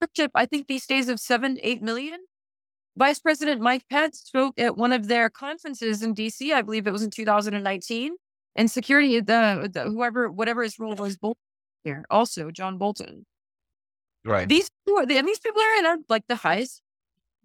membership, 0.00 0.30
I 0.36 0.46
think 0.46 0.68
these 0.68 0.86
days 0.86 1.08
of 1.08 1.18
seven, 1.18 1.58
eight 1.62 1.82
million. 1.82 2.20
Vice 2.96 3.18
President 3.18 3.60
Mike 3.60 3.82
Pence 3.90 4.20
spoke 4.20 4.54
at 4.56 4.76
one 4.76 4.92
of 4.92 5.08
their 5.08 5.28
conferences 5.28 6.00
in 6.00 6.14
DC, 6.14 6.52
I 6.52 6.62
believe 6.62 6.86
it 6.86 6.92
was 6.92 7.02
in 7.02 7.10
2019. 7.10 8.14
And 8.54 8.70
security, 8.70 9.18
the, 9.18 9.68
the 9.72 9.82
whoever, 9.82 10.30
whatever 10.30 10.62
his 10.62 10.78
role 10.78 10.94
was, 10.94 11.16
Bolton 11.16 11.40
here, 11.82 12.04
also 12.08 12.52
John 12.52 12.78
Bolton. 12.78 13.26
Right. 14.24 14.48
These 14.48 14.70
and 14.86 15.28
these 15.28 15.40
people 15.40 15.60
are 15.60 15.92
in 15.94 16.04
like 16.08 16.22
the 16.28 16.36
highest 16.36 16.82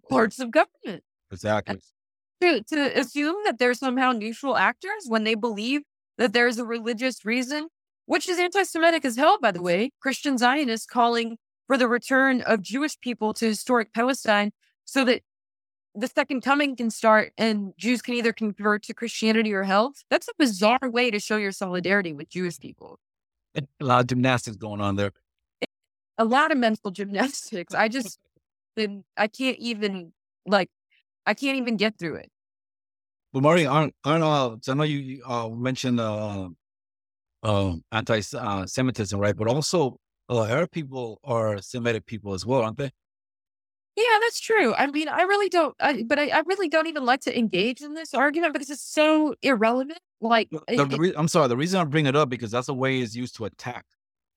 parts 0.10 0.40
of 0.40 0.52
government. 0.52 1.04
Exactly 1.32 1.80
to, 2.42 2.64
to 2.64 3.00
assume 3.00 3.36
that 3.46 3.60
they're 3.60 3.74
somehow 3.74 4.12
neutral 4.12 4.58
actors 4.58 5.06
when 5.08 5.24
they 5.24 5.36
believe 5.36 5.82
that 6.18 6.34
there's 6.34 6.58
a 6.58 6.66
religious 6.66 7.26
reason, 7.26 7.68
which 8.06 8.28
is 8.28 8.40
anti 8.40 8.64
Semitic 8.64 9.06
as 9.06 9.16
hell, 9.16 9.38
by 9.42 9.52
the 9.52 9.62
way. 9.62 9.92
Christian 10.02 10.38
Zionists 10.38 10.86
calling 10.86 11.38
for 11.68 11.78
the 11.78 11.88
return 11.88 12.42
of 12.42 12.62
Jewish 12.62 13.00
people 13.00 13.34
to 13.36 13.46
historic 13.46 13.94
Palestine 13.94 14.52
so 14.86 15.06
that 15.06 15.22
the 15.96 16.08
second 16.08 16.42
coming 16.42 16.76
can 16.76 16.90
start 16.90 17.34
and 17.38 17.74
Jews 17.78 18.02
can 18.02 18.14
either 18.14 18.34
convert 18.34 18.84
to 18.84 18.94
Christianity 18.94 19.54
or 19.54 19.64
hell. 19.64 19.94
That's 20.10 20.28
a 20.28 20.34
bizarre 20.38 20.80
way 20.84 21.12
to 21.12 21.20
show 21.20 21.38
your 21.38 21.52
solidarity 21.52 22.14
with 22.14 22.30
Jewish 22.30 22.60
people. 22.60 23.00
A 23.56 23.64
lot 23.82 24.02
of 24.02 24.08
gymnastics 24.08 24.58
going 24.58 24.82
on 24.82 24.96
there. 24.96 25.12
A 26.18 26.26
lot 26.26 26.52
of 26.52 26.58
mental 26.58 26.92
gymnastics. 26.92 27.74
I 27.74 27.88
just, 27.88 28.20
I 28.78 29.28
can't 29.28 29.58
even 29.58 30.14
like 30.46 30.70
I 31.26 31.34
can't 31.34 31.58
even 31.58 31.78
get 31.78 31.98
through 32.00 32.16
it. 32.16 32.32
But 33.32 33.44
Maury, 33.44 33.66
aren't, 33.66 33.94
aren't 34.04 34.24
uh, 34.24 34.58
I 34.68 34.74
know 34.74 34.84
you 34.84 35.22
uh, 35.24 35.50
mentioned 35.50 36.00
uh, 36.00 36.50
uh, 37.44 37.74
anti-Semitism, 37.92 39.20
right? 39.20 39.36
But 39.36 39.48
also, 39.48 40.00
uh, 40.30 40.46
Arab 40.46 40.72
people 40.72 41.20
are 41.24 41.62
Semitic 41.62 42.08
people 42.08 42.34
as 42.34 42.46
well, 42.46 42.64
aren't 42.64 42.78
they? 42.78 42.92
Yeah, 43.96 44.18
that's 44.22 44.40
true. 44.40 44.74
I 44.74 44.88
mean, 44.88 45.08
I 45.10 45.22
really 45.24 45.50
don't, 45.50 45.76
I, 45.80 46.04
but 46.04 46.18
I, 46.18 46.30
I, 46.30 46.40
really 46.46 46.70
don't 46.70 46.88
even 46.88 47.04
like 47.06 47.20
to 47.22 47.38
engage 47.38 47.82
in 47.82 47.96
this 47.96 48.14
argument 48.14 48.54
because 48.54 48.70
it's 48.70 48.82
so 48.82 49.36
irrelevant. 49.42 50.00
Like, 50.22 50.50
the, 50.50 50.86
the 50.86 50.98
re- 50.98 51.14
I'm 51.18 51.28
sorry, 51.28 51.50
the 51.50 51.58
reason 51.58 51.82
I 51.82 51.84
bring 51.84 52.06
it 52.06 52.16
up 52.16 52.30
because 52.30 52.50
that's 52.50 52.70
a 52.70 52.74
way 52.74 53.02
is 53.02 53.16
used 53.16 53.36
to 53.38 53.46
attack, 53.46 53.86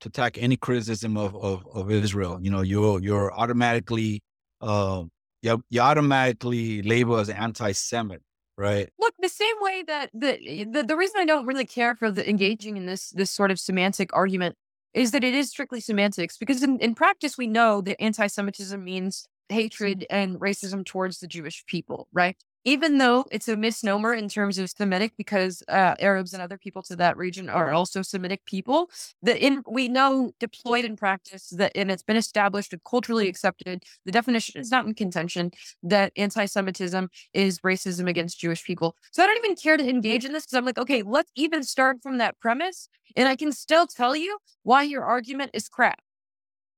to 0.03 0.09
attack 0.09 0.37
any 0.39 0.57
criticism 0.57 1.17
of 1.17 1.35
of, 1.37 1.67
of 1.73 1.91
Israel. 1.91 2.39
You 2.41 2.51
know, 2.51 2.61
you're 2.61 3.01
you're 3.01 3.33
automatically 3.33 4.23
uh, 4.61 5.05
you, 5.43 5.63
you 5.71 5.81
automatically 5.81 6.83
label 6.83 7.17
as 7.17 7.29
anti-Semite, 7.29 8.23
right? 8.57 8.89
Look, 8.99 9.15
the 9.21 9.29
same 9.29 9.55
way 9.61 9.83
that 9.87 10.11
the, 10.13 10.67
the 10.71 10.83
the 10.83 10.97
reason 10.97 11.21
I 11.21 11.25
don't 11.25 11.47
really 11.47 11.67
care 11.67 11.97
for 11.97 12.11
the 12.11 12.29
engaging 12.29 12.77
in 12.77 12.87
this 12.87 13.11
this 13.11 13.31
sort 13.31 13.51
of 13.51 13.59
semantic 13.59 14.11
argument 14.13 14.57
is 14.95 15.13
that 15.13 15.25
it 15.25 15.35
is 15.35 15.49
strictly 15.49 15.81
semantics 15.81 16.37
because 16.37 16.63
in, 16.63 16.79
in 16.81 16.95
practice 16.95 17.39
we 17.39 17.47
know 17.47 17.81
that 17.81 18.01
anti-Semitism 18.01 18.85
means 18.85 19.27
hatred 19.49 20.07
and 20.11 20.39
racism 20.39 20.85
towards 20.85 21.19
the 21.19 21.27
Jewish 21.27 21.65
people, 21.67 22.09
right? 22.13 22.37
Even 22.65 22.99
though 22.99 23.25
it's 23.31 23.49
a 23.49 23.57
misnomer 23.57 24.15
in 24.15 24.29
terms 24.29 24.59
of 24.59 24.71
Semitic, 24.71 25.13
because 25.17 25.63
uh, 25.69 25.95
Arabs 25.99 26.33
and 26.33 26.43
other 26.43 26.59
people 26.59 26.83
to 26.83 26.97
that 26.97 27.17
region 27.17 27.49
are 27.49 27.73
also 27.73 28.03
Semitic 28.03 28.45
people, 28.45 28.91
that 29.23 29.39
in 29.39 29.63
we 29.69 29.89
know 29.89 30.33
deployed 30.39 30.85
in 30.85 30.97
practice 30.97 31.49
that 31.51 31.73
and 31.75 31.91
it's 31.91 32.03
been 32.03 32.17
established 32.17 32.73
and 32.73 32.83
culturally 32.85 33.29
accepted. 33.29 33.83
The 34.05 34.13
definition 34.13 34.61
is 34.61 34.71
not 34.71 34.87
in 34.87 34.95
contention 34.95 35.51
that 35.83 36.13
anti-Semitism 36.17 37.09
is 37.33 37.59
racism 37.61 38.09
against 38.09 38.39
Jewish 38.39 38.65
people. 38.65 38.97
So 39.11 39.23
I 39.23 39.27
don't 39.27 39.45
even 39.45 39.57
care 39.57 39.77
to 39.77 39.89
engage 39.89 40.25
in 40.25 40.33
this 40.33 40.45
because 40.45 40.57
I'm 40.57 40.65
like, 40.65 40.79
okay, 40.79 41.03
let's 41.03 41.31
even 41.35 41.63
start 41.63 42.03
from 42.03 42.19
that 42.19 42.39
premise, 42.41 42.89
and 43.17 43.29
I 43.29 43.37
can 43.37 43.53
still 43.53 43.87
tell 43.87 44.15
you 44.15 44.39
why 44.63 44.83
your 44.83 45.05
argument 45.05 45.51
is 45.55 45.69
crap. 45.69 46.01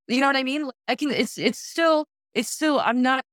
You 0.08 0.20
know 0.20 0.26
what 0.26 0.36
I 0.36 0.42
mean? 0.42 0.70
I 0.88 0.96
can. 0.96 1.10
It's 1.10 1.38
it's 1.38 1.58
still 1.58 2.06
it's 2.34 2.48
still. 2.48 2.80
I'm 2.80 3.02
not 3.02 3.24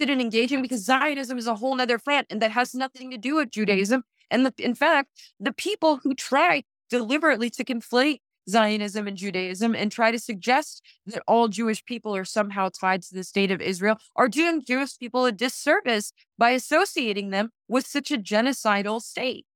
in 0.00 0.20
engaging 0.20 0.62
because 0.62 0.84
Zionism 0.84 1.38
is 1.38 1.46
a 1.46 1.54
whole 1.54 1.80
other 1.80 1.98
front 1.98 2.26
and 2.30 2.40
that 2.42 2.50
has 2.52 2.74
nothing 2.74 3.10
to 3.10 3.18
do 3.18 3.36
with 3.36 3.50
Judaism. 3.50 4.02
And 4.30 4.46
the, 4.46 4.52
in 4.58 4.74
fact, 4.74 5.10
the 5.40 5.52
people 5.52 5.98
who 5.98 6.14
try 6.14 6.64
deliberately 6.90 7.50
to 7.50 7.64
conflate 7.64 8.20
Zionism 8.48 9.08
and 9.08 9.16
Judaism 9.16 9.74
and 9.74 9.90
try 9.90 10.10
to 10.10 10.18
suggest 10.18 10.82
that 11.06 11.22
all 11.26 11.48
Jewish 11.48 11.84
people 11.84 12.14
are 12.14 12.24
somehow 12.24 12.68
tied 12.68 13.02
to 13.02 13.14
the 13.14 13.24
state 13.24 13.50
of 13.50 13.60
Israel 13.60 13.96
are 14.14 14.28
doing 14.28 14.62
Jewish 14.64 14.98
people 14.98 15.26
a 15.26 15.32
disservice 15.32 16.12
by 16.38 16.50
associating 16.50 17.30
them 17.30 17.50
with 17.68 17.86
such 17.86 18.10
a 18.10 18.18
genocidal 18.18 19.02
state 19.02 19.46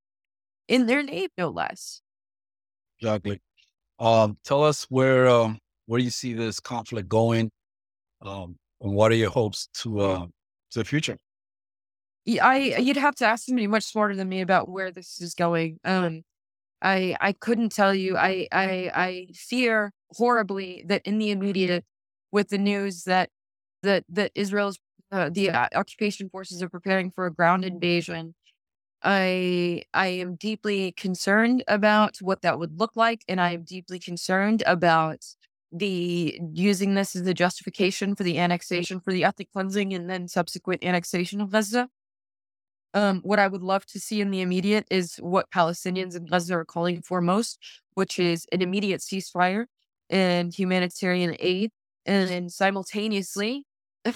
in 0.66 0.86
their 0.86 1.02
name, 1.02 1.28
no 1.38 1.50
less. 1.50 2.02
Exactly. 3.00 3.40
Um, 3.98 4.38
tell 4.44 4.64
us 4.64 4.86
where 4.88 5.28
um, 5.28 5.58
where 5.86 6.00
you 6.00 6.10
see 6.10 6.32
this 6.32 6.60
conflict 6.60 7.08
going. 7.08 7.50
Um, 8.22 8.56
and 8.80 8.94
what 8.94 9.12
are 9.12 9.16
your 9.16 9.30
hopes 9.30 9.68
to 9.82 10.00
uh, 10.00 10.26
to 10.70 10.78
the 10.78 10.84
future? 10.84 11.18
I 12.40 12.76
you'd 12.78 12.96
have 12.96 13.14
to 13.16 13.26
ask 13.26 13.46
somebody 13.46 13.66
much 13.66 13.84
smarter 13.84 14.14
than 14.14 14.28
me 14.28 14.40
about 14.40 14.68
where 14.68 14.90
this 14.90 15.20
is 15.20 15.34
going. 15.34 15.78
Um, 15.84 16.22
I 16.82 17.16
I 17.20 17.32
couldn't 17.32 17.72
tell 17.72 17.94
you. 17.94 18.16
I 18.16 18.48
I 18.52 18.90
I 18.94 19.28
fear 19.34 19.92
horribly 20.12 20.84
that 20.88 21.02
in 21.04 21.18
the 21.18 21.30
immediate, 21.30 21.84
with 22.32 22.48
the 22.50 22.58
news 22.58 23.04
that 23.04 23.30
that 23.82 24.04
that 24.10 24.32
Israel's 24.34 24.78
uh, 25.12 25.30
the 25.30 25.50
uh, 25.50 25.68
occupation 25.74 26.30
forces 26.30 26.62
are 26.62 26.68
preparing 26.68 27.10
for 27.10 27.26
a 27.26 27.32
ground 27.34 27.64
invasion. 27.64 28.34
I 29.02 29.84
I 29.94 30.08
am 30.08 30.36
deeply 30.36 30.92
concerned 30.92 31.64
about 31.68 32.18
what 32.20 32.42
that 32.42 32.58
would 32.58 32.78
look 32.80 32.96
like, 32.96 33.22
and 33.28 33.40
I 33.40 33.52
am 33.52 33.64
deeply 33.64 33.98
concerned 33.98 34.62
about 34.66 35.24
the 35.72 36.40
using 36.52 36.94
this 36.94 37.14
as 37.14 37.22
the 37.22 37.34
justification 37.34 38.14
for 38.14 38.22
the 38.24 38.38
annexation 38.38 39.00
for 39.00 39.12
the 39.12 39.24
ethnic 39.24 39.52
cleansing 39.52 39.94
and 39.94 40.10
then 40.10 40.28
subsequent 40.28 40.84
annexation 40.84 41.40
of 41.40 41.50
Gaza. 41.50 41.88
Um, 42.92 43.20
what 43.22 43.38
I 43.38 43.46
would 43.46 43.62
love 43.62 43.86
to 43.86 44.00
see 44.00 44.20
in 44.20 44.30
the 44.30 44.40
immediate 44.40 44.86
is 44.90 45.16
what 45.16 45.50
Palestinians 45.50 46.16
in 46.16 46.26
Gaza 46.26 46.56
are 46.56 46.64
calling 46.64 47.02
for 47.02 47.20
most, 47.20 47.58
which 47.94 48.18
is 48.18 48.46
an 48.50 48.62
immediate 48.62 49.00
ceasefire 49.00 49.66
and 50.08 50.52
humanitarian 50.52 51.36
aid, 51.38 51.70
and 52.04 52.52
simultaneously 52.52 53.64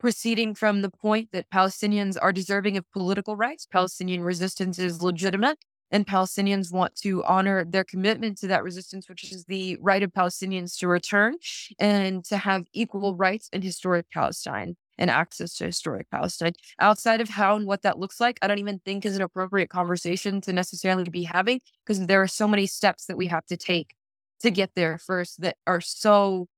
proceeding 0.00 0.54
from 0.54 0.82
the 0.82 0.90
point 0.90 1.28
that 1.32 1.50
Palestinians 1.50 2.16
are 2.20 2.32
deserving 2.32 2.76
of 2.76 2.90
political 2.90 3.36
rights, 3.36 3.66
Palestinian 3.66 4.22
resistance 4.22 4.78
is 4.80 5.00
legitimate, 5.02 5.58
and 5.90 6.06
Palestinians 6.06 6.72
want 6.72 6.94
to 6.96 7.24
honor 7.24 7.64
their 7.64 7.84
commitment 7.84 8.38
to 8.38 8.46
that 8.48 8.62
resistance, 8.62 9.08
which 9.08 9.32
is 9.32 9.44
the 9.44 9.76
right 9.80 10.02
of 10.02 10.12
Palestinians 10.12 10.78
to 10.78 10.88
return 10.88 11.34
and 11.78 12.24
to 12.26 12.36
have 12.36 12.64
equal 12.72 13.16
rights 13.16 13.48
in 13.52 13.62
historic 13.62 14.10
Palestine 14.10 14.76
and 14.98 15.10
access 15.10 15.54
to 15.54 15.64
historic 15.64 16.10
Palestine. 16.10 16.52
Outside 16.80 17.20
of 17.20 17.28
how 17.28 17.56
and 17.56 17.66
what 17.66 17.82
that 17.82 17.98
looks 17.98 18.20
like, 18.20 18.38
I 18.42 18.48
don't 18.48 18.58
even 18.58 18.80
think 18.80 19.06
is 19.06 19.16
an 19.16 19.22
appropriate 19.22 19.70
conversation 19.70 20.40
to 20.42 20.52
necessarily 20.52 21.04
be 21.04 21.22
having 21.22 21.60
because 21.86 22.04
there 22.06 22.22
are 22.22 22.28
so 22.28 22.48
many 22.48 22.66
steps 22.66 23.06
that 23.06 23.16
we 23.16 23.28
have 23.28 23.46
to 23.46 23.56
take 23.56 23.94
to 24.40 24.50
get 24.50 24.70
there 24.74 24.98
first 24.98 25.40
that 25.40 25.56
are 25.66 25.80
so 25.80 26.48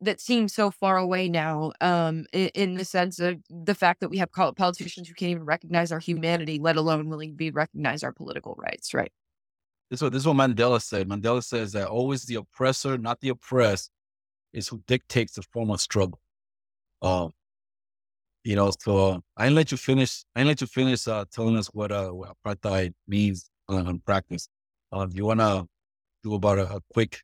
that 0.00 0.20
seems 0.20 0.52
so 0.52 0.70
far 0.70 0.96
away 0.96 1.28
now 1.28 1.72
um, 1.80 2.26
in, 2.32 2.48
in, 2.54 2.74
the 2.74 2.84
sense 2.84 3.18
of 3.20 3.38
the 3.48 3.74
fact 3.74 4.00
that 4.00 4.08
we 4.08 4.18
have 4.18 4.30
politicians 4.32 5.08
who 5.08 5.14
can't 5.14 5.30
even 5.30 5.44
recognize 5.44 5.92
our 5.92 5.98
humanity, 5.98 6.58
let 6.58 6.76
alone 6.76 7.08
willing 7.08 7.30
to 7.30 7.36
be 7.36 7.50
recognize 7.50 8.02
our 8.02 8.12
political 8.12 8.54
rights, 8.58 8.92
right? 8.92 9.12
This 9.90 9.98
is 9.98 10.02
what 10.02 10.12
this 10.12 10.22
is 10.22 10.26
what 10.26 10.36
Mandela 10.36 10.82
said. 10.82 11.08
Mandela 11.08 11.42
says 11.42 11.72
that 11.72 11.88
always 11.88 12.24
the 12.24 12.36
oppressor, 12.36 12.98
not 12.98 13.20
the 13.20 13.30
oppressed, 13.30 13.90
is 14.52 14.68
who 14.68 14.82
dictates 14.86 15.34
the 15.34 15.42
form 15.42 15.70
of 15.70 15.80
struggle. 15.80 16.20
Um, 17.02 17.32
you 18.44 18.56
know, 18.56 18.70
so 18.78 18.96
uh, 18.96 19.18
I 19.36 19.44
didn't 19.44 19.56
let 19.56 19.70
you 19.72 19.78
finish. 19.78 20.24
I 20.34 20.40
didn't 20.40 20.48
let 20.48 20.60
you 20.60 20.66
finish 20.66 21.08
uh, 21.08 21.24
telling 21.32 21.56
us 21.56 21.68
what, 21.68 21.90
uh, 21.90 22.10
what 22.10 22.34
apartheid 22.44 22.92
means 23.08 23.48
on, 23.68 23.86
on 23.86 23.98
practice. 24.00 24.48
Uh, 24.92 25.06
you 25.10 25.24
want 25.24 25.40
to 25.40 25.66
do 26.22 26.34
about 26.34 26.58
a, 26.58 26.76
a 26.76 26.80
quick 26.92 27.20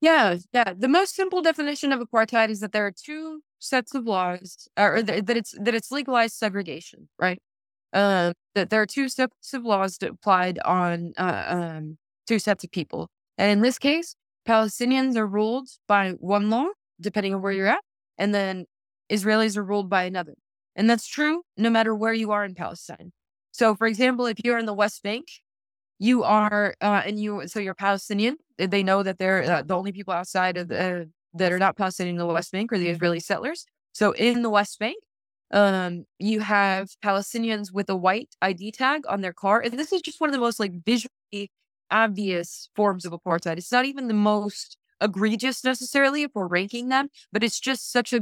yeah, 0.00 0.36
yeah. 0.52 0.72
The 0.76 0.88
most 0.88 1.14
simple 1.14 1.42
definition 1.42 1.92
of 1.92 2.00
apartheid 2.00 2.48
is 2.48 2.60
that 2.60 2.72
there 2.72 2.86
are 2.86 2.92
two 2.92 3.42
sets 3.58 3.94
of 3.94 4.06
laws, 4.06 4.68
or 4.78 5.02
that 5.02 5.36
it's 5.36 5.54
that 5.60 5.74
it's 5.74 5.90
legalized 5.90 6.36
segregation, 6.36 7.08
right? 7.18 7.40
Uh, 7.92 8.32
that 8.54 8.70
there 8.70 8.80
are 8.82 8.86
two 8.86 9.08
sets 9.08 9.52
of 9.52 9.64
laws 9.64 9.98
that 9.98 10.10
applied 10.10 10.58
on 10.64 11.12
uh, 11.18 11.44
um, 11.48 11.98
two 12.26 12.38
sets 12.38 12.64
of 12.64 12.70
people, 12.70 13.08
and 13.38 13.50
in 13.50 13.60
this 13.62 13.78
case, 13.78 14.14
Palestinians 14.48 15.16
are 15.16 15.26
ruled 15.26 15.68
by 15.86 16.12
one 16.12 16.50
law, 16.50 16.68
depending 17.00 17.34
on 17.34 17.42
where 17.42 17.52
you're 17.52 17.66
at, 17.66 17.82
and 18.18 18.34
then 18.34 18.64
Israelis 19.12 19.56
are 19.56 19.64
ruled 19.64 19.90
by 19.90 20.04
another, 20.04 20.34
and 20.76 20.88
that's 20.88 21.06
true 21.06 21.42
no 21.58 21.68
matter 21.70 21.94
where 21.94 22.14
you 22.14 22.30
are 22.32 22.44
in 22.44 22.54
Palestine. 22.54 23.12
So, 23.52 23.74
for 23.74 23.86
example, 23.86 24.26
if 24.26 24.38
you're 24.44 24.58
in 24.58 24.66
the 24.66 24.74
West 24.74 25.02
Bank, 25.02 25.26
you 26.00 26.24
are, 26.24 26.74
uh, 26.80 27.02
and 27.04 27.20
you, 27.20 27.46
so 27.46 27.60
you're 27.60 27.74
Palestinian. 27.74 28.38
They 28.56 28.82
know 28.82 29.02
that 29.02 29.18
they're 29.18 29.42
uh, 29.42 29.62
the 29.62 29.76
only 29.76 29.92
people 29.92 30.14
outside 30.14 30.56
of 30.56 30.68
the, 30.68 31.10
that 31.34 31.52
are 31.52 31.58
not 31.58 31.76
Palestinian 31.76 32.16
in 32.16 32.18
the 32.18 32.26
West 32.26 32.50
Bank 32.50 32.72
are 32.72 32.78
the 32.78 32.88
Israeli 32.88 33.20
settlers. 33.20 33.66
So 33.92 34.12
in 34.12 34.40
the 34.40 34.48
West 34.48 34.78
Bank, 34.78 34.96
um, 35.52 36.06
you 36.18 36.40
have 36.40 36.88
Palestinians 37.04 37.70
with 37.70 37.90
a 37.90 37.96
white 37.96 38.34
ID 38.40 38.72
tag 38.72 39.02
on 39.08 39.20
their 39.20 39.34
car. 39.34 39.60
And 39.60 39.78
this 39.78 39.92
is 39.92 40.00
just 40.00 40.20
one 40.20 40.30
of 40.30 40.32
the 40.32 40.40
most 40.40 40.58
like 40.58 40.72
visually 40.86 41.50
obvious 41.90 42.70
forms 42.74 43.04
of 43.04 43.12
apartheid. 43.12 43.58
It's 43.58 43.70
not 43.70 43.84
even 43.84 44.08
the 44.08 44.14
most 44.14 44.78
egregious 45.02 45.62
necessarily 45.62 46.22
if 46.22 46.30
we're 46.34 46.46
ranking 46.46 46.88
them, 46.88 47.08
but 47.30 47.44
it's 47.44 47.60
just 47.60 47.92
such 47.92 48.14
a 48.14 48.20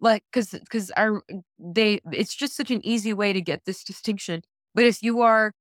like 0.00 0.24
because 0.32 0.50
because 0.50 0.90
our 0.96 1.22
they 1.58 2.00
it's 2.12 2.34
just 2.34 2.56
such 2.56 2.72
an 2.72 2.84
easy 2.84 3.12
way 3.12 3.32
to 3.32 3.40
get 3.40 3.66
this 3.66 3.84
distinction. 3.84 4.42
But 4.74 4.84
if 4.84 5.00
you 5.02 5.20
are 5.20 5.52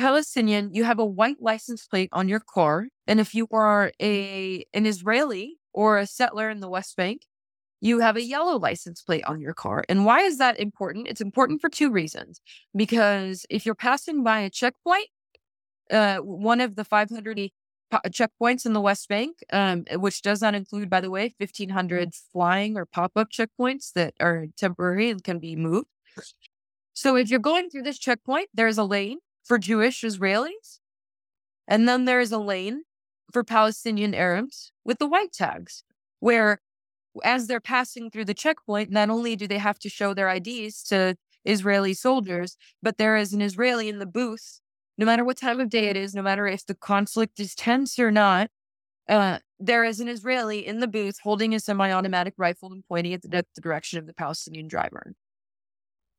Palestinian, 0.00 0.72
you 0.72 0.84
have 0.84 0.98
a 0.98 1.04
white 1.04 1.42
license 1.42 1.86
plate 1.86 2.08
on 2.12 2.26
your 2.26 2.40
car. 2.40 2.88
And 3.06 3.20
if 3.20 3.34
you 3.34 3.46
are 3.52 3.92
a 4.00 4.64
an 4.72 4.86
Israeli 4.86 5.58
or 5.74 5.98
a 5.98 6.06
settler 6.06 6.48
in 6.48 6.60
the 6.60 6.70
West 6.70 6.96
Bank, 6.96 7.26
you 7.82 8.00
have 8.00 8.16
a 8.16 8.22
yellow 8.22 8.58
license 8.58 9.02
plate 9.02 9.24
on 9.26 9.42
your 9.42 9.52
car. 9.52 9.84
And 9.90 10.06
why 10.06 10.20
is 10.20 10.38
that 10.38 10.58
important? 10.58 11.06
It's 11.06 11.20
important 11.20 11.60
for 11.60 11.68
two 11.68 11.90
reasons. 11.90 12.40
Because 12.74 13.44
if 13.50 13.66
you're 13.66 13.74
passing 13.74 14.24
by 14.24 14.40
a 14.40 14.48
checkpoint, 14.48 15.08
uh, 15.90 16.18
one 16.18 16.62
of 16.62 16.76
the 16.76 16.84
500 16.84 17.50
checkpoints 18.06 18.64
in 18.64 18.72
the 18.72 18.80
West 18.80 19.06
Bank, 19.06 19.36
um, 19.52 19.84
which 19.96 20.22
does 20.22 20.40
not 20.40 20.54
include, 20.54 20.88
by 20.88 21.02
the 21.02 21.10
way, 21.10 21.34
1,500 21.36 22.14
flying 22.32 22.78
or 22.78 22.86
pop 22.86 23.12
up 23.16 23.28
checkpoints 23.30 23.92
that 23.92 24.14
are 24.18 24.46
temporary 24.56 25.10
and 25.10 25.22
can 25.22 25.38
be 25.38 25.56
moved. 25.56 25.88
So 26.94 27.16
if 27.16 27.28
you're 27.28 27.38
going 27.38 27.68
through 27.68 27.82
this 27.82 27.98
checkpoint, 27.98 28.48
there's 28.54 28.78
a 28.78 28.84
lane 28.84 29.18
for 29.50 29.58
Jewish 29.58 30.02
Israelis. 30.02 30.78
And 31.66 31.88
then 31.88 32.04
there 32.04 32.20
is 32.20 32.30
a 32.30 32.38
lane 32.38 32.84
for 33.32 33.42
Palestinian 33.42 34.14
Arabs 34.14 34.70
with 34.84 35.00
the 35.00 35.08
white 35.08 35.32
tags, 35.32 35.82
where 36.20 36.60
as 37.24 37.48
they're 37.48 37.58
passing 37.58 38.12
through 38.12 38.26
the 38.26 38.32
checkpoint, 38.32 38.92
not 38.92 39.10
only 39.10 39.34
do 39.34 39.48
they 39.48 39.58
have 39.58 39.80
to 39.80 39.88
show 39.88 40.14
their 40.14 40.28
IDs 40.28 40.84
to 40.84 41.16
Israeli 41.44 41.94
soldiers, 41.94 42.56
but 42.80 42.96
there 42.96 43.16
is 43.16 43.32
an 43.32 43.42
Israeli 43.42 43.88
in 43.88 43.98
the 43.98 44.06
booth, 44.06 44.60
no 44.96 45.04
matter 45.04 45.24
what 45.24 45.38
time 45.38 45.58
of 45.58 45.68
day 45.68 45.88
it 45.88 45.96
is, 45.96 46.14
no 46.14 46.22
matter 46.22 46.46
if 46.46 46.64
the 46.64 46.76
conflict 46.76 47.40
is 47.40 47.56
tense 47.56 47.98
or 47.98 48.12
not. 48.12 48.50
Uh, 49.08 49.40
there 49.58 49.82
is 49.82 49.98
an 49.98 50.06
Israeli 50.06 50.64
in 50.64 50.78
the 50.78 50.86
booth 50.86 51.18
holding 51.24 51.56
a 51.56 51.58
semi 51.58 51.90
automatic 51.90 52.34
rifle 52.36 52.70
and 52.72 52.84
pointing 52.86 53.14
at 53.14 53.22
the, 53.22 53.28
the 53.28 53.60
direction 53.60 53.98
of 53.98 54.06
the 54.06 54.14
Palestinian 54.14 54.68
driver. 54.68 55.12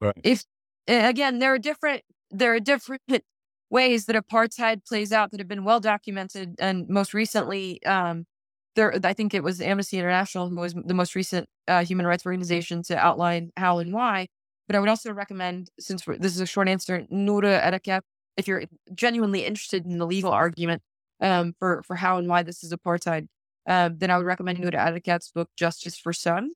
Right. 0.02 0.20
If 0.22 0.44
again, 0.86 1.40
there 1.40 1.54
are 1.54 1.60
different 1.60 2.04
there 2.32 2.54
are 2.54 2.60
different 2.60 3.02
ways 3.70 4.06
that 4.06 4.16
apartheid 4.16 4.86
plays 4.86 5.12
out 5.12 5.32
that 5.32 5.40
have 5.40 5.48
been 5.48 5.64
well 5.64 5.80
documented. 5.80 6.56
And 6.60 6.88
most 6.90 7.14
recently, 7.14 7.84
um, 7.86 8.26
there, 8.76 8.94
I 9.04 9.14
think 9.14 9.34
it 9.34 9.44
was 9.44 9.62
Amnesty 9.62 9.98
International 9.98 10.50
who 10.50 10.56
was 10.56 10.74
the 10.74 10.94
most 10.94 11.16
recent 11.16 11.48
uh, 11.68 11.84
human 11.84 12.06
rights 12.06 12.26
organization 12.26 12.84
to 12.84 12.98
outline 12.98 13.52
how 13.58 13.80
and 13.80 13.94
why. 13.94 14.28
But 14.68 14.76
I 14.76 14.80
would 14.80 14.90
also 14.90 15.12
recommend, 15.12 15.70
since 15.80 16.06
this 16.06 16.34
is 16.34 16.40
a 16.40 16.46
short 16.46 16.70
answer, 16.70 17.06
Noura 17.10 17.60
Erakat, 17.62 18.02
if 18.38 18.48
you're 18.48 18.64
genuinely 18.94 19.46
interested 19.46 19.86
in 19.86 19.98
the 19.98 20.06
legal 20.06 20.32
argument 20.32 20.82
um, 21.20 21.54
for, 21.60 21.84
for 21.86 21.98
how 21.98 22.18
and 22.18 22.30
why 22.30 22.44
this 22.44 22.64
is 22.64 22.72
apartheid, 22.72 23.28
uh, 23.68 23.90
then 23.94 24.10
I 24.10 24.18
would 24.18 24.26
recommend 24.26 24.60
Noura 24.60 24.78
Erakat's 24.78 25.32
book, 25.32 25.50
Justice 25.58 25.98
for 25.98 26.14
Some 26.14 26.54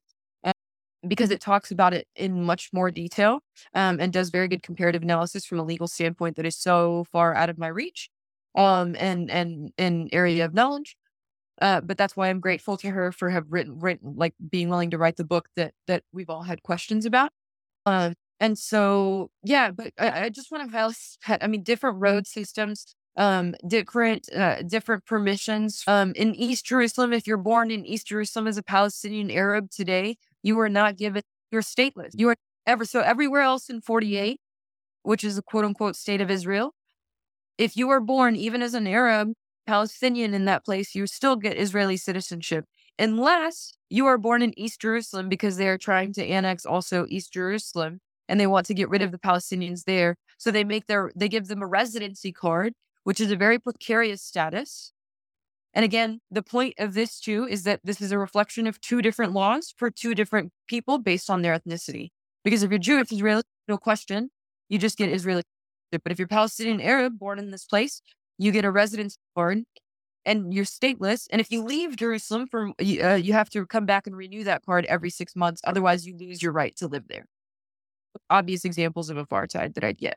because 1.08 1.30
it 1.30 1.40
talks 1.40 1.70
about 1.70 1.94
it 1.94 2.06
in 2.16 2.42
much 2.42 2.70
more 2.72 2.90
detail 2.90 3.40
um, 3.74 3.98
and 4.00 4.12
does 4.12 4.30
very 4.30 4.48
good 4.48 4.62
comparative 4.62 5.02
analysis 5.02 5.44
from 5.44 5.58
a 5.58 5.64
legal 5.64 5.88
standpoint 5.88 6.36
that 6.36 6.46
is 6.46 6.56
so 6.56 7.04
far 7.12 7.34
out 7.34 7.50
of 7.50 7.58
my 7.58 7.68
reach 7.68 8.10
um, 8.56 8.96
and 8.98 9.30
and 9.30 9.72
an 9.78 10.08
area 10.12 10.44
of 10.44 10.54
knowledge. 10.54 10.96
Uh, 11.60 11.80
but 11.80 11.96
that's 11.96 12.16
why 12.16 12.28
I'm 12.28 12.40
grateful 12.40 12.76
to 12.78 12.90
her 12.90 13.12
for 13.12 13.30
have 13.30 13.46
written, 13.48 13.78
written 13.78 14.14
like 14.16 14.34
being 14.50 14.68
willing 14.68 14.90
to 14.90 14.98
write 14.98 15.16
the 15.16 15.24
book 15.24 15.48
that 15.56 15.72
that 15.86 16.02
we've 16.12 16.30
all 16.30 16.42
had 16.42 16.62
questions 16.62 17.06
about. 17.06 17.30
Um, 17.86 18.14
and 18.40 18.58
so 18.58 19.30
yeah, 19.42 19.70
but 19.70 19.92
I, 19.98 20.24
I 20.24 20.28
just 20.28 20.50
want 20.50 20.70
to 20.70 20.76
highlight. 20.76 20.96
I 21.42 21.46
mean, 21.46 21.62
different 21.62 22.00
road 22.00 22.26
systems, 22.26 22.94
um, 23.16 23.54
different 23.66 24.28
uh, 24.34 24.62
different 24.62 25.06
permissions. 25.06 25.82
Um, 25.86 26.12
in 26.14 26.34
East 26.34 26.66
Jerusalem, 26.66 27.12
if 27.12 27.26
you're 27.26 27.38
born 27.38 27.70
in 27.70 27.86
East 27.86 28.08
Jerusalem 28.08 28.46
as 28.46 28.58
a 28.58 28.62
Palestinian 28.62 29.30
Arab 29.30 29.70
today, 29.70 30.18
you 30.46 30.58
are 30.60 30.68
not 30.68 30.96
given, 30.96 31.22
you're 31.50 31.60
stateless. 31.60 32.12
You 32.14 32.28
are 32.28 32.36
ever, 32.66 32.84
so 32.84 33.00
everywhere 33.00 33.40
else 33.40 33.68
in 33.68 33.80
48, 33.80 34.38
which 35.02 35.24
is 35.24 35.36
a 35.36 35.42
quote 35.42 35.64
unquote 35.64 35.96
state 35.96 36.20
of 36.20 36.30
Israel, 36.30 36.72
if 37.58 37.76
you 37.76 37.90
are 37.90 38.00
born 38.00 38.36
even 38.36 38.62
as 38.62 38.72
an 38.72 38.86
Arab, 38.86 39.32
Palestinian 39.66 40.34
in 40.34 40.44
that 40.44 40.64
place, 40.64 40.94
you 40.94 41.06
still 41.08 41.34
get 41.34 41.58
Israeli 41.58 41.96
citizenship. 41.96 42.64
Unless 42.96 43.72
you 43.90 44.06
are 44.06 44.18
born 44.18 44.40
in 44.40 44.56
East 44.56 44.80
Jerusalem 44.80 45.28
because 45.28 45.56
they 45.56 45.68
are 45.68 45.78
trying 45.78 46.12
to 46.12 46.24
annex 46.24 46.64
also 46.64 47.06
East 47.08 47.32
Jerusalem 47.32 47.98
and 48.28 48.38
they 48.38 48.46
want 48.46 48.66
to 48.66 48.74
get 48.74 48.88
rid 48.88 49.02
of 49.02 49.10
the 49.10 49.18
Palestinians 49.18 49.84
there. 49.84 50.14
So 50.38 50.52
they 50.52 50.64
make 50.64 50.86
their, 50.86 51.10
they 51.16 51.28
give 51.28 51.48
them 51.48 51.60
a 51.60 51.66
residency 51.66 52.30
card, 52.30 52.72
which 53.02 53.20
is 53.20 53.32
a 53.32 53.36
very 53.36 53.58
precarious 53.58 54.22
status. 54.22 54.92
And 55.76 55.84
again, 55.84 56.20
the 56.30 56.42
point 56.42 56.74
of 56.78 56.94
this 56.94 57.20
too 57.20 57.46
is 57.46 57.64
that 57.64 57.80
this 57.84 58.00
is 58.00 58.10
a 58.10 58.18
reflection 58.18 58.66
of 58.66 58.80
two 58.80 59.02
different 59.02 59.34
laws 59.34 59.74
for 59.76 59.90
two 59.90 60.14
different 60.14 60.50
people 60.66 60.96
based 60.96 61.28
on 61.28 61.42
their 61.42 61.56
ethnicity. 61.56 62.08
Because 62.44 62.62
if 62.62 62.70
you're 62.70 62.78
Jewish 62.78 63.12
Israeli, 63.12 63.42
no 63.68 63.76
question. 63.76 64.30
You 64.70 64.78
just 64.78 64.96
get 64.96 65.10
Israeli. 65.10 65.42
But 65.92 66.10
if 66.10 66.18
you're 66.18 66.28
Palestinian 66.28 66.80
Arab 66.80 67.18
born 67.18 67.38
in 67.38 67.50
this 67.50 67.66
place, 67.66 68.00
you 68.38 68.52
get 68.52 68.64
a 68.64 68.70
residence 68.70 69.18
card 69.36 69.64
and 70.24 70.52
you're 70.52 70.64
stateless. 70.64 71.26
And 71.30 71.42
if 71.42 71.52
you 71.52 71.62
leave 71.62 71.96
Jerusalem 71.96 72.46
for, 72.50 72.70
uh, 72.80 73.14
you 73.14 73.34
have 73.34 73.50
to 73.50 73.66
come 73.66 73.84
back 73.84 74.06
and 74.06 74.16
renew 74.16 74.44
that 74.44 74.64
card 74.64 74.86
every 74.86 75.10
six 75.10 75.36
months. 75.36 75.60
Otherwise, 75.64 76.06
you 76.06 76.16
lose 76.16 76.42
your 76.42 76.52
right 76.52 76.74
to 76.76 76.86
live 76.86 77.04
there. 77.08 77.26
Obvious 78.30 78.64
examples 78.64 79.10
of 79.10 79.18
apartheid 79.18 79.74
that 79.74 79.84
I'd 79.84 79.98
get. 79.98 80.16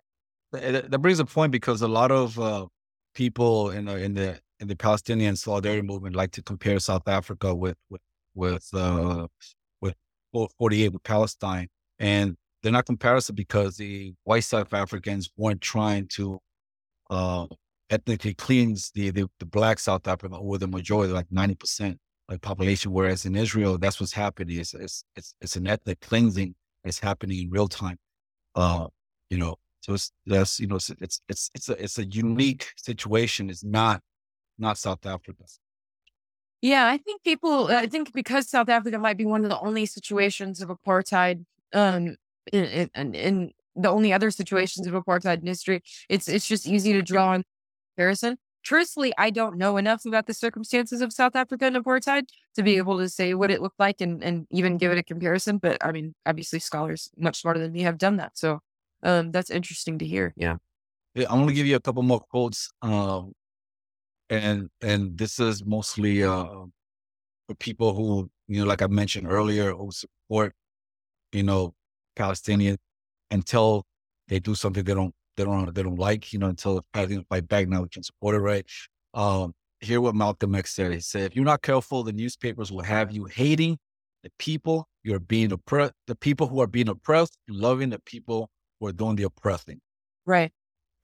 That 0.54 1.02
brings 1.02 1.20
a 1.20 1.26
point 1.26 1.52
because 1.52 1.82
a 1.82 1.88
lot 1.90 2.12
of 2.12 2.40
uh, 2.40 2.68
people 3.14 3.72
in 3.72 3.86
the, 3.86 3.98
in 3.98 4.14
the 4.14 4.40
the 4.68 4.76
Palestinian 4.76 5.36
solidarity 5.36 5.82
movement 5.82 6.16
like 6.16 6.32
to 6.32 6.44
compare 6.44 6.80
South 6.80 7.08
Africa 7.08 7.56
with 7.56 7.78
with 7.90 8.02
with 8.36 8.68
uh, 8.74 9.28
with 9.82 9.96
48 10.58 10.94
with 10.94 11.04
Palestine, 11.04 11.68
and 11.98 12.36
they're 12.62 12.72
not 12.72 12.86
comparison 12.86 13.36
because 13.36 13.78
the 13.78 14.14
white 14.24 14.44
South 14.44 14.74
Africans 14.74 15.30
weren't 15.38 15.62
trying 15.62 16.08
to 16.16 16.40
uh, 17.10 17.48
ethnically 17.90 18.34
cleanse 18.34 18.92
the, 18.92 19.10
the, 19.12 19.28
the 19.40 19.46
black 19.46 19.80
South 19.80 20.08
Africa 20.08 20.36
or 20.36 20.58
the 20.58 20.68
majority, 20.68 21.12
like 21.12 21.30
90% 21.30 21.98
like 22.28 22.42
population. 22.42 22.92
Whereas 22.92 23.26
in 23.26 23.36
Israel, 23.36 23.78
that's 23.78 24.00
what's 24.00 24.14
happening. 24.14 24.60
It's, 24.60 24.74
it's, 24.74 25.04
it's, 25.16 25.36
it's 25.42 25.56
an 25.56 25.68
ethnic 25.68 26.00
cleansing. 26.02 26.56
It's 26.84 27.00
happening 27.00 27.44
in 27.44 27.50
real 27.50 27.68
time. 27.68 27.98
Uh, 28.56 28.88
you 29.30 29.38
know, 29.38 29.56
so 29.82 29.94
it's, 29.94 30.12
that's, 30.26 30.60
you 30.60 30.68
know, 30.68 30.76
it's, 30.76 31.22
it's, 31.30 31.50
it's 31.56 31.70
a, 31.70 31.84
it's 31.84 31.98
a 31.98 32.06
unique 32.06 32.72
situation. 32.78 33.50
It's 33.50 33.64
not, 33.64 34.02
not 34.60 34.78
South 34.78 35.06
Africa. 35.06 35.44
Yeah, 36.62 36.88
I 36.88 36.98
think 36.98 37.24
people, 37.24 37.68
I 37.68 37.88
think 37.88 38.14
because 38.14 38.50
South 38.50 38.68
Africa 38.68 39.00
might 39.00 39.18
be 39.18 39.26
one 39.26 39.44
of 39.44 39.50
the 39.50 39.60
only 39.60 39.86
situations 39.86 40.62
of 40.62 40.70
apartheid 40.70 41.46
um, 41.74 42.18
in, 42.52 42.90
in, 42.96 43.16
in 43.16 43.52
the 43.76 43.90
only 43.90 44.12
other 44.12 44.30
situations 44.30 44.86
of 44.86 44.94
apartheid 44.94 45.40
in 45.42 45.48
history, 45.48 45.82
it's 46.10 46.28
it's 46.28 46.48
just 46.48 46.68
easy 46.68 46.92
to 46.94 47.02
draw 47.02 47.30
on 47.30 47.44
comparison. 47.96 48.38
Truthfully, 48.62 49.14
I 49.18 49.30
don't 49.30 49.58
know 49.58 49.78
enough 49.78 50.06
about 50.06 50.28
the 50.28 50.34
circumstances 50.34 51.02
of 51.02 51.14
South 51.14 51.36
Africa 51.36 51.66
and 51.66 51.78
apartheid 51.78 52.24
to 52.56 52.64
be 52.64 52.76
able 52.76 52.98
to 52.98 53.08
say 53.08 53.34
what 53.34 53.52
it 53.52 53.62
looked 53.62 53.80
like 53.80 54.02
and, 54.02 54.22
and 54.22 54.48
even 54.52 54.78
give 54.78 54.92
it 54.92 54.98
a 54.98 55.04
comparison. 55.04 55.60
But 55.60 55.78
I 55.82 55.94
mean, 55.94 56.14
obviously, 56.26 56.60
scholars 56.60 57.10
much 57.18 57.40
smarter 57.40 57.60
than 57.62 57.72
me 57.72 57.84
have 57.84 57.98
done 57.98 58.18
that. 58.18 58.38
So 58.38 58.60
um, 59.02 59.32
that's 59.32 59.50
interesting 59.50 59.98
to 60.00 60.06
hear. 60.06 60.34
Yeah. 60.36 60.58
yeah 61.16 61.28
I'm 61.30 61.38
going 61.38 61.48
to 61.48 61.54
give 61.54 61.68
you 61.68 61.78
a 61.78 61.80
couple 61.80 62.04
more 62.04 62.20
quotes. 62.20 62.70
Um, 62.82 63.32
and 64.30 64.70
and 64.82 65.18
this 65.18 65.40
is 65.40 65.66
mostly 65.66 66.24
uh, 66.24 66.46
for 67.48 67.56
people 67.60 67.94
who, 67.94 68.30
you 68.48 68.62
know, 68.62 68.68
like 68.68 68.82
I 68.82 68.88
mentioned 68.88 69.28
earlier, 69.28 69.74
who 69.74 69.92
support, 69.92 70.54
you 71.34 71.44
know, 71.44 71.74
Palestinians 72.18 72.78
until 73.32 73.86
they 74.28 74.40
do 74.40 74.56
something 74.56 74.84
they 74.84 74.94
don't 74.94 75.14
they 75.38 75.44
don't 75.44 75.74
they 75.74 75.84
don't 75.84 76.00
like, 76.00 76.34
you 76.34 76.40
know, 76.40 76.48
until 76.48 76.86
Palestinians 76.94 77.26
fight 77.30 77.48
back. 77.48 77.68
Now 77.68 77.82
we 77.84 77.90
can 77.90 78.04
support 78.04 78.36
it, 78.36 78.40
right? 78.40 78.66
Um, 79.14 79.54
hear 79.82 80.02
what 80.02 80.16
Malcolm 80.16 80.56
X 80.56 80.76
said. 80.76 80.92
He 80.94 81.00
said, 81.00 81.32
"If 81.32 81.36
you're 81.36 81.46
not 81.46 81.62
careful, 81.62 82.04
the 82.04 82.14
newspapers 82.14 82.72
will 82.72 82.84
have 82.84 83.12
you 83.12 83.26
hating 83.26 83.78
the 84.24 84.32
people 84.38 84.88
you're 85.04 85.20
being 85.20 85.52
oppressed, 85.52 85.94
the 86.08 86.16
people 86.16 86.48
who 86.48 86.62
are 86.62 86.68
being 86.68 86.90
oppressed, 86.90 87.38
and 87.48 87.58
loving 87.58 87.90
the 87.90 88.00
people 88.00 88.50
who 88.80 88.88
are 88.88 88.92
doing 88.94 89.16
the 89.16 89.24
oppressing." 89.24 89.82
Right. 90.26 90.52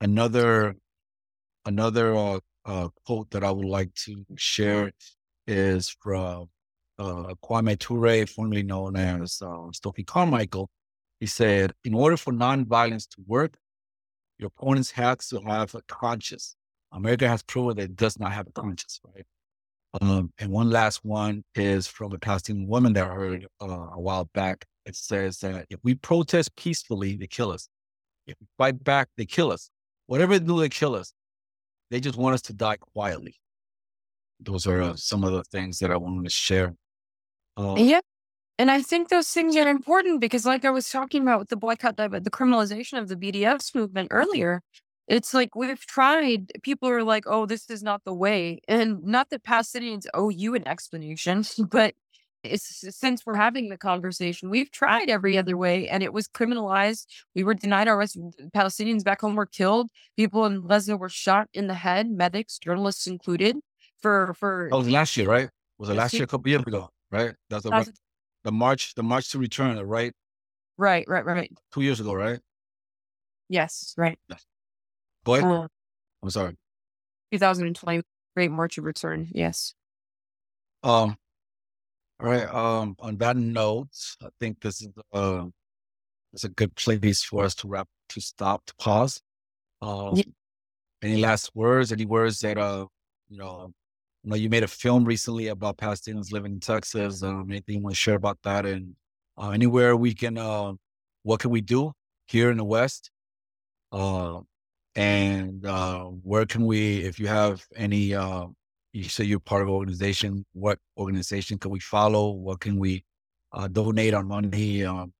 Another 0.02 0.76
another 1.66 2.16
uh, 2.16 2.40
uh, 2.66 2.90
quote 3.06 3.30
that 3.32 3.44
I 3.44 3.52
would 3.52 3.66
like 3.66 3.94
to 4.06 4.26
share 4.36 4.92
is 5.48 5.90
from 6.02 6.50
uh, 6.98 7.34
Kwame 7.44 7.78
Ture, 7.78 8.26
formerly 8.26 8.64
known 8.64 8.96
as 8.96 9.42
uh, 9.42 9.72
Stokely 9.72 10.04
Carmichael, 10.04 10.70
he 11.20 11.26
said, 11.26 11.74
in 11.84 11.94
order 11.94 12.18
for 12.18 12.34
nonviolence 12.34 13.08
to 13.10 13.18
work, 13.28 13.56
your 14.38 14.48
opponents 14.48 14.92
have 14.92 15.20
to 15.20 15.40
have 15.42 15.74
a 15.76 15.82
conscience. 15.88 16.56
America 16.92 17.28
has 17.28 17.44
proven 17.44 17.78
that 17.78 17.84
it 17.84 17.96
does 17.96 18.20
not 18.20 18.32
have 18.32 18.48
a 18.48 18.52
conscience, 18.52 19.00
right? 19.04 19.26
Um, 20.02 20.34
and 20.40 20.52
one 20.52 20.70
last 20.70 21.06
one 21.06 21.44
is 21.56 21.88
from 21.88 22.12
a 22.14 22.20
Palestinian 22.20 22.68
woman 22.68 22.94
that 22.94 23.06
I 23.06 23.14
heard 23.14 23.48
uh, 23.62 23.66
a 23.94 24.00
while 24.00 24.30
back. 24.34 24.66
It 24.86 24.96
says 24.96 25.40
that 25.40 25.68
if 25.70 25.80
we 25.84 25.96
protest 25.96 26.56
peacefully, 26.56 27.16
they 27.16 27.28
kill 27.28 27.52
us. 27.52 27.70
If 28.28 28.36
we 28.40 28.48
fight 28.58 28.84
back, 28.84 29.10
they 29.18 29.26
kill 29.26 29.52
us. 29.52 29.70
Whatever 30.08 30.38
they 30.38 30.46
do, 30.46 30.60
they 30.60 30.70
kill 30.70 30.96
us. 30.96 31.14
They 31.92 32.00
just 32.00 32.18
want 32.18 32.34
us 32.34 32.42
to 32.44 32.54
die 32.54 32.78
quietly. 32.78 33.36
Those 34.40 34.68
are 34.68 34.82
uh, 34.82 34.96
some 34.96 35.24
of 35.24 35.32
the 35.32 35.44
things 35.44 35.80
that 35.80 35.92
I 35.92 35.98
wanted 35.98 36.24
to 36.24 36.30
share. 36.30 36.76
Uh, 37.58 37.76
yeah. 37.78 38.02
And 38.58 38.72
I 38.72 38.82
think 38.82 39.10
those 39.10 39.28
things 39.30 39.56
are 39.56 39.68
important 39.68 40.22
because, 40.22 40.46
like 40.46 40.66
I 40.66 40.70
was 40.70 40.90
talking 40.90 41.22
about 41.22 41.40
with 41.40 41.50
the 41.50 41.58
boycott, 41.58 41.98
the, 41.98 42.08
the 42.08 42.32
criminalization 42.32 42.98
of 42.98 43.10
the 43.10 43.16
BDS 43.16 43.76
movement 43.76 44.10
earlier, 44.12 44.62
it's 45.08 45.34
like 45.34 45.56
we've 45.56 45.86
tried, 45.86 46.52
people 46.64 46.90
are 46.90 47.04
like, 47.04 47.26
oh, 47.28 47.46
this 47.46 47.70
is 47.70 47.84
not 47.84 48.04
the 48.06 48.14
way. 48.14 48.60
And 48.68 49.04
not 49.04 49.30
that 49.30 49.44
Palestinians 49.44 50.06
owe 50.14 50.30
you 50.30 50.56
an 50.56 50.68
explanation, 50.68 51.44
but 51.70 51.96
since 52.56 53.26
we're 53.26 53.36
having 53.36 53.70
the 53.70 53.78
conversation, 53.78 54.50
we've 54.50 54.72
tried 54.72 55.10
every 55.10 55.38
other 55.38 55.58
way 55.58 55.88
and 55.88 56.04
it 56.04 56.14
was 56.14 56.28
criminalized. 56.28 57.06
We 57.34 57.44
were 57.44 57.54
denied 57.54 57.88
our 57.88 57.98
rights. 57.98 58.18
Palestinians 58.56 59.04
back 59.04 59.22
home 59.22 59.36
were 59.36 59.46
killed. 59.46 59.90
People 60.18 60.46
in 60.46 60.66
Gaza 60.66 60.98
were 60.98 61.10
shot 61.10 61.50
in 61.54 61.68
the 61.68 61.74
head, 61.74 62.10
medics, 62.10 62.58
journalists 62.60 63.08
included. 63.08 63.58
For 64.02 64.34
for 64.36 64.68
that 64.70 64.78
was 64.78 64.90
last 64.90 65.18
year, 65.18 65.28
right? 65.28 65.50
Was 65.78 65.90
it 65.90 65.96
last 65.96 66.14
year? 66.14 66.24
A 66.24 66.28
couple 66.28 66.50
years 66.50 66.62
ago, 66.62 66.90
right? 67.12 67.34
That's 67.50 67.66
a, 67.66 67.86
the 68.44 68.52
march, 68.52 68.94
the 68.96 69.04
march 69.04 69.32
to 69.32 69.40
return, 69.40 69.80
right? 69.80 70.14
Right, 70.78 71.08
right, 71.08 71.26
right. 71.26 71.52
Two 71.74 71.82
years 71.82 72.00
ago, 72.00 72.14
right? 72.14 72.40
Yes, 73.50 73.94
right. 73.98 74.20
Go 75.26 75.36
ahead. 75.36 75.50
Uh, 75.50 75.68
I'm 76.22 76.30
sorry. 76.30 76.56
2020 77.32 78.04
Great 78.36 78.52
March 78.52 78.78
of 78.78 78.84
Return. 78.84 79.30
Yes. 79.32 79.74
Um. 80.84 81.16
All 82.20 82.30
right. 82.30 82.48
Um. 82.48 82.96
On 83.00 83.18
that 83.18 83.38
note, 83.38 83.90
I 84.22 84.30
think 84.40 84.62
this 84.62 84.82
is 84.82 84.90
uh, 85.14 85.46
it's 86.34 86.44
a 86.44 86.50
good 86.50 86.76
place 86.76 87.24
for 87.24 87.44
us 87.44 87.56
to 87.56 87.68
wrap, 87.68 87.88
to 88.10 88.22
stop, 88.22 88.66
to 88.68 88.76
pause. 88.76 89.22
Um. 89.82 90.16
Yeah. 90.16 90.24
Any 91.02 91.18
last 91.18 91.52
words? 91.54 91.92
Any 91.92 92.06
words 92.06 92.40
that 92.40 92.58
uh, 92.58 92.88
you 93.30 93.38
know, 93.38 93.74
I 94.26 94.30
know 94.30 94.36
you 94.36 94.50
made 94.50 94.64
a 94.64 94.68
film 94.68 95.06
recently 95.06 95.48
about 95.48 95.78
Palestinians 95.78 96.32
living 96.32 96.54
in 96.54 96.60
Texas. 96.60 97.22
Um, 97.22 97.48
anything 97.50 97.76
you 97.76 97.82
want 97.82 97.96
to 97.96 98.00
share 98.00 98.16
about 98.16 98.40
that? 98.44 98.66
And 98.66 98.96
uh, 99.38 99.50
anywhere 99.50 99.96
we 99.96 100.14
can, 100.14 100.38
uh, 100.38 100.74
what 101.24 101.40
can 101.40 101.52
we 101.52 101.62
do 101.62 101.92
here 102.26 102.50
in 102.50 102.58
the 102.58 102.66
West? 102.66 103.12
Uh, 103.92 104.40
and 104.96 105.66
uh, 105.66 106.06
where 106.06 106.46
can 106.46 106.66
we, 106.66 107.04
if 107.04 107.20
you 107.20 107.28
have 107.28 107.64
any, 107.76 108.14
uh, 108.14 108.48
you 108.96 109.10
say 109.10 109.26
you're 109.26 109.40
part 109.40 109.62
of 109.62 109.68
an 109.68 109.74
organization, 109.74 110.46
what 110.54 110.80
organization 110.98 111.58
can 111.58 111.72
we 111.72 111.80
follow? 111.80 112.32
What 112.32 112.62
can 112.62 112.78
we 112.80 113.04
uh, 113.52 113.68
donate 113.68 114.14
on 114.14 114.28
money? 114.28 114.84
Um, 114.86 115.14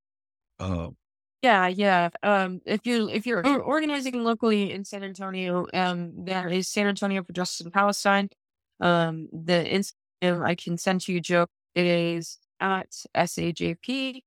yeah, 1.42 1.68
yeah. 1.68 2.10
Um, 2.24 2.62
if 2.66 2.88
you 2.88 3.10
if 3.10 3.28
you're 3.28 3.46
organizing 3.62 4.24
locally 4.24 4.72
in 4.72 4.84
San 4.84 5.04
Antonio, 5.04 5.68
um, 5.74 6.14
there 6.26 6.48
is 6.48 6.68
San 6.70 6.88
Antonio 6.88 7.24
for 7.24 7.34
Justice 7.34 7.66
in 7.66 7.72
Palestine. 7.72 8.30
Um, 8.80 9.28
the 9.32 9.64
Instagram 10.24 10.46
I 10.46 10.56
can 10.56 10.78
send 10.78 11.02
to 11.02 11.14
you, 11.14 11.22
Joe. 11.22 11.46
It 11.76 11.86
is 11.86 12.40
at 12.60 12.90
SAJP 13.16 14.22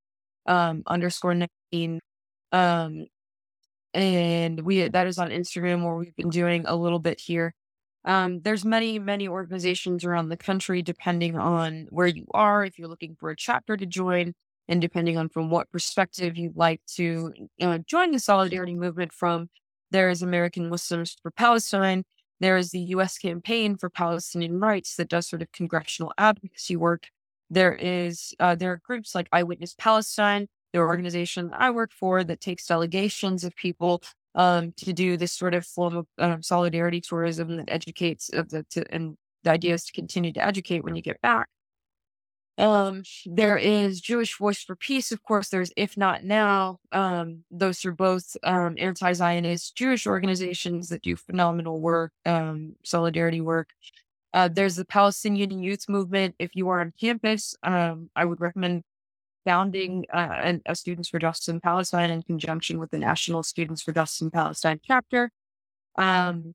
um, 0.47 0.83
underscore 0.87 1.35
19. 1.35 2.01
Um, 2.53 3.07
and 3.95 4.61
we 4.61 4.87
that 4.89 5.07
is 5.07 5.19
on 5.19 5.31
Instagram 5.31 5.85
where 5.85 5.97
we've 5.97 6.15
been 6.15 6.31
doing 6.31 6.65
a 6.67 6.77
little 6.77 6.99
bit 6.99 7.21
here. 7.21 7.55
Um, 8.05 8.41
there's 8.41 8.65
many, 8.65 8.99
many 8.99 9.29
organizations 9.29 10.05
around 10.05 10.29
the 10.29 10.37
country, 10.37 10.83
depending 10.83 11.37
on 11.37 11.87
where 11.91 12.07
you 12.07 12.27
are, 12.33 12.65
if 12.65 12.79
you're 12.79 12.89
looking 12.89 13.17
for 13.19 13.31
a 13.31 13.37
chapter 13.37 13.77
to 13.77 13.87
join, 13.87 14.35
and 14.69 14.81
depending 14.81 15.17
on 15.17 15.29
from 15.29 15.51
what 15.51 15.71
perspective 15.71 16.37
you'd 16.37 16.57
like 16.57 16.81
to 16.97 17.33
uh, 17.61 17.79
join 17.87 18.13
the 18.13 18.19
solidarity 18.19 18.75
movement 18.75 19.13
from. 19.13 19.49
There 19.91 20.11
is 20.11 20.23
American 20.23 20.69
Muslims 20.69 21.17
for 21.23 21.31
Palestine, 21.31 22.05
there 22.41 22.57
is 22.57 22.71
the 22.71 22.81
U.S. 22.81 23.19
Campaign 23.19 23.77
for 23.77 23.91
Palestinian 23.91 24.61
Rights 24.61 24.97
that 24.97 25.09
does 25.09 25.29
sort 25.29 25.43
of 25.43 25.51
congressional 25.53 26.13
advocacy 26.19 26.77
work. 26.77 27.09
There 27.51 27.75
is 27.75 28.35
uh, 28.39 28.55
there 28.55 28.73
are 28.73 28.81
groups 28.85 29.15
like 29.15 29.29
Eyewitness 29.33 29.75
Palestine, 29.77 30.49
the 30.73 30.81
organization 30.81 31.51
I 31.53 31.71
work 31.71 31.93
for 31.93 32.23
that 32.25 32.41
takes 32.41 32.67
delegations 32.67 33.43
of 33.43 33.57
people 33.57 34.03
um, 34.35 34.73
to 34.77 34.93
do 34.93 35.17
this 35.17 35.33
sort 35.33 35.55
of 35.55 35.67
form 35.67 35.97
of 35.97 36.07
um, 36.19 36.43
solidarity 36.43 37.01
tourism 37.01 37.57
that 37.57 37.71
educates 37.71 38.29
of 38.31 38.51
the 38.51 38.65
to, 38.71 38.85
and 38.93 39.17
the 39.45 39.51
idea 39.51 39.75
is 39.75 39.85
to 39.85 39.93
continue 39.93 40.33
to 40.33 40.45
educate 40.45 40.85
when 40.85 40.97
you 40.97 41.03
get 41.03 41.21
back. 41.21 41.49
Um, 42.59 43.05
there 43.25 43.57
is 43.57 44.01
Jewish 44.01 44.37
Voice 44.37 44.65
for 44.65 44.75
Peace, 44.75 45.13
of 45.13 45.23
course. 45.23 45.49
There's 45.49 45.73
If 45.77 45.97
Not 45.97 46.25
Now. 46.25 46.81
Um, 46.91 47.45
those 47.53 47.85
are 47.85 47.93
both 47.93 48.37
um, 48.43 48.75
anti-Zionist 48.79 49.77
Jewish 49.77 50.09
organizations 50.09 50.89
that 50.89 51.03
do 51.03 51.15
phenomenal 51.15 51.81
work, 51.81 52.13
um, 52.27 52.75
solidarity 52.85 53.41
work. 53.41 53.69
Uh, 54.35 54.49
there's 54.49 54.75
the 54.75 54.85
Palestinian 54.85 55.63
Youth 55.63 55.89
Movement. 55.89 56.35
If 56.41 56.57
you 56.57 56.69
are 56.69 56.81
on 56.81 56.93
campus, 57.01 57.55
um, 57.63 58.11
I 58.17 58.25
would 58.25 58.41
recommend 58.41 58.83
founding 59.49 60.05
uh, 60.13 60.53
a 60.67 60.75
Students 60.75 61.09
for 61.09 61.19
Justice 61.19 61.49
in 61.49 61.59
Palestine 61.59 62.11
in 62.11 62.23
conjunction 62.23 62.79
with 62.79 62.91
the 62.91 62.99
National 62.99 63.43
Students 63.43 63.81
for 63.81 63.93
Justice 63.93 64.21
in 64.21 64.31
Palestine 64.31 64.79
chapter. 64.87 65.31
Um, 65.97 66.55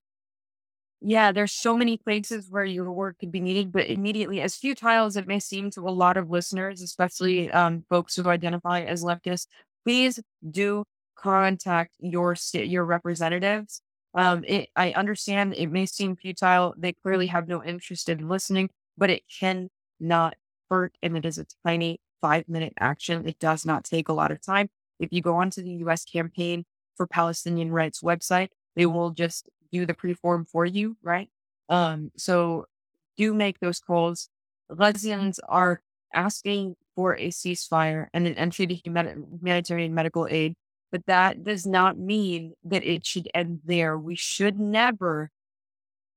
yeah, 1.02 1.32
there's 1.32 1.52
so 1.52 1.76
many 1.76 1.98
places 1.98 2.52
where 2.52 2.64
your 2.64 2.92
work 2.92 3.18
could 3.18 3.32
be 3.32 3.40
needed, 3.40 3.72
but 3.72 3.88
immediately, 3.88 4.42
as 4.42 4.56
futile 4.56 5.06
as 5.08 5.18
it 5.18 5.26
may 5.26 5.40
seem 5.40 5.72
to 5.72 5.82
a 5.82 5.90
lot 5.90 6.18
of 6.18 6.30
listeners, 6.30 6.84
especially 6.84 7.50
um, 7.50 7.84
folks 7.90 8.16
who 8.16 8.30
identify 8.30 8.82
as 8.82 9.04
leftists, 9.04 9.48
please 9.84 10.20
do 10.52 10.84
contact 11.16 11.96
your 12.00 12.36
your 12.54 12.86
representatives. 12.86 13.82
Um, 14.14 14.44
it, 14.48 14.70
I 14.76 14.92
understand 14.92 15.56
it 15.56 15.72
may 15.72 15.88
seem 15.88 16.16
futile; 16.16 16.76
they 16.78 16.94
clearly 16.94 17.26
have 17.28 17.48
no 17.48 17.64
interest 17.64 18.08
in 18.08 18.30
listening, 18.30 18.70
but 19.00 19.10
it 19.10 19.24
can 19.40 19.70
not 20.00 20.36
hurt, 20.70 20.96
and 21.02 21.18
it 21.18 21.26
is 21.26 21.40
a 21.40 21.48
tiny 21.66 22.00
five 22.24 22.48
minute 22.48 22.74
action. 22.80 23.28
It 23.28 23.38
does 23.38 23.66
not 23.66 23.84
take 23.84 24.08
a 24.08 24.14
lot 24.14 24.32
of 24.32 24.42
time. 24.42 24.70
If 24.98 25.12
you 25.12 25.22
go 25.22 25.36
onto 25.36 25.62
the 25.62 25.72
U.S. 25.86 26.06
Campaign 26.06 26.64
for 26.96 27.06
Palestinian 27.06 27.70
Rights 27.70 28.02
website, 28.02 28.48
they 28.78 28.86
will 28.86 29.10
just 29.10 29.50
do 29.74 29.86
the 29.86 29.94
preform 29.94 30.48
for 30.48 30.66
you, 30.66 30.96
right? 31.04 31.30
Um, 31.68 32.12
so 32.16 32.66
do 33.18 33.34
make 33.34 33.60
those 33.60 33.80
calls. 33.80 34.30
Gazans 34.72 35.40
are 35.50 35.82
asking 36.14 36.76
for 36.96 37.16
a 37.18 37.28
ceasefire 37.28 38.08
and 38.14 38.26
an 38.26 38.36
entry 38.36 38.68
to 38.68 38.76
humanitarian 38.76 39.94
medical 39.94 40.26
aid, 40.30 40.56
but 40.94 41.06
that 41.08 41.44
does 41.44 41.66
not 41.66 41.98
mean 41.98 42.54
that 42.64 42.86
it 42.86 43.06
should 43.06 43.28
end 43.34 43.60
there. 43.66 43.98
We 43.98 44.16
should 44.16 44.60
never 44.60 45.30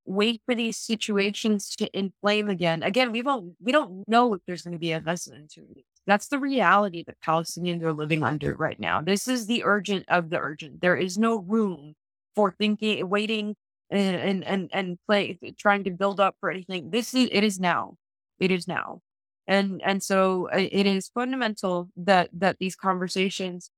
wait 0.04 0.40
for 0.46 0.54
these 0.54 0.76
situations 0.76 1.74
to 1.76 1.98
inflame 1.98 2.48
again. 2.48 2.84
Again, 2.84 3.10
we 3.10 3.22
don't 3.22 3.56
we 3.60 3.72
don't 3.72 4.08
know 4.08 4.34
if 4.34 4.42
there's 4.46 4.62
going 4.62 4.74
to 4.74 4.78
be 4.78 4.92
a 4.92 5.00
lesson 5.04 5.48
to. 5.54 5.62
That's 6.06 6.28
the 6.28 6.38
reality 6.38 7.02
that 7.06 7.20
Palestinians 7.20 7.82
are 7.82 7.92
living 7.92 8.22
under 8.22 8.54
right 8.54 8.78
now. 8.78 9.00
This 9.00 9.26
is 9.26 9.46
the 9.46 9.64
urgent 9.64 10.04
of 10.08 10.30
the 10.30 10.38
urgent. 10.38 10.80
There 10.80 10.96
is 10.96 11.18
no 11.18 11.38
room 11.38 11.94
for 12.34 12.52
thinking, 12.52 13.08
waiting, 13.08 13.56
and 13.90 14.44
and 14.44 14.70
and, 14.72 14.98
play, 15.06 15.38
trying 15.58 15.84
to 15.84 15.90
build 15.90 16.20
up 16.20 16.36
for 16.40 16.50
anything. 16.50 16.90
This 16.90 17.14
is 17.14 17.28
it 17.32 17.44
is 17.44 17.58
now. 17.58 17.96
It 18.38 18.50
is 18.50 18.68
now, 18.68 19.00
and 19.46 19.80
and 19.84 20.02
so 20.02 20.48
uh, 20.52 20.58
it 20.58 20.86
is 20.86 21.08
fundamental 21.08 21.88
that 21.96 22.30
that 22.32 22.58
these 22.58 22.76
conversations 22.76 23.70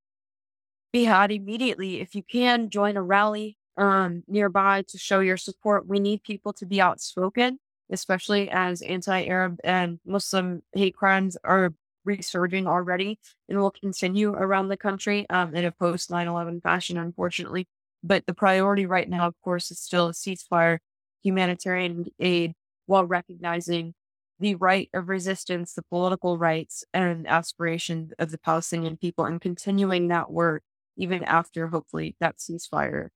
be 0.93 1.05
had 1.05 1.31
immediately. 1.31 2.01
If 2.01 2.15
you 2.15 2.23
can 2.23 2.71
join 2.71 2.97
a 2.97 3.03
rally 3.03 3.57
um, 3.77 4.25
nearby 4.27 4.83
to 4.89 4.99
show 4.99 5.21
your 5.21 5.37
support, 5.37 5.87
we 5.87 6.01
need 6.01 6.23
people 6.23 6.53
to 6.55 6.67
be 6.67 6.81
outspoken, 6.81 7.59
especially 7.91 8.51
as 8.51 8.83
anti-Arab 8.83 9.59
and 9.63 10.01
Muslim 10.07 10.63
hate 10.73 10.97
crimes 10.97 11.37
are 11.45 11.73
resurging 12.09 12.67
already 12.67 13.19
and 13.49 13.59
will 13.59 13.71
continue 13.71 14.31
around 14.33 14.69
the 14.69 14.77
country 14.77 15.27
um, 15.29 15.55
in 15.55 15.65
a 15.65 15.71
post 15.71 16.11
9 16.11 16.27
11 16.27 16.61
fashion, 16.63 16.97
unfortunately. 16.97 17.69
But 18.03 18.27
the 18.27 18.35
priority 18.35 18.87
right 18.87 19.09
now, 19.09 19.27
of 19.27 19.35
course, 19.45 19.71
is 19.71 19.79
still 19.79 20.09
a 20.09 20.13
ceasefire, 20.13 20.79
humanitarian 21.23 22.07
aid, 22.19 22.55
while 22.87 23.05
recognizing 23.05 23.95
the 24.41 24.55
right 24.55 24.89
of 24.95 25.09
resistance, 25.09 25.75
the 25.75 25.83
political 25.83 26.39
rights 26.39 26.85
and 26.95 27.27
aspirations 27.27 28.13
of 28.19 28.31
the 28.31 28.39
Palestinian 28.39 28.97
people, 28.97 29.25
and 29.25 29.41
continuing 29.41 30.09
that 30.09 30.31
work 30.31 30.63
even 30.97 31.23
after, 31.25 31.69
hopefully, 31.69 32.17
that 32.21 32.39
ceasefire. 32.39 33.09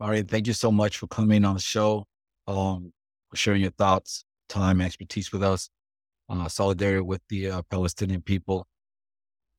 All 0.00 0.08
right. 0.08 0.26
Thank 0.26 0.46
you 0.46 0.52
so 0.52 0.72
much 0.72 0.98
for 0.98 1.06
coming 1.06 1.44
on 1.44 1.54
the 1.54 1.60
show, 1.60 2.06
um, 2.46 2.92
for 3.30 3.36
sharing 3.36 3.62
your 3.62 3.70
thoughts, 3.72 4.24
time, 4.48 4.80
expertise 4.80 5.32
with 5.32 5.42
us. 5.42 5.68
Uh, 6.32 6.48
solidarity 6.48 7.02
with 7.02 7.20
the 7.28 7.50
uh, 7.50 7.62
Palestinian 7.68 8.22
people, 8.22 8.66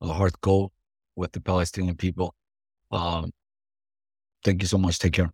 a 0.01 0.07
heart 0.07 0.41
goal 0.41 0.71
with 1.15 1.31
the 1.31 1.39
Palestinian 1.39 1.95
people. 1.95 2.33
Um, 2.89 3.31
Thank 4.43 4.63
you 4.63 4.67
so 4.67 4.79
much. 4.79 4.97
Take 4.97 5.13
care. 5.13 5.31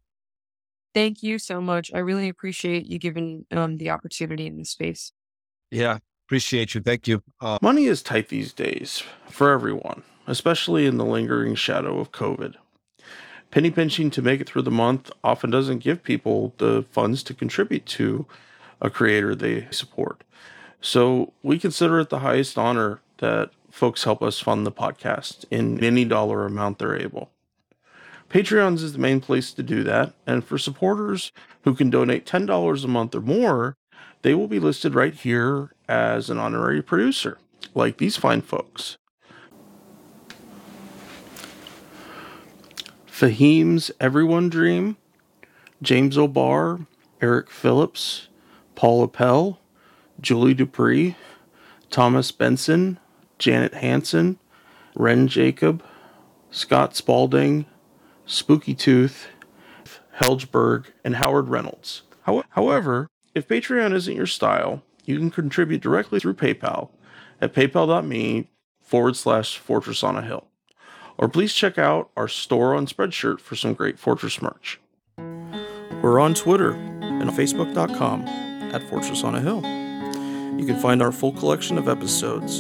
Thank 0.94 1.24
you 1.24 1.40
so 1.40 1.62
much. 1.62 1.92
I 1.94 2.00
really 2.00 2.28
appreciate 2.28 2.88
you 2.88 3.00
giving 3.00 3.46
um, 3.52 3.78
the 3.78 3.90
opportunity 3.90 4.48
in 4.48 4.58
this 4.58 4.72
space. 4.72 5.14
Yeah, 5.72 6.00
appreciate 6.28 6.76
you. 6.76 6.82
Thank 6.82 7.08
you. 7.08 7.24
Uh, 7.40 7.58
Money 7.62 7.86
is 7.86 8.04
tight 8.04 8.28
these 8.28 8.52
days 8.52 9.02
for 9.30 9.52
everyone, 9.52 10.04
especially 10.28 10.86
in 10.88 10.98
the 10.98 11.06
lingering 11.06 11.56
shadow 11.56 12.00
of 12.00 12.12
COVID. 12.12 12.56
Penny 13.50 13.72
pinching 13.72 14.12
to 14.12 14.22
make 14.22 14.42
it 14.42 14.50
through 14.50 14.64
the 14.64 14.72
month 14.72 15.10
often 15.24 15.50
doesn't 15.50 15.80
give 15.80 16.04
people 16.04 16.54
the 16.58 16.86
funds 16.92 17.24
to 17.24 17.34
contribute 17.34 17.86
to 17.86 18.26
a 18.82 18.90
creator 18.90 19.34
they 19.34 19.68
support. 19.72 20.24
So 20.82 21.34
we 21.44 21.60
consider 21.60 22.00
it 22.00 22.10
the 22.10 22.20
highest 22.20 22.58
honor 22.58 23.02
that 23.18 23.52
folks 23.70 24.04
help 24.04 24.22
us 24.22 24.40
fund 24.40 24.66
the 24.66 24.72
podcast 24.72 25.46
in 25.52 25.84
any 25.84 26.06
dollar 26.06 26.46
amount 26.46 26.80
they're 26.80 27.00
able. 27.00 27.30
Patreons 28.30 28.84
is 28.84 28.94
the 28.94 29.00
main 29.00 29.20
place 29.22 29.52
to 29.54 29.64
do 29.64 29.84
that. 29.84 30.14
And 30.28 30.44
for 30.44 30.58
supporters 30.58 31.32
who 31.64 31.74
can 31.74 31.90
donate 31.90 32.26
$10 32.26 32.84
a 32.84 32.88
month 32.88 33.16
or 33.16 33.22
more, 33.22 33.76
they 34.22 34.34
will 34.34 34.48
be 34.48 34.60
listed 34.60 34.94
right 34.94 35.14
here 35.14 35.74
as 35.88 36.30
an 36.30 36.38
honorary 36.38 36.82
producer, 36.82 37.40
like 37.74 37.98
these 37.98 38.18
fine 38.18 38.42
folks. 38.42 38.98
Fahim's 43.08 43.92
Everyone 44.00 44.50
Dream, 44.50 44.98
James 45.82 46.18
O'Barr, 46.18 46.82
Eric 47.22 47.50
Phillips, 47.50 48.28
Paul 48.76 49.04
Appel, 49.04 49.59
Julie 50.22 50.54
Dupree, 50.54 51.16
Thomas 51.90 52.32
Benson, 52.32 53.00
Janet 53.38 53.74
Hanson, 53.76 54.38
Ren 54.96 55.28
Jacob, 55.28 55.84
Scott 56.52 56.96
Spaulding, 56.96 57.66
Spooky 58.26 58.76
Tooth, 58.76 59.28
Helge 60.12 60.52
Berg, 60.52 60.92
and 61.04 61.16
Howard 61.16 61.50
Reynolds. 61.50 62.04
However, 62.50 63.08
if 63.34 63.48
Patreon 63.48 63.94
isn't 63.94 64.16
your 64.16 64.28
style, 64.28 64.84
you 65.06 65.18
can 65.18 65.32
contribute 65.32 65.82
directly 65.82 66.20
through 66.20 66.36
PayPal 66.36 66.90
at 67.42 67.54
paypal.me 67.54 68.50
forward 68.82 69.16
slash 69.16 69.58
fortress 69.58 70.04
on 70.04 70.16
a 70.16 70.22
hill. 70.22 70.48
Or 71.18 71.28
please 71.28 71.54
check 71.54 71.78
out 71.78 72.10
our 72.16 72.28
store 72.28 72.76
on 72.76 72.88
Spreadshirt 72.88 73.40
for 73.40 73.56
some 73.56 73.74
great 73.74 74.00
Fortress 74.00 74.42
merch. 74.42 74.80
We're 76.02 76.20
on 76.20 76.34
Twitter 76.34 76.72
and 76.72 77.30
Facebook.com 77.32 78.22
at 78.74 78.88
Fortress 78.90 79.24
on 79.24 79.36
a 79.36 79.42
Hill. 79.42 79.79
You 80.60 80.66
can 80.66 80.78
find 80.82 81.02
our 81.02 81.14
full 81.14 81.32
collection 81.32 81.78
of 81.78 81.88
episodes 81.88 82.60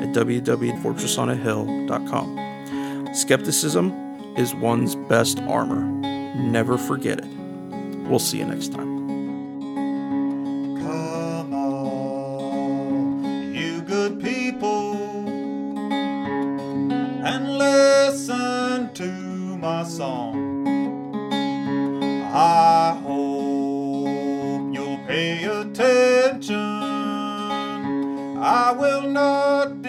at 0.00 0.08
www.fortressonahill.com. 0.12 3.08
Skepticism 3.14 3.92
is 4.36 4.52
one's 4.56 4.96
best 4.96 5.38
armor. 5.42 5.82
Never 6.34 6.76
forget 6.76 7.20
it. 7.20 7.26
We'll 8.08 8.18
see 8.18 8.38
you 8.38 8.46
next 8.46 8.72
time. 8.72 8.96
Come 10.80 11.54
on, 11.54 13.54
you 13.54 13.80
good 13.82 14.20
people, 14.20 14.96
and 17.24 17.58
listen 17.58 18.92
to 18.94 19.12
my 19.58 19.84
song. 19.84 20.66
I 22.34 22.98
hope 23.04 24.74
you'll 24.74 24.98
pay 25.06 25.44
attention. 25.44 26.55
I 28.48 28.70
will 28.70 29.02
not 29.02 29.82